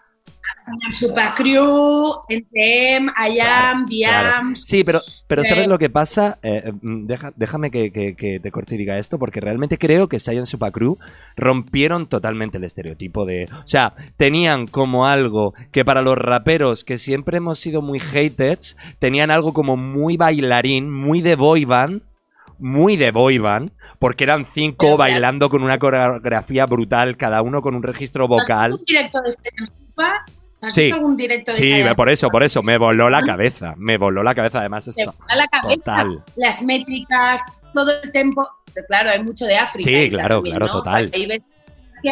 Super 0.92 1.30
Crew, 1.36 2.12
NTM, 2.28 3.08
IAM, 3.30 3.86
claro. 3.86 3.86
DIAMS... 3.86 4.62
Sí, 4.64 4.82
pero, 4.84 5.00
pero 5.26 5.42
Eh. 5.42 5.46
¿sabes 5.48 5.68
lo 5.68 5.78
que 5.78 5.90
pasa? 5.90 6.38
Eh, 6.42 6.72
mm, 6.82 7.06
deja- 7.06 7.32
déjame 7.36 7.70
que, 7.70 7.92
que- 7.92 8.14
que 8.16 8.40
te 8.40 8.50
corte 8.50 8.74
y 8.74 8.78
diga 8.78 8.98
esto, 8.98 9.18
porque 9.18 9.40
realmente 9.40 9.78
creo 9.78 10.08
que 10.08 10.18
Science 10.18 10.50
Super 10.50 10.72
Crew 10.72 10.98
rompieron 11.36 12.08
totalmente 12.08 12.58
el 12.58 12.64
estereotipo 12.64 13.26
de. 13.26 13.44
O 13.64 13.66
sea, 13.68 13.94
tenían 14.16 14.66
como 14.66 15.06
algo 15.06 15.54
que 15.72 15.84
para 15.84 16.02
los 16.02 16.16
raperos, 16.18 16.84
que 16.84 16.98
siempre 16.98 17.36
hemos 17.38 17.58
sido 17.58 17.82
muy 17.82 18.00
haters, 18.00 18.76
tenían 18.98 19.30
algo 19.30 19.52
como 19.52 19.76
muy 19.76 20.16
bailarín, 20.16 20.90
muy 20.92 21.20
de 21.20 21.36
boy 21.36 21.64
band. 21.64 22.02
Muy 22.58 22.96
de 22.96 23.10
boy 23.10 23.36
band, 23.36 23.72
porque 23.98 24.24
eran 24.24 24.46
cinco 24.54 24.86
Pero, 24.86 24.96
bailando 24.96 25.50
con 25.50 25.62
una 25.62 25.78
coreografía 25.78 26.64
brutal, 26.64 27.18
cada 27.18 27.42
uno 27.42 27.60
con 27.60 27.74
un 27.74 27.82
registro 27.82 28.28
vocal. 28.28 28.70
¿Has 28.72 28.78
visto 28.78 28.80
un 28.80 28.84
directo 28.86 29.20
de? 29.20 30.04
¿Has 30.66 30.74
Sí. 30.74 30.80
visto 30.82 30.96
algún 30.96 31.16
directo 31.16 31.50
de 31.52 31.56
Sí, 31.56 31.62
Science 31.64 31.94
por 31.94 32.08
eso, 32.08 32.28
por 32.30 32.42
eso, 32.42 32.60
me 32.62 32.72
Super? 32.72 32.78
voló 32.78 33.10
la 33.10 33.22
cabeza, 33.22 33.74
me 33.76 33.98
voló 33.98 34.22
la 34.22 34.34
cabeza, 34.34 34.60
además 34.60 34.88
esto. 34.88 35.14
la 35.34 35.46
cabeza. 35.48 35.74
Total. 35.76 36.24
Las 36.36 36.62
métricas, 36.62 37.42
todo 37.74 37.92
el 38.02 38.12
tiempo. 38.12 38.48
Claro, 38.88 39.10
hay 39.10 39.22
mucho 39.22 39.46
de 39.46 39.56
África. 39.56 39.88
Sí, 39.88 40.10
claro, 40.10 40.36
también, 40.36 40.56
claro, 40.56 40.66
¿no? 40.66 40.78
total. 40.78 41.10
Ahí 41.14 41.26
ves- 41.26 41.40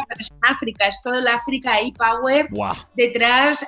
pero 0.08 0.20
es 0.20 0.30
África, 0.42 0.86
es 0.86 1.00
todo 1.02 1.14
el 1.14 1.28
África 1.28 1.74
ahí, 1.74 1.92
power. 1.92 2.48
Detrás, 2.96 3.66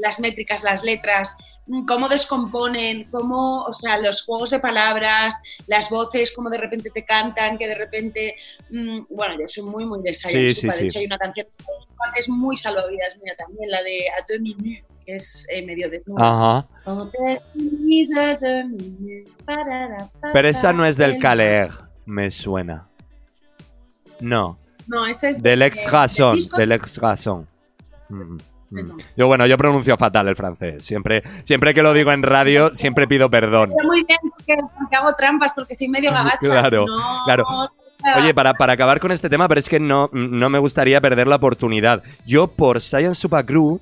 las 0.00 0.20
métricas, 0.20 0.62
las 0.64 0.82
letras, 0.82 1.36
mm, 1.66 1.84
cómo 1.86 2.08
descomponen, 2.08 3.08
cómo, 3.10 3.64
o 3.64 3.74
sea, 3.74 3.98
los 3.98 4.24
juegos 4.24 4.50
de 4.50 4.58
palabras, 4.60 5.40
las 5.66 5.90
voces, 5.90 6.32
cómo 6.34 6.50
de 6.50 6.58
repente 6.58 6.90
te 6.90 7.04
cantan, 7.04 7.58
que 7.58 7.68
de 7.68 7.74
repente. 7.74 8.36
mm, 8.70 9.00
bueno, 9.10 9.36
yo 9.40 9.48
soy 9.48 9.64
muy, 9.64 9.84
muy 9.84 10.02
de 10.02 10.14
Sí, 10.14 10.52
sí. 10.52 10.66
De 10.66 10.72
sí. 10.72 10.84
hecho, 10.86 10.98
hay 10.98 11.06
una 11.06 11.18
canción 11.18 11.46
que 12.14 12.20
es 12.20 12.28
muy 12.28 12.56
salvavidas 12.56 13.18
mía 13.22 13.34
también, 13.36 13.70
la 13.70 13.82
de 13.82 14.06
A 14.10 14.24
deux 14.28 14.40
minutes, 14.40 14.84
que 15.04 15.14
es 15.14 15.46
eh, 15.50 15.64
medio 15.64 15.90
de. 15.90 16.02
Ajá. 16.16 16.66
Pero 20.32 20.48
esa 20.48 20.72
no 20.72 20.84
es 20.84 20.96
del. 20.96 21.18
Caler, 21.18 21.70
me 22.06 22.30
suena. 22.30 22.88
No, 24.20 24.58
No, 24.88 25.06
esa 25.06 25.28
es 25.28 25.42
del 25.42 25.60
de- 25.60 25.66
ex 25.66 25.90
Gasson, 25.90 26.38
del 26.56 26.72
ex 26.72 26.98
Gasson. 26.98 27.46
Mm, 28.08 28.22
mm. 28.34 28.38
Eso. 28.76 28.96
Yo 29.16 29.26
bueno, 29.26 29.46
yo 29.46 29.56
pronuncio 29.56 29.96
fatal 29.96 30.28
el 30.28 30.36
francés. 30.36 30.84
Siempre, 30.84 31.22
siempre 31.44 31.72
que 31.72 31.82
lo 31.82 31.94
digo 31.94 32.12
en 32.12 32.22
radio, 32.22 32.74
siempre 32.74 33.06
pido 33.06 33.30
perdón. 33.30 33.72
Muy 33.82 34.04
bien 34.04 34.18
porque, 34.30 34.56
hago 34.94 35.14
trampas, 35.14 35.52
porque 35.54 35.74
soy 35.74 35.88
medio 35.88 36.10
gabacha. 36.10 36.38
Claro, 36.42 36.84
no, 36.86 37.22
claro. 37.24 37.44
Oye, 38.16 38.32
para, 38.34 38.54
para 38.54 38.74
acabar 38.74 39.00
con 39.00 39.10
este 39.10 39.28
tema, 39.30 39.48
pero 39.48 39.58
es 39.58 39.68
que 39.68 39.80
no, 39.80 40.10
no 40.12 40.50
me 40.50 40.58
gustaría 40.58 41.00
perder 41.00 41.26
la 41.26 41.36
oportunidad. 41.36 42.02
Yo 42.26 42.46
por 42.46 42.80
Science 42.80 43.14
Super 43.20 43.44
Crew 43.44 43.80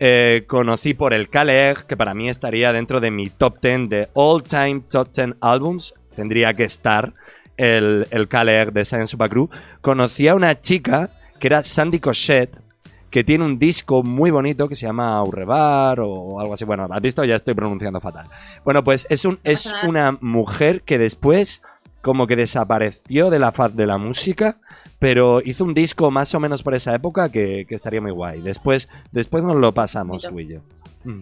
eh, 0.00 0.44
conocí 0.48 0.94
por 0.94 1.14
el 1.14 1.30
Caler, 1.30 1.78
que 1.86 1.96
para 1.96 2.12
mí 2.12 2.28
estaría 2.28 2.72
dentro 2.72 3.00
de 3.00 3.10
mi 3.10 3.30
top 3.30 3.58
10 3.62 3.88
de 3.88 4.08
all 4.14 4.42
time 4.42 4.82
top 4.90 5.08
10 5.12 5.36
albums. 5.40 5.94
Tendría 6.14 6.54
que 6.54 6.64
estar 6.64 7.14
el, 7.56 8.06
el 8.10 8.28
Caler 8.28 8.72
de 8.72 8.84
Science 8.84 9.08
Super 9.08 9.30
Crew. 9.30 9.48
Conocí 9.80 10.28
a 10.28 10.34
una 10.34 10.60
chica 10.60 11.10
que 11.38 11.48
era 11.48 11.62
Sandy 11.62 12.00
Cochet, 12.00 12.60
que 13.10 13.22
tiene 13.22 13.44
un 13.44 13.58
disco 13.58 14.02
muy 14.02 14.30
bonito 14.30 14.68
que 14.68 14.76
se 14.76 14.86
llama 14.86 15.16
Aurrebar 15.16 16.00
o 16.00 16.40
algo 16.40 16.54
así. 16.54 16.64
Bueno, 16.64 16.88
has 16.90 17.00
visto, 17.00 17.24
ya 17.24 17.36
estoy 17.36 17.54
pronunciando 17.54 18.00
fatal. 18.00 18.26
Bueno, 18.64 18.82
pues 18.82 19.06
es, 19.08 19.24
un, 19.24 19.38
es 19.44 19.72
una 19.86 20.18
mujer 20.20 20.82
que 20.82 20.98
después 20.98 21.62
como 22.02 22.26
que 22.26 22.36
desapareció 22.36 23.30
de 23.30 23.38
la 23.38 23.52
faz 23.52 23.74
de 23.76 23.86
la 23.86 23.98
música, 23.98 24.58
pero 24.98 25.40
hizo 25.44 25.64
un 25.64 25.74
disco 25.74 26.10
más 26.10 26.34
o 26.34 26.40
menos 26.40 26.62
por 26.62 26.74
esa 26.74 26.94
época 26.94 27.30
que, 27.30 27.66
que 27.66 27.74
estaría 27.74 28.00
muy 28.00 28.10
guay. 28.10 28.40
Después, 28.42 28.88
después 29.12 29.44
nos 29.44 29.56
lo 29.56 29.72
pasamos 29.72 30.22
tú 30.22 30.40
y 30.40 30.48
yo. 30.48 30.60
Mm. 31.04 31.20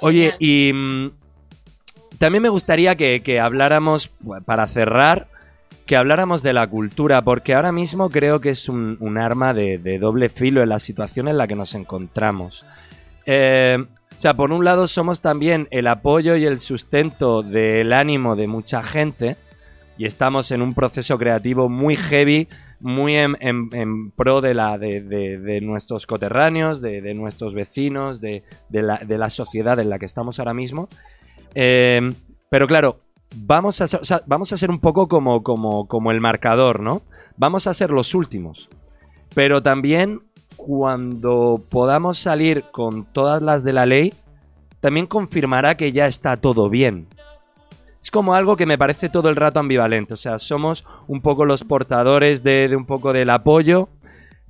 Oye, 0.00 0.34
y 0.38 0.72
también 2.20 2.42
me 2.42 2.50
gustaría 2.50 2.96
que, 2.96 3.22
que 3.22 3.40
habláramos, 3.40 4.12
para 4.44 4.66
cerrar, 4.66 5.28
que 5.86 5.96
habláramos 5.96 6.42
de 6.42 6.52
la 6.52 6.66
cultura, 6.66 7.22
porque 7.22 7.54
ahora 7.54 7.72
mismo 7.72 8.10
creo 8.10 8.42
que 8.42 8.50
es 8.50 8.68
un, 8.68 9.16
arma 9.16 9.54
de, 9.54 9.98
doble 9.98 10.28
filo 10.28 10.62
en 10.62 10.68
la 10.68 10.80
situación 10.80 11.28
en 11.28 11.38
la 11.38 11.46
que 11.46 11.56
nos 11.56 11.74
encontramos. 11.74 12.66
Eh, 13.24 13.78
o 13.82 14.20
sea, 14.20 14.34
por 14.34 14.52
un 14.52 14.66
lado 14.66 14.86
somos 14.86 15.22
también 15.22 15.66
el 15.70 15.86
apoyo 15.86 16.36
y 16.36 16.44
el 16.44 16.60
sustento 16.60 17.42
del 17.42 17.90
ánimo 17.94 18.36
de 18.36 18.48
mucha 18.48 18.82
gente 18.82 19.38
y 19.96 20.04
estamos 20.04 20.50
en 20.50 20.60
un 20.60 20.74
proceso 20.74 21.16
creativo 21.16 21.70
muy 21.70 21.96
heavy, 21.96 22.48
muy 22.80 23.16
en, 23.16 24.10
pro 24.10 24.42
de, 24.42 24.52
la, 24.52 24.76
de, 24.76 25.00
de- 25.00 25.60
nuestros 25.62 26.06
coterráneos, 26.06 26.82
de, 26.82 27.14
nuestros 27.14 27.54
vecinos, 27.54 28.20
la, 28.68 28.98
de 28.98 29.18
la 29.18 29.30
sociedad 29.30 29.78
en 29.78 29.88
la 29.88 29.98
que 29.98 30.06
estamos 30.06 30.38
ahora 30.38 30.52
mismo. 30.52 30.90
Eh, 31.54 32.10
pero 32.50 32.66
claro, 32.66 33.00
vamos 33.34 33.80
a, 33.80 33.86
vamos 34.26 34.52
a 34.52 34.56
ser 34.56 34.70
un 34.70 34.80
poco 34.80 35.08
como, 35.08 35.42
como, 35.42 35.86
como 35.86 36.10
el 36.10 36.20
marcador, 36.20 36.80
¿no? 36.80 37.02
vamos 37.40 37.66
a 37.66 37.74
ser 37.74 37.90
los 37.90 38.14
últimos. 38.14 38.68
Pero 39.34 39.62
también 39.62 40.20
cuando 40.56 41.62
podamos 41.70 42.18
salir 42.18 42.66
con 42.70 43.06
todas 43.06 43.40
las 43.40 43.64
de 43.64 43.72
la 43.72 43.86
ley, 43.86 44.12
también 44.80 45.06
confirmará 45.06 45.76
que 45.76 45.90
ya 45.90 46.06
está 46.06 46.36
todo 46.36 46.68
bien. 46.68 47.08
Es 48.02 48.10
como 48.10 48.34
algo 48.34 48.56
que 48.56 48.66
me 48.66 48.76
parece 48.76 49.08
todo 49.08 49.30
el 49.30 49.36
rato 49.36 49.58
ambivalente. 49.58 50.14
O 50.14 50.16
sea, 50.18 50.38
somos 50.38 50.84
un 51.08 51.22
poco 51.22 51.46
los 51.46 51.64
portadores 51.64 52.42
de, 52.42 52.68
de 52.68 52.76
un 52.76 52.84
poco 52.84 53.14
del 53.14 53.30
apoyo. 53.30 53.88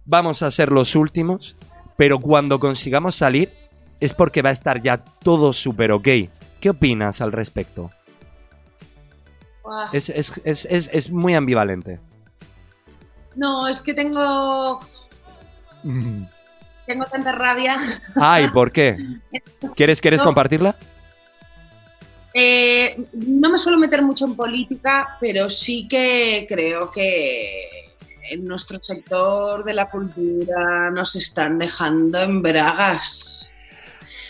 Vamos 0.05 0.43
a 0.43 0.51
ser 0.51 0.73
los 0.73 0.97
últimos. 0.97 1.57
Pero 1.97 2.19
cuando 2.19 2.59
consigamos 2.59 3.15
salir, 3.15 3.53
es 4.01 4.15
porque 4.15 4.43
va 4.43 4.51
a 4.51 4.53
estar 4.53 4.83
ya 4.83 4.99
todo 4.99 5.53
súper 5.53 5.93
ok. 5.93 6.09
¿Qué 6.61 6.71
opinas 6.71 7.21
al 7.21 7.33
respecto? 7.33 7.91
Buah. 9.63 9.89
Es, 9.93 10.09
es- 10.11 10.41
es- 10.45 10.67
es- 10.67 10.91
es 10.93 11.11
muy 11.11 11.35
ambivalente. 11.35 12.01
No, 13.37 13.67
es 13.69 13.81
que 13.83 13.95
tengo, 13.95 14.79
tengo 16.87 17.05
tanta 17.07 17.33
rabia. 17.33 17.77
Ay, 18.17 18.49
¿por 18.49 18.73
qué? 18.73 18.97
¿Quieres, 19.77 20.01
quieres 20.01 20.23
compartirla? 20.23 20.77
Eh, 22.33 23.07
no 23.13 23.51
me 23.51 23.59
suelo 23.59 23.77
meter 23.79 24.03
mucho 24.03 24.25
en 24.25 24.37
política, 24.37 25.17
pero 25.21 25.51
sí 25.51 25.89
que 25.89 26.47
creo 26.49 26.89
que 26.91 27.89
en 28.31 28.45
nuestro 28.45 28.79
sector 28.83 29.65
de 29.65 29.75
la 29.75 29.91
cultura 29.91 30.91
nos 30.93 31.17
están 31.17 31.59
dejando 31.59 32.21
en 32.23 32.41
bragas. 32.41 33.50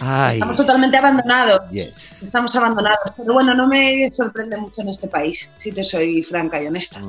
Ay, 0.00 0.34
Estamos 0.36 0.56
totalmente 0.56 0.96
abandonados. 0.96 1.70
yes. 1.70 2.22
Estamos 2.22 2.54
abandonados. 2.56 3.12
Pero 3.16 3.34
bueno, 3.34 3.54
no 3.54 3.68
me 3.68 4.08
sorprende 4.12 4.56
mucho 4.56 4.82
en 4.82 4.88
este 4.88 5.08
país, 5.08 5.52
si 5.56 5.72
te 5.72 5.84
soy 5.84 6.22
franca 6.22 6.60
y 6.62 6.66
honesta. 6.66 7.00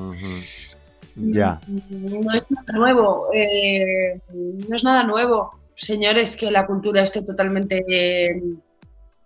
Ya. 1.16 1.60
No 1.90 2.32
es 2.34 2.46
nada 2.50 2.74
nuevo. 2.74 3.28
eh, 3.34 4.20
no 4.32 4.76
es 4.76 4.84
nada 4.84 5.04
nuevo, 5.04 5.60
señores, 5.76 6.36
que 6.36 6.52
la 6.52 6.66
cultura 6.66 7.02
esté 7.04 7.22
totalmente 7.22 7.84
eh, 7.90 8.42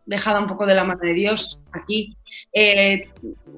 dejada 0.05 0.39
un 0.39 0.47
poco 0.47 0.65
de 0.65 0.75
la 0.75 0.83
mano 0.83 1.01
de 1.01 1.13
Dios 1.13 1.63
aquí. 1.71 2.15
Eh, 2.53 3.07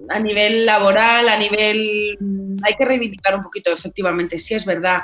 a 0.10 0.20
nivel 0.20 0.66
laboral, 0.66 1.28
a 1.30 1.38
nivel. 1.38 2.18
Hay 2.64 2.76
que 2.76 2.86
reivindicar 2.86 3.36
un 3.36 3.44
poquito, 3.44 3.72
efectivamente, 3.72 4.38
sí 4.38 4.54
es 4.54 4.66
verdad. 4.66 5.02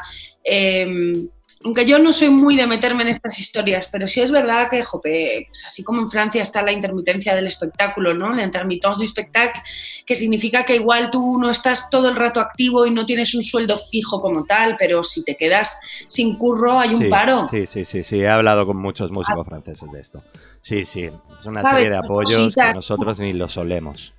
Aunque 1.64 1.86
yo 1.86 1.98
no 1.98 2.12
soy 2.12 2.30
muy 2.30 2.58
de 2.58 2.68
meterme 2.68 3.04
en 3.04 3.10
estas 3.10 3.40
historias, 3.40 3.88
pero 3.92 4.06
sí 4.06 4.20
es 4.20 4.32
verdad 4.32 4.70
que, 4.70 4.84
jope, 4.84 5.46
pues 5.48 5.66
así 5.66 5.84
como 5.84 6.02
en 6.02 6.10
Francia 6.10 6.42
está 6.42 6.62
la 6.62 6.74
intermitencia 6.74 7.34
del 7.36 7.48
espectáculo, 7.48 8.14
¿no? 8.14 8.34
La 8.34 8.44
intermitence 8.44 9.00
du 9.00 9.08
spectacle, 9.08 9.62
que 10.06 10.16
significa 10.16 10.66
que 10.66 10.76
igual 10.76 11.10
tú 11.10 11.38
no 11.40 11.50
estás 11.50 11.90
todo 11.90 12.10
el 12.10 12.16
rato 12.16 12.40
activo 12.40 12.86
y 12.86 12.92
no 12.92 13.06
tienes 13.06 13.34
un 13.34 13.44
sueldo 13.44 13.78
fijo 13.78 14.20
como 14.20 14.44
tal, 14.44 14.76
pero 14.78 15.04
si 15.04 15.24
te 15.24 15.36
quedas 15.36 15.78
sin 16.08 16.38
curro 16.38 16.80
hay 16.80 16.94
un 16.94 17.04
Sí, 17.04 17.10
paro. 17.10 17.46
Sí, 17.46 17.66
sí, 17.66 17.86
sí, 17.86 18.04
sí. 18.04 18.20
He 18.20 18.30
hablado 18.30 18.66
con 18.66 18.78
muchos 18.78 19.12
músicos 19.12 19.46
franceses 19.46 19.92
de 19.92 20.02
esto. 20.02 20.24
Sí, 20.62 20.86
sí. 20.86 21.04
Es 21.04 21.46
una 21.46 21.64
serie 21.70 21.90
de 21.90 21.98
apoyos 21.98 22.56
que 22.56 22.74
nosotros 22.74 23.20
ni 23.20 23.34
lo 23.34 23.48
solemos. 23.48 24.14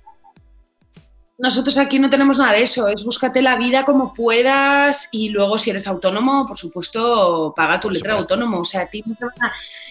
Nosotros 1.37 1.77
aquí 1.77 1.99
no 1.99 2.09
tenemos 2.09 2.39
nada 2.39 2.53
de 2.53 2.63
eso, 2.63 2.87
es 2.87 3.03
búscate 3.03 3.41
la 3.41 3.57
vida 3.57 3.83
como 3.83 4.13
puedas 4.13 5.09
y 5.11 5.29
luego 5.29 5.57
si 5.57 5.69
eres 5.69 5.85
autónomo, 5.85 6.45
por 6.47 6.57
supuesto, 6.57 7.53
paga 7.55 7.77
tu 7.79 7.89
Por 7.89 7.93
letra 7.93 8.13
de 8.13 8.21
supuesto. 8.21 8.35
autónomo. 8.35 8.61
O 8.61 8.63
sea, 8.63 8.81
a 8.81 8.85
ti 8.85 9.03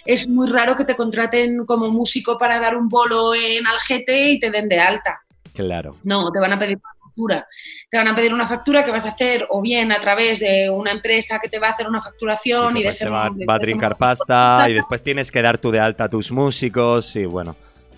es 0.07 0.27
muy 0.27 0.49
raro 0.51 0.75
que 0.75 0.85
te 0.85 0.97
contraten 0.97 1.67
como 1.67 1.91
músico 1.91 2.39
para 2.39 2.59
dar 2.59 2.77
un 2.77 2.89
bolo 2.89 3.35
en 3.35 3.67
Algete 3.67 4.31
y 4.31 4.41
te 4.41 4.51
den 4.51 4.69
de 4.71 4.81
alta. 4.81 5.21
Claro. 5.53 5.97
No, 6.03 6.33
te 6.33 6.41
van 6.41 6.55
a 6.55 6.59
pedir 6.59 6.79
una 6.79 6.95
factura. 7.05 7.47
Te 7.91 7.99
van 7.99 8.09
a 8.09 8.15
pedir 8.15 8.33
una 8.33 8.49
factura 8.49 8.83
que 8.83 8.91
vas 8.91 9.05
a 9.05 9.11
hacer 9.11 9.47
o 9.51 9.61
bien 9.61 9.93
a 9.93 10.01
través 10.01 10.41
de 10.41 10.71
una 10.71 10.93
empresa 10.93 11.39
que 11.39 11.51
te 11.51 11.59
va 11.59 11.69
a 11.69 11.71
hacer 11.73 11.87
una 11.87 12.01
facturación 12.01 12.79
y, 12.79 12.81
de 12.81 12.87
después 12.87 13.03
ese 13.03 13.11
va, 13.11 13.29
de 13.31 13.45
va 13.45 13.55
a 13.57 13.61
trincar 13.61 13.97
pasta 13.99 14.67
y 14.71 14.73
después 14.73 15.03
tienes 15.03 15.31
que 15.31 15.43
dar 15.43 15.59
tú 15.59 15.71
de 15.71 15.79
alta 15.79 16.05
a 16.05 16.09
tus 16.09 16.33
músicos 16.33 17.15
y 17.17 17.27
bueno, 17.27 17.55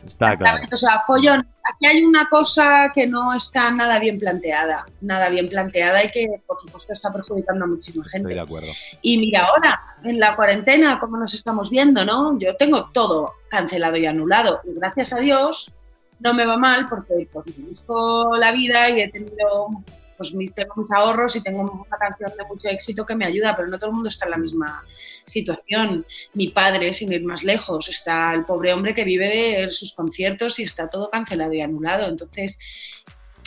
está 0.06 0.36
claro. 0.36 0.64
O 0.72 0.76
sea, 0.76 1.02
follón. 1.06 1.46
Aquí 1.74 1.86
hay 1.86 2.04
una 2.04 2.28
cosa 2.28 2.92
que 2.94 3.06
no 3.06 3.34
está 3.34 3.70
nada 3.72 3.98
bien 3.98 4.18
planteada, 4.18 4.86
nada 5.00 5.28
bien 5.28 5.48
planteada 5.48 6.04
y 6.04 6.10
que, 6.10 6.40
por 6.46 6.60
supuesto, 6.60 6.92
está 6.92 7.12
perjudicando 7.12 7.64
a 7.64 7.68
muchísima 7.68 8.04
Estoy 8.04 8.20
gente. 8.20 8.34
de 8.34 8.40
acuerdo. 8.40 8.68
Y 9.02 9.18
mira 9.18 9.46
ahora, 9.46 9.80
en 10.04 10.20
la 10.20 10.36
cuarentena, 10.36 10.98
cómo 11.00 11.16
nos 11.16 11.34
estamos 11.34 11.70
viendo, 11.70 12.04
¿no? 12.04 12.38
Yo 12.38 12.56
tengo 12.56 12.90
todo 12.92 13.32
cancelado 13.48 13.96
y 13.96 14.06
anulado. 14.06 14.60
Y 14.64 14.74
gracias 14.74 15.12
a 15.12 15.18
Dios 15.18 15.72
no 16.20 16.34
me 16.34 16.46
va 16.46 16.56
mal 16.56 16.88
porque 16.88 17.28
pues, 17.32 17.46
me 17.58 17.68
busco 17.68 18.36
la 18.36 18.52
vida 18.52 18.88
y 18.90 19.00
he 19.00 19.08
tenido, 19.08 19.68
pues 20.16 20.34
tengo 20.55 20.74
mis 20.76 20.93
ahorros 20.93 21.36
y 21.36 21.43
tengo 21.43 21.62
una 21.62 21.97
canción 21.98 22.32
de 22.36 22.44
mucho 22.44 22.68
éxito 22.68 23.05
que 23.05 23.16
me 23.16 23.26
ayuda, 23.26 23.55
pero 23.56 23.68
no 23.68 23.78
todo 23.78 23.90
el 23.90 23.94
mundo 23.97 24.09
está 24.09 24.24
en 24.26 24.30
la 24.32 24.38
misma 24.38 24.84
situación. 25.24 26.06
Mi 26.34 26.48
padre, 26.48 26.93
sin 26.93 27.12
ir 27.12 27.24
más 27.24 27.44
lejos, 27.44 27.88
está 27.88 28.32
el 28.34 28.44
pobre 28.44 28.72
hombre 28.72 28.94
que 28.94 29.05
vive 29.05 29.28
de 29.28 29.70
sus 29.70 29.93
conciertos 29.93 30.59
y 30.59 30.62
está 30.62 30.88
todo 30.88 31.10
cancelado 31.10 31.52
y 31.52 31.60
anulado. 31.60 32.06
Entonces, 32.06 32.59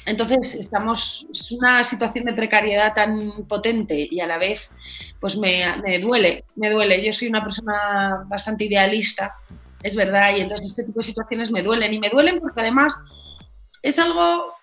entonces 0.06 0.56
estamos, 0.56 1.28
es 1.30 1.52
una 1.52 1.84
situación 1.84 2.26
de 2.26 2.34
precariedad 2.34 2.94
tan 2.94 3.46
potente 3.48 4.08
y 4.10 4.20
a 4.22 4.28
la 4.28 4.38
vez 4.38 4.72
pues 5.20 5.38
me, 5.38 5.64
me 5.84 6.00
duele, 6.00 6.46
me 6.56 6.70
duele. 6.70 7.04
Yo 7.06 7.14
soy 7.14 7.28
una 7.28 7.44
persona 7.44 8.24
bastante 8.28 8.66
idealista, 8.66 9.36
es 9.84 9.96
verdad, 9.96 10.36
y 10.36 10.42
entonces 10.42 10.72
este 10.72 10.84
tipo 10.84 11.00
de 11.00 11.06
situaciones 11.06 11.52
me 11.52 11.62
duelen 11.62 11.94
y 11.94 12.00
me 12.00 12.10
duelen 12.10 12.40
porque 12.40 12.62
además 12.62 12.96
es 13.82 14.00
algo 14.00 14.54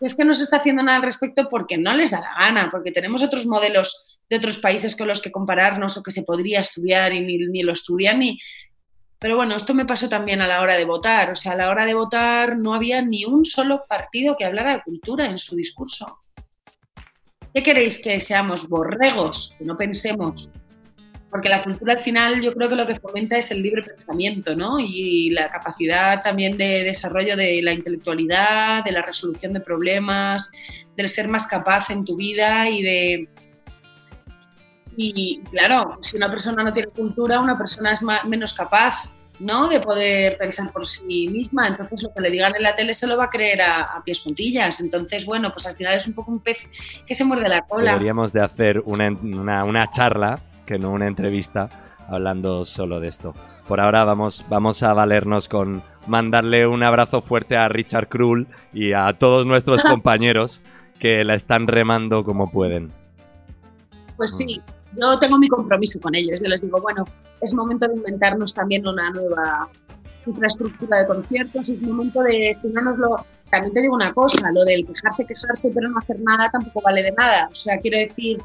es 0.00 0.14
que 0.14 0.24
no 0.24 0.34
se 0.34 0.44
está 0.44 0.56
haciendo 0.56 0.82
nada 0.82 0.96
al 0.96 1.02
respecto 1.02 1.48
porque 1.48 1.78
no 1.78 1.94
les 1.94 2.10
da 2.10 2.20
la 2.20 2.34
gana, 2.38 2.68
porque 2.70 2.92
tenemos 2.92 3.22
otros 3.22 3.46
modelos 3.46 4.18
de 4.28 4.36
otros 4.36 4.58
países 4.58 4.96
con 4.96 5.08
los 5.08 5.20
que 5.20 5.32
compararnos 5.32 5.96
o 5.96 6.02
que 6.02 6.10
se 6.10 6.22
podría 6.22 6.60
estudiar 6.60 7.12
y 7.12 7.20
ni, 7.20 7.62
lo 7.62 7.72
estudian. 7.72 8.20
Pero 9.18 9.36
bueno, 9.36 9.56
esto 9.56 9.74
me 9.74 9.86
pasó 9.86 10.08
también 10.08 10.42
a 10.42 10.46
la 10.46 10.60
hora 10.60 10.76
de 10.76 10.84
votar. 10.84 11.30
O 11.30 11.34
sea, 11.34 11.52
a 11.52 11.56
la 11.56 11.70
hora 11.70 11.86
de 11.86 11.94
votar 11.94 12.56
no 12.56 12.74
había 12.74 13.02
ni 13.02 13.24
un 13.24 13.44
solo 13.44 13.84
partido 13.88 14.36
que 14.36 14.44
hablara 14.44 14.74
de 14.74 14.82
cultura 14.82 15.26
en 15.26 15.38
su 15.38 15.56
discurso. 15.56 16.18
¿Qué 17.52 17.62
queréis 17.62 17.98
que 17.98 18.18
seamos 18.20 18.68
borregos? 18.68 19.54
Que 19.58 19.64
no 19.64 19.76
pensemos. 19.76 20.50
Porque 21.34 21.48
la 21.48 21.64
cultura 21.64 21.94
al 21.94 22.04
final 22.04 22.40
yo 22.40 22.54
creo 22.54 22.68
que 22.68 22.76
lo 22.76 22.86
que 22.86 22.94
fomenta 23.00 23.36
es 23.36 23.50
el 23.50 23.60
libre 23.60 23.82
pensamiento, 23.82 24.54
¿no? 24.54 24.78
Y 24.78 25.30
la 25.30 25.50
capacidad 25.50 26.22
también 26.22 26.56
de 26.56 26.84
desarrollo 26.84 27.36
de 27.36 27.60
la 27.60 27.72
intelectualidad, 27.72 28.84
de 28.84 28.92
la 28.92 29.02
resolución 29.02 29.52
de 29.52 29.58
problemas, 29.58 30.48
del 30.96 31.08
ser 31.08 31.26
más 31.26 31.48
capaz 31.48 31.90
en 31.90 32.04
tu 32.04 32.14
vida 32.14 32.68
y 32.68 32.82
de... 32.84 33.28
Y 34.96 35.40
claro, 35.50 35.98
si 36.02 36.16
una 36.16 36.30
persona 36.30 36.62
no 36.62 36.72
tiene 36.72 36.90
cultura, 36.90 37.40
una 37.40 37.58
persona 37.58 37.90
es 37.90 38.00
ma- 38.00 38.22
menos 38.22 38.54
capaz, 38.54 39.12
¿no? 39.40 39.66
De 39.66 39.80
poder 39.80 40.38
pensar 40.38 40.70
por 40.72 40.86
sí 40.86 41.26
misma. 41.26 41.66
Entonces 41.66 42.00
lo 42.00 42.14
que 42.14 42.20
le 42.20 42.30
digan 42.30 42.54
en 42.54 42.62
la 42.62 42.76
tele 42.76 42.94
se 42.94 43.08
lo 43.08 43.16
va 43.16 43.24
a 43.24 43.30
creer 43.30 43.60
a, 43.60 44.00
pies 44.04 44.20
juntillas. 44.20 44.78
Entonces, 44.78 45.26
bueno, 45.26 45.50
pues 45.52 45.66
al 45.66 45.74
final 45.74 45.96
es 45.96 46.06
un 46.06 46.12
poco 46.12 46.30
un 46.30 46.38
pez 46.38 46.68
que 47.04 47.16
se 47.16 47.24
muerde 47.24 47.48
la 47.48 47.62
cola. 47.62 47.90
Deberíamos 47.90 48.32
de 48.32 48.40
hacer 48.40 48.80
una, 48.84 49.64
una 49.64 49.90
charla, 49.90 50.40
que 50.66 50.78
no 50.78 50.90
una 50.90 51.06
entrevista, 51.06 51.68
hablando 52.08 52.64
solo 52.64 53.00
de 53.00 53.08
esto. 53.08 53.34
Por 53.66 53.80
ahora 53.80 54.04
vamos, 54.04 54.44
vamos 54.48 54.82
a 54.82 54.94
valernos 54.94 55.48
con 55.48 55.82
mandarle 56.06 56.66
un 56.66 56.82
abrazo 56.82 57.22
fuerte 57.22 57.56
a 57.56 57.68
Richard 57.68 58.08
Krull 58.08 58.46
y 58.72 58.92
a 58.92 59.12
todos 59.14 59.46
nuestros 59.46 59.82
compañeros 59.84 60.62
que 60.98 61.24
la 61.24 61.34
están 61.34 61.66
remando 61.66 62.24
como 62.24 62.50
pueden. 62.50 62.92
Pues 64.16 64.36
sí, 64.36 64.60
yo 64.96 65.18
tengo 65.18 65.38
mi 65.38 65.48
compromiso 65.48 66.00
con 66.00 66.14
ellos. 66.14 66.40
Yo 66.40 66.48
les 66.48 66.62
digo, 66.62 66.80
bueno, 66.80 67.04
es 67.40 67.54
momento 67.54 67.88
de 67.88 67.96
inventarnos 67.96 68.54
también 68.54 68.86
una 68.86 69.10
nueva 69.10 69.68
infraestructura 70.26 70.98
de 70.98 71.06
conciertos, 71.06 71.68
es 71.68 71.82
momento 71.82 72.22
de, 72.22 72.56
si 72.60 72.68
no 72.68 72.80
nos 72.82 72.98
lo... 72.98 73.26
También 73.54 73.74
te 73.74 73.80
digo 73.82 73.94
una 73.94 74.12
cosa, 74.12 74.50
lo 74.52 74.64
del 74.64 74.86
quejarse, 74.86 75.24
quejarse, 75.26 75.70
pero 75.74 75.88
no 75.88 75.98
hacer 75.98 76.18
nada 76.20 76.50
tampoco 76.50 76.80
vale 76.82 77.02
de 77.02 77.12
nada. 77.12 77.48
O 77.50 77.54
sea, 77.54 77.78
quiero 77.78 77.98
decir, 77.98 78.38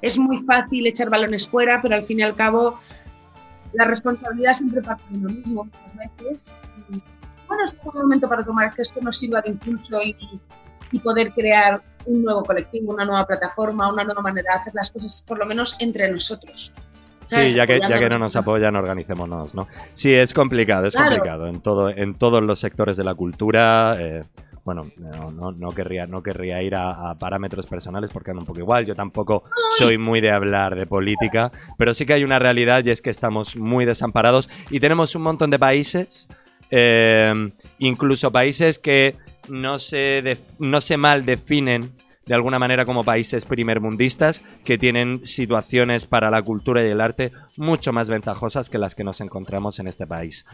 es 0.00 0.18
muy 0.18 0.42
fácil 0.44 0.86
echar 0.86 1.10
balones 1.10 1.48
fuera, 1.48 1.80
pero 1.82 1.94
al 1.94 2.02
fin 2.02 2.20
y 2.20 2.22
al 2.22 2.34
cabo 2.34 2.78
la 3.72 3.84
responsabilidad 3.86 4.52
siempre 4.52 4.82
parte 4.82 5.02
de 5.10 5.18
lo 5.20 5.28
mismo 5.30 5.64
muchas 5.64 5.96
veces. 6.18 6.52
Y, 6.90 7.02
bueno, 7.48 7.64
es 7.64 7.74
un 7.84 8.00
momento 8.00 8.28
para 8.28 8.44
tomar 8.44 8.74
que 8.74 8.82
esto 8.82 9.00
nos 9.00 9.18
sirva 9.18 9.40
de 9.40 9.50
impulso 9.50 10.00
y, 10.02 10.16
y 10.92 10.98
poder 10.98 11.32
crear 11.32 11.82
un 12.06 12.22
nuevo 12.22 12.42
colectivo, 12.42 12.92
una 12.92 13.04
nueva 13.04 13.26
plataforma, 13.26 13.92
una 13.92 14.04
nueva 14.04 14.22
manera 14.22 14.54
de 14.54 14.60
hacer 14.60 14.74
las 14.74 14.90
cosas, 14.90 15.24
por 15.26 15.38
lo 15.38 15.46
menos 15.46 15.76
entre 15.80 16.10
nosotros. 16.10 16.74
Sí, 17.26 17.54
ya 17.54 17.66
que, 17.66 17.80
ya 17.80 17.98
que 17.98 18.08
no 18.10 18.18
nos 18.18 18.36
apoyan, 18.36 18.76
organicémonos, 18.76 19.54
¿no? 19.54 19.66
Sí, 19.94 20.12
es 20.12 20.34
complicado, 20.34 20.86
es 20.86 20.94
Claro. 20.94 21.12
complicado. 21.12 21.46
En, 21.46 21.60
todo, 21.60 21.88
en 21.88 22.14
todos 22.14 22.42
los 22.42 22.58
sectores 22.60 22.96
de 22.96 23.04
la 23.04 23.14
cultura, 23.14 23.96
eh, 23.98 24.24
bueno, 24.64 24.90
no, 24.96 25.30
no, 25.32 25.52
no 25.52 25.72
querría, 25.72 26.06
no 26.06 26.22
querría 26.22 26.62
ir 26.62 26.74
a, 26.74 27.10
a 27.10 27.18
parámetros 27.18 27.66
personales 27.66 28.10
porque 28.10 28.30
ando 28.30 28.42
un 28.42 28.46
poco 28.46 28.60
igual. 28.60 28.86
Yo 28.86 28.94
tampoco 28.94 29.44
soy 29.76 29.98
muy 29.98 30.20
de 30.20 30.30
hablar 30.30 30.76
de 30.76 30.86
política, 30.86 31.50
pero 31.78 31.94
sí 31.94 32.06
que 32.06 32.14
hay 32.14 32.24
una 32.24 32.38
realidad 32.38 32.84
y 32.84 32.90
es 32.90 33.02
que 33.02 33.10
estamos 33.10 33.56
muy 33.56 33.84
desamparados 33.84 34.48
y 34.70 34.80
tenemos 34.80 35.14
un 35.14 35.22
montón 35.22 35.50
de 35.50 35.58
países, 35.58 36.28
eh, 36.70 37.50
incluso 37.78 38.30
países 38.30 38.78
que 38.78 39.16
no 39.48 39.78
se, 39.78 40.38
no 40.58 40.80
se 40.80 40.96
mal 40.96 41.24
definen 41.24 41.92
de 42.26 42.34
alguna 42.34 42.58
manera 42.58 42.84
como 42.84 43.02
países 43.02 43.44
primermundistas 43.44 44.42
que 44.64 44.78
tienen 44.78 45.26
situaciones 45.26 46.06
para 46.06 46.30
la 46.30 46.42
cultura 46.42 46.84
y 46.84 46.88
el 46.88 47.00
arte 47.00 47.32
mucho 47.56 47.92
más 47.92 48.08
ventajosas 48.08 48.70
que 48.70 48.78
las 48.78 48.94
que 48.94 49.04
nos 49.04 49.20
encontramos 49.20 49.80
en 49.80 49.88
este 49.88 50.06
país. 50.06 50.46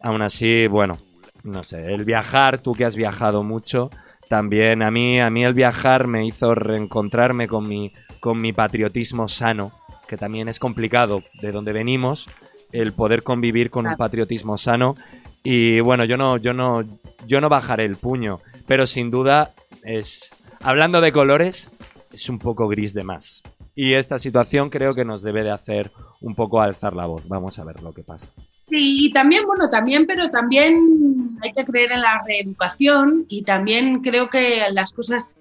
Aún 0.00 0.22
así, 0.22 0.66
bueno, 0.66 0.98
no 1.42 1.64
sé, 1.64 1.94
el 1.94 2.04
viajar, 2.04 2.58
tú 2.58 2.74
que 2.74 2.84
has 2.84 2.96
viajado 2.96 3.42
mucho, 3.42 3.90
también 4.28 4.82
a 4.82 4.90
mí, 4.90 5.20
a 5.20 5.30
mí 5.30 5.44
el 5.44 5.54
viajar 5.54 6.06
me 6.06 6.24
hizo 6.24 6.54
reencontrarme 6.54 7.48
con 7.48 7.68
mi, 7.68 7.92
con 8.20 8.40
mi 8.40 8.52
patriotismo 8.52 9.28
sano, 9.28 9.72
que 10.06 10.16
también 10.16 10.48
es 10.48 10.58
complicado 10.58 11.22
de 11.40 11.52
donde 11.52 11.72
venimos, 11.72 12.28
el 12.72 12.92
poder 12.92 13.22
convivir 13.22 13.70
con 13.70 13.86
un 13.86 13.96
patriotismo 13.96 14.56
sano. 14.56 14.94
Y 15.42 15.80
bueno, 15.80 16.04
yo 16.04 16.16
no, 16.16 16.36
yo 16.36 16.52
no, 16.54 16.84
yo 17.26 17.40
no 17.40 17.48
bajaré 17.48 17.84
el 17.86 17.96
puño, 17.96 18.40
pero 18.66 18.86
sin 18.86 19.10
duda 19.10 19.54
es, 19.82 20.32
hablando 20.60 21.00
de 21.00 21.12
colores, 21.12 21.70
es 22.12 22.28
un 22.28 22.38
poco 22.38 22.68
gris 22.68 22.94
de 22.94 23.04
más. 23.04 23.42
Y 23.74 23.94
esta 23.94 24.18
situación 24.18 24.68
creo 24.68 24.92
que 24.92 25.04
nos 25.04 25.22
debe 25.22 25.42
de 25.42 25.50
hacer 25.50 25.90
un 26.20 26.34
poco 26.34 26.60
alzar 26.60 26.94
la 26.94 27.06
voz. 27.06 27.26
Vamos 27.28 27.58
a 27.58 27.64
ver 27.64 27.82
lo 27.82 27.92
que 27.92 28.02
pasa. 28.02 28.28
Sí, 28.70 29.06
y 29.06 29.12
también, 29.12 29.46
bueno, 29.46 29.68
también, 29.68 30.06
pero 30.06 30.30
también 30.30 31.36
hay 31.42 31.52
que 31.52 31.64
creer 31.64 31.92
en 31.92 32.02
la 32.02 32.22
reeducación 32.24 33.26
y 33.28 33.42
también 33.42 34.00
creo 34.00 34.30
que 34.30 34.62
las 34.72 34.92
cosas 34.92 35.38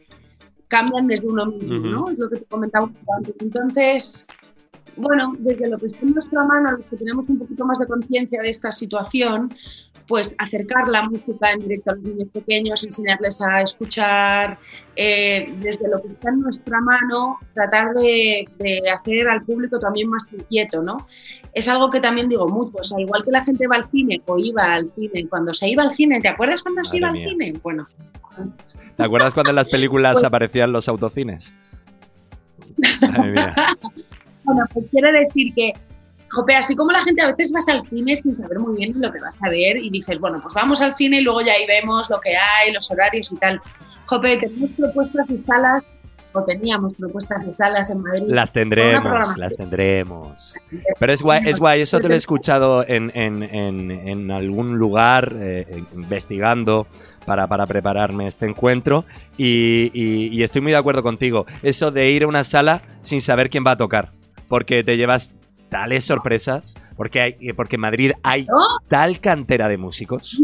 cambian 0.68 1.08
desde 1.08 1.28
uno 1.28 1.46
mismo, 1.46 1.78
¿no? 1.78 2.10
Es 2.10 2.18
lo 2.18 2.30
que 2.30 2.38
te 2.38 2.46
comentaba 2.46 2.90
antes. 3.18 3.36
Entonces, 3.40 4.28
bueno, 5.00 5.34
desde 5.40 5.70
lo 5.70 5.78
que 5.78 5.88
está 5.88 6.06
en 6.06 6.14
nuestra 6.14 6.44
mano, 6.44 6.72
los 6.74 6.86
que 6.86 6.98
tenemos 6.98 7.30
un 7.30 7.40
poquito 7.40 7.66
más 7.66 7.80
de 7.80 7.88
conciencia 7.88 8.42
de 8.42 8.50
esta 8.50 8.72
situación, 8.72 9.54
pues 10.08 10.36
acercar 10.40 10.88
la 10.88 11.04
música 11.04 11.52
en 11.52 11.60
directo 11.60 11.92
a 11.92 11.96
los 11.96 12.04
niños 12.04 12.28
pequeños, 12.34 12.84
enseñarles 12.84 13.42
a 13.42 13.62
escuchar, 13.62 14.58
eh, 14.96 15.54
desde 15.60 15.88
lo 15.88 16.02
que 16.02 16.10
está 16.10 16.30
en 16.30 16.42
nuestra 16.42 16.82
mano, 16.82 17.38
tratar 17.54 17.94
de, 17.94 18.48
hacer 18.94 19.30
al 19.30 19.44
público 19.44 19.80
también 19.80 20.10
más 20.10 20.34
inquieto, 20.34 20.82
¿no? 20.82 21.08
Es 21.54 21.68
algo 21.68 21.90
que 21.90 22.00
también 22.00 22.28
digo 22.28 22.48
mucho, 22.50 22.80
o 22.80 22.84
sea, 22.84 23.00
igual 23.00 23.24
que 23.24 23.32
la 23.32 23.46
gente 23.46 23.68
va 23.68 23.78
al 23.78 23.90
cine 23.90 24.22
o 24.26 24.38
iba 24.38 24.74
al 24.74 24.92
cine, 24.96 25.28
cuando 25.30 25.54
se 25.54 25.70
iba 25.70 25.84
al 25.84 25.92
cine, 25.92 26.20
¿te 26.20 26.28
acuerdas 26.28 26.62
cuando 26.62 26.84
se 26.84 26.98
iba 26.98 27.08
al 27.08 27.18
cine? 27.18 27.54
Bueno. 27.64 27.88
¿Te 28.98 29.04
acuerdas 29.04 29.34
cuando 29.34 29.52
en 29.52 29.56
las 29.56 29.70
películas 29.70 30.14
pues 30.14 30.24
aparecían 30.26 30.72
los 30.72 30.90
autocines? 30.90 31.54
bueno, 34.50 34.66
pues 34.74 34.86
quiere 34.92 35.12
decir 35.12 35.54
que 35.56 35.74
Jope, 36.32 36.56
así 36.56 36.76
como 36.76 36.92
la 36.92 37.04
gente 37.04 37.22
a 37.22 37.32
veces 37.32 37.52
vas 37.52 37.68
al 37.70 37.82
cine 37.88 38.16
sin 38.16 38.36
saber 38.36 38.60
muy 38.60 38.78
bien 38.78 38.94
lo 38.96 39.12
que 39.12 39.20
vas 39.20 39.40
a 39.42 39.50
ver 39.50 39.78
y 39.78 39.90
dices, 39.90 40.20
bueno, 40.20 40.40
pues 40.42 40.54
vamos 40.54 40.82
al 40.82 40.96
cine 40.96 41.18
y 41.18 41.22
luego 41.22 41.42
ya 41.42 41.54
ahí 41.54 41.66
vemos 41.66 42.10
lo 42.10 42.20
que 42.20 42.36
hay, 42.36 42.72
los 42.72 42.90
horarios 42.92 43.32
y 43.32 43.38
tal. 43.38 43.60
Jope, 44.06 44.38
tenemos 44.38 44.70
propuestas 44.78 45.28
de 45.28 45.44
salas, 45.44 45.84
o 46.34 46.44
teníamos 46.44 46.94
propuestas 46.94 47.46
de 47.46 47.54
salas 47.54 47.90
en 47.90 48.02
Madrid. 48.02 48.24
Las 48.28 48.54
tendremos, 48.54 49.38
las 49.38 49.56
tendremos. 49.56 50.54
Pero 51.00 51.14
es 51.14 51.22
guay, 51.22 51.42
es 51.46 51.60
guay, 51.60 51.82
eso 51.82 52.00
te 52.00 52.08
lo 52.08 52.14
he 52.14 52.18
escuchado 52.18 52.86
en, 52.88 53.12
en, 53.16 53.42
en, 53.44 54.32
algún 54.32 54.78
lugar, 54.78 55.36
eh, 55.40 55.84
investigando. 55.94 56.88
Para, 57.26 57.46
para, 57.46 57.68
prepararme 57.68 58.26
este 58.26 58.48
encuentro 58.48 59.06
y, 59.38 59.92
y 59.94 60.42
estoy 60.42 60.62
muy 60.62 60.72
de 60.72 60.80
acuerdo 60.80 61.04
contigo. 61.04 61.46
Eso 61.62 61.92
de 61.92 62.10
ir 62.10 62.24
a 62.24 62.28
una 62.28 62.44
sala 62.44 62.82
sin 63.04 63.22
saber 63.22 63.52
quién 63.52 63.64
va 63.64 63.72
a 63.72 63.78
tocar, 63.78 64.14
porque 64.50 64.84
te 64.84 64.98
llevas 64.98 65.34
tales 65.70 66.04
sorpresas, 66.04 66.76
porque, 66.98 67.22
hay, 67.22 67.36
eh, 67.40 67.54
porque 67.54 67.76
en 67.76 67.82
Madrid 67.82 68.12
hay 68.24 68.46
tal 68.90 69.22
cantera 69.22 69.70
de 69.70 69.78
músicos. 69.78 70.44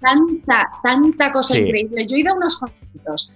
Tanta, 0.00 0.68
tanta 0.82 1.32
cosa 1.32 1.58
increíble. 1.58 2.06
Yo 2.06 2.14
he 2.14 2.20
ido 2.20 2.32
a 2.32 2.36
unos 2.36 2.58
conciertos 2.58 3.32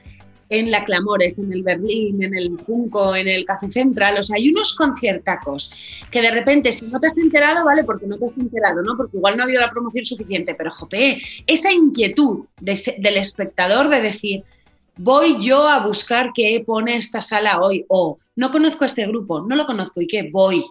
en 0.50 0.70
la 0.70 0.84
Clamores, 0.84 1.38
en 1.38 1.52
el 1.52 1.62
Berlín, 1.62 2.22
en 2.22 2.34
el 2.34 2.56
Junco, 2.66 3.14
en 3.14 3.28
el 3.28 3.44
Café 3.44 3.68
Central, 3.68 4.16
o 4.18 4.22
sea, 4.22 4.36
hay 4.36 4.48
unos 4.48 4.74
conciertacos 4.74 5.70
que 6.10 6.22
de 6.22 6.30
repente, 6.30 6.72
si 6.72 6.86
no 6.86 6.98
te 7.00 7.06
has 7.06 7.18
enterado, 7.18 7.64
vale, 7.64 7.84
porque 7.84 8.06
no 8.06 8.16
te 8.16 8.26
has 8.26 8.36
enterado, 8.38 8.82
¿no? 8.82 8.96
Porque 8.96 9.16
igual 9.16 9.36
no 9.36 9.42
ha 9.42 9.44
habido 9.44 9.60
la 9.60 9.70
promoción 9.70 10.04
suficiente, 10.04 10.54
pero 10.54 10.70
jope, 10.70 11.18
esa 11.46 11.70
inquietud 11.70 12.46
del 12.60 13.16
espectador 13.16 13.88
de 13.88 14.00
decir, 14.00 14.42
voy 14.96 15.36
yo 15.40 15.68
a 15.68 15.84
buscar 15.86 16.30
qué 16.34 16.62
pone 16.64 16.96
esta 16.96 17.20
sala 17.20 17.60
hoy, 17.60 17.84
o 17.88 18.18
no 18.38 18.52
conozco 18.52 18.84
a 18.84 18.86
este 18.86 19.04
grupo, 19.04 19.40
no 19.40 19.56
lo 19.56 19.66
conozco, 19.66 20.00
¿y 20.00 20.06
qué? 20.06 20.30
Voy. 20.30 20.64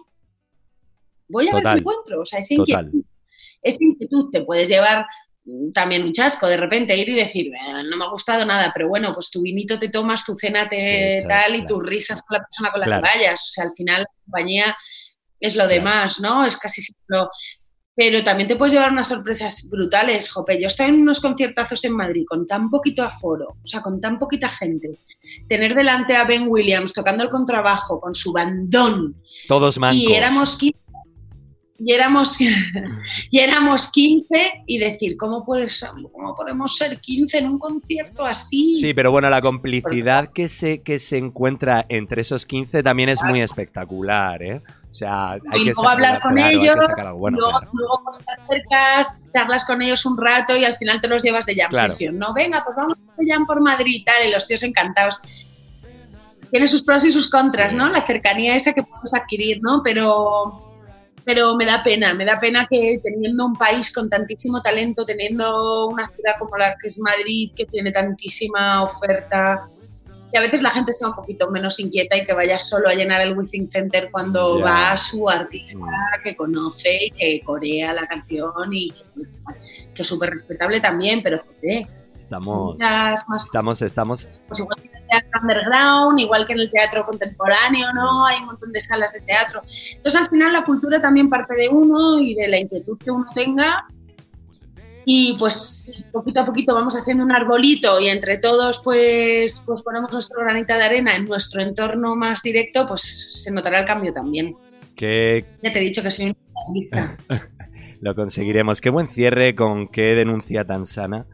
Voy 1.28 1.48
a 1.48 1.54
ver 1.54 1.62
qué 1.62 1.70
encuentro. 1.80 2.22
O 2.22 2.24
sea, 2.24 2.40
esa 2.40 2.54
inquietud, 2.54 3.04
esa 3.60 3.78
inquietud. 3.78 4.30
Te 4.32 4.40
puedes 4.40 4.70
llevar 4.70 5.04
mm, 5.44 5.72
también 5.72 6.02
un 6.02 6.12
chasco, 6.12 6.48
de 6.48 6.56
repente 6.56 6.96
ir 6.96 7.10
y 7.10 7.14
decir, 7.14 7.52
no 7.90 7.96
me 7.98 8.04
ha 8.06 8.08
gustado 8.08 8.46
nada, 8.46 8.72
pero 8.74 8.88
bueno, 8.88 9.12
pues 9.12 9.30
tu 9.30 9.42
vinito 9.42 9.78
te 9.78 9.90
tomas, 9.90 10.24
tu 10.24 10.34
cena 10.34 10.66
te 10.66 11.22
tal 11.28 11.56
y 11.56 11.66
tus 11.66 11.82
risas 11.82 12.22
con 12.22 12.38
la 12.38 12.44
persona 12.44 12.70
con 12.70 12.80
la 12.80 12.86
que 12.86 13.02
vayas. 13.02 13.42
O 13.42 13.46
sea, 13.46 13.64
al 13.64 13.72
final 13.72 14.00
la 14.00 14.22
compañía 14.24 14.76
es 15.38 15.54
lo 15.54 15.68
demás, 15.68 16.20
¿no? 16.20 16.46
Es 16.46 16.56
casi 16.56 16.80
lo... 17.06 17.28
Pero 17.98 18.22
también 18.22 18.46
te 18.46 18.54
puedes 18.54 18.72
llevar 18.72 18.92
unas 18.92 19.08
sorpresas 19.08 19.68
brutales, 19.68 20.30
Jope. 20.30 20.56
Yo 20.60 20.68
estoy 20.68 20.86
en 20.86 21.02
unos 21.02 21.18
conciertazos 21.18 21.84
en 21.84 21.96
Madrid 21.96 22.22
con 22.28 22.46
tan 22.46 22.70
poquito 22.70 23.02
aforo, 23.02 23.56
o 23.60 23.66
sea, 23.66 23.82
con 23.82 24.00
tan 24.00 24.20
poquita 24.20 24.48
gente. 24.48 24.92
Tener 25.48 25.74
delante 25.74 26.14
a 26.14 26.22
Ben 26.22 26.46
Williams 26.48 26.92
tocando 26.92 27.24
el 27.24 27.28
contrabajo 27.28 28.00
con 28.00 28.14
su 28.14 28.32
bandón. 28.32 29.16
Todos 29.48 29.80
mancos. 29.80 30.00
Y 30.00 30.14
éramos 30.14 30.56
15 30.56 30.78
y 31.80 31.92
éramos, 31.92 32.40
y 32.40 33.38
éramos 33.40 33.90
15 33.90 34.62
y 34.68 34.78
decir, 34.78 35.16
¿cómo, 35.16 35.44
puedes, 35.44 35.84
¿cómo 36.12 36.36
podemos 36.36 36.76
ser 36.76 37.00
15 37.00 37.38
en 37.38 37.46
un 37.46 37.58
concierto 37.58 38.24
así? 38.24 38.78
Sí, 38.80 38.94
pero 38.94 39.10
bueno, 39.10 39.28
la 39.28 39.40
complicidad 39.40 40.30
que 40.32 40.48
se, 40.48 40.82
que 40.82 41.00
se 41.00 41.18
encuentra 41.18 41.84
entre 41.88 42.22
esos 42.22 42.46
15 42.46 42.84
también 42.84 43.08
es 43.08 43.24
muy 43.24 43.40
espectacular, 43.40 44.40
¿eh? 44.40 44.62
O 44.90 44.94
sea, 44.94 45.32
hay 45.32 45.40
y 45.60 45.64
que 45.64 45.72
luego 45.72 45.88
hablar 45.88 46.20
con 46.20 46.38
ellos, 46.38 46.76
luego, 46.96 47.28
luego 47.28 48.02
te 48.26 48.42
acercas, 48.42 49.08
charlas 49.30 49.64
con 49.64 49.82
ellos 49.82 50.04
un 50.06 50.16
rato 50.16 50.56
y 50.56 50.64
al 50.64 50.74
final 50.76 51.00
te 51.00 51.08
los 51.08 51.22
llevas 51.22 51.46
de 51.46 51.54
jam 51.54 51.70
session, 51.70 52.18
¿no? 52.18 52.32
Venga, 52.32 52.64
pues 52.64 52.74
vamos 52.74 52.96
de 53.16 53.32
jam 53.32 53.46
por 53.46 53.60
Madrid 53.60 53.96
y 53.96 54.04
tal, 54.04 54.26
y 54.26 54.32
los 54.32 54.46
tíos 54.46 54.62
encantados. 54.62 55.20
Tiene 56.50 56.66
sus 56.66 56.82
pros 56.82 57.04
y 57.04 57.10
sus 57.10 57.28
contras, 57.28 57.74
¿no? 57.74 57.88
La 57.88 58.00
cercanía 58.00 58.56
esa 58.56 58.72
que 58.72 58.82
puedes 58.82 59.12
adquirir, 59.14 59.60
¿no? 59.62 59.82
Pero 59.84 60.64
pero 61.28 61.54
me 61.56 61.66
da 61.66 61.82
pena, 61.84 62.14
me 62.14 62.24
da 62.24 62.40
pena 62.40 62.66
que 62.70 62.98
teniendo 63.04 63.44
un 63.44 63.54
país 63.54 63.92
con 63.92 64.08
tantísimo 64.08 64.62
talento, 64.62 65.04
teniendo 65.04 65.88
una 65.88 66.08
ciudad 66.08 66.38
como 66.38 66.56
la 66.56 66.74
que 66.80 66.88
es 66.88 66.98
Madrid, 66.98 67.52
que 67.54 67.66
tiene 67.66 67.92
tantísima 67.92 68.82
oferta, 68.82 69.68
que 70.30 70.38
a 70.38 70.40
veces 70.42 70.62
la 70.62 70.70
gente 70.70 70.92
sea 70.94 71.08
un 71.08 71.14
poquito 71.14 71.50
menos 71.50 71.78
inquieta 71.80 72.16
y 72.16 72.24
que 72.24 72.32
vaya 72.32 72.58
solo 72.58 72.88
a 72.88 72.94
llenar 72.94 73.20
el 73.20 73.36
Withing 73.36 73.68
Center 73.68 74.08
cuando 74.10 74.60
va 74.60 74.92
a 74.92 74.96
su 74.96 75.28
artista 75.28 75.78
mm. 75.78 76.22
que 76.22 76.36
conoce 76.36 77.06
y 77.06 77.10
que 77.10 77.42
corea 77.44 77.92
la 77.92 78.06
canción 78.06 78.72
y 78.72 78.90
que, 79.94 80.02
es 80.02 80.06
súper 80.06 80.30
respetable 80.30 80.80
también, 80.80 81.22
pero 81.22 81.40
joder, 81.42 81.86
Estamos, 82.18 82.76
estamos, 83.36 83.80
estamos. 83.80 84.28
Pues 84.48 84.58
igual 84.58 84.76
que 84.82 84.88
en 84.88 84.96
el 84.96 85.06
teatro 85.06 85.40
underground, 85.40 86.18
igual 86.18 86.46
que 86.46 86.52
en 86.52 86.58
el 86.58 86.70
teatro 86.70 87.06
contemporáneo, 87.06 87.92
¿no? 87.94 88.26
Hay 88.26 88.40
un 88.40 88.46
montón 88.46 88.72
de 88.72 88.80
salas 88.80 89.12
de 89.12 89.20
teatro. 89.20 89.62
Entonces, 89.92 90.20
al 90.20 90.28
final, 90.28 90.52
la 90.52 90.64
cultura 90.64 91.00
también 91.00 91.28
parte 91.28 91.54
de 91.54 91.68
uno 91.68 92.18
y 92.18 92.34
de 92.34 92.48
la 92.48 92.58
inquietud 92.58 92.98
que 92.98 93.12
uno 93.12 93.24
tenga. 93.32 93.86
Y 95.10 95.36
pues 95.38 96.04
poquito 96.12 96.40
a 96.40 96.44
poquito 96.44 96.74
vamos 96.74 96.94
haciendo 96.94 97.24
un 97.24 97.34
arbolito 97.34 97.98
y 97.98 98.08
entre 98.08 98.36
todos 98.36 98.82
pues, 98.84 99.62
pues 99.64 99.80
ponemos 99.80 100.12
nuestro 100.12 100.38
granita 100.42 100.76
de 100.76 100.84
arena 100.84 101.16
en 101.16 101.24
nuestro 101.24 101.62
entorno 101.62 102.14
más 102.14 102.42
directo, 102.42 102.86
pues 102.86 103.42
se 103.42 103.50
notará 103.50 103.78
el 103.78 103.84
cambio 103.86 104.12
también. 104.12 104.54
Que... 104.94 105.46
Ya 105.62 105.72
te 105.72 105.78
he 105.78 105.82
dicho 105.82 106.02
que 106.02 106.10
soy 106.10 106.36
una 106.92 107.18
Lo 108.02 108.14
conseguiremos. 108.14 108.82
Qué 108.82 108.90
buen 108.90 109.08
cierre 109.08 109.54
con 109.54 109.88
qué 109.88 110.14
denuncia 110.14 110.66
tan 110.66 110.84
sana 110.84 111.24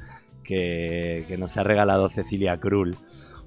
que, 0.45 1.35
nos 1.37 1.57
ha 1.57 1.65
regalado 1.65 2.09
Cecilia 2.11 2.61
Krull. 2.61 2.97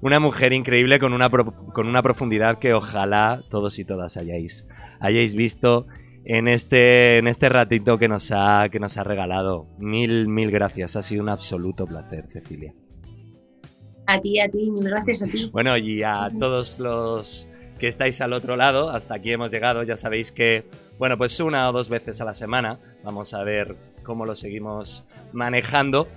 Una 0.02 0.20
mujer 0.20 0.52
increíble 0.52 0.98
con 0.98 1.14
una, 1.14 1.30
con 1.30 1.86
una 1.86 2.02
profundidad 2.02 2.58
que 2.58 2.74
ojalá 2.74 3.44
todos 3.48 3.78
y 3.78 3.86
todas 3.86 4.18
hayáis, 4.18 4.66
hayáis 5.00 5.34
visto 5.34 5.86
en 6.24 6.48
este, 6.48 7.18
en 7.18 7.28
este 7.28 7.48
ratito 7.48 7.98
que 7.98 8.08
nos, 8.08 8.30
ha, 8.32 8.68
que 8.70 8.78
nos 8.78 8.96
ha 8.98 9.04
regalado. 9.04 9.66
Mil, 9.78 10.28
mil 10.28 10.50
gracias. 10.50 10.96
Ha 10.96 11.02
sido 11.02 11.22
un 11.22 11.28
absoluto 11.28 11.86
placer, 11.86 12.28
Cecilia. 12.32 12.74
A 14.06 14.20
ti, 14.20 14.38
a 14.40 14.48
ti, 14.48 14.70
mil 14.70 14.84
gracias 14.84 15.22
a 15.22 15.26
ti. 15.26 15.48
Bueno, 15.52 15.76
y 15.76 16.02
a 16.02 16.30
todos 16.38 16.78
los 16.78 17.48
que 17.78 17.88
estáis 17.88 18.20
al 18.20 18.32
otro 18.32 18.56
lado, 18.56 18.90
hasta 18.90 19.14
aquí 19.14 19.32
hemos 19.32 19.50
llegado. 19.50 19.82
Ya 19.82 19.96
sabéis 19.96 20.32
que, 20.32 20.64
bueno, 20.98 21.16
pues 21.16 21.38
una 21.40 21.68
o 21.68 21.72
dos 21.72 21.88
veces 21.88 22.20
a 22.20 22.24
la 22.24 22.34
semana 22.34 22.78
vamos 23.04 23.34
a 23.34 23.42
ver 23.42 23.76
cómo 24.02 24.26
lo 24.26 24.34
seguimos 24.34 25.04
manejando. 25.32 26.08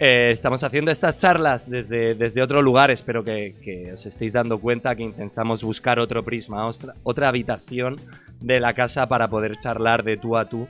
Eh, 0.00 0.30
estamos 0.32 0.62
haciendo 0.62 0.92
estas 0.92 1.16
charlas 1.16 1.68
desde, 1.68 2.14
desde 2.14 2.40
otro 2.40 2.62
lugar, 2.62 2.92
espero 2.92 3.24
que, 3.24 3.90
os 3.92 4.06
estéis 4.06 4.32
dando 4.32 4.60
cuenta 4.60 4.94
que 4.94 5.02
intentamos 5.02 5.64
buscar 5.64 5.98
otro 5.98 6.24
prisma, 6.24 6.64
otra, 6.66 6.94
otra 7.02 7.28
habitación 7.28 8.00
de 8.40 8.60
la 8.60 8.74
casa 8.74 9.08
para 9.08 9.28
poder 9.28 9.58
charlar 9.58 10.04
de 10.04 10.16
tú 10.16 10.36
a 10.36 10.48
tú 10.48 10.68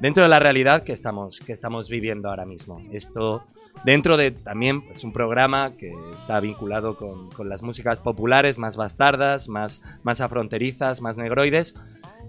dentro 0.00 0.22
de 0.22 0.28
la 0.28 0.40
realidad 0.40 0.82
que 0.82 0.92
estamos, 0.92 1.40
que 1.40 1.52
estamos 1.52 1.88
viviendo 1.88 2.28
ahora 2.28 2.46
mismo. 2.46 2.82
Esto 2.90 3.44
dentro 3.84 4.16
de 4.16 4.30
también 4.30 4.84
es 4.94 5.04
un 5.04 5.12
programa 5.12 5.76
que 5.76 5.92
está 6.16 6.40
vinculado 6.40 6.96
con, 6.96 7.30
con, 7.30 7.48
las 7.48 7.62
músicas 7.62 8.00
populares 8.00 8.58
más 8.58 8.76
bastardas, 8.76 9.48
más, 9.48 9.82
más 10.02 10.20
afronterizas, 10.20 11.00
más 11.02 11.16
negroides, 11.16 11.74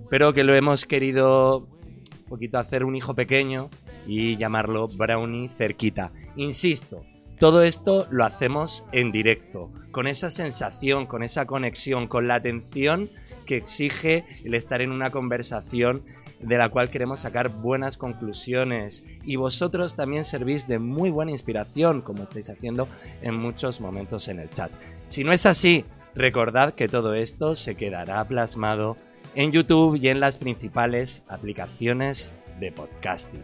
pero 0.10 0.34
que 0.34 0.44
lo 0.44 0.54
hemos 0.54 0.86
querido 0.86 1.60
un 1.60 2.30
poquito 2.30 2.60
hacer 2.60 2.84
un 2.84 2.96
hijo 2.96 3.16
pequeño 3.16 3.70
y 4.06 4.36
llamarlo 4.38 4.88
Brownie 4.88 5.50
cerquita. 5.50 6.12
Insisto, 6.36 7.06
todo 7.40 7.64
esto 7.64 8.08
lo 8.12 8.26
hacemos 8.26 8.86
en 8.92 9.12
directo, 9.12 9.72
con 9.92 10.08
esa 10.08 10.30
sensación, 10.30 11.08
con 11.08 11.24
esa 11.24 11.46
conexión, 11.46 12.08
con 12.08 12.28
la 12.28 12.36
atención 12.36 13.10
que 13.42 13.58
exige 13.58 14.26
el 14.44 14.54
estar 14.54 14.82
en 14.82 14.92
una 14.92 15.10
conversación 15.10 16.04
de 16.40 16.58
la 16.58 16.70
cual 16.70 16.90
queremos 16.90 17.22
sacar 17.22 17.50
buenas 17.50 17.98
conclusiones 17.98 19.04
y 19.24 19.36
vosotros 19.36 19.96
también 19.96 20.26
servís 20.26 20.68
de 20.68 20.80
muy 20.80 21.12
buena 21.12 21.32
inspiración, 21.32 22.02
como 22.02 22.24
estáis 22.24 22.50
haciendo 22.50 22.88
en 23.22 23.36
muchos 23.36 23.80
momentos 23.80 24.28
en 24.28 24.40
el 24.40 24.50
chat. 24.50 24.72
Si 25.08 25.24
no 25.24 25.32
es 25.32 25.46
así, 25.46 25.86
recordad 26.16 26.74
que 26.74 26.88
todo 26.88 27.14
esto 27.14 27.56
se 27.56 27.76
quedará 27.76 28.28
plasmado 28.28 28.98
en 29.36 29.52
YouTube 29.52 30.00
y 30.02 30.10
en 30.10 30.20
las 30.20 30.38
principales 30.38 31.24
aplicaciones 31.28 32.36
de 32.60 32.72
podcasting. 32.72 33.44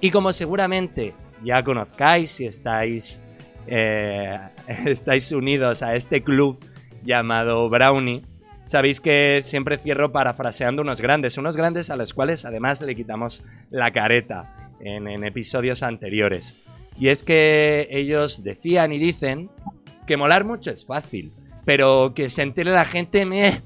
Y 0.00 0.10
como 0.10 0.32
seguramente 0.32 1.14
ya 1.44 1.62
conozcáis 1.62 2.30
si 2.32 2.46
estáis, 2.46 3.22
eh, 3.66 4.38
estáis 4.86 5.30
unidos 5.32 5.82
a 5.82 5.94
este 5.94 6.22
club 6.22 6.58
llamado 7.02 7.68
Brownie, 7.68 8.24
sabéis 8.72 9.02
que 9.02 9.42
siempre 9.44 9.76
cierro 9.76 10.12
parafraseando 10.12 10.80
unos 10.80 11.02
grandes, 11.02 11.36
unos 11.36 11.58
grandes 11.58 11.90
a 11.90 11.96
los 11.96 12.14
cuales 12.14 12.46
además 12.46 12.80
le 12.80 12.96
quitamos 12.96 13.44
la 13.70 13.92
careta 13.92 14.72
en, 14.80 15.06
episodios 15.24 15.82
anteriores. 15.82 16.56
Y 16.98 17.08
es 17.08 17.22
que 17.22 17.86
ellos 17.90 18.42
decían 18.42 18.94
y 18.94 18.98
dicen 18.98 19.50
que 20.06 20.16
molar 20.16 20.46
mucho 20.46 20.70
es 20.70 20.86
fácil, 20.86 21.34
pero 21.66 22.14
que 22.14 22.30
se 22.30 22.40
entere 22.40 22.70
la 22.70 22.86
gente 22.86 23.26
me 23.26 23.60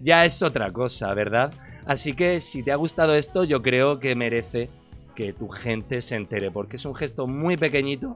ya 0.00 0.24
es 0.24 0.40
otra 0.42 0.72
cosa, 0.72 1.12
¿verdad? 1.12 1.52
Así 1.84 2.12
que 2.12 2.40
si 2.40 2.62
te 2.62 2.70
ha 2.70 2.76
gustado 2.76 3.16
esto, 3.16 3.42
yo 3.42 3.62
creo 3.62 3.98
que 3.98 4.14
merece 4.14 4.70
que 5.16 5.32
tu 5.32 5.48
gente 5.48 6.00
se 6.02 6.14
entere, 6.14 6.52
porque 6.52 6.76
es 6.76 6.84
un 6.84 6.94
gesto 6.94 7.26
muy 7.26 7.56
pequeñito 7.56 8.14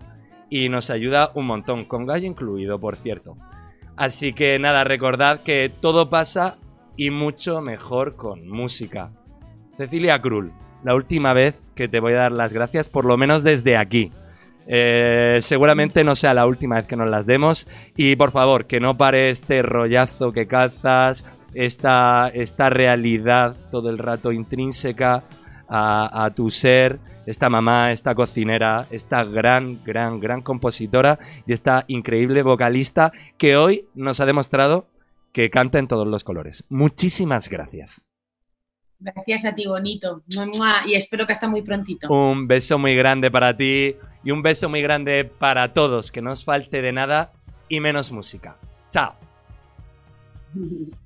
y 0.48 0.68
nos 0.68 0.90
ayuda 0.90 1.32
un 1.34 1.46
montón, 1.46 1.84
con 1.86 2.06
gallo 2.06 2.28
incluido, 2.28 2.78
por 2.78 2.94
cierto. 2.94 3.36
Así 3.96 4.32
que 4.32 4.58
nada, 4.58 4.84
recordad 4.84 5.40
que 5.40 5.70
todo 5.80 6.10
pasa 6.10 6.58
y 6.96 7.10
mucho 7.10 7.60
mejor 7.60 8.16
con 8.16 8.48
música. 8.48 9.10
Cecilia 9.76 10.20
Krull, 10.20 10.52
la 10.84 10.94
última 10.94 11.32
vez 11.32 11.66
que 11.74 11.88
te 11.88 12.00
voy 12.00 12.12
a 12.12 12.16
dar 12.16 12.32
las 12.32 12.52
gracias, 12.52 12.88
por 12.88 13.04
lo 13.04 13.16
menos 13.16 13.42
desde 13.42 13.76
aquí. 13.76 14.12
Eh, 14.66 15.38
seguramente 15.42 16.02
no 16.02 16.16
sea 16.16 16.34
la 16.34 16.46
última 16.46 16.76
vez 16.76 16.86
que 16.86 16.96
nos 16.96 17.08
las 17.08 17.26
demos. 17.26 17.66
Y 17.96 18.16
por 18.16 18.32
favor, 18.32 18.66
que 18.66 18.80
no 18.80 18.96
pare 18.96 19.30
este 19.30 19.62
rollazo 19.62 20.32
que 20.32 20.46
calzas, 20.46 21.24
esta, 21.54 22.30
esta 22.34 22.68
realidad 22.68 23.56
todo 23.70 23.88
el 23.88 23.98
rato 23.98 24.32
intrínseca 24.32 25.24
a, 25.68 26.30
tu 26.34 26.50
ser, 26.50 26.98
esta 27.26 27.50
mamá, 27.50 27.92
esta 27.92 28.14
cocinera, 28.14 28.86
esta 28.90 29.24
gran, 29.24 29.82
gran, 29.84 30.20
gran 30.20 30.42
compositora 30.42 31.18
y 31.46 31.52
esta 31.52 31.84
increíble 31.88 32.42
vocalista 32.42 33.12
que 33.38 33.56
hoy 33.56 33.86
nos 33.94 34.20
ha 34.20 34.26
demostrado 34.26 34.88
que 35.32 35.50
canta 35.50 35.78
en 35.78 35.88
todos 35.88 36.06
los 36.06 36.24
colores. 36.24 36.64
Muchísimas 36.68 37.48
gracias. 37.48 38.02
Gracias 38.98 39.44
a 39.44 39.54
ti, 39.54 39.66
bonito. 39.66 40.22
Y 40.86 40.94
espero 40.94 41.26
que 41.26 41.32
hasta 41.32 41.48
muy 41.48 41.62
prontito. 41.62 42.08
Un 42.08 42.48
beso 42.48 42.78
muy 42.78 42.94
grande 42.96 43.30
para 43.30 43.54
ti 43.54 43.96
y 44.24 44.30
un 44.30 44.42
beso 44.42 44.70
muy 44.70 44.80
grande 44.80 45.24
para 45.24 45.74
todos. 45.74 46.10
Que 46.10 46.22
no 46.22 46.32
os 46.32 46.44
falte 46.44 46.80
de 46.80 46.92
nada 46.92 47.32
y 47.68 47.80
menos 47.80 48.12
música. 48.12 48.56
Chao. 48.88 49.14